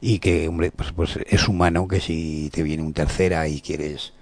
y 0.00 0.20
que, 0.20 0.48
hombre, 0.48 0.70
pues, 0.70 0.92
pues 0.92 1.18
es 1.26 1.48
humano 1.48 1.88
que 1.88 2.00
si 2.00 2.50
te 2.52 2.62
viene 2.62 2.82
un 2.82 2.92
tercera 2.92 3.48
y 3.48 3.60
quieres 3.60 4.12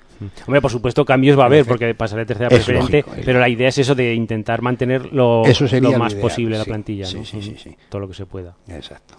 Hombre, 0.47 0.61
por 0.61 0.70
supuesto, 0.70 1.05
cambios 1.05 1.38
va 1.38 1.43
a 1.45 1.47
haber, 1.47 1.66
porque 1.66 1.95
pasar 1.95 2.20
de 2.20 2.26
tercera 2.26 2.49
Es 2.49 2.64
preferente, 2.64 3.03
lógico, 3.03 3.22
pero 3.24 3.40
la 3.40 3.49
idea 3.49 3.68
es 3.68 3.78
eso 3.78 3.95
de 3.95 4.14
intentar 4.14 4.62
mantener 4.62 5.12
lo, 5.12 5.45
Eso 5.45 5.66
sería 5.66 5.88
lo 5.88 5.93
lo 5.95 5.99
más 5.99 6.12
ideal, 6.12 6.22
posible 6.22 6.59
la 6.59 6.64
plantilla, 6.64 7.07
Sí, 7.07 7.16
¿no? 7.16 7.24
sí, 7.24 7.43
sí, 7.43 7.57
sí. 7.61 7.76
Todo 7.88 8.03
lo 8.03 8.09
que 8.09 8.14
se 8.14 8.26
pueda. 8.26 8.55
Exacto. 8.68 9.14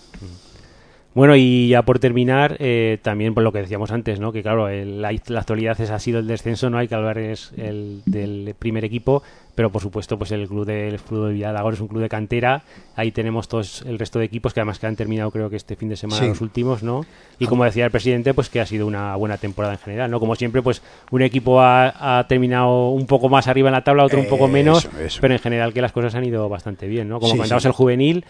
Bueno, 1.16 1.36
y 1.36 1.68
ya 1.68 1.84
por 1.84 2.00
terminar, 2.00 2.58
eh, 2.60 2.98
también 3.04 3.36
por 3.36 3.44
lo 3.44 3.52
que 3.52 3.60
decíamos 3.60 3.92
antes, 3.92 4.20
¿no? 4.20 4.32
Que 4.32 4.42
claro, 4.42 4.68
el- 4.68 5.00
la, 5.02 5.12
la 5.28 5.40
actualidad 5.42 5.80
es, 5.80 5.92
ha 5.92 6.00
sido 6.00 6.20
el 6.20 6.26
descenso, 6.28 6.72
no 6.72 6.80
hay 6.80 6.88
que 6.88 6.96
hablar 6.96 7.20
es 7.20 7.52
el 7.56 8.02
del 8.08 8.56
primer 8.58 8.84
equipo, 8.84 9.22
pero 9.54 9.70
por 9.72 9.84
supuesto, 9.84 10.18
pues 10.18 10.32
el 10.32 10.48
club 10.48 10.66
del 10.66 10.98
fútbol 10.98 11.28
de 11.28 11.34
Villalagor 11.36 11.76
es 11.76 11.80
un 11.82 11.88
club 11.88 12.02
de 12.02 12.10
cantera. 12.10 12.64
Ahí 12.96 13.12
tenemos 13.12 13.48
todos 13.48 13.84
el 13.84 14.00
resto 14.00 14.18
de 14.18 14.26
equipos 14.26 14.56
que 14.56 14.62
además 14.62 14.80
que 14.80 14.88
han 14.88 14.96
terminado, 14.96 15.30
creo 15.30 15.52
que 15.52 15.56
este 15.56 15.76
fin 15.76 15.90
de 15.90 15.96
semana 15.98 16.20
Sí. 16.24 16.28
los 16.30 16.42
últimos, 16.42 16.82
¿no? 16.82 17.06
Y 17.38 17.46
como 17.46 17.64
decía 17.64 17.86
el 17.86 17.92
presidente, 17.92 18.34
pues 18.34 18.50
que 18.50 18.60
ha 18.60 18.66
sido 18.66 18.88
una 18.88 19.16
buena 19.16 19.38
temporada 19.38 19.76
en 19.76 19.80
general, 19.80 20.10
¿no? 20.10 20.20
Como 20.20 20.34
siempre, 20.36 20.64
pues 20.64 20.82
un 21.12 21.22
equipo 21.22 21.62
ha, 21.62 22.20
ha 22.20 22.28
terminado 22.28 22.90
un 22.90 23.06
poco 23.06 23.30
más 23.30 23.48
arriba 23.48 23.70
en 23.70 23.74
la 23.74 23.84
tabla, 23.84 24.04
otro 24.04 24.20
un 24.20 24.26
poco 24.28 24.48
menos, 24.48 24.90
eso. 25.00 25.20
pero 25.22 25.36
en 25.36 25.40
general 25.40 25.74
que 25.74 25.82
las 25.82 25.92
cosas 25.92 26.16
han 26.16 26.24
ido 26.26 26.50
bastante 26.50 26.88
bien, 26.88 27.08
¿no? 27.08 27.20
Como 27.20 27.34
Sí, 27.34 27.38
comentamos 27.38 27.62
sí. 27.62 27.68
el 27.68 27.74
juvenil, 27.76 28.26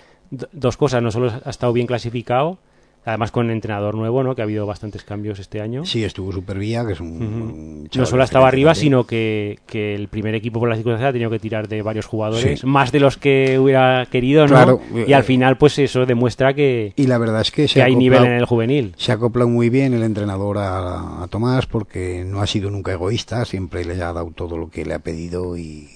dos 0.52 0.76
cosas, 0.76 1.02
no 1.02 1.12
solo 1.12 1.32
ha 1.46 1.50
estado 1.50 1.72
bien 1.72 1.88
clasificado, 1.88 2.58
además 3.06 3.32
con 3.32 3.50
entrenador 3.52 3.96
nuevo, 3.96 4.24
¿no? 4.24 4.36
Que 4.36 4.42
ha 4.42 4.46
habido 4.46 4.66
bastantes 4.66 5.04
cambios 5.04 5.40
este 5.40 5.62
año. 5.62 5.86
Sí, 5.86 6.04
estuvo 6.04 6.32
Supervía, 6.32 6.86
que 6.86 6.94
es 6.94 7.00
un, 7.00 7.90
No 7.96 8.06
solo 8.06 8.24
estaba 8.24 8.48
arriba, 8.48 8.72
también. 8.72 8.84
sino 8.84 9.04
que, 9.06 9.60
que 9.66 9.94
el 9.96 10.08
primer 10.08 10.36
equipo 10.36 10.60
por 10.60 10.70
la 10.70 10.76
circunstancia 10.76 11.10
ha 11.10 11.12
tenido 11.14 11.30
que 11.30 11.40
tirar 11.40 11.68
de 11.68 11.82
varios 11.82 12.06
jugadores, 12.06 12.60
Sí. 12.62 12.66
más 12.66 12.92
de 12.92 13.00
los 13.00 13.18
que 13.18 13.60
hubiera 13.60 14.06
querido, 14.10 14.44
¿no? 14.44 14.50
Claro, 14.54 14.82
y 15.08 15.14
al 15.14 15.22
eh, 15.22 15.26
final, 15.26 15.58
pues 15.58 15.78
eso 15.80 16.06
demuestra 16.06 16.54
que, 16.54 16.94
Y 16.96 17.08
la 17.08 17.18
verdad 17.18 17.42
es 17.42 17.52
que 17.52 17.68
se 17.68 17.76
que 17.76 17.82
ha 17.82 17.86
hay 17.86 17.96
nivel 17.96 18.24
en 18.26 18.34
el 18.34 18.46
juvenil. 18.46 18.94
Se 18.98 19.12
ha 19.12 19.16
acoplado 19.16 19.50
muy 19.50 19.70
bien 19.70 19.94
el 19.94 20.04
entrenador 20.04 20.58
a, 20.58 21.24
a 21.24 21.28
Tomás 21.28 21.66
porque 21.66 22.24
no 22.26 22.42
ha 22.42 22.48
sido 22.48 22.70
nunca 22.70 22.92
egoísta, 22.94 23.46
siempre 23.46 23.86
le 23.86 23.94
ha 23.96 24.14
dado 24.14 24.32
todo 24.36 24.58
lo 24.58 24.70
que 24.70 24.86
le 24.86 24.94
ha 24.94 25.00
pedido 25.00 25.58
y, 25.58 25.90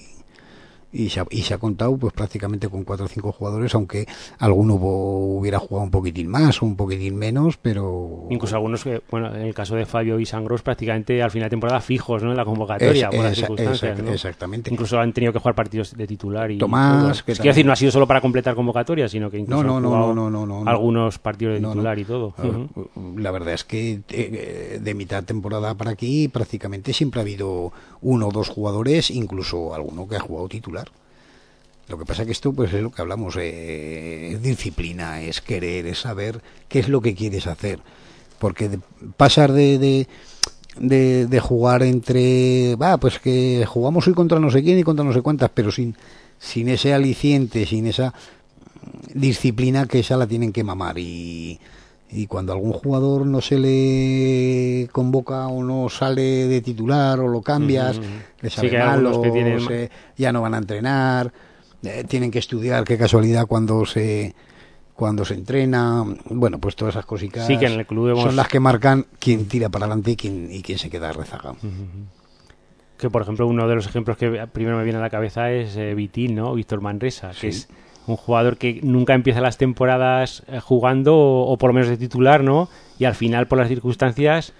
y, 0.92 1.10
se, 1.10 1.20
ha, 1.20 1.26
y 1.30 1.42
se 1.42 1.54
ha 1.54 1.58
contado 1.58 1.96
pues 1.96 2.12
prácticamente 2.14 2.68
con 2.68 2.84
cuatro 2.84 3.06
o 3.06 3.08
cinco 3.08 3.30
jugadores, 3.32 3.74
aunque 3.74 4.06
alguno 4.38 4.74
hubo- 4.74 5.38
hubiera 5.38 5.58
jugado 5.58 5.84
un 5.84 5.90
poquitín 5.90 6.28
más 6.28 6.62
o 6.62 6.66
un 6.66 6.76
poquitín 6.76 7.16
menos, 7.16 7.56
pero... 7.58 8.26
Incluso 8.30 8.56
algunos, 8.56 8.82
que, 8.84 9.02
bueno, 9.10 9.34
en 9.34 9.42
el 9.42 9.54
caso 9.54 9.74
de 9.76 9.84
Fabio 9.86 10.18
y 10.18 10.26
Sangros, 10.26 10.62
prácticamente 10.62 11.22
al 11.22 11.30
final 11.30 11.46
de 11.46 11.50
temporada 11.50 11.80
fijos, 11.80 12.22
¿no? 12.22 12.30
En 12.30 12.36
la 12.36 12.44
convocatoria, 12.44 13.08
Es- 13.08 13.14
por 13.14 13.24
las 13.24 13.32
esa- 13.32 13.40
circunstancias, 13.40 13.98
exact- 13.98 14.02
¿no? 14.04 14.12
exactamente. 14.12 14.70
Incluso 14.72 14.98
han 14.98 15.12
tenido 15.12 15.32
que 15.32 15.38
jugar 15.38 15.54
partidos 15.54 15.96
de 15.96 16.06
titular 16.06 16.50
y 16.50 16.58
Tomás, 16.58 17.02
todo. 17.18 17.24
que 17.26 17.32
Es 17.32 17.38
quiero 17.38 17.50
decir, 17.54 17.66
no 17.66 17.72
ha 17.72 17.76
sido 17.76 17.92
solo 17.92 18.06
para 18.06 18.20
completar 18.20 18.54
convocatoria, 18.54 19.08
sino 19.08 19.30
que 19.30 19.38
incluso 19.38 19.62
No, 19.62 19.80
no, 19.80 20.68
algunos 20.68 21.18
partidos 21.18 21.60
de 21.60 21.66
titular 21.68 21.98
y 21.98 22.04
todo. 22.04 22.34
La 23.16 23.30
verdad 23.30 23.54
es 23.54 23.64
que 23.64 24.00
eh, 24.08 24.78
de 24.82 24.94
mitad 24.94 25.22
temporada 25.24 25.74
para 25.74 25.90
aquí 25.90 26.28
prácticamente 26.28 26.92
siempre 26.92 27.20
ha 27.20 27.22
habido 27.22 27.72
uno 28.00 28.28
o 28.28 28.32
dos 28.32 28.48
jugadores, 28.48 29.10
incluso 29.10 29.74
alguno 29.74 30.08
que 30.08 30.16
ha 30.16 30.20
jugado 30.20 30.48
titular. 30.48 30.87
Lo 31.88 31.98
que 31.98 32.04
pasa 32.04 32.24
que 32.26 32.32
esto 32.32 32.52
pues 32.52 32.72
es 32.74 32.82
lo 32.82 32.90
que 32.90 33.00
hablamos, 33.00 33.36
eh, 33.38 34.32
es 34.32 34.42
disciplina, 34.42 35.22
es 35.22 35.40
querer, 35.40 35.86
es 35.86 36.00
saber 36.00 36.40
qué 36.68 36.80
es 36.80 36.88
lo 36.88 37.00
que 37.00 37.14
quieres 37.14 37.46
hacer. 37.46 37.80
porque 38.38 38.68
de- 38.68 38.78
pasar 39.16 39.50
de, 39.52 39.78
de, 39.78 40.06
de, 40.78 41.26
de 41.26 41.40
jugar 41.40 41.82
entre, 41.82 42.76
va, 42.76 42.96
pues 42.98 43.18
que 43.18 43.64
jugamos 43.66 44.06
hoy 44.06 44.14
contra 44.14 44.38
no 44.38 44.48
sé 44.50 44.62
quién 44.62 44.78
y 44.78 44.84
contra 44.84 45.04
no 45.04 45.12
sé 45.12 45.22
cuántas, 45.22 45.50
pero 45.52 45.72
sin, 45.72 45.96
sin 46.38 46.68
ese 46.68 46.94
aliciente, 46.94 47.66
sin 47.66 47.88
esa 47.88 48.14
disciplina 49.12 49.86
que 49.86 49.98
esa 50.00 50.16
la 50.16 50.26
tienen 50.28 50.52
que 50.52 50.62
mamar 50.62 50.98
y, 50.98 51.58
y 52.12 52.26
cuando 52.28 52.52
algún 52.52 52.72
jugador 52.72 53.26
no 53.26 53.40
se 53.40 53.58
le 53.58 54.88
convoca 54.92 55.48
o 55.48 55.64
no 55.64 55.88
sale 55.88 56.46
de 56.46 56.60
titular 56.60 57.18
o 57.20 57.26
lo 57.28 57.42
cambias, 57.42 57.98
Ujú. 57.98 58.06
le 58.42 58.50
Sí 58.50 58.56
sale 58.56 58.80
hay 58.80 58.86
mal 59.02 59.20
que 59.22 59.30
tienen- 59.30 59.60
se- 59.66 59.90
ya 60.16 60.32
no 60.32 60.42
van 60.42 60.54
a 60.54 60.58
entrenar, 60.58 61.32
eh, 61.82 62.04
tienen 62.08 62.30
que 62.30 62.38
estudiar, 62.38 62.84
qué 62.84 62.96
casualidad 62.98 63.46
cuando 63.46 63.84
se 63.86 64.34
cuando 64.94 65.24
se 65.24 65.34
entrena, 65.34 66.04
bueno, 66.28 66.58
pues 66.58 66.74
todas 66.74 66.94
esas 66.94 67.06
cositas 67.06 67.46
Sí, 67.46 67.56
que 67.56 67.66
en 67.66 67.74
el 67.78 67.86
club 67.86 68.08
hemos- 68.08 68.24
son 68.24 68.34
las 68.34 68.48
que 68.48 68.58
marcan 68.58 69.06
quién 69.20 69.46
tira 69.46 69.68
para 69.68 69.84
adelante 69.84 70.10
y 70.10 70.16
quién, 70.16 70.48
y 70.50 70.60
quién 70.60 70.76
se 70.76 70.90
queda 70.90 71.12
rezagado. 71.12 71.56
Que 72.96 73.08
por 73.08 73.22
ejemplo 73.22 73.46
uno 73.46 73.68
de 73.68 73.76
los 73.76 73.86
ejemplos 73.86 74.16
que 74.16 74.28
primero 74.52 74.76
me 74.76 74.82
viene 74.82 74.98
a 74.98 75.02
la 75.02 75.08
cabeza 75.10 75.52
es 75.52 75.76
eh, 75.76 75.94
¿no? 76.30 76.52
Víctor 76.54 76.80
Manresa, 76.80 77.30
que 77.40 77.46
es 77.46 77.68
un 78.08 78.16
jugador 78.16 78.56
que 78.56 78.80
nunca 78.82 79.14
empieza 79.14 79.40
las 79.40 79.56
temporadas 79.56 80.42
eh, 80.48 80.58
jugando 80.58 81.14
o, 81.16 81.52
o 81.52 81.58
por 81.58 81.70
lo 81.70 81.74
menos 81.74 81.88
de 81.90 81.96
titular, 81.96 82.42
¿no? 82.42 82.68
Y 82.98 83.04
al 83.04 83.14
final 83.14 83.46
por 83.46 83.58
las 83.58 83.68
circunstancias 83.68 84.52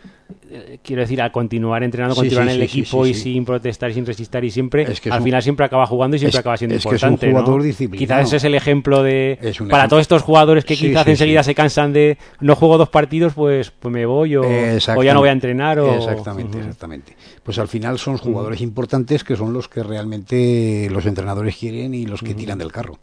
eh, 0.50 0.78
quiero 0.82 1.02
decir, 1.02 1.20
a 1.22 1.30
continuar 1.32 1.82
entrenando, 1.82 2.14
Sí, 2.14 2.20
continuar 2.22 2.46
sí, 2.48 2.54
en 2.54 2.60
el 2.62 2.68
sí, 2.68 2.80
equipo 2.80 3.06
y 3.06 3.14
sin 3.14 3.44
protestar 3.44 3.90
y 3.90 3.94
sin 3.94 4.06
resistir 4.06 4.44
y 4.44 4.50
siempre, 4.50 4.82
Es 4.84 5.00
que 5.00 5.08
es 5.08 5.12
al 5.14 5.20
un- 5.20 5.24
final 5.24 5.42
siempre 5.42 5.66
acaba 5.66 5.86
jugando 5.86 6.16
y 6.16 6.18
siempre 6.18 6.36
es- 6.36 6.40
acaba 6.40 6.56
siendo 6.56 6.76
es 6.76 6.84
que 6.86 6.94
es 6.96 7.02
un 7.02 7.12
importante. 7.12 7.62
disciplinado. 7.66 7.98
Quizás 7.98 8.26
ese 8.28 8.36
es 8.36 8.44
el 8.44 8.54
ejemplo 8.54 9.02
de 9.02 9.36
para 9.40 9.50
ejemplo. 9.50 9.88
todos 9.88 10.00
estos 10.02 10.22
jugadores 10.22 10.64
que 10.64 10.76
quizás 10.76 11.06
enseguida 11.06 11.42
se 11.42 11.54
cansan 11.54 11.92
de 11.92 12.18
no 12.40 12.54
juego 12.56 12.78
dos 12.78 12.88
partidos, 12.88 13.32
pues, 13.34 13.70
pues 13.70 13.92
me 13.92 14.06
voy 14.06 14.36
o, 14.36 14.42
o 14.42 15.02
ya 15.02 15.12
no 15.14 15.20
voy 15.20 15.28
a 15.28 15.32
entrenar 15.32 15.78
o 15.78 15.94
Exactamente, 15.96 16.58
exactamente. 16.58 17.16
Pues 17.42 17.58
al 17.58 17.68
final 17.68 17.98
son 17.98 18.16
jugadores 18.18 18.60
importantes 18.60 19.24
que 19.24 19.36
son 19.36 19.52
los 19.52 19.68
que 19.68 19.82
realmente 19.82 20.88
los 20.90 21.04
entrenadores 21.06 21.56
quieren 21.56 21.94
y 21.94 22.06
los 22.06 22.22
que 22.22 22.34
tiran 22.34 22.58
del 22.58 22.72
carro. 22.72 22.98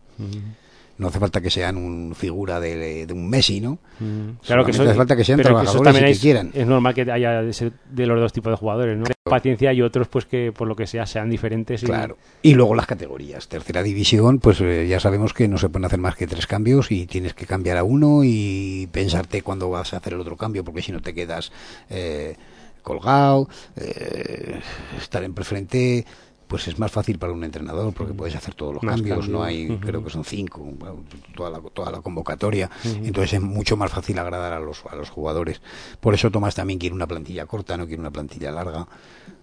No 0.97 1.07
hace 1.09 1.19
falta 1.19 1.41
que 1.41 1.49
sean 1.49 1.75
un 1.75 2.15
figura 2.15 2.59
de, 2.61 3.05
de 3.05 3.13
un 3.13 3.29
Messi, 3.29 3.59
¿no? 3.59 3.79
Mm, 3.99 4.37
Claro 4.45 4.63
que 4.63 4.71
eso, 4.71 4.83
hace 4.83 4.93
falta 4.93 5.15
que 5.15 5.25
sean 5.25 5.41
trabajadores 5.41 5.75
eso 5.75 5.83
también 5.83 6.05
y 6.05 6.07
que 6.07 6.11
es, 6.13 6.19
quieran. 6.21 6.51
es 6.53 6.65
normal 6.65 6.93
que 6.93 7.01
haya 7.11 7.41
de, 7.41 7.71
de 7.91 8.05
los 8.05 8.19
dos 8.19 8.31
tipos 8.31 8.51
de 8.51 8.57
jugadores, 8.57 8.97
¿no? 8.97 9.03
Paciencia 9.25 9.73
y 9.73 9.81
otros 9.81 10.07
pues 10.07 10.25
que 10.25 10.53
por 10.53 10.67
lo 10.67 10.75
que 10.75 10.87
sea 10.87 11.05
sean 11.05 11.29
diferentes. 11.29 11.83
y- 11.83 11.87
Claro. 11.87 12.17
Y 12.41 12.53
luego 12.53 12.75
las 12.75 12.85
categorías. 12.85 13.47
Tercera 13.49 13.83
división, 13.83 14.39
pues 14.39 14.61
eh, 14.61 14.87
ya 14.87 14.99
sabemos 15.01 15.33
que 15.33 15.47
no 15.49 15.57
se 15.57 15.67
pueden 15.67 15.85
hacer 15.85 15.99
más 15.99 16.15
que 16.15 16.27
tres 16.27 16.47
cambios 16.47 16.91
y 16.91 17.07
tienes 17.07 17.33
que 17.33 17.45
cambiar 17.45 17.77
a 17.77 17.83
uno 17.83 18.21
y 18.23 18.87
pensarte 18.91 19.41
cuándo 19.41 19.69
vas 19.69 19.93
a 19.93 19.97
hacer 19.97 20.13
el 20.13 20.19
otro 20.21 20.37
cambio, 20.37 20.63
porque 20.63 20.81
si 20.81 20.91
no 20.93 21.01
te 21.01 21.13
quedas 21.13 21.51
eh, 21.89 22.35
colgado, 22.83 23.49
eh, 23.75 24.61
estar 25.01 25.23
en 25.23 25.33
preferente. 25.33 26.05
Pues 26.47 26.67
es 26.67 26.77
más 26.77 26.91
fácil 26.91 27.17
para 27.17 27.33
un 27.33 27.43
entrenador 27.43 27.93
porque 27.93 28.13
puedes 28.13 28.35
hacer 28.35 28.53
todos 28.53 28.75
los 28.75 28.83
cambios, 28.83 29.27
no 29.27 29.43
hay, 29.43 29.77
creo 29.79 30.03
que 30.03 30.09
son 30.09 30.23
cinco, 30.23 30.73
toda 31.35 31.49
la, 31.49 31.59
toda 31.59 31.91
la 31.91 32.01
convocatoria, 32.01 32.69
entonces 32.83 33.33
es 33.33 33.41
mucho 33.41 33.77
más 33.77 33.91
fácil 33.91 34.19
agradar 34.19 34.53
a 34.53 34.59
los, 34.59 34.83
a 34.85 34.95
los 34.95 35.09
jugadores. 35.09 35.61
Por 35.99 36.13
eso 36.13 36.29
Tomás 36.29 36.55
también 36.55 36.77
quiere 36.77 36.93
una 36.93 37.07
plantilla 37.07 37.45
corta, 37.45 37.77
no 37.77 37.87
quiere 37.87 37.99
una 37.99 38.11
plantilla 38.11 38.51
larga, 38.51 38.87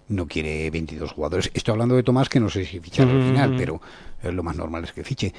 no 0.07 0.27
quiere 0.27 0.69
22 0.69 1.11
jugadores. 1.11 1.51
Estoy 1.53 1.73
hablando 1.73 1.95
de 1.95 2.03
Tomás, 2.03 2.29
que 2.29 2.39
no 2.39 2.49
sé 2.49 2.65
si 2.65 2.79
ficharlo 2.79 3.15
al 3.15 3.23
final, 3.23 3.55
pero 3.57 3.81
lo 4.23 4.43
más 4.43 4.55
normal 4.55 4.83
es 4.85 4.93
que 4.93 5.03
fiche. 5.03 5.33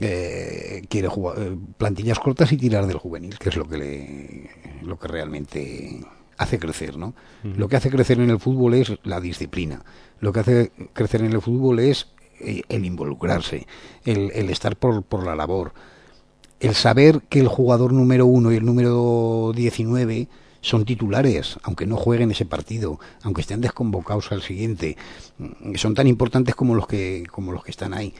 Eh, 0.00 0.82
quiere 0.88 1.08
jugar, 1.08 1.38
eh, 1.40 1.56
plantillas 1.76 2.20
cortas 2.20 2.52
y 2.52 2.56
tirar 2.56 2.86
del 2.86 2.98
juvenil, 2.98 3.36
que 3.38 3.48
es 3.48 3.56
lo 3.56 3.68
que 3.68 3.78
le, 3.78 4.50
lo 4.82 4.98
que 4.98 5.08
realmente 5.08 6.00
hace 6.38 6.58
crecer, 6.58 6.96
¿no? 6.96 7.14
Lo 7.42 7.68
que 7.68 7.76
hace 7.76 7.90
crecer 7.90 8.20
en 8.20 8.30
el 8.30 8.38
fútbol 8.38 8.74
es 8.74 8.92
la 9.02 9.20
disciplina. 9.20 9.84
Lo 10.20 10.32
que 10.32 10.40
hace 10.40 10.72
crecer 10.92 11.22
en 11.22 11.32
el 11.32 11.42
fútbol 11.42 11.80
es 11.80 12.08
eh, 12.40 12.62
el 12.68 12.84
involucrarse, 12.84 13.66
el, 14.04 14.30
el 14.32 14.48
estar 14.50 14.76
por, 14.76 15.02
por 15.02 15.24
la 15.24 15.36
labor, 15.36 15.72
el 16.60 16.74
saber 16.74 17.22
que 17.28 17.40
el 17.40 17.48
jugador 17.48 17.92
número 17.92 18.26
uno 18.26 18.52
y 18.52 18.56
el 18.56 18.64
número 18.64 19.52
19 19.54 20.28
son 20.60 20.84
titulares, 20.84 21.58
aunque 21.62 21.86
no 21.86 21.96
jueguen 21.96 22.30
ese 22.30 22.44
partido, 22.44 22.98
aunque 23.22 23.42
estén 23.42 23.60
desconvocados 23.60 24.32
al 24.32 24.42
siguiente, 24.42 24.96
mm, 25.38 25.74
son 25.76 25.94
tan 25.94 26.06
importantes 26.06 26.54
como 26.54 26.74
los 26.74 26.86
que 26.86 27.24
como 27.30 27.52
los 27.52 27.64
que 27.64 27.70
están 27.70 27.94
ahí. 27.94 28.14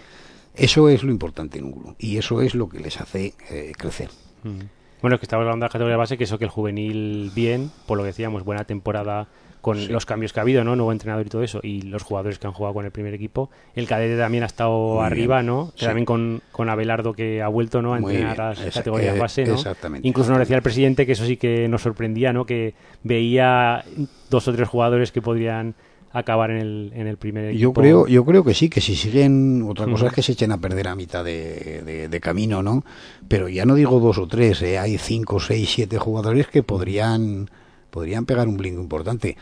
Eso 0.55 0.89
es 0.89 1.03
lo 1.03 1.13
importante 1.13 1.59
en 1.59 1.67
un 1.67 1.95
y 1.99 2.17
eso 2.17 2.43
es 2.43 2.55
lo 2.55 2.69
que 2.69 2.81
les 2.81 3.01
hace 3.01 3.35
eh, 3.51 3.73
crecer. 3.77 4.11
Mm. 4.43 4.78
Bueno, 5.01 5.19
que 5.19 5.25
estamos 5.27 5.45
hablando 5.45 5.65
de 5.65 5.69
la 5.69 5.73
categoría 5.73 5.97
base, 5.97 6.19
que 6.19 6.25
eso 6.25 6.39
que 6.39 6.45
el 6.45 6.51
juvenil 6.51 7.31
bien, 7.35 7.71
por 7.87 7.97
lo 7.97 8.03
que 8.03 8.09
decíamos, 8.09 8.45
buena 8.45 8.65
temporada 8.65 9.29
con 9.61 9.93
los 9.93 10.07
cambios 10.07 10.33
que 10.33 10.39
ha 10.41 10.43
habido, 10.43 10.63
¿no? 10.65 10.77
Nuevo 10.77 10.93
entrenador 10.93 11.27
y 11.27 11.29
todo 11.29 11.43
eso, 11.43 11.61
y 11.63 11.83
los 11.83 12.03
jugadores 12.05 12.39
que 12.39 12.47
han 12.47 12.53
jugado 12.53 12.75
con 12.75 12.85
el 12.85 12.93
primer 12.93 13.13
equipo. 13.15 13.51
El 13.75 13.87
cadete 13.89 14.17
también 14.17 14.45
ha 14.45 14.47
estado 14.47 14.95
Muy 14.97 15.05
arriba, 15.05 15.37
bien. 15.37 15.47
¿no? 15.47 15.73
Sí. 15.75 15.85
También 15.85 16.05
con, 16.05 16.41
con 16.53 16.69
Abelardo 16.69 17.13
que 17.13 17.43
ha 17.43 17.49
vuelto, 17.49 17.83
¿no? 17.83 17.95
A 17.95 17.99
Muy 18.01 18.13
entrenar 18.15 18.37
bien. 18.37 18.49
las 18.49 18.61
Esa- 18.61 18.81
categorías 18.81 19.17
eh, 19.17 19.19
base, 19.19 19.45
¿no? 19.47 19.55
exactamente. 19.55 20.07
Incluso 20.07 20.31
nos 20.31 20.39
decía 20.39 20.57
el 20.57 20.63
presidente 20.63 21.07
que 21.07 21.13
eso 21.13 21.25
sí 21.27 21.37
que 21.37 21.67
nos 21.69 21.83
sorprendía, 21.83 22.33
¿no? 22.33 22.47
Que 22.47 22.75
veía 23.03 23.85
dos 24.31 24.47
o 24.49 24.53
tres 24.53 24.69
jugadores 24.69 25.11
que 25.13 25.21
podrían 25.23 25.75
acabar 26.13 26.51
en 26.51 26.57
el, 26.59 26.93
en 26.95 27.07
el 27.07 27.17
primer 27.17 27.47
equipo. 27.47 27.61
Yo 27.61 27.73
creo, 27.73 28.07
yo 28.07 28.25
creo 28.25 28.43
que 28.45 28.55
sí, 28.55 28.69
que 28.71 28.81
si 28.81 28.97
siguen, 28.97 29.65
otra 29.69 29.87
cosa 29.87 30.07
es 30.07 30.13
que 30.13 30.23
se 30.23 30.33
echen 30.33 30.53
a 30.53 30.59
perder 30.59 30.89
a 30.89 30.95
mitad 30.95 31.25
de, 31.25 31.83
de- 31.85 32.09
de 32.09 32.21
camino, 32.21 32.63
¿no? 32.63 32.85
Pero 33.29 33.49
ya 33.49 33.65
no 33.67 33.75
digo 33.75 34.01
dos 34.01 34.19
o 34.19 34.27
tres, 34.27 34.63
¿eh? 34.63 34.79
hay 34.79 34.97
cinco, 34.99 35.39
seis, 35.41 35.71
siete 35.75 35.99
jugadores 35.99 36.47
que 36.47 36.63
podrían, 36.63 37.51
podrían 37.91 38.25
pegar 38.27 38.49
un 38.49 38.57
blinco 38.57 38.81
importante, 38.81 39.37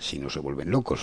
si 0.00 0.18
no 0.20 0.30
se 0.30 0.38
vuelven 0.38 0.70
locos, 0.70 1.00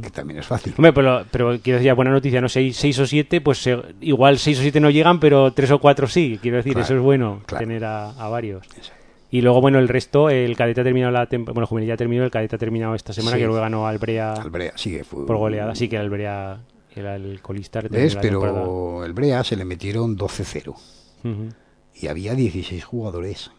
que 0.00 0.10
también 0.10 0.38
es 0.40 0.46
fácil. 0.46 0.72
Hombre, 0.78 0.92
pero, 0.94 1.24
pero 1.30 1.58
quiero 1.60 1.78
decir, 1.78 1.92
buena 1.94 2.10
noticia, 2.10 2.40
¿no? 2.40 2.48
Seis, 2.48 2.74
seis 2.76 2.98
o 2.98 3.06
siete, 3.06 3.40
pues 3.42 3.58
se- 3.58 3.82
igual 4.00 4.38
seis 4.38 4.58
o 4.58 4.62
siete 4.62 4.80
no 4.80 4.88
llegan, 4.90 5.20
pero 5.20 5.52
tres 5.52 5.70
o 5.72 5.78
cuatro 5.78 6.06
sí. 6.06 6.38
Quiero 6.40 6.56
decir, 6.58 6.72
Claro, 6.72 6.84
eso 6.86 6.94
es 6.96 7.02
bueno, 7.02 7.42
claro. 7.44 7.66
tener 7.66 7.84
a, 7.84 8.10
a 8.12 8.28
varios. 8.28 8.64
Exacto. 8.76 8.99
Y 9.32 9.42
luego, 9.42 9.60
bueno, 9.60 9.78
el 9.78 9.88
resto, 9.88 10.28
el 10.28 10.56
cadete 10.56 10.80
ha 10.80 10.84
terminado 10.84 11.12
la 11.12 11.26
temporada, 11.26 11.54
bueno, 11.54 11.66
juvenil 11.68 11.88
ya 11.88 11.94
ha 11.94 11.96
terminado, 11.96 12.24
el 12.24 12.30
cadete 12.32 12.56
ha 12.56 12.58
terminado 12.58 12.94
esta 12.96 13.12
semana, 13.12 13.36
Sí. 13.36 13.40
que 13.42 13.46
luego 13.46 13.60
ganó 13.60 13.86
al 13.86 13.98
Brea 13.98 14.32
Al 14.34 14.50
Brea, 14.50 14.72
sigue, 14.76 15.04
fue, 15.04 15.24
por 15.26 15.36
goleada. 15.36 15.74
Sí 15.74 15.88
que 15.88 15.96
era 15.96 17.14
el 17.16 17.40
colista. 17.40 17.80
¿Ves? 17.88 18.16
la 18.16 18.20
temporada. 18.20 18.60
Pero 18.62 19.04
el 19.04 19.12
Brea 19.12 19.44
se 19.44 19.54
le 19.56 19.64
metieron 19.64 20.16
12-0 20.16 20.70
Ujú. 20.70 21.48
y 21.94 22.06
había 22.08 22.34
16 22.34 22.84
jugadores. 22.84 23.52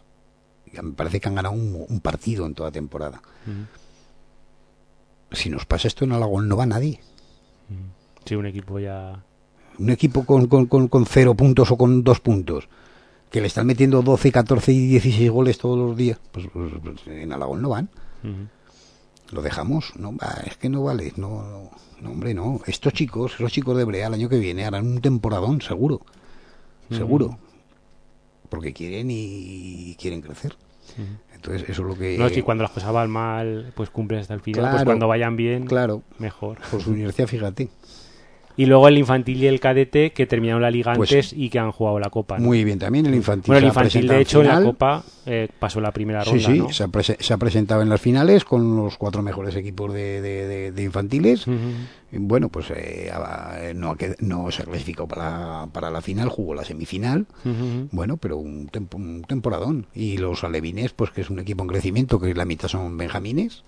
Me 0.82 0.92
parece 0.92 1.20
que 1.22 1.28
han 1.30 1.36
ganado 1.36 1.56
un, 1.56 1.86
un 1.88 2.00
partido 2.02 2.46
en 2.46 2.54
toda 2.54 2.72
temporada. 2.72 3.22
Si 5.32 5.50
nos 5.50 5.66
pasa 5.66 5.88
esto 5.88 6.04
en 6.06 6.12
Alagón 6.12 6.48
no 6.50 6.58
va 6.58 6.66
nadie. 6.66 7.00
Sí, 8.26 8.36
un 8.36 8.46
equipo 8.46 8.80
ya... 8.80 9.24
un 9.80 9.90
equipo 9.90 10.26
con, 10.26 10.48
con, 10.48 10.66
con, 10.68 10.88
con 10.90 11.06
cero 11.06 11.34
puntos 11.36 11.72
o 11.72 11.78
con 11.78 12.04
dos 12.04 12.20
puntos, 12.20 12.68
que 13.32 13.42
le 13.42 13.48
están 13.48 13.66
metiendo 13.66 14.02
12, 14.02 14.32
14 14.32 14.72
y 14.74 14.88
16 14.88 15.32
goles 15.32 15.58
todos 15.58 15.78
los 15.78 15.96
días, 15.98 16.20
pues, 16.32 16.48
pues- 16.54 16.74
pues 16.84 17.08
en 17.08 17.32
Alagón 17.34 17.62
no 17.62 17.70
van. 17.70 17.90
Lo 19.32 19.42
dejamos, 19.42 19.94
no 19.96 20.16
va, 20.16 20.42
es 20.46 20.58
que 20.58 20.68
no 20.70 20.84
vale, 20.84 21.14
no, 21.16 21.42
no, 21.42 21.72
no, 22.02 22.12
hombre, 22.12 22.34
no. 22.34 22.60
Estos 22.68 22.92
chicos, 22.94 23.40
los 23.40 23.52
chicos 23.52 23.78
de 23.78 23.86
Brea 23.86 24.08
el 24.08 24.14
año 24.14 24.28
que 24.28 24.38
viene 24.38 24.66
harán 24.66 24.86
un 24.86 25.00
temporadón, 25.02 25.62
seguro, 25.62 26.02
seguro, 26.90 27.40
porque 28.50 28.74
quieren 28.74 29.08
y 29.10 29.96
quieren 30.00 30.22
crecer. 30.22 30.56
Entonces 31.34 31.64
eso 31.70 31.82
es 31.84 31.88
lo 31.88 31.96
que... 31.98 32.18
No, 32.18 32.28
es 32.28 32.34
que 32.34 32.44
cuando 32.44 32.64
las 32.64 32.72
cosas 32.72 32.92
van 32.92 33.10
mal, 33.10 33.72
pues 33.76 33.90
cumples 33.90 34.22
hasta 34.22 34.34
el 34.34 34.42
final. 34.42 34.70
pues 34.72 34.84
cuando 34.84 35.08
vayan 35.08 35.38
bien, 35.38 35.66
Claro, 35.66 36.04
mejor. 36.20 36.60
por 36.70 36.82
su 36.82 36.92
inercia, 36.94 37.26
fíjate. 37.26 37.70
Y 38.58 38.66
luego 38.66 38.88
el 38.88 38.98
infantil 38.98 39.44
y 39.44 39.48
el 39.48 39.60
cadete 39.60 40.12
que 40.12 40.26
terminaron 40.26 40.62
la 40.62 40.72
liga 40.72 40.94
Pues- 40.94 41.12
antes 41.12 41.34
y 41.34 41.50
que 41.50 41.60
han 41.60 41.72
jugado 41.72 42.00
la 42.00 42.10
copa. 42.10 42.38
¿no? 42.38 42.46
Muy 42.46 42.64
bien, 42.64 42.80
también 42.80 43.06
el 43.06 43.16
infantil. 43.16 43.48
Bueno, 43.48 43.60
el 43.60 43.66
infantil, 43.68 44.08
de 44.08 44.22
hecho, 44.22 44.42
en 44.42 44.48
la. 44.48 44.62
Copa 44.62 45.04
eh, 45.26 45.48
pasó 45.60 45.80
la 45.82 45.92
primera 45.92 46.24
Sí, 46.24 46.32
ronda, 46.32 46.46
sí, 46.48 46.58
¿no? 46.60 46.70
se, 46.72 46.84
ha 46.84 46.90
se 47.20 47.34
ha 47.34 47.38
presentado 47.38 47.82
en 47.82 47.90
las 47.90 48.02
finales 48.02 48.44
con 48.46 48.76
los 48.76 48.98
cuatro 48.98 49.22
mejores 49.22 49.56
equipos 49.56 49.94
de, 49.94 50.22
de- 50.22 50.48
de- 50.48 50.72
de 50.72 50.84
infantiles. 50.84 51.48
Ujú. 51.48 51.58
Y 52.01 52.01
Bueno, 52.14 52.50
pues 52.50 52.68
eh, 52.76 53.10
ha- 53.14 53.58
no, 53.74 53.96
no 54.20 54.52
se 54.52 54.64
clasificó 54.64 55.08
para, 55.08 55.68
para 55.72 55.90
la 55.90 56.02
final, 56.02 56.30
jugó 56.30 56.54
la 56.56 56.66
semifinal. 56.66 57.26
Bueno, 57.92 58.18
pero 58.18 58.38
un, 58.38 58.68
tempo- 58.68 58.98
un 58.98 59.24
temporadón. 59.28 59.88
Y 59.94 60.18
los 60.18 60.44
alevines, 60.44 60.92
pues 60.94 61.12
que 61.12 61.22
es 61.22 61.30
un 61.30 61.40
equipo 61.40 61.64
en 61.64 61.70
crecimiento, 61.70 62.20
que 62.20 62.34
la 62.34 62.46
mitad 62.46 62.68
son 62.68 62.98
benjamines, 62.98 63.64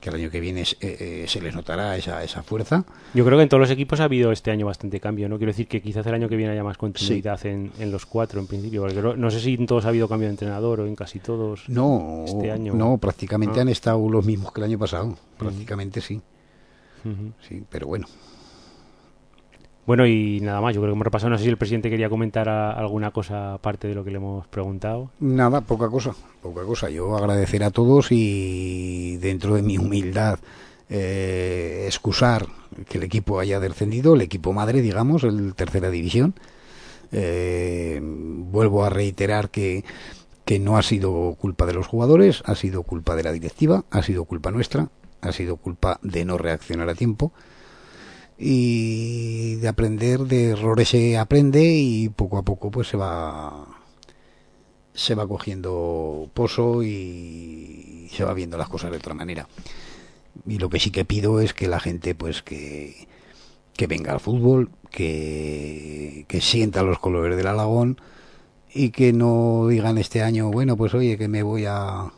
que 0.00 0.08
el 0.08 0.14
año 0.14 0.30
que 0.30 0.40
viene 0.40 0.62
es- 0.62 0.76
eh, 0.80 0.96
eh, 1.00 1.24
se 1.28 1.40
les 1.40 1.54
notará 1.54 1.96
esa, 1.96 2.22
esa 2.24 2.42
fuerza. 2.42 2.84
Yo 3.14 3.24
creo 3.24 3.38
que 3.38 3.42
en 3.44 3.48
todos 3.48 3.60
los 3.60 3.70
equipos 3.70 4.00
ha 4.00 4.04
habido 4.04 4.32
este 4.32 4.50
año 4.50 4.66
bastante 4.66 5.00
cambio, 5.00 5.28
¿no? 5.28 5.36
Quiero 5.38 5.50
decir 5.50 5.68
que 5.68 5.82
quizás 5.82 6.06
el 6.06 6.14
año 6.14 6.28
que 6.28 6.36
viene 6.36 6.52
haya 6.52 6.64
más 6.64 6.78
continuidad 6.78 7.44
en, 7.46 7.70
en 7.78 7.90
los 7.92 8.06
cuatro, 8.06 8.40
en 8.40 8.46
principio. 8.46 8.82
Porque 8.82 9.00
no 9.18 9.30
sé 9.30 9.40
si 9.40 9.54
en 9.54 9.66
todos 9.66 9.84
ha 9.84 9.88
habido 9.88 10.08
cambio 10.08 10.28
de 10.28 10.32
entrenador 10.32 10.80
o 10.80 10.86
en 10.86 10.96
casi 10.96 11.18
todos. 11.18 11.68
No, 11.68 12.24
Este 12.26 12.50
año. 12.50 12.74
no, 12.74 12.98
prácticamente 12.98 13.58
Ah. 13.58 13.62
han 13.62 13.68
estado 13.68 14.08
los 14.08 14.24
mismos 14.24 14.52
que 14.52 14.60
el 14.60 14.64
año 14.66 14.78
pasado. 14.78 15.16
Prácticamente 15.38 16.00
sí, 16.00 16.20
Sí, 17.48 17.62
pero 17.70 17.86
bueno. 17.86 18.06
Bueno, 19.86 20.06
y 20.06 20.40
nada 20.40 20.62
más, 20.62 20.74
yo 20.74 20.80
creo 20.80 20.92
que 20.92 20.94
hemos 20.94 21.04
repasado. 21.04 21.28
No 21.30 21.36
sé 21.36 21.44
si 21.44 21.50
el 21.50 21.58
presidente 21.58 21.90
quería 21.90 22.08
comentar 22.08 22.48
a- 22.48 22.72
alguna 22.72 23.10
cosa 23.10 23.54
aparte 23.54 23.86
de 23.86 23.94
lo 23.94 24.02
que 24.02 24.10
le 24.10 24.16
hemos 24.16 24.46
preguntado. 24.46 25.10
Nada, 25.20 25.60
poca 25.60 25.88
cosa, 25.90 26.14
poca 26.42 26.62
cosa. 26.64 26.88
Yo 26.88 27.14
agradecer 27.16 27.62
a 27.64 27.70
todos 27.70 28.08
y 28.10 29.18
dentro 29.18 29.54
de 29.56 29.62
mi 29.62 29.76
humildad 29.76 30.38
eh, 30.88 31.84
excusar 31.86 32.46
que 32.88 32.96
el 32.98 33.04
equipo 33.04 33.38
haya 33.40 33.60
descendido, 33.60 34.14
el 34.14 34.22
equipo 34.22 34.52
madre, 34.54 34.80
digamos, 34.80 35.22
el 35.24 35.54
tercera 35.54 35.90
división. 35.90 36.34
Eh, 37.12 38.00
vuelvo 38.02 38.84
a 38.84 38.90
reiterar 38.90 39.50
que, 39.50 39.84
que 40.46 40.58
no 40.58 40.76
ha 40.78 40.82
sido 40.82 41.36
culpa 41.38 41.66
de 41.66 41.74
los 41.74 41.86
jugadores, 41.86 42.42
ha 42.46 42.54
sido 42.54 42.82
culpa 42.84 43.14
de 43.16 43.22
la 43.22 43.32
directiva, 43.32 43.84
ha 43.90 44.02
sido 44.02 44.24
culpa 44.24 44.50
nuestra, 44.50 44.88
ha 45.24 45.32
sido 45.32 45.56
culpa 45.56 45.98
de 46.02 46.24
no 46.24 46.38
reaccionar 46.38 46.88
a 46.88 46.94
tiempo 46.94 47.32
y 48.38 49.56
de 49.56 49.68
aprender 49.68 50.20
de 50.20 50.50
errores 50.50 50.88
se 50.88 51.16
aprende 51.18 51.64
y 51.64 52.08
poco 52.08 52.38
a 52.38 52.42
poco 52.42 52.70
pues 52.70 52.88
se 52.88 52.96
va 52.96 53.66
se 54.92 55.14
va 55.14 55.26
cogiendo 55.26 56.30
pozo 56.34 56.82
y 56.82 58.08
se 58.12 58.24
va 58.24 58.34
viendo 58.34 58.56
las 58.56 58.68
cosas 58.68 58.92
de 58.92 58.98
otra 58.98 59.14
manera. 59.14 59.48
Y 60.46 60.58
lo 60.58 60.68
que 60.70 60.78
sí 60.80 60.90
que 60.90 61.04
pido 61.04 61.40
es 61.40 61.52
que 61.54 61.68
la 61.68 61.80
gente 61.80 62.14
pues 62.14 62.42
que 62.42 63.08
que 63.76 63.86
venga 63.86 64.12
al 64.12 64.20
fútbol 64.20 64.70
que 64.90 66.24
que 66.28 66.40
sienta 66.40 66.82
los 66.82 66.98
colores 66.98 67.36
del 67.36 67.48
Alagón 67.48 68.00
y 68.72 68.90
que 68.90 69.12
no 69.12 69.66
digan 69.68 69.98
este 69.98 70.22
año 70.22 70.50
bueno 70.50 70.76
pues 70.76 70.94
oye 70.94 71.18
que 71.18 71.28
me 71.28 71.42
voy 71.42 71.64
a 71.66 72.12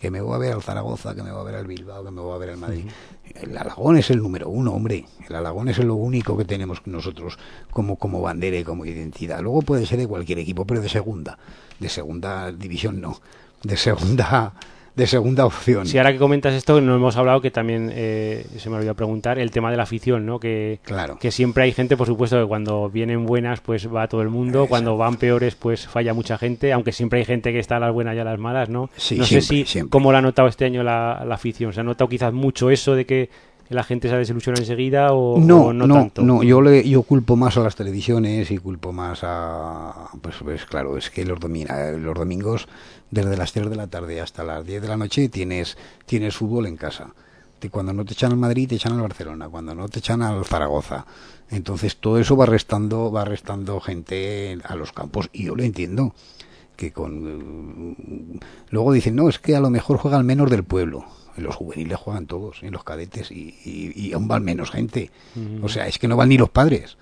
que 0.00 0.10
me 0.10 0.20
voy 0.20 0.34
a 0.34 0.38
ver 0.38 0.52
al 0.54 0.62
Zaragoza, 0.62 1.14
que 1.14 1.22
me 1.22 1.30
voy 1.30 1.40
a 1.40 1.44
ver 1.44 1.54
al 1.56 1.66
Bilbao, 1.66 2.02
que 2.02 2.10
me 2.10 2.22
voy 2.22 2.34
a 2.34 2.38
ver 2.38 2.50
al 2.50 2.56
Madrid. 2.56 2.86
El 3.34 3.56
Alagón 3.56 3.98
es 3.98 4.10
el 4.10 4.18
número 4.18 4.48
uno, 4.48 4.72
hombre. 4.72 5.04
El 5.28 5.36
Alagón 5.36 5.68
es 5.68 5.78
lo 5.78 5.94
único 5.94 6.36
que 6.38 6.46
tenemos 6.46 6.80
nosotros 6.86 7.38
como, 7.70 7.96
como 7.96 8.22
bandera 8.22 8.56
y 8.56 8.64
como 8.64 8.86
identidad. 8.86 9.40
Luego 9.40 9.60
puede 9.60 9.84
ser 9.84 9.98
de 9.98 10.08
cualquier 10.08 10.38
equipo, 10.38 10.66
pero 10.66 10.80
de 10.80 10.88
segunda. 10.88 11.38
De 11.78 11.88
segunda 11.90 12.50
división 12.50 13.00
no. 13.00 13.20
De 13.62 13.76
segunda, 13.76 14.54
de 15.00 15.06
segunda 15.06 15.44
opción. 15.46 15.86
Si 15.86 15.98
ahora 15.98 16.12
que 16.12 16.18
comentas 16.18 16.54
esto, 16.54 16.80
no 16.80 16.94
hemos 16.94 17.16
hablado 17.16 17.40
que 17.40 17.50
también 17.50 17.90
eh, 17.92 18.46
se 18.58 18.70
me 18.70 18.76
olvidó 18.76 18.94
preguntar 18.94 19.38
el 19.38 19.50
tema 19.50 19.70
de 19.70 19.76
la 19.78 19.82
afición, 19.84 20.26
¿no? 20.26 20.38
Que, 20.38 20.78
Claro. 20.84 21.18
que 21.18 21.30
siempre 21.30 21.64
hay 21.64 21.72
gente, 21.72 21.96
por 21.96 22.06
supuesto, 22.06 22.40
que 22.40 22.46
cuando 22.46 22.88
vienen 22.90 23.24
buenas, 23.26 23.60
pues 23.60 23.92
va 23.92 24.06
todo 24.08 24.22
el 24.22 24.28
mundo, 24.28 24.66
cuando 24.68 24.96
van 24.96 25.16
peores, 25.16 25.54
pues 25.56 25.86
falla 25.88 26.14
mucha 26.14 26.38
gente, 26.38 26.72
aunque 26.72 26.92
siempre 26.92 27.18
hay 27.20 27.24
gente 27.24 27.52
que 27.52 27.58
está 27.58 27.76
a 27.76 27.80
las 27.80 27.92
buenas 27.92 28.14
y 28.14 28.18
a 28.20 28.24
las 28.24 28.38
malas, 28.38 28.68
¿no? 28.68 28.90
Sí, 28.96 29.16
no 29.16 29.24
siempre, 29.24 29.42
sé 29.42 29.48
si 29.48 29.64
siempre. 29.64 29.90
cómo 29.90 30.12
lo 30.12 30.18
ha 30.18 30.22
notado 30.22 30.46
este 30.48 30.66
año 30.66 30.82
la, 30.82 31.24
la 31.26 31.34
afición, 31.34 31.72
¿se 31.72 31.80
ha 31.80 31.82
notado 31.82 32.08
quizás 32.08 32.32
mucho 32.32 32.70
eso 32.70 32.94
de 32.94 33.06
que 33.06 33.30
la 33.70 33.84
gente 33.84 34.08
se 34.08 34.14
ha 34.14 34.18
desilusionado 34.18 34.62
enseguida 34.62 35.12
o 35.12 35.38
no, 35.38 35.66
o 35.66 35.72
no, 35.72 35.86
no, 35.86 35.94
tanto? 35.94 36.22
no, 36.22 36.42
yo 36.42 36.60
le, 36.60 36.86
yo 36.88 37.02
culpo 37.02 37.36
más 37.36 37.56
a 37.56 37.60
las 37.60 37.76
televisiones 37.76 38.50
y 38.50 38.58
culpo 38.58 38.92
más 38.92 39.20
a 39.22 40.08
pues, 40.20 40.36
pues 40.42 40.64
claro, 40.66 40.96
es 40.98 41.08
que 41.10 41.24
los, 41.24 41.38
domi- 41.40 41.66
eh, 41.70 41.96
los 41.98 42.14
domingos 42.14 42.66
desde 43.10 43.36
las 43.36 43.52
3 43.52 43.70
de 43.70 43.76
la 43.76 43.86
tarde 43.86 44.20
hasta 44.20 44.44
las 44.44 44.66
10 44.66 44.82
de 44.82 44.88
la 44.88 44.96
noche 44.96 45.28
tienes 45.28 45.78
tienes 46.06 46.36
fútbol 46.36 46.66
en 46.66 46.76
casa. 46.76 47.14
Cuando 47.70 47.92
no 47.92 48.06
te 48.06 48.14
echan 48.14 48.32
al 48.32 48.38
Madrid 48.38 48.68
te 48.70 48.76
echan 48.76 48.92
al 48.94 49.02
Barcelona, 49.02 49.48
cuando 49.48 49.74
no 49.74 49.86
te 49.88 49.98
echan 49.98 50.22
al 50.22 50.44
Zaragoza. 50.46 51.04
Entonces 51.50 51.96
todo 51.98 52.18
eso 52.18 52.34
va 52.36 52.46
restando 52.46 53.12
va 53.12 53.24
restando 53.24 53.78
gente 53.80 54.58
a 54.64 54.74
los 54.76 54.92
campos 54.92 55.28
y 55.32 55.44
yo 55.44 55.54
lo 55.54 55.62
entiendo 55.62 56.14
que 56.76 56.90
con 56.92 57.96
luego 58.70 58.92
dicen, 58.92 59.14
"No, 59.16 59.28
es 59.28 59.38
que 59.38 59.54
a 59.54 59.60
lo 59.60 59.70
mejor 59.70 59.98
juega 59.98 60.16
al 60.16 60.24
menos 60.24 60.50
del 60.50 60.64
pueblo." 60.64 61.04
En 61.40 61.46
los 61.46 61.56
juveniles 61.56 61.96
juegan 61.96 62.26
todos, 62.26 62.62
en 62.62 62.72
los 62.72 62.84
cadetes, 62.84 63.30
y, 63.30 63.54
y, 63.64 63.92
y 63.94 64.12
aún 64.12 64.28
van 64.28 64.44
menos 64.44 64.70
gente. 64.70 65.10
O 65.62 65.68
sea, 65.68 65.86
es 65.86 65.98
que 65.98 66.06
no 66.06 66.16
van 66.16 66.28
ni 66.28 66.36
los 66.36 66.50
padres. 66.50 66.98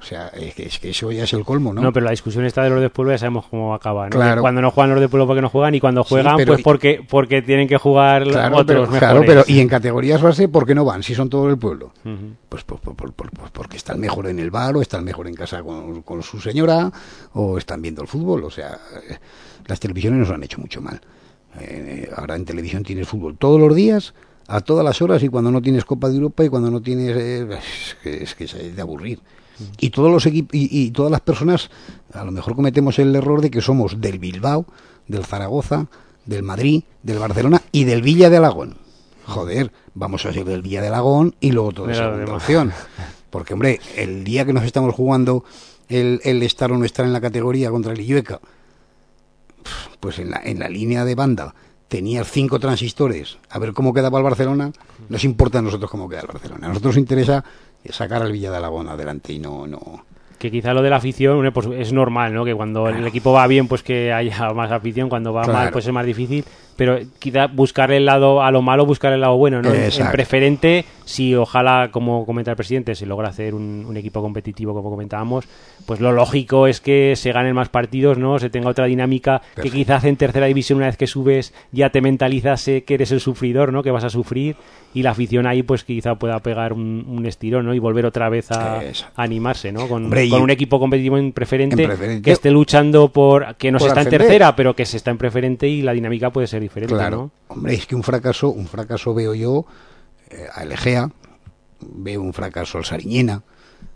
O 0.00 0.02
sea, 0.02 0.28
es 0.28 0.54
que, 0.54 0.64
es 0.64 0.78
que 0.78 0.90
eso 0.90 1.12
ya 1.12 1.24
es 1.24 1.32
el 1.34 1.44
colmo, 1.44 1.74
¿no? 1.74 1.82
¿no? 1.82 1.92
pero 1.92 2.04
la 2.04 2.10
discusión 2.10 2.46
está 2.46 2.62
de 2.62 2.70
los 2.70 2.80
de 2.80 2.88
pueblo 2.88 3.12
ya 3.12 3.18
sabemos 3.18 3.46
cómo 3.50 3.74
acaba, 3.74 4.04
¿no? 4.04 4.10
Claro. 4.10 4.40
Cuando 4.40 4.62
no 4.62 4.70
juegan 4.70 4.92
los 4.92 5.00
de 5.00 5.08
pueblo 5.08 5.26
porque 5.26 5.42
no 5.42 5.50
juegan 5.50 5.74
y 5.74 5.80
cuando 5.80 6.04
juegan 6.04 6.38
pues 6.46 6.62
porque 6.62 7.04
porque 7.06 7.42
tienen 7.42 7.68
que 7.68 7.76
jugar 7.76 8.24
claro, 8.24 8.56
otros 8.56 8.66
pero, 8.66 8.80
mejores. 8.82 8.98
claro, 8.98 9.22
pero 9.26 9.44
y 9.46 9.60
en 9.60 9.68
categorías 9.68 10.22
base, 10.22 10.48
¿por 10.48 10.64
qué 10.64 10.74
no 10.74 10.86
van? 10.86 11.02
Si 11.02 11.14
son 11.14 11.28
todo 11.28 11.50
el 11.50 11.58
pueblo. 11.58 11.92
Pues, 12.48 12.64
pues, 12.64 12.80
pues, 12.82 12.96
pues, 12.96 13.12
pues, 13.14 13.30
pues 13.36 13.50
porque 13.50 13.76
está 13.76 13.92
el 13.92 13.98
mejor 13.98 14.28
en 14.28 14.38
el 14.38 14.50
bar, 14.50 14.74
o 14.76 14.80
está 14.80 14.96
el 14.96 15.04
mejor 15.04 15.28
en 15.28 15.34
casa 15.34 15.62
con, 15.62 16.00
con 16.00 16.22
su 16.22 16.40
señora, 16.40 16.90
o 17.34 17.58
están 17.58 17.82
viendo 17.82 18.00
el 18.00 18.08
fútbol. 18.08 18.44
O 18.44 18.50
sea, 18.50 18.78
eh, 19.08 19.18
las 19.66 19.80
televisiones 19.80 20.20
nos 20.20 20.30
han 20.30 20.42
hecho 20.42 20.60
mucho 20.60 20.80
mal. 20.80 20.98
Eh, 21.58 22.08
ahora 22.16 22.36
en 22.36 22.44
televisión 22.44 22.82
tienes 22.84 23.08
fútbol 23.08 23.36
todos 23.36 23.60
los 23.60 23.74
días, 23.74 24.14
a 24.46 24.60
todas 24.60 24.84
las 24.84 25.00
horas, 25.02 25.22
y 25.22 25.28
cuando 25.28 25.50
no 25.50 25.60
tienes 25.62 25.84
Copa 25.84 26.08
de 26.08 26.16
Europa 26.16 26.44
y 26.44 26.48
cuando 26.48 26.70
no 26.70 26.80
tienes. 26.80 27.16
eh, 27.16 27.48
es 27.50 27.96
que 28.02 28.22
es 28.22 28.34
que 28.34 28.44
es 28.44 28.76
de 28.76 28.82
aburrir. 28.82 29.20
Y 29.78 29.90
todos 29.90 30.10
los 30.10 30.24
equipos 30.26 30.54
y, 30.54 30.68
y 30.70 30.90
todas 30.90 31.10
las 31.12 31.20
personas, 31.20 31.70
a 32.14 32.24
lo 32.24 32.32
mejor 32.32 32.54
cometemos 32.54 32.98
el 32.98 33.14
error 33.14 33.42
de 33.42 33.50
que 33.50 33.60
somos 33.60 34.00
del 34.00 34.18
Bilbao, 34.18 34.64
del 35.06 35.24
Zaragoza, 35.24 35.86
del 36.24 36.42
Madrid, 36.42 36.84
del 37.02 37.18
Barcelona 37.18 37.60
y 37.72 37.84
del 37.84 38.00
Villa 38.00 38.30
de 38.30 38.38
Alagón. 38.38 38.76
Joder, 39.26 39.70
vamos 39.94 40.24
a 40.24 40.32
ser 40.32 40.44
del 40.44 40.62
Villa 40.62 40.80
de 40.80 40.88
Alagón 40.88 41.34
y 41.40 41.52
luego 41.52 41.72
todo 41.72 41.92
segunda 41.94 42.34
opción. 42.34 42.72
Porque, 43.30 43.54
hombre, 43.54 43.80
el 43.96 44.24
día 44.24 44.44
que 44.44 44.52
nos 44.52 44.64
estamos 44.64 44.94
jugando 44.94 45.44
el, 45.88 46.20
el 46.24 46.42
estar 46.42 46.72
o 46.72 46.78
no 46.78 46.84
estar 46.84 47.04
en 47.04 47.12
la 47.12 47.20
categoría 47.20 47.70
contra 47.70 47.92
el 47.92 48.00
Illueca, 48.00 48.40
pues 50.00 50.18
en 50.18 50.30
la, 50.30 50.40
en 50.44 50.58
la 50.58 50.68
línea 50.68 51.04
de 51.04 51.14
banda 51.14 51.54
tenías 51.88 52.30
cinco 52.30 52.60
transistores, 52.60 53.38
a 53.48 53.58
ver 53.58 53.72
cómo 53.72 53.92
quedaba 53.92 54.18
el 54.18 54.24
Barcelona, 54.24 54.70
nos 55.08 55.24
importa 55.24 55.58
a 55.58 55.62
nosotros 55.62 55.90
cómo 55.90 56.08
queda 56.08 56.20
el 56.20 56.28
Barcelona. 56.28 56.66
A 56.66 56.68
nosotros 56.68 56.94
nos 56.94 57.00
interesa 57.00 57.44
sacar 57.88 58.22
al 58.22 58.30
Villa 58.32 58.50
de 58.50 58.58
Alagón 58.58 58.88
adelante 58.88 59.32
y 59.32 59.38
no... 59.38 59.66
no 59.66 60.04
que 60.38 60.50
quizá 60.50 60.72
lo 60.72 60.80
de 60.80 60.88
la 60.88 60.96
afición 60.96 61.50
pues 61.52 61.68
es 61.76 61.92
normal, 61.92 62.32
¿no? 62.32 62.46
Que 62.46 62.54
cuando 62.54 62.88
el 62.88 63.06
equipo 63.06 63.30
va 63.30 63.46
bien, 63.46 63.68
pues 63.68 63.82
que 63.82 64.10
haya 64.10 64.50
más 64.54 64.72
afición, 64.72 65.10
cuando 65.10 65.34
va 65.34 65.44
mal, 65.44 65.70
pues 65.70 65.86
es 65.86 65.92
más 65.92 66.06
difícil, 66.06 66.44
pero 66.80 66.98
quizá 67.18 67.46
buscar 67.46 67.92
el 67.92 68.06
lado 68.06 68.42
a 68.42 68.50
lo 68.50 68.62
malo, 68.62 68.86
buscar 68.86 69.12
el 69.12 69.20
lado 69.20 69.36
bueno, 69.36 69.60
¿no? 69.60 69.70
En- 69.70 69.90
preferente, 70.10 70.86
si 71.04 71.34
ojalá, 71.34 71.90
como 71.92 72.24
comenta 72.24 72.52
el 72.52 72.56
presidente, 72.56 72.94
se 72.94 73.04
logra 73.04 73.28
hacer 73.28 73.54
un, 73.54 73.84
un 73.86 73.98
equipo 73.98 74.22
competitivo, 74.22 74.72
como 74.72 74.88
comentábamos, 74.88 75.44
pues 75.84 76.00
lo 76.00 76.10
lógico 76.12 76.66
es 76.66 76.80
que 76.80 77.16
se 77.16 77.32
ganen 77.32 77.54
más 77.54 77.68
partidos, 77.68 78.16
¿no? 78.16 78.38
Se 78.38 78.48
tenga 78.48 78.70
otra 78.70 78.86
dinámica, 78.86 79.42
que 79.60 79.68
quizás 79.70 80.04
en 80.04 80.16
tercera 80.16 80.46
división, 80.46 80.78
una 80.78 80.86
vez 80.86 80.96
que 80.96 81.06
subes, 81.06 81.52
ya 81.70 81.90
te 81.90 82.00
mentalizas 82.00 82.66
eh, 82.68 82.82
que 82.84 82.94
eres 82.94 83.12
el 83.12 83.20
sufridor, 83.20 83.74
¿no? 83.74 83.82
Que 83.82 83.90
vas 83.90 84.04
a 84.04 84.08
sufrir, 84.08 84.56
y 84.94 85.02
la 85.02 85.10
afición 85.10 85.46
ahí, 85.46 85.62
pues 85.62 85.84
quizá 85.84 86.14
pueda 86.14 86.38
pegar 86.38 86.72
un, 86.72 87.04
un 87.06 87.26
estirón, 87.26 87.66
¿no? 87.66 87.74
Y 87.74 87.78
volver 87.78 88.06
otra 88.06 88.30
vez 88.30 88.50
a, 88.52 88.80
animarse, 89.16 89.70
¿no? 89.70 89.86
Con, 89.86 90.04
Hombre, 90.06 90.24
y- 90.24 90.30
con 90.30 90.40
un 90.40 90.50
equipo 90.50 90.80
competitivo 90.80 91.18
en 91.18 91.32
preferente, 91.32 91.82
En 91.82 91.88
preferente. 91.90 92.22
que 92.22 92.32
esté 92.32 92.50
luchando 92.50 93.08
por 93.08 93.54
que 93.56 93.70
no 93.70 93.78
se 93.78 93.88
está 93.88 94.00
en 94.00 94.08
tercera, 94.08 94.56
pero 94.56 94.74
que 94.74 94.86
se 94.86 94.96
está 94.96 95.10
en 95.10 95.18
preferente 95.18 95.68
y 95.68 95.82
la 95.82 95.92
dinámica 95.92 96.30
puede 96.30 96.46
ser 96.46 96.60
diferente, 96.60 96.69
Claro, 96.86 97.16
¿no? 97.16 97.30
hombre, 97.48 97.74
es 97.74 97.86
que 97.86 97.94
un 97.94 98.02
fracaso, 98.02 98.48
un 98.50 98.66
fracaso 98.66 99.12
veo 99.14 99.34
yo 99.34 99.66
eh, 100.30 100.46
al 100.54 100.72
Egea, 100.72 101.10
veo 101.80 102.22
un 102.22 102.32
fracaso 102.32 102.78
al 102.78 102.84
Sariñena, 102.84 103.42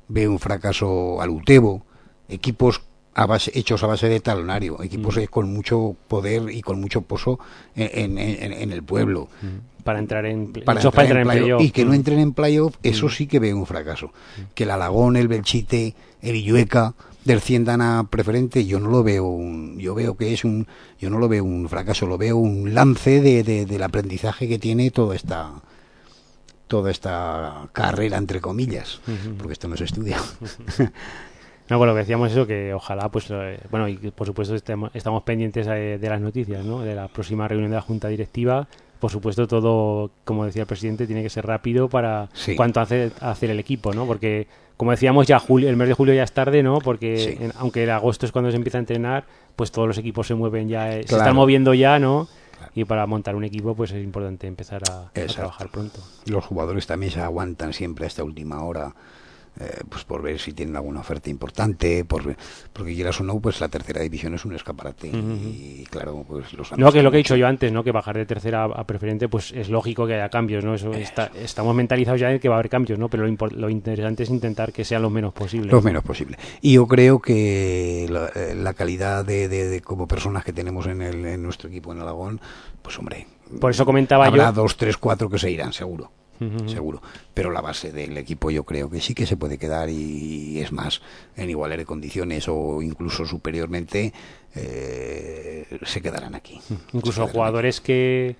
veo 0.08 0.30
un 0.30 0.38
fracaso 0.38 1.20
al 1.20 1.30
Utebo, 1.30 1.82
equipos 2.28 2.82
a 3.14 3.26
base- 3.26 3.52
hechos 3.54 3.82
a 3.84 3.86
base 3.86 4.08
de 4.08 4.18
talonario, 4.20 4.82
equipos 4.82 5.16
eh, 5.18 5.28
con 5.28 5.52
mucho 5.52 5.94
poder 6.08 6.50
y 6.50 6.62
con 6.62 6.80
mucho 6.80 7.02
pozo 7.02 7.38
en, 7.76 8.18
en- 8.18 8.42
en- 8.42 8.52
en 8.52 8.72
el 8.72 8.82
pueblo. 8.82 9.28
Para 9.84 9.98
entrar 9.98 10.24
en, 10.26 10.52
Para 10.52 10.80
entrar 10.80 10.92
para 10.94 11.04
en 11.04 11.16
entrar 11.18 11.20
en 11.20 11.26
playoff. 11.28 11.44
playoff. 11.58 11.62
y 11.62 11.70
que 11.70 11.84
no 11.84 11.90
Mm. 11.92 11.94
entren 11.94 12.18
en 12.18 12.32
playoff, 12.32 12.76
eso 12.82 13.08
sí 13.10 13.26
que 13.26 13.38
veo 13.38 13.56
un 13.56 13.66
fracaso. 13.66 14.12
Que 14.54 14.64
el 14.64 14.70
Alagón, 14.70 15.16
el 15.16 15.28
Belchite, 15.28 15.94
el 16.22 16.36
Illueca 16.36 16.94
desciendan 17.24 17.80
a 17.80 18.04
preferente, 18.10 18.64
yo 18.66 18.80
no 18.80 18.88
lo 18.90 19.02
veo 19.02 19.24
un, 19.26 19.78
yo 19.78 19.94
veo 19.94 20.16
que 20.16 20.32
es 20.32 20.44
un, 20.44 20.66
yo 21.00 21.10
no 21.10 21.18
lo 21.18 21.28
veo 21.28 21.44
un 21.44 21.68
fracaso, 21.68 22.06
lo 22.06 22.18
veo 22.18 22.36
un 22.36 22.74
lance 22.74 23.20
de, 23.20 23.42
de- 23.42 23.66
del 23.66 23.82
aprendizaje 23.82 24.48
que 24.48 24.58
tiene 24.58 24.90
toda 24.90 25.14
esta 25.16 25.52
toda 26.66 26.90
esta 26.90 27.68
carrera 27.72 28.16
entre 28.16 28.40
comillas, 28.40 29.00
porque 29.38 29.52
esto 29.52 29.68
no 29.68 29.76
se 29.76 29.84
estudia. 29.84 30.16
No, 31.70 31.78
bueno, 31.78 31.92
lo 31.92 31.96
que 31.96 32.00
decíamos 32.00 32.30
eso, 32.30 32.46
que 32.46 32.74
ojalá, 32.74 33.08
pues, 33.10 33.26
eh, 33.30 33.58
bueno, 33.70 33.88
y 33.88 33.96
por 33.96 34.26
supuesto 34.26 34.54
estemos, 34.54 34.90
estamos 34.94 35.22
pendientes 35.22 35.66
eh, 35.66 35.98
de 35.98 36.08
las 36.10 36.20
noticias, 36.20 36.62
¿no? 36.64 36.80
De 36.80 36.94
la 36.94 37.08
próxima 37.08 37.48
reunión 37.48 37.70
de 37.70 37.76
la 37.76 37.80
Junta 37.82 38.08
Directiva. 38.08 38.68
Por 39.04 39.10
supuesto, 39.10 39.46
todo, 39.46 40.10
como 40.24 40.46
decía 40.46 40.62
el 40.62 40.66
presidente, 40.66 41.06
tiene 41.06 41.22
que 41.22 41.28
ser 41.28 41.44
rápido 41.46 41.90
para 41.90 42.30
Sí. 42.32 42.56
cuanto 42.56 42.80
hace 42.80 43.12
a 43.20 43.32
hacer 43.32 43.50
el 43.50 43.58
equipo, 43.60 43.92
¿no? 43.92 44.06
Porque, 44.06 44.46
como 44.78 44.92
decíamos, 44.92 45.26
ya 45.26 45.38
julio, 45.38 45.68
el 45.68 45.76
mes 45.76 45.88
de 45.88 45.92
julio 45.92 46.14
ya 46.14 46.22
es 46.22 46.32
tarde, 46.32 46.62
¿no? 46.62 46.78
Porque 46.78 47.18
Sí. 47.18 47.44
en- 47.44 47.52
aunque 47.58 47.84
en 47.84 47.90
agosto 47.90 48.24
es 48.24 48.32
cuando 48.32 48.50
se 48.50 48.56
empieza 48.56 48.78
a 48.78 48.80
entrenar, 48.80 49.26
pues 49.56 49.70
todos 49.72 49.86
los 49.86 49.98
equipos 49.98 50.26
se 50.26 50.34
mueven 50.34 50.70
ya, 50.70 50.88
eh, 50.96 51.06
se 51.06 51.16
están 51.18 51.36
moviendo 51.36 51.74
ya, 51.74 51.98
¿no? 51.98 52.28
Y 52.74 52.86
para 52.86 53.04
montar 53.06 53.36
un 53.36 53.44
equipo, 53.44 53.74
pues 53.74 53.90
es 53.90 54.02
importante 54.02 54.46
empezar 54.46 54.80
a, 54.90 55.08
a 55.08 55.26
trabajar 55.26 55.68
pronto. 55.68 56.00
Los 56.24 56.42
jugadores 56.46 56.86
también 56.86 57.12
se 57.12 57.20
aguantan 57.20 57.74
siempre 57.74 58.06
hasta 58.06 58.24
última 58.24 58.64
hora 58.64 58.94
eh, 59.60 59.80
pues 59.88 60.04
por 60.04 60.22
ver 60.22 60.38
si 60.38 60.52
tienen 60.52 60.74
alguna 60.76 61.00
oferta 61.00 61.30
importante, 61.30 62.04
por 62.04 62.24
ver- 62.24 62.36
porque 62.72 62.94
quieras 62.94 63.20
o 63.20 63.24
no, 63.24 63.38
pues 63.40 63.60
la 63.60 63.68
tercera 63.68 64.00
división 64.00 64.34
es 64.34 64.44
un 64.44 64.54
escaparate 64.54 65.08
y 65.08 65.84
claro, 65.90 66.24
pues 66.28 66.52
los 66.54 66.76
No, 66.76 66.90
que 66.92 67.02
lo 67.02 67.10
que 67.10 67.18
he 67.18 67.22
dicho 67.22 67.36
yo 67.36 67.46
antes, 67.46 67.70
¿no? 67.72 67.84
Que 67.84 67.92
bajar 67.92 68.16
de 68.16 68.26
tercera 68.26 68.64
a 68.64 68.84
preferente, 68.84 69.28
pues 69.28 69.52
es 69.52 69.68
lógico 69.68 70.06
que 70.06 70.14
haya 70.14 70.28
cambios, 70.28 70.64
¿no? 70.64 70.74
Eso 70.74 70.92
está- 70.94 71.30
estamos 71.36 71.74
mentalizados 71.74 72.20
ya 72.20 72.28
de 72.28 72.40
que 72.40 72.48
va 72.48 72.56
a 72.56 72.58
haber 72.58 72.68
cambios, 72.70 72.98
¿no? 72.98 73.08
Pero 73.08 73.26
lo, 73.26 73.36
lo 73.50 73.68
interesante 73.70 74.22
es 74.24 74.30
intentar 74.30 74.72
que 74.72 74.84
sean 74.84 75.02
los 75.02 75.12
menos 75.12 75.32
posibles. 75.32 75.70
Lo 75.72 75.80
menos 75.82 76.02
posible. 76.02 76.36
Y 76.60 76.74
yo 76.74 76.86
creo 76.86 77.20
que 77.20 78.06
la, 78.10 78.26
eh, 78.34 78.54
la 78.56 78.74
calidad 78.74 79.24
de, 79.24 79.48
de- 79.48 79.68
de 79.68 79.80
como 79.80 80.08
personas 80.08 80.44
que 80.44 80.52
tenemos 80.52 80.86
en, 80.86 81.02
el, 81.02 81.24
en 81.26 81.42
nuestro 81.42 81.68
equipo 81.68 81.92
en 81.92 82.00
Aragón, 82.00 82.40
pues 82.82 82.98
hombre, 82.98 83.26
Por 83.60 83.70
eso 83.70 83.84
comentaba 83.84 84.26
habrá 84.26 84.46
yo. 84.46 84.52
dos, 84.52 84.76
tres, 84.76 84.96
cuatro 84.96 85.28
que 85.30 85.38
se 85.38 85.50
irán, 85.50 85.72
seguro. 85.72 86.10
Seguro. 86.66 87.02
Pero 87.32 87.50
la 87.50 87.60
base 87.60 87.92
del 87.92 88.16
equipo 88.16 88.50
yo 88.50 88.64
creo 88.64 88.90
que 88.90 89.00
sí 89.00 89.14
que 89.14 89.26
se 89.26 89.36
puede 89.36 89.58
quedar 89.58 89.88
y, 89.88 90.60
es 90.60 90.72
más, 90.72 91.00
en 91.36 91.50
iguales 91.50 91.78
de 91.78 91.86
condiciones 91.86 92.46
o 92.48 92.82
incluso 92.82 93.24
superiormente, 93.26 94.12
eh, 94.54 95.78
se 95.84 96.00
quedarán 96.00 96.34
aquí. 96.34 96.60
Incluso 96.92 97.22
quedarán 97.22 97.32
jugadores 97.32 97.80
que, 97.80 98.36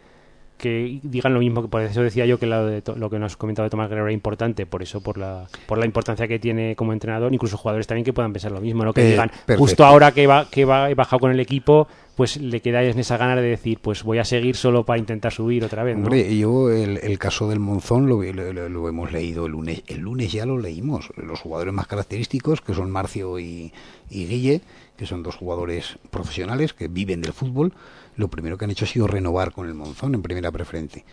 que 0.65 0.99
digan 1.03 1.35
lo 1.35 1.41
mismo, 1.41 1.63
que 1.63 1.69
por 1.69 1.83
eso 1.83 2.03
decía 2.03 2.27
yo 2.27 2.39
que 2.39 2.47
lo, 2.47 2.67
de 2.67 2.83
lo 2.97 3.11
que 3.11 3.19
nos 3.19 3.33
has 3.33 3.37
comentado 3.37 3.65
de 3.65 3.71
Tomás 3.71 3.89
Guerrero 3.89 4.07
era 4.07 4.13
importante, 4.15 4.67
por 4.67 4.83
eso, 4.83 5.01
por 5.03 5.19
la, 5.19 5.47
por 5.67 5.79
la 5.79 5.85
importancia 5.87 6.27
que 6.27 6.39
tiene 6.39 6.75
como 6.75 6.93
entrenador, 6.93 7.33
incluso 7.33 7.57
jugadores 7.57 7.87
también 7.87 8.05
que 8.05 8.13
puedan 8.13 8.33
pensar 8.33 8.51
lo 8.51 8.61
mismo, 8.61 8.85
¿no? 8.85 8.93
Que 8.93 9.03
Eh, 9.07 9.11
digan, 9.11 9.29
perfecto. 9.29 9.59
justo 9.59 9.85
ahora 9.85 10.13
que 10.13 10.27
va, 10.27 10.49
que 10.51 10.65
va, 10.65 10.91
he 10.91 10.95
bajado 10.95 11.21
con 11.21 11.31
el 11.31 11.39
equipo, 11.41 11.87
pues 12.17 12.37
le 12.37 12.61
queda 12.61 12.83
en 12.83 12.99
esa 12.99 13.17
gana 13.17 13.37
de 13.37 13.43
decir, 13.43 13.79
pues 13.83 14.03
voy 14.05 14.19
a 14.19 14.25
seguir 14.25 14.55
solo 14.57 14.85
para 14.85 14.99
intentar 14.99 15.33
subir 15.33 15.65
otra 15.65 15.83
vez, 15.83 15.97
¿no? 15.97 16.05
Hombre, 16.05 16.37
yo 16.39 16.71
el, 16.71 16.99
el 17.03 17.19
caso 17.19 17.49
del 17.49 17.59
Monzón 17.61 18.09
lo, 18.09 18.23
lo- 18.23 18.53
lo- 18.53 18.69
lo 18.69 18.89
hemos 18.89 19.13
leído 19.13 19.47
el 19.47 19.53
lunes. 19.53 19.83
El 19.89 19.99
lunes 20.01 20.33
ya 20.33 20.47
lo 20.47 20.59
leímos. 20.59 21.11
Los 21.17 21.41
jugadores 21.41 21.75
más 21.75 21.87
característicos, 21.89 22.61
que 22.61 22.73
son 22.73 22.91
Marcio 22.91 23.39
y, 23.41 23.73
y 24.11 24.27
Guille, 24.27 24.61
que 24.97 25.07
son 25.07 25.25
dos 25.25 25.35
jugadores 25.35 25.99
profesionales 26.11 26.73
que 26.73 26.87
viven 26.87 27.21
del 27.21 27.33
fútbol, 27.33 27.73
lo 28.17 28.29
primero 28.29 28.57
que 28.57 28.65
han 28.65 28.71
hecho 28.71 28.85
ha 28.85 28.89
sido 28.89 29.07
renovar 29.07 29.53
con 29.53 29.67
el 29.67 29.75
Monzón 29.75 30.15
en 30.15 30.23
primera 30.23 30.53
preferente. 30.53 31.05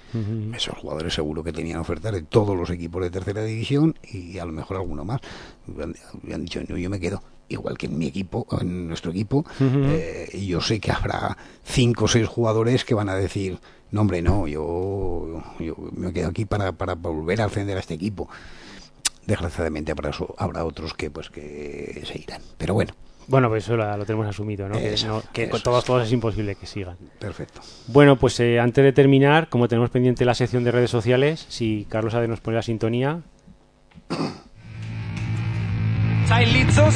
Esos 0.55 0.77
jugadores 0.77 1.13
seguro 1.13 1.43
que 1.43 1.53
tenían 1.53 1.79
ofertas 1.79 2.13
de 2.13 2.21
todos 2.21 2.55
los 2.55 2.69
equipos 2.69 3.01
de 3.03 3.09
tercera 3.09 3.43
división 3.43 3.95
y 4.03 4.37
a 4.37 4.45
lo 4.45 4.51
mejor 4.51 4.77
alguno 4.77 5.03
más. 5.05 5.21
Han, 5.81 5.95
han 6.31 6.43
dicho, 6.43 6.61
no, 6.67 6.77
yo 6.77 6.89
me 6.89 6.99
quedo. 6.99 7.23
Igual 7.49 7.77
que 7.77 7.87
en 7.87 7.97
mi 7.97 8.07
equipo, 8.07 8.47
en 8.61 8.87
nuestro 8.87 9.11
equipo, 9.11 9.45
eh, 9.59 10.29
y 10.31 10.47
yo 10.47 10.61
sé 10.61 10.79
que 10.79 10.89
habrá 10.91 11.37
cinco 11.65 12.05
o 12.05 12.07
seis 12.07 12.25
jugadores 12.25 12.85
que 12.85 12.93
van 12.93 13.09
a 13.09 13.15
decir, 13.15 13.59
no 13.91 14.01
hombre, 14.01 14.21
no, 14.21 14.47
yo, 14.47 15.43
yo 15.59 15.75
me 15.93 16.13
quedo 16.13 16.29
aquí 16.29 16.45
para, 16.45 16.71
para 16.71 16.95
volver 16.95 17.41
a 17.41 17.45
ascender 17.45 17.75
a 17.75 17.81
este 17.81 17.95
equipo. 17.95 18.29
Desgraciadamente 19.27 19.91
habrá, 19.91 20.11
habrá 20.37 20.63
otros 20.63 20.93
que 20.93 21.11
pues 21.11 21.29
que 21.29 22.01
se 22.05 22.19
irán. 22.19 22.41
Pero 22.57 22.73
bueno, 22.73 22.93
Bueno, 23.27 23.48
pues 23.49 23.64
eso 23.64 23.77
lo 23.77 24.06
tenemos 24.06 24.27
asumido, 24.27 24.68
¿no? 24.68 24.76
que 24.77 24.95
no- 25.07 25.22
que 25.31 25.43
eso 25.43 25.52
con 25.52 25.61
todos, 25.61 25.80
es. 25.80 25.85
todos 25.85 26.03
es 26.07 26.11
imposible 26.11 26.56
que 26.56 26.65
sigan. 26.65 26.98
perfecto. 27.19 27.61
Bueno, 27.88 28.15
pues 28.18 28.39
eh, 28.39 28.60
antes 28.60 28.84
de 28.84 28.91
terminar, 28.91 29.48
como 29.49 29.68
tenemos 29.68 29.89
pendiente 29.89 30.26
la 30.26 30.34
sección 30.34 30.64
de 30.64 30.72
redes 30.72 30.89
sociales, 30.91 31.45
si 31.49 31.85
Carlos 31.89 32.14
Ade 32.14 32.27
nos 32.27 32.39
pone 32.41 32.56
la 32.57 32.64
sintonía, 32.64 33.19
¿Estáis 36.23 36.53
listos? 36.53 36.93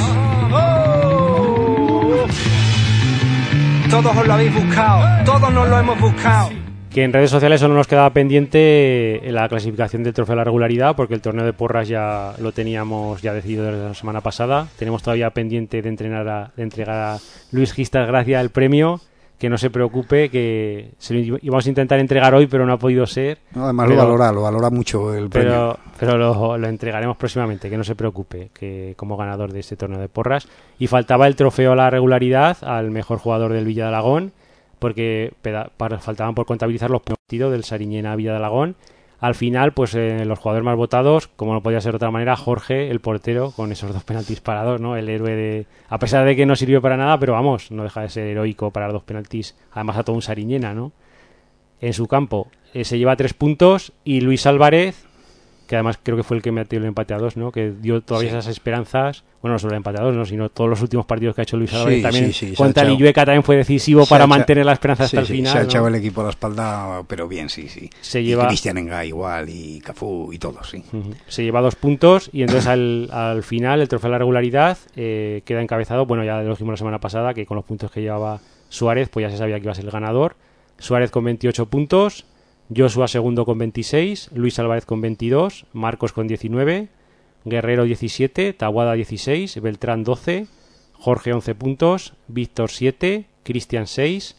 Todos 3.90 4.18
os 4.18 4.28
lo 4.28 4.34
habéis 4.34 4.54
buscado, 4.54 5.24
todos 5.26 5.54
nos 5.54 5.70
lo 5.70 5.80
hemos 5.80 6.00
buscado. 6.00 6.50
Que 6.96 7.04
en 7.04 7.12
redes 7.12 7.30
sociales 7.30 7.60
solo 7.60 7.74
nos 7.76 7.88
quedaba 7.88 8.10
pendiente 8.12 9.28
eh, 9.28 9.32
la 9.34 9.50
clasificación 9.50 10.02
del 10.02 10.14
trofeo 10.14 10.32
de 10.34 10.38
la 10.38 10.44
regularidad, 10.46 10.96
porque 10.96 11.14
el 11.14 11.22
torneo 11.22 11.44
de 11.46 11.52
porras 11.52 11.90
ya 11.90 12.32
lo 12.40 12.54
teníamos 12.54 13.22
ya 13.22 13.34
decidido 13.34 13.66
desde 13.66 13.84
la 13.90 13.94
semana 13.94 14.22
pasada. 14.22 14.68
Tenemos 14.80 15.04
todavía 15.04 15.30
pendiente 15.32 15.82
de, 15.82 15.90
entrenar 15.90 16.28
a- 16.30 16.52
de 16.56 16.64
entregar 16.64 16.96
a 16.96 17.18
Luis 17.52 17.74
Gistas 17.74 18.08
Gracia 18.08 18.40
el 18.40 18.50
premio, 18.50 19.02
que 19.38 19.50
no 19.50 19.58
se 19.58 19.70
preocupe, 19.70 20.30
que 20.30 20.92
se 20.98 21.14
lo 21.16 21.38
íbamos 21.42 21.66
a 21.66 21.70
intentar 21.70 22.00
entregar 22.00 22.34
hoy, 22.34 22.48
pero 22.48 22.66
no 22.66 22.72
ha 22.72 22.78
podido 22.78 23.06
ser. 23.06 23.40
No, 23.54 23.66
además 23.66 23.88
Pero- 23.88 23.98
lo 23.98 24.04
valora, 24.08 24.32
lo 24.32 24.42
valora 24.44 24.70
mucho 24.70 25.14
el 25.14 25.30
premio. 25.30 25.52
Pero, 25.52 25.80
pero 26.00 26.18
lo, 26.18 26.58
lo 26.58 26.68
entregaremos 26.70 27.18
próximamente, 27.18 27.70
que 27.70 27.76
no 27.78 27.84
se 27.84 27.96
preocupe, 27.96 28.52
que 28.58 28.94
como 28.96 29.18
ganador 29.18 29.52
de 29.52 29.60
este 29.60 29.76
torneo 29.76 30.00
de 30.00 30.08
porras. 30.08 30.48
Y 30.80 30.88
faltaba 30.88 31.28
el 31.28 31.36
trofeo 31.36 31.74
a 31.74 31.76
la 31.76 31.90
regularidad 31.90 32.56
al 32.64 32.90
mejor 32.92 33.18
jugador 33.18 33.52
del 33.52 33.66
Villa 33.66 33.84
de 33.84 33.90
Alagón, 33.90 34.32
porque 34.86 35.34
faltaban 35.99 36.36
por 36.36 36.45
contabilizar 36.45 36.91
los 36.91 37.02
partidos 37.02 37.52
del 37.52 37.64
Sariñena 37.64 38.16
Villa 38.16 38.34
de 38.34 38.38
Alagón. 38.38 38.76
Al 39.20 39.34
final, 39.34 39.72
pues 39.74 39.95
eh, 39.95 40.26
los 40.26 40.38
jugadores 40.38 40.64
más 40.64 40.78
votados, 40.78 41.28
como 41.28 41.53
no 41.53 41.64
podía 41.64 41.82
ser 41.82 41.94
de 41.94 41.95
otra 41.95 42.12
manera, 42.12 42.36
Jorge, 42.36 42.91
el 42.91 42.99
portero, 42.99 43.49
con 43.49 43.72
esos 43.72 43.91
dos 43.91 44.03
penaltis 44.03 44.41
parados, 44.41 44.80
¿no? 44.80 44.95
El 44.95 45.10
héroe 45.10 45.36
de... 45.36 45.66
A 45.90 45.98
pesar 45.98 46.24
de 46.24 46.36
que 46.36 46.45
no 46.45 46.56
sirvió 46.56 46.84
para 46.84 46.98
nada, 46.98 47.18
pero 47.20 47.34
vamos, 47.34 47.72
no 47.72 47.82
deja 47.82 48.02
de 48.02 48.10
ser 48.10 48.28
heroico 48.28 48.70
parar 48.70 48.94
dos 48.94 49.02
penaltis, 49.02 49.57
además 49.72 49.98
a 49.98 50.03
todo 50.03 50.16
un 50.16 50.22
Sariñena, 50.22 50.76
¿no? 50.76 50.91
en 51.82 51.94
su 51.94 52.06
campo. 52.06 52.52
Eh, 52.76 52.84
se 52.84 52.99
lleva 52.99 53.16
tres 53.16 53.34
puntos 53.34 53.91
y 54.03 54.22
Luis 54.22 54.45
Álvarez, 54.45 55.07
que 55.68 55.76
además 55.76 56.00
creo 56.02 56.16
que 56.18 56.24
fue 56.24 56.38
el 56.38 56.44
que 56.44 56.52
metió 56.52 56.78
el 56.80 56.86
empate 56.86 57.14
a 57.14 57.18
dos, 57.18 57.38
¿no? 57.38 57.52
Que 57.52 57.72
dio 57.72 58.02
todavía 58.02 58.32
Sí. 58.32 58.38
esas 58.38 58.52
esperanzas. 58.52 59.24
Bueno, 59.42 59.56
no 59.56 59.60
solo 59.60 59.74
el 59.74 59.78
empate 59.78 60.00
a 60.00 60.04
dos, 60.04 60.16
¿no? 60.16 60.26
Sino 60.26 60.50
todos 60.50 60.70
los 60.70 60.82
últimos 60.82 61.06
partidos 61.06 61.36
que 61.36 61.42
ha 61.42 61.44
hecho 61.44 61.58
Luis 61.58 61.70
Sí, 61.70 61.76
Álvarez 61.76 62.02
también. 62.02 62.26
sí, 62.28 62.34
sí, 62.34 62.48
se 62.48 62.54
ha 62.54 62.58
contra 62.58 62.84
Lillueca 62.84 63.26
también 63.26 63.44
fue 63.44 63.56
decisivo 63.58 64.06
para 64.06 64.26
mantener 64.28 64.66
la 64.66 64.74
esperanza 64.74 65.08
Sí, 65.08 65.18
hasta 65.18 65.28
sí, 65.28 65.34
el 65.34 65.38
final. 65.38 65.52
Se 65.54 65.58
ha 65.58 65.62
¿no? 65.62 65.68
echado 65.68 65.88
el 65.88 65.96
equipo 65.96 66.22
a 66.22 66.24
la 66.26 66.30
espalda, 66.32 67.02
pero 67.08 67.28
bien, 67.28 67.50
sí, 67.50 67.68
sí. 67.70 67.90
Se 68.02 68.22
Y 68.22 68.26
lleva- 68.26 68.48
Cristian 68.48 68.78
Enga 68.78 69.06
igual, 69.06 69.50
y 69.50 69.80
Cafú 69.82 70.32
y 70.34 70.40
todos, 70.40 70.70
sí. 70.70 70.84
Se 71.28 71.44
lleva 71.44 71.62
dos 71.62 71.76
puntos 71.76 72.30
y 72.34 72.42
entonces 72.42 72.68
al, 72.68 73.10
al 73.12 73.44
final 73.44 73.82
el 73.82 73.88
trofeo 73.88 74.10
de 74.10 74.12
la 74.14 74.18
regularidad 74.20 74.78
eh, 74.96 75.42
queda 75.46 75.62
encabezado, 75.62 76.06
bueno 76.06 76.24
ya 76.24 76.42
lo 76.42 76.50
dijimos 76.52 76.74
la 76.74 76.78
semana 76.78 77.00
pasada, 77.00 77.34
que 77.34 77.46
con 77.46 77.56
los 77.56 77.66
puntos 77.66 77.92
que 77.92 78.02
llevaba 78.02 78.40
Suárez 78.70 79.10
pues 79.10 79.24
ya 79.26 79.30
se 79.30 79.38
sabía 79.38 79.56
que 79.58 79.64
iba 79.64 79.72
a 79.72 79.76
ser 79.76 79.86
el 79.86 79.92
ganador. 79.92 80.36
Suárez 80.80 81.12
con 81.12 81.24
28 81.24 81.68
puntos, 81.68 82.26
Joshua 82.74 83.08
segundo 83.08 83.46
con 83.46 83.58
26, 83.58 84.32
Luis 84.34 84.58
Álvarez 84.58 84.86
con 84.86 85.02
22, 85.02 85.66
Marcos 85.74 86.14
con 86.14 86.28
19, 86.28 86.88
Guerrero 87.44 87.84
17, 87.84 88.54
Taguada 88.54 88.94
16, 88.94 89.62
Beltrán 89.62 90.04
12, 90.04 90.48
Jorge 90.94 91.34
11 91.34 91.56
puntos, 91.56 92.14
Víctor 92.28 92.72
7, 92.72 93.26
Cristian 93.44 93.86
6, 93.86 94.36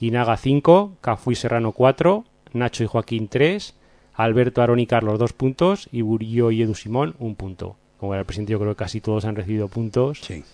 Inaga 0.00 0.36
5, 0.36 0.96
Cafú 1.00 1.32
y 1.32 1.34
Serrano 1.36 1.72
4, 1.72 2.24
Nacho 2.52 2.84
y 2.84 2.86
Joaquín 2.86 3.28
3, 3.28 3.74
Alberto, 4.14 4.60
Aaron 4.60 4.80
y 4.80 4.86
Carlos 4.86 5.18
2 5.18 5.32
puntos 5.32 5.88
y 5.90 6.02
Burillo 6.02 6.50
y 6.50 6.62
Edu 6.62 6.74
Simón 6.74 7.14
1 7.18 7.34
punto. 7.34 7.76
Como 7.98 8.12
era 8.12 8.20
el 8.20 8.26
presidente, 8.26 8.52
yo 8.52 8.58
creo 8.58 8.72
que 8.72 8.84
casi 8.84 9.00
todos 9.00 9.24
han 9.24 9.36
recibido 9.36 9.68
puntos. 9.68 10.20
Sí. 10.20 10.44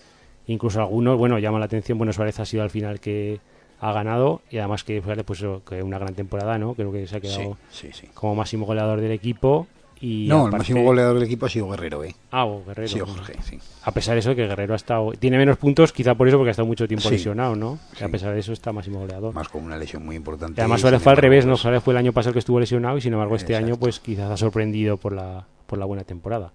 Incluso 0.47 0.79
algunos, 0.79 1.17
bueno, 1.17 1.39
llama 1.39 1.59
la 1.59 1.65
atención. 1.65 1.97
Bueno, 1.97 2.13
Suárez 2.13 2.39
ha 2.39 2.45
sido 2.45 2.63
al 2.63 2.69
final 2.69 3.01
que 3.01 3.39
ha 3.79 3.91
ganado 3.91 4.41
y 4.49 4.57
además 4.57 4.83
que 4.83 5.01
Suárez, 5.01 5.23
pues 5.25 5.39
eso, 5.39 5.61
que 5.67 5.83
una 5.83 5.99
gran 5.99 6.13
temporada, 6.15 6.57
¿no? 6.57 6.73
Creo 6.73 6.91
que 6.91 7.05
se 7.07 7.17
ha 7.17 7.19
quedado 7.19 7.57
sí, 7.69 7.89
sí. 7.93 8.07
como 8.13 8.35
máximo 8.35 8.65
goleador 8.65 9.01
del 9.01 9.11
equipo. 9.11 9.67
Y 9.99 10.27
No, 10.27 10.45
el 10.45 10.51
máximo 10.51 10.83
goleador 10.83 11.15
del 11.15 11.23
equipo 11.23 11.47
ha 11.47 11.49
sido 11.49 11.67
Guerrero, 11.69 12.03
¿eh? 12.03 12.15
Ah, 12.29 12.45
o 12.45 12.63
Guerrero. 12.63 12.87
Sí, 12.87 12.99
Jorge, 12.99 13.33
sí. 13.41 13.57
A 13.83 13.91
pesar 13.91 14.13
de 14.13 14.19
eso, 14.19 14.35
que 14.35 14.45
Guerrero 14.45 14.73
ha 14.73 14.75
estado. 14.75 15.11
Tiene 15.13 15.39
menos 15.39 15.57
puntos, 15.57 15.91
quizá 15.91 16.13
por 16.13 16.27
eso, 16.27 16.37
porque 16.37 16.49
ha 16.49 16.51
estado 16.51 16.67
mucho 16.67 16.87
tiempo 16.87 17.07
Sí. 17.09 17.15
lesionado, 17.15 17.55
¿no? 17.55 17.79
A 17.99 18.07
pesar 18.07 18.31
de 18.35 18.39
eso, 18.39 18.53
está 18.53 18.71
máximo 18.71 18.99
goleador. 18.99 19.33
Más 19.33 19.49
con 19.49 19.63
una 19.63 19.75
lesión 19.75 20.05
muy 20.05 20.15
importante. 20.15 20.59
Y 20.59 20.61
además 20.61 20.81
fue 21.01 21.11
al 21.11 21.17
revés, 21.17 21.45
¿no? 21.47 21.53
pues, 21.53 21.61
Suárez 21.61 21.81
fue 21.81 21.93
el 21.95 21.97
año 21.97 22.13
pasado 22.13 22.33
que 22.33 22.39
estuvo 22.39 22.59
lesionado 22.59 22.95
y 22.97 23.01
sin 23.01 23.13
embargo 23.13 23.35
este 23.35 23.53
Exacto. 23.53 23.65
año 23.73 23.79
pues 23.79 23.99
quizás 23.99 24.29
ha 24.29 24.37
sorprendido 24.37 24.97
por 24.97 25.13
la, 25.13 25.47
por 25.65 25.79
la 25.79 25.85
buena 25.85 26.03
temporada. 26.03 26.51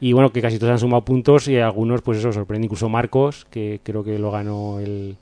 Y 0.00 0.12
bueno, 0.12 0.30
que 0.32 0.42
casi 0.42 0.58
todos 0.58 0.72
han 0.72 0.78
sumado 0.80 1.04
puntos 1.04 1.46
y 1.46 1.58
algunos 1.58 2.02
pues 2.02 2.18
eso 2.18 2.32
sorprende. 2.32 2.66
Incluso 2.66 2.88
Marcos, 2.88 3.46
que 3.48 3.80
creo 3.84 4.02
que 4.02 4.18
lo 4.18 4.32
ganó 4.32 4.80
el 4.80 5.16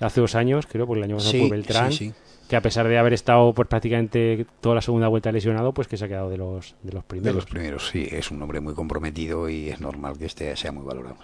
hace 0.00 0.20
dos 0.20 0.34
años, 0.34 0.66
creo, 0.66 0.86
porque 0.86 0.98
el 1.00 1.04
año 1.04 1.16
pasado 1.16 1.32
Sí, 1.32 1.38
fue 1.40 1.50
Beltrán, 1.50 1.92
sí, 1.92 2.08
sí. 2.08 2.14
que 2.48 2.56
a 2.56 2.60
pesar 2.60 2.86
de 2.88 2.98
haber 2.98 3.12
estado 3.12 3.52
pues 3.54 3.66
prácticamente 3.68 4.46
toda 4.60 4.74
la 4.76 4.82
segunda 4.82 5.08
vuelta 5.08 5.32
lesionado, 5.32 5.72
pues 5.72 5.88
que 5.88 5.96
se 5.96 6.04
ha 6.04 6.08
quedado 6.08 6.28
de 6.30 6.36
los, 6.38 6.74
de 6.82 6.92
los 6.92 7.02
De 7.02 7.08
primeros. 7.08 7.34
los 7.34 7.46
primeros, 7.46 7.88
sí. 7.88 8.06
Es 8.10 8.30
un 8.30 8.40
hombre 8.42 8.60
muy 8.60 8.74
comprometido 8.74 9.48
y 9.48 9.68
es 9.70 9.80
normal 9.80 10.18
que 10.18 10.26
este 10.26 10.54
sea 10.56 10.72
muy 10.72 10.84
valorado. 10.84 11.16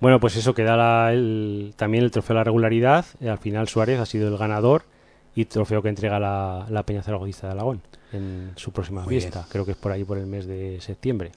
Bueno, 0.00 0.18
pues 0.20 0.36
eso 0.36 0.52
queda 0.54 0.76
la- 0.76 1.12
el- 1.12 1.74
también 1.76 2.02
el 2.04 2.10
trofeo 2.10 2.34
de 2.34 2.40
la 2.40 2.44
regularidad. 2.44 3.04
Eh, 3.20 3.28
Al 3.28 3.38
final 3.38 3.68
Suárez 3.68 4.00
ha 4.00 4.06
sido 4.06 4.28
el 4.28 4.36
ganador 4.36 4.82
y 5.34 5.44
trofeo 5.44 5.80
que 5.82 5.88
entrega 5.88 6.18
la, 6.18 6.66
la 6.70 6.82
Peña 6.84 7.02
Zaragozista 7.02 7.46
de 7.46 7.52
Alagón 7.52 7.82
en 8.12 8.52
su 8.56 8.72
próxima 8.72 9.02
Muy 9.02 9.10
fiesta. 9.10 9.46
Creo 9.48 9.64
que 9.64 9.70
es 9.72 9.76
por 9.76 9.92
ahí 9.92 10.04
por 10.04 10.18
el 10.18 10.26
mes 10.26 10.46
de 10.46 10.80
septiembre. 10.80 11.30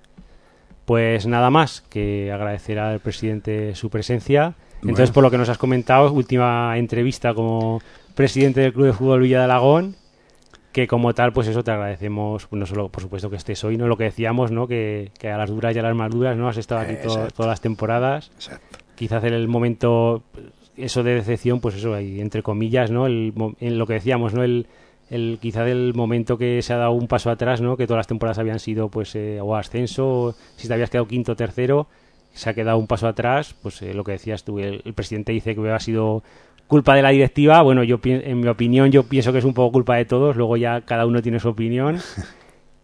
Pues 0.86 1.26
nada 1.26 1.50
más 1.50 1.82
que 1.90 2.32
agradecer 2.32 2.78
al 2.80 3.00
presidente 3.00 3.74
su 3.76 3.90
presencia. 3.90 4.56
Entonces, 4.90 5.12
por 5.12 5.24
lo 5.24 5.32
que 5.32 5.38
nos 5.38 5.50
has 5.50 5.58
comentado, 5.58 6.12
última 6.12 6.78
entrevista 6.78 7.34
como 7.34 7.82
presidente 8.16 8.62
del 8.62 8.74
Club 8.74 8.86
de 8.88 8.94
Fútbol 8.94 9.22
Villa 9.22 9.40
de 9.40 9.44
Alagón, 9.46 9.96
que 10.72 10.88
como 10.88 11.14
tal, 11.14 11.32
pues 11.34 11.48
eso 11.48 11.64
te 11.64 11.72
agradecemos, 11.72 12.48
pues 12.48 12.60
no 12.60 12.66
solo 12.66 12.90
por 12.90 13.02
supuesto 13.02 13.30
que 13.30 13.38
estés 13.38 13.64
hoy, 13.64 13.78
no 13.78 13.88
lo 13.88 13.96
que 13.98 14.06
decíamos, 14.06 14.52
¿no? 14.52 14.68
Que, 14.68 15.12
que 15.20 15.30
a 15.30 15.38
las 15.38 15.50
duras 15.50 15.76
y 15.76 15.80
a 15.80 15.84
las 15.84 15.96
más 15.96 16.12
duras, 16.12 16.36
¿no? 16.38 16.48
Has 16.50 16.58
estado 16.58 16.82
aquí 16.82 16.96
to- 17.02 17.28
todas 17.36 17.50
las 17.50 17.62
temporadas 17.62 18.32
Exacto. 18.36 18.78
quizás 18.96 19.24
en 19.24 19.34
el 19.34 19.48
momento 19.48 20.24
eso 20.78 21.04
de 21.04 21.16
decepción 21.16 21.62
pues 21.62 21.76
eso 21.76 21.94
ahí 21.94 22.20
entre 22.20 22.44
comillas 22.44 22.92
no 22.92 23.06
el, 23.06 23.34
en 23.62 23.78
lo 23.78 23.88
que 23.88 23.94
decíamos 23.94 24.34
no 24.34 24.44
el, 24.44 24.68
el 25.10 25.38
quizá 25.42 25.64
del 25.64 25.94
momento 25.94 26.38
que 26.38 26.62
se 26.62 26.74
ha 26.74 26.78
dado 26.78 26.92
un 26.92 27.08
paso 27.08 27.30
atrás, 27.30 27.62
¿no? 27.62 27.78
Que 27.78 27.88
todas 27.88 28.00
las 28.00 28.08
temporadas 28.08 28.40
habían 28.40 28.60
sido 28.60 28.90
pues 28.90 29.16
eh, 29.16 29.40
o 29.42 29.56
ascenso, 29.56 30.08
o 30.08 30.36
si 30.58 30.68
te 30.68 30.74
habías 30.74 30.90
quedado 30.90 31.08
quinto 31.08 31.32
o 31.32 31.36
tercero, 31.38 31.88
se 32.36 32.50
ha 32.50 32.54
quedado 32.54 32.78
un 32.78 32.88
paso 32.88 33.08
atrás, 33.08 33.56
pues 33.62 33.82
eh, 33.82 33.94
lo 33.94 34.04
que 34.04 34.12
decías 34.14 34.44
tú, 34.44 34.60
el, 34.60 34.82
el 34.86 34.94
presidente 34.94 35.32
dice 35.32 35.56
que 35.56 35.70
ha 35.72 35.80
sido 35.80 36.24
culpa 36.68 36.96
de 36.96 37.02
la 37.02 37.10
directiva, 37.10 37.62
bueno, 37.62 37.84
yo 37.84 38.00
en 38.04 38.40
mi 38.40 38.48
opinión 38.48 38.92
yo 38.92 39.04
pienso 39.04 39.32
que 39.32 39.40
es 39.40 39.46
un 39.46 39.54
poco 39.54 39.72
culpa 39.72 39.96
de 39.96 40.06
todos, 40.06 40.36
luego 40.36 40.58
ya 40.58 40.82
cada 40.82 41.06
uno 41.06 41.22
tiene 41.22 41.40
su 41.40 41.50
opinión. 41.50 42.00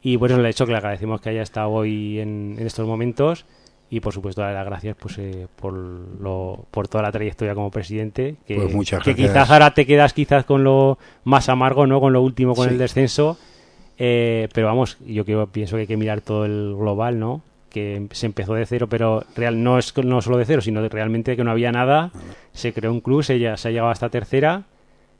Y 0.04 0.16
bueno, 0.16 0.40
le 0.40 0.48
he 0.48 0.50
hecho 0.50 0.66
que 0.66 0.72
le 0.72 0.80
agradecemos 0.80 1.22
que 1.22 1.30
haya 1.30 1.44
estado 1.44 1.70
hoy 1.70 2.20
en, 2.20 2.56
en 2.58 2.66
estos 2.66 2.88
momentos. 2.88 3.46
Y 3.92 4.00
por 4.00 4.14
supuesto 4.14 4.42
darle 4.42 4.56
las 4.56 4.66
gracias 4.66 4.96
pues 5.00 5.20
eh, 5.20 5.46
por 5.56 5.74
lo, 5.74 6.66
por 6.72 6.88
toda 6.88 7.04
la 7.04 7.12
trayectoria 7.12 7.54
como 7.54 7.70
presidente 7.70 8.38
que, 8.48 8.56
Pues 8.56 8.74
muchas 8.74 9.04
que 9.04 9.14
quizás 9.16 9.52
ahora 9.52 9.76
te 9.76 9.86
quedas 9.86 10.14
quizás 10.14 10.44
con 10.44 10.64
lo 10.64 10.98
más 11.24 11.50
amargo 11.50 11.86
no 11.86 12.00
con 12.00 12.14
lo 12.14 12.22
último 12.24 12.56
con 12.56 12.66
Sí. 12.68 12.72
el 12.72 12.80
descenso. 12.80 13.38
Eh, 14.00 14.48
pero 14.56 14.66
vamos 14.66 14.98
yo 15.06 15.24
creo, 15.24 15.46
pienso 15.46 15.76
que 15.76 15.82
hay 15.82 15.88
que 15.88 15.98
mirar 15.98 16.22
todo 16.22 16.46
el 16.46 16.74
global 16.76 17.20
no 17.20 17.42
que 17.72 18.08
se 18.12 18.28
empezó 18.28 18.54
de 18.54 18.66
cero 18.68 18.88
pero 18.90 19.24
real 19.36 19.64
no 19.64 19.80
es 19.80 19.92
no 20.04 20.22
solo 20.22 20.38
de 20.38 20.46
cero 20.46 20.62
sino 20.62 20.82
de 20.84 20.90
realmente 20.90 21.36
que 21.36 21.44
no 21.44 21.50
había 21.52 21.72
nada 21.72 22.12
se 22.54 22.74
creó 22.74 22.92
un 22.92 23.02
club 23.02 23.24
se, 23.24 23.40
ya, 23.40 23.58
se 23.58 23.70
ha 23.70 23.72
llegado 23.72 23.90
hasta 23.90 24.10
tercera 24.10 24.64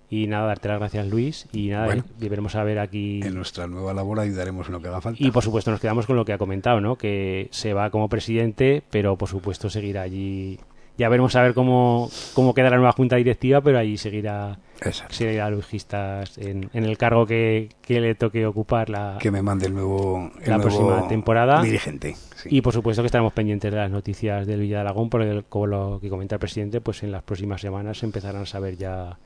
y 0.10 0.28
nada 0.28 0.48
darte 0.48 0.68
las 0.68 0.78
gracias 0.80 1.08
Luis 1.08 1.48
y 1.54 1.70
nada 1.70 1.86
Bueno. 1.86 2.04
eh, 2.22 2.30
veremos 2.30 2.56
a 2.56 2.64
ver 2.66 2.80
aquí 2.80 3.22
En 3.24 3.34
nuestra 3.34 3.66
nueva 3.68 3.94
labor 3.94 4.20
ayudaremos 4.20 4.68
en 4.68 4.74
lo 4.74 4.82
que 4.82 4.90
haga 4.90 5.00
falta. 5.02 5.24
y 5.24 5.32
por 5.32 5.42
supuesto 5.44 5.72
nos 5.72 5.80
quedamos 5.80 6.06
con 6.06 6.18
lo 6.18 6.26
que 6.26 6.34
ha 6.34 6.38
comentado, 6.38 6.82
¿no? 6.82 6.98
Que 6.98 7.48
se 7.52 7.74
va 7.74 7.90
como 7.90 8.10
presidente, 8.10 8.84
pero 8.92 9.16
por 9.16 9.30
supuesto 9.30 9.70
seguirá 9.70 10.02
allí. 10.02 10.60
Ya 10.98 11.10
veremos 11.10 11.36
a 11.36 11.42
ver 11.42 11.54
cómo, 11.54 12.10
cómo 12.34 12.54
queda 12.54 12.70
la 12.70 12.76
nueva 12.78 12.92
junta 12.92 13.16
directiva, 13.16 13.62
pero 13.62 13.80
allí 13.80 13.98
seguirá, 13.98 14.60
Exacto. 14.82 15.14
seguirá 15.16 15.50
Luis 15.50 15.66
Gistas 15.66 16.38
en, 16.38 16.70
en 16.74 16.84
el 16.84 16.98
cargo 16.98 17.26
que, 17.26 17.70
que 17.82 18.00
le 18.02 18.14
toque 18.14 18.46
ocupar 18.46 18.90
la, 18.90 19.18
Que 19.20 19.32
me 19.32 19.42
mande 19.42 19.68
el 19.68 19.74
nuevo, 19.74 20.30
el 20.42 20.50
La 20.50 20.58
nuevo 20.58 20.64
próxima 20.70 21.08
temporada. 21.08 21.64
dirigente. 21.64 22.16
sí. 22.36 22.50
y 22.52 22.62
por 22.62 22.74
supuesto 22.74 23.02
que 23.02 23.08
estaremos 23.08 23.34
pendientes 23.34 23.72
de 23.72 23.78
las 23.78 23.90
noticias 23.90 24.46
del 24.46 24.60
Villa 24.60 24.76
de 24.78 24.82
Aragón, 24.82 25.10
porque 25.10 25.44
como 25.50 25.66
lo 25.68 26.00
que 26.00 26.10
comenta 26.10 26.36
el 26.36 26.40
presidente, 26.40 26.82
pues 26.82 27.02
en 27.04 27.12
las 27.12 27.24
próximas 27.24 27.62
semanas 27.62 27.98
se 27.98 28.06
empezarán 28.06 28.44
a 28.44 28.46
saber 28.46 28.78
ya 28.78 29.18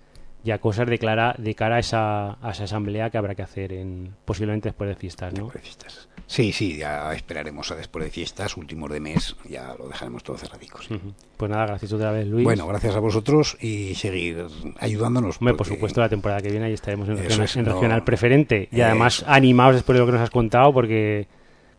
ya 0.46 0.60
cosas 0.60 0.88
de, 0.88 0.98
cara, 1.00 1.36
de 1.38 1.56
cara 1.56 1.76
a 1.76 1.80
esa, 1.80 2.32
a 2.42 2.52
esa 2.52 2.64
asamblea 2.64 3.10
que 3.10 3.18
habrá 3.18 3.36
que 3.36 3.42
hacer 3.42 3.74
en 3.74 4.14
posiblemente 4.24 4.70
después 4.70 4.88
de 4.90 4.96
fiestas, 4.96 5.34
¿no? 5.34 5.46
Después 5.46 5.56
de 5.56 5.62
fiestas. 5.62 6.08
Sí, 6.28 6.52
sí, 6.54 6.78
ya 6.78 7.14
esperaremos 7.14 7.70
a 7.72 7.76
después 7.76 8.06
de 8.06 8.10
fiestas, 8.12 8.56
últimos 8.58 8.90
de 8.92 9.00
mes, 9.00 9.36
ya 9.50 9.76
lo 9.78 9.88
dejaremos 9.90 10.24
todo 10.24 10.38
cerradicos. 10.38 10.90
Ujú. 10.90 11.14
Pues 11.38 11.52
nada, 11.52 11.66
gracias 11.68 11.92
otra 11.94 12.12
vez, 12.12 12.26
Luis. 12.28 12.44
Bueno, 12.46 12.66
gracias 12.68 12.96
a 12.96 13.00
vosotros 13.00 13.58
y 13.62 13.94
seguir 13.96 14.46
ayudándonos. 14.80 15.38
Hombre, 15.40 15.54
por 15.56 15.68
supuesto, 15.68 16.00
la 16.02 16.10
temporada 16.10 16.42
que 16.42 16.50
viene 16.50 16.66
ahí 16.68 16.74
estaremos 16.74 17.10
en 17.10 17.18
regional, 17.18 17.46
es, 17.46 17.56
en 17.58 17.66
no- 17.66 17.74
regional 17.74 18.04
preferente. 18.04 18.70
Y 18.72 18.82
además 18.82 19.24
animados 19.28 19.76
después 19.76 19.96
de 19.96 20.00
lo 20.00 20.06
que 20.06 20.14
nos 20.14 20.22
has 20.22 20.30
contado, 20.32 20.74
porque 20.74 21.28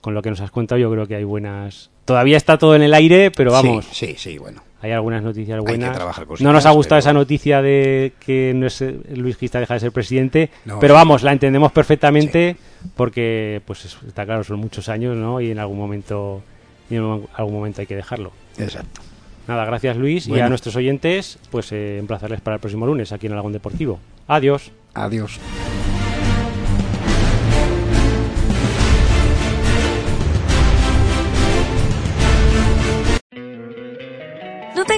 con 0.06 0.14
lo 0.14 0.22
que 0.22 0.30
nos 0.30 0.40
has 0.40 0.52
contado 0.52 0.78
yo 0.78 0.88
creo 0.88 1.08
que 1.08 1.16
hay 1.16 1.24
buenas... 1.24 1.90
Todavía 2.04 2.36
está 2.36 2.58
todo 2.58 2.76
en 2.76 2.82
el 2.82 2.94
aire, 2.94 3.32
pero 3.32 3.50
vamos, 3.50 3.86
Sí, 3.90 4.06
sí, 4.10 4.14
sí, 4.16 4.38
bueno. 4.38 4.62
hay 4.80 4.92
algunas 4.92 5.20
noticias 5.24 5.56
que 5.58 5.62
buenas. 5.62 5.96
trabajar 5.96 6.22
no 6.22 6.28
cositas, 6.28 6.52
nos 6.52 6.64
ha 6.64 6.70
gustado 6.70 7.00
pero- 7.00 7.10
esa 7.10 7.12
noticia 7.12 7.60
de 7.60 8.12
que 8.24 8.52
no 8.54 8.68
es, 8.68 8.80
eh, 8.82 9.00
Luis 9.16 9.36
Gista 9.36 9.58
deja 9.58 9.74
de 9.74 9.80
ser 9.80 9.90
presidente, 9.90 10.50
No, 10.64 10.78
pero 10.78 10.94
vamos, 10.94 11.24
la 11.24 11.32
entendemos 11.32 11.72
perfectamente 11.72 12.54
porque, 12.94 13.60
pues 13.66 13.84
es- 13.86 13.98
está 14.06 14.24
claro, 14.24 14.44
son 14.44 14.60
muchos 14.60 14.88
años, 14.88 15.16
¿no? 15.16 15.40
Y 15.40 15.50
en 15.50 15.58
algún 15.58 15.76
momento, 15.76 16.40
y 16.88 16.94
en 16.94 17.02
algún 17.34 17.54
momento 17.54 17.80
hay 17.80 17.88
que 17.88 17.96
dejarlo. 17.96 18.30
Exacto. 18.58 19.00
Nada, 19.48 19.64
gracias 19.64 19.96
Luis 19.96 20.28
y 20.28 20.38
a 20.38 20.48
nuestros 20.48 20.76
oyentes, 20.76 21.40
pues 21.50 21.72
eh, 21.72 21.98
emplazarles 21.98 22.40
para 22.42 22.54
el 22.54 22.60
próximo 22.60 22.86
lunes 22.86 23.10
aquí 23.10 23.26
en 23.26 23.32
Alagón 23.32 23.52
Deportivo. 23.52 23.98
Adiós. 24.28 24.70
Adiós. 24.94 25.40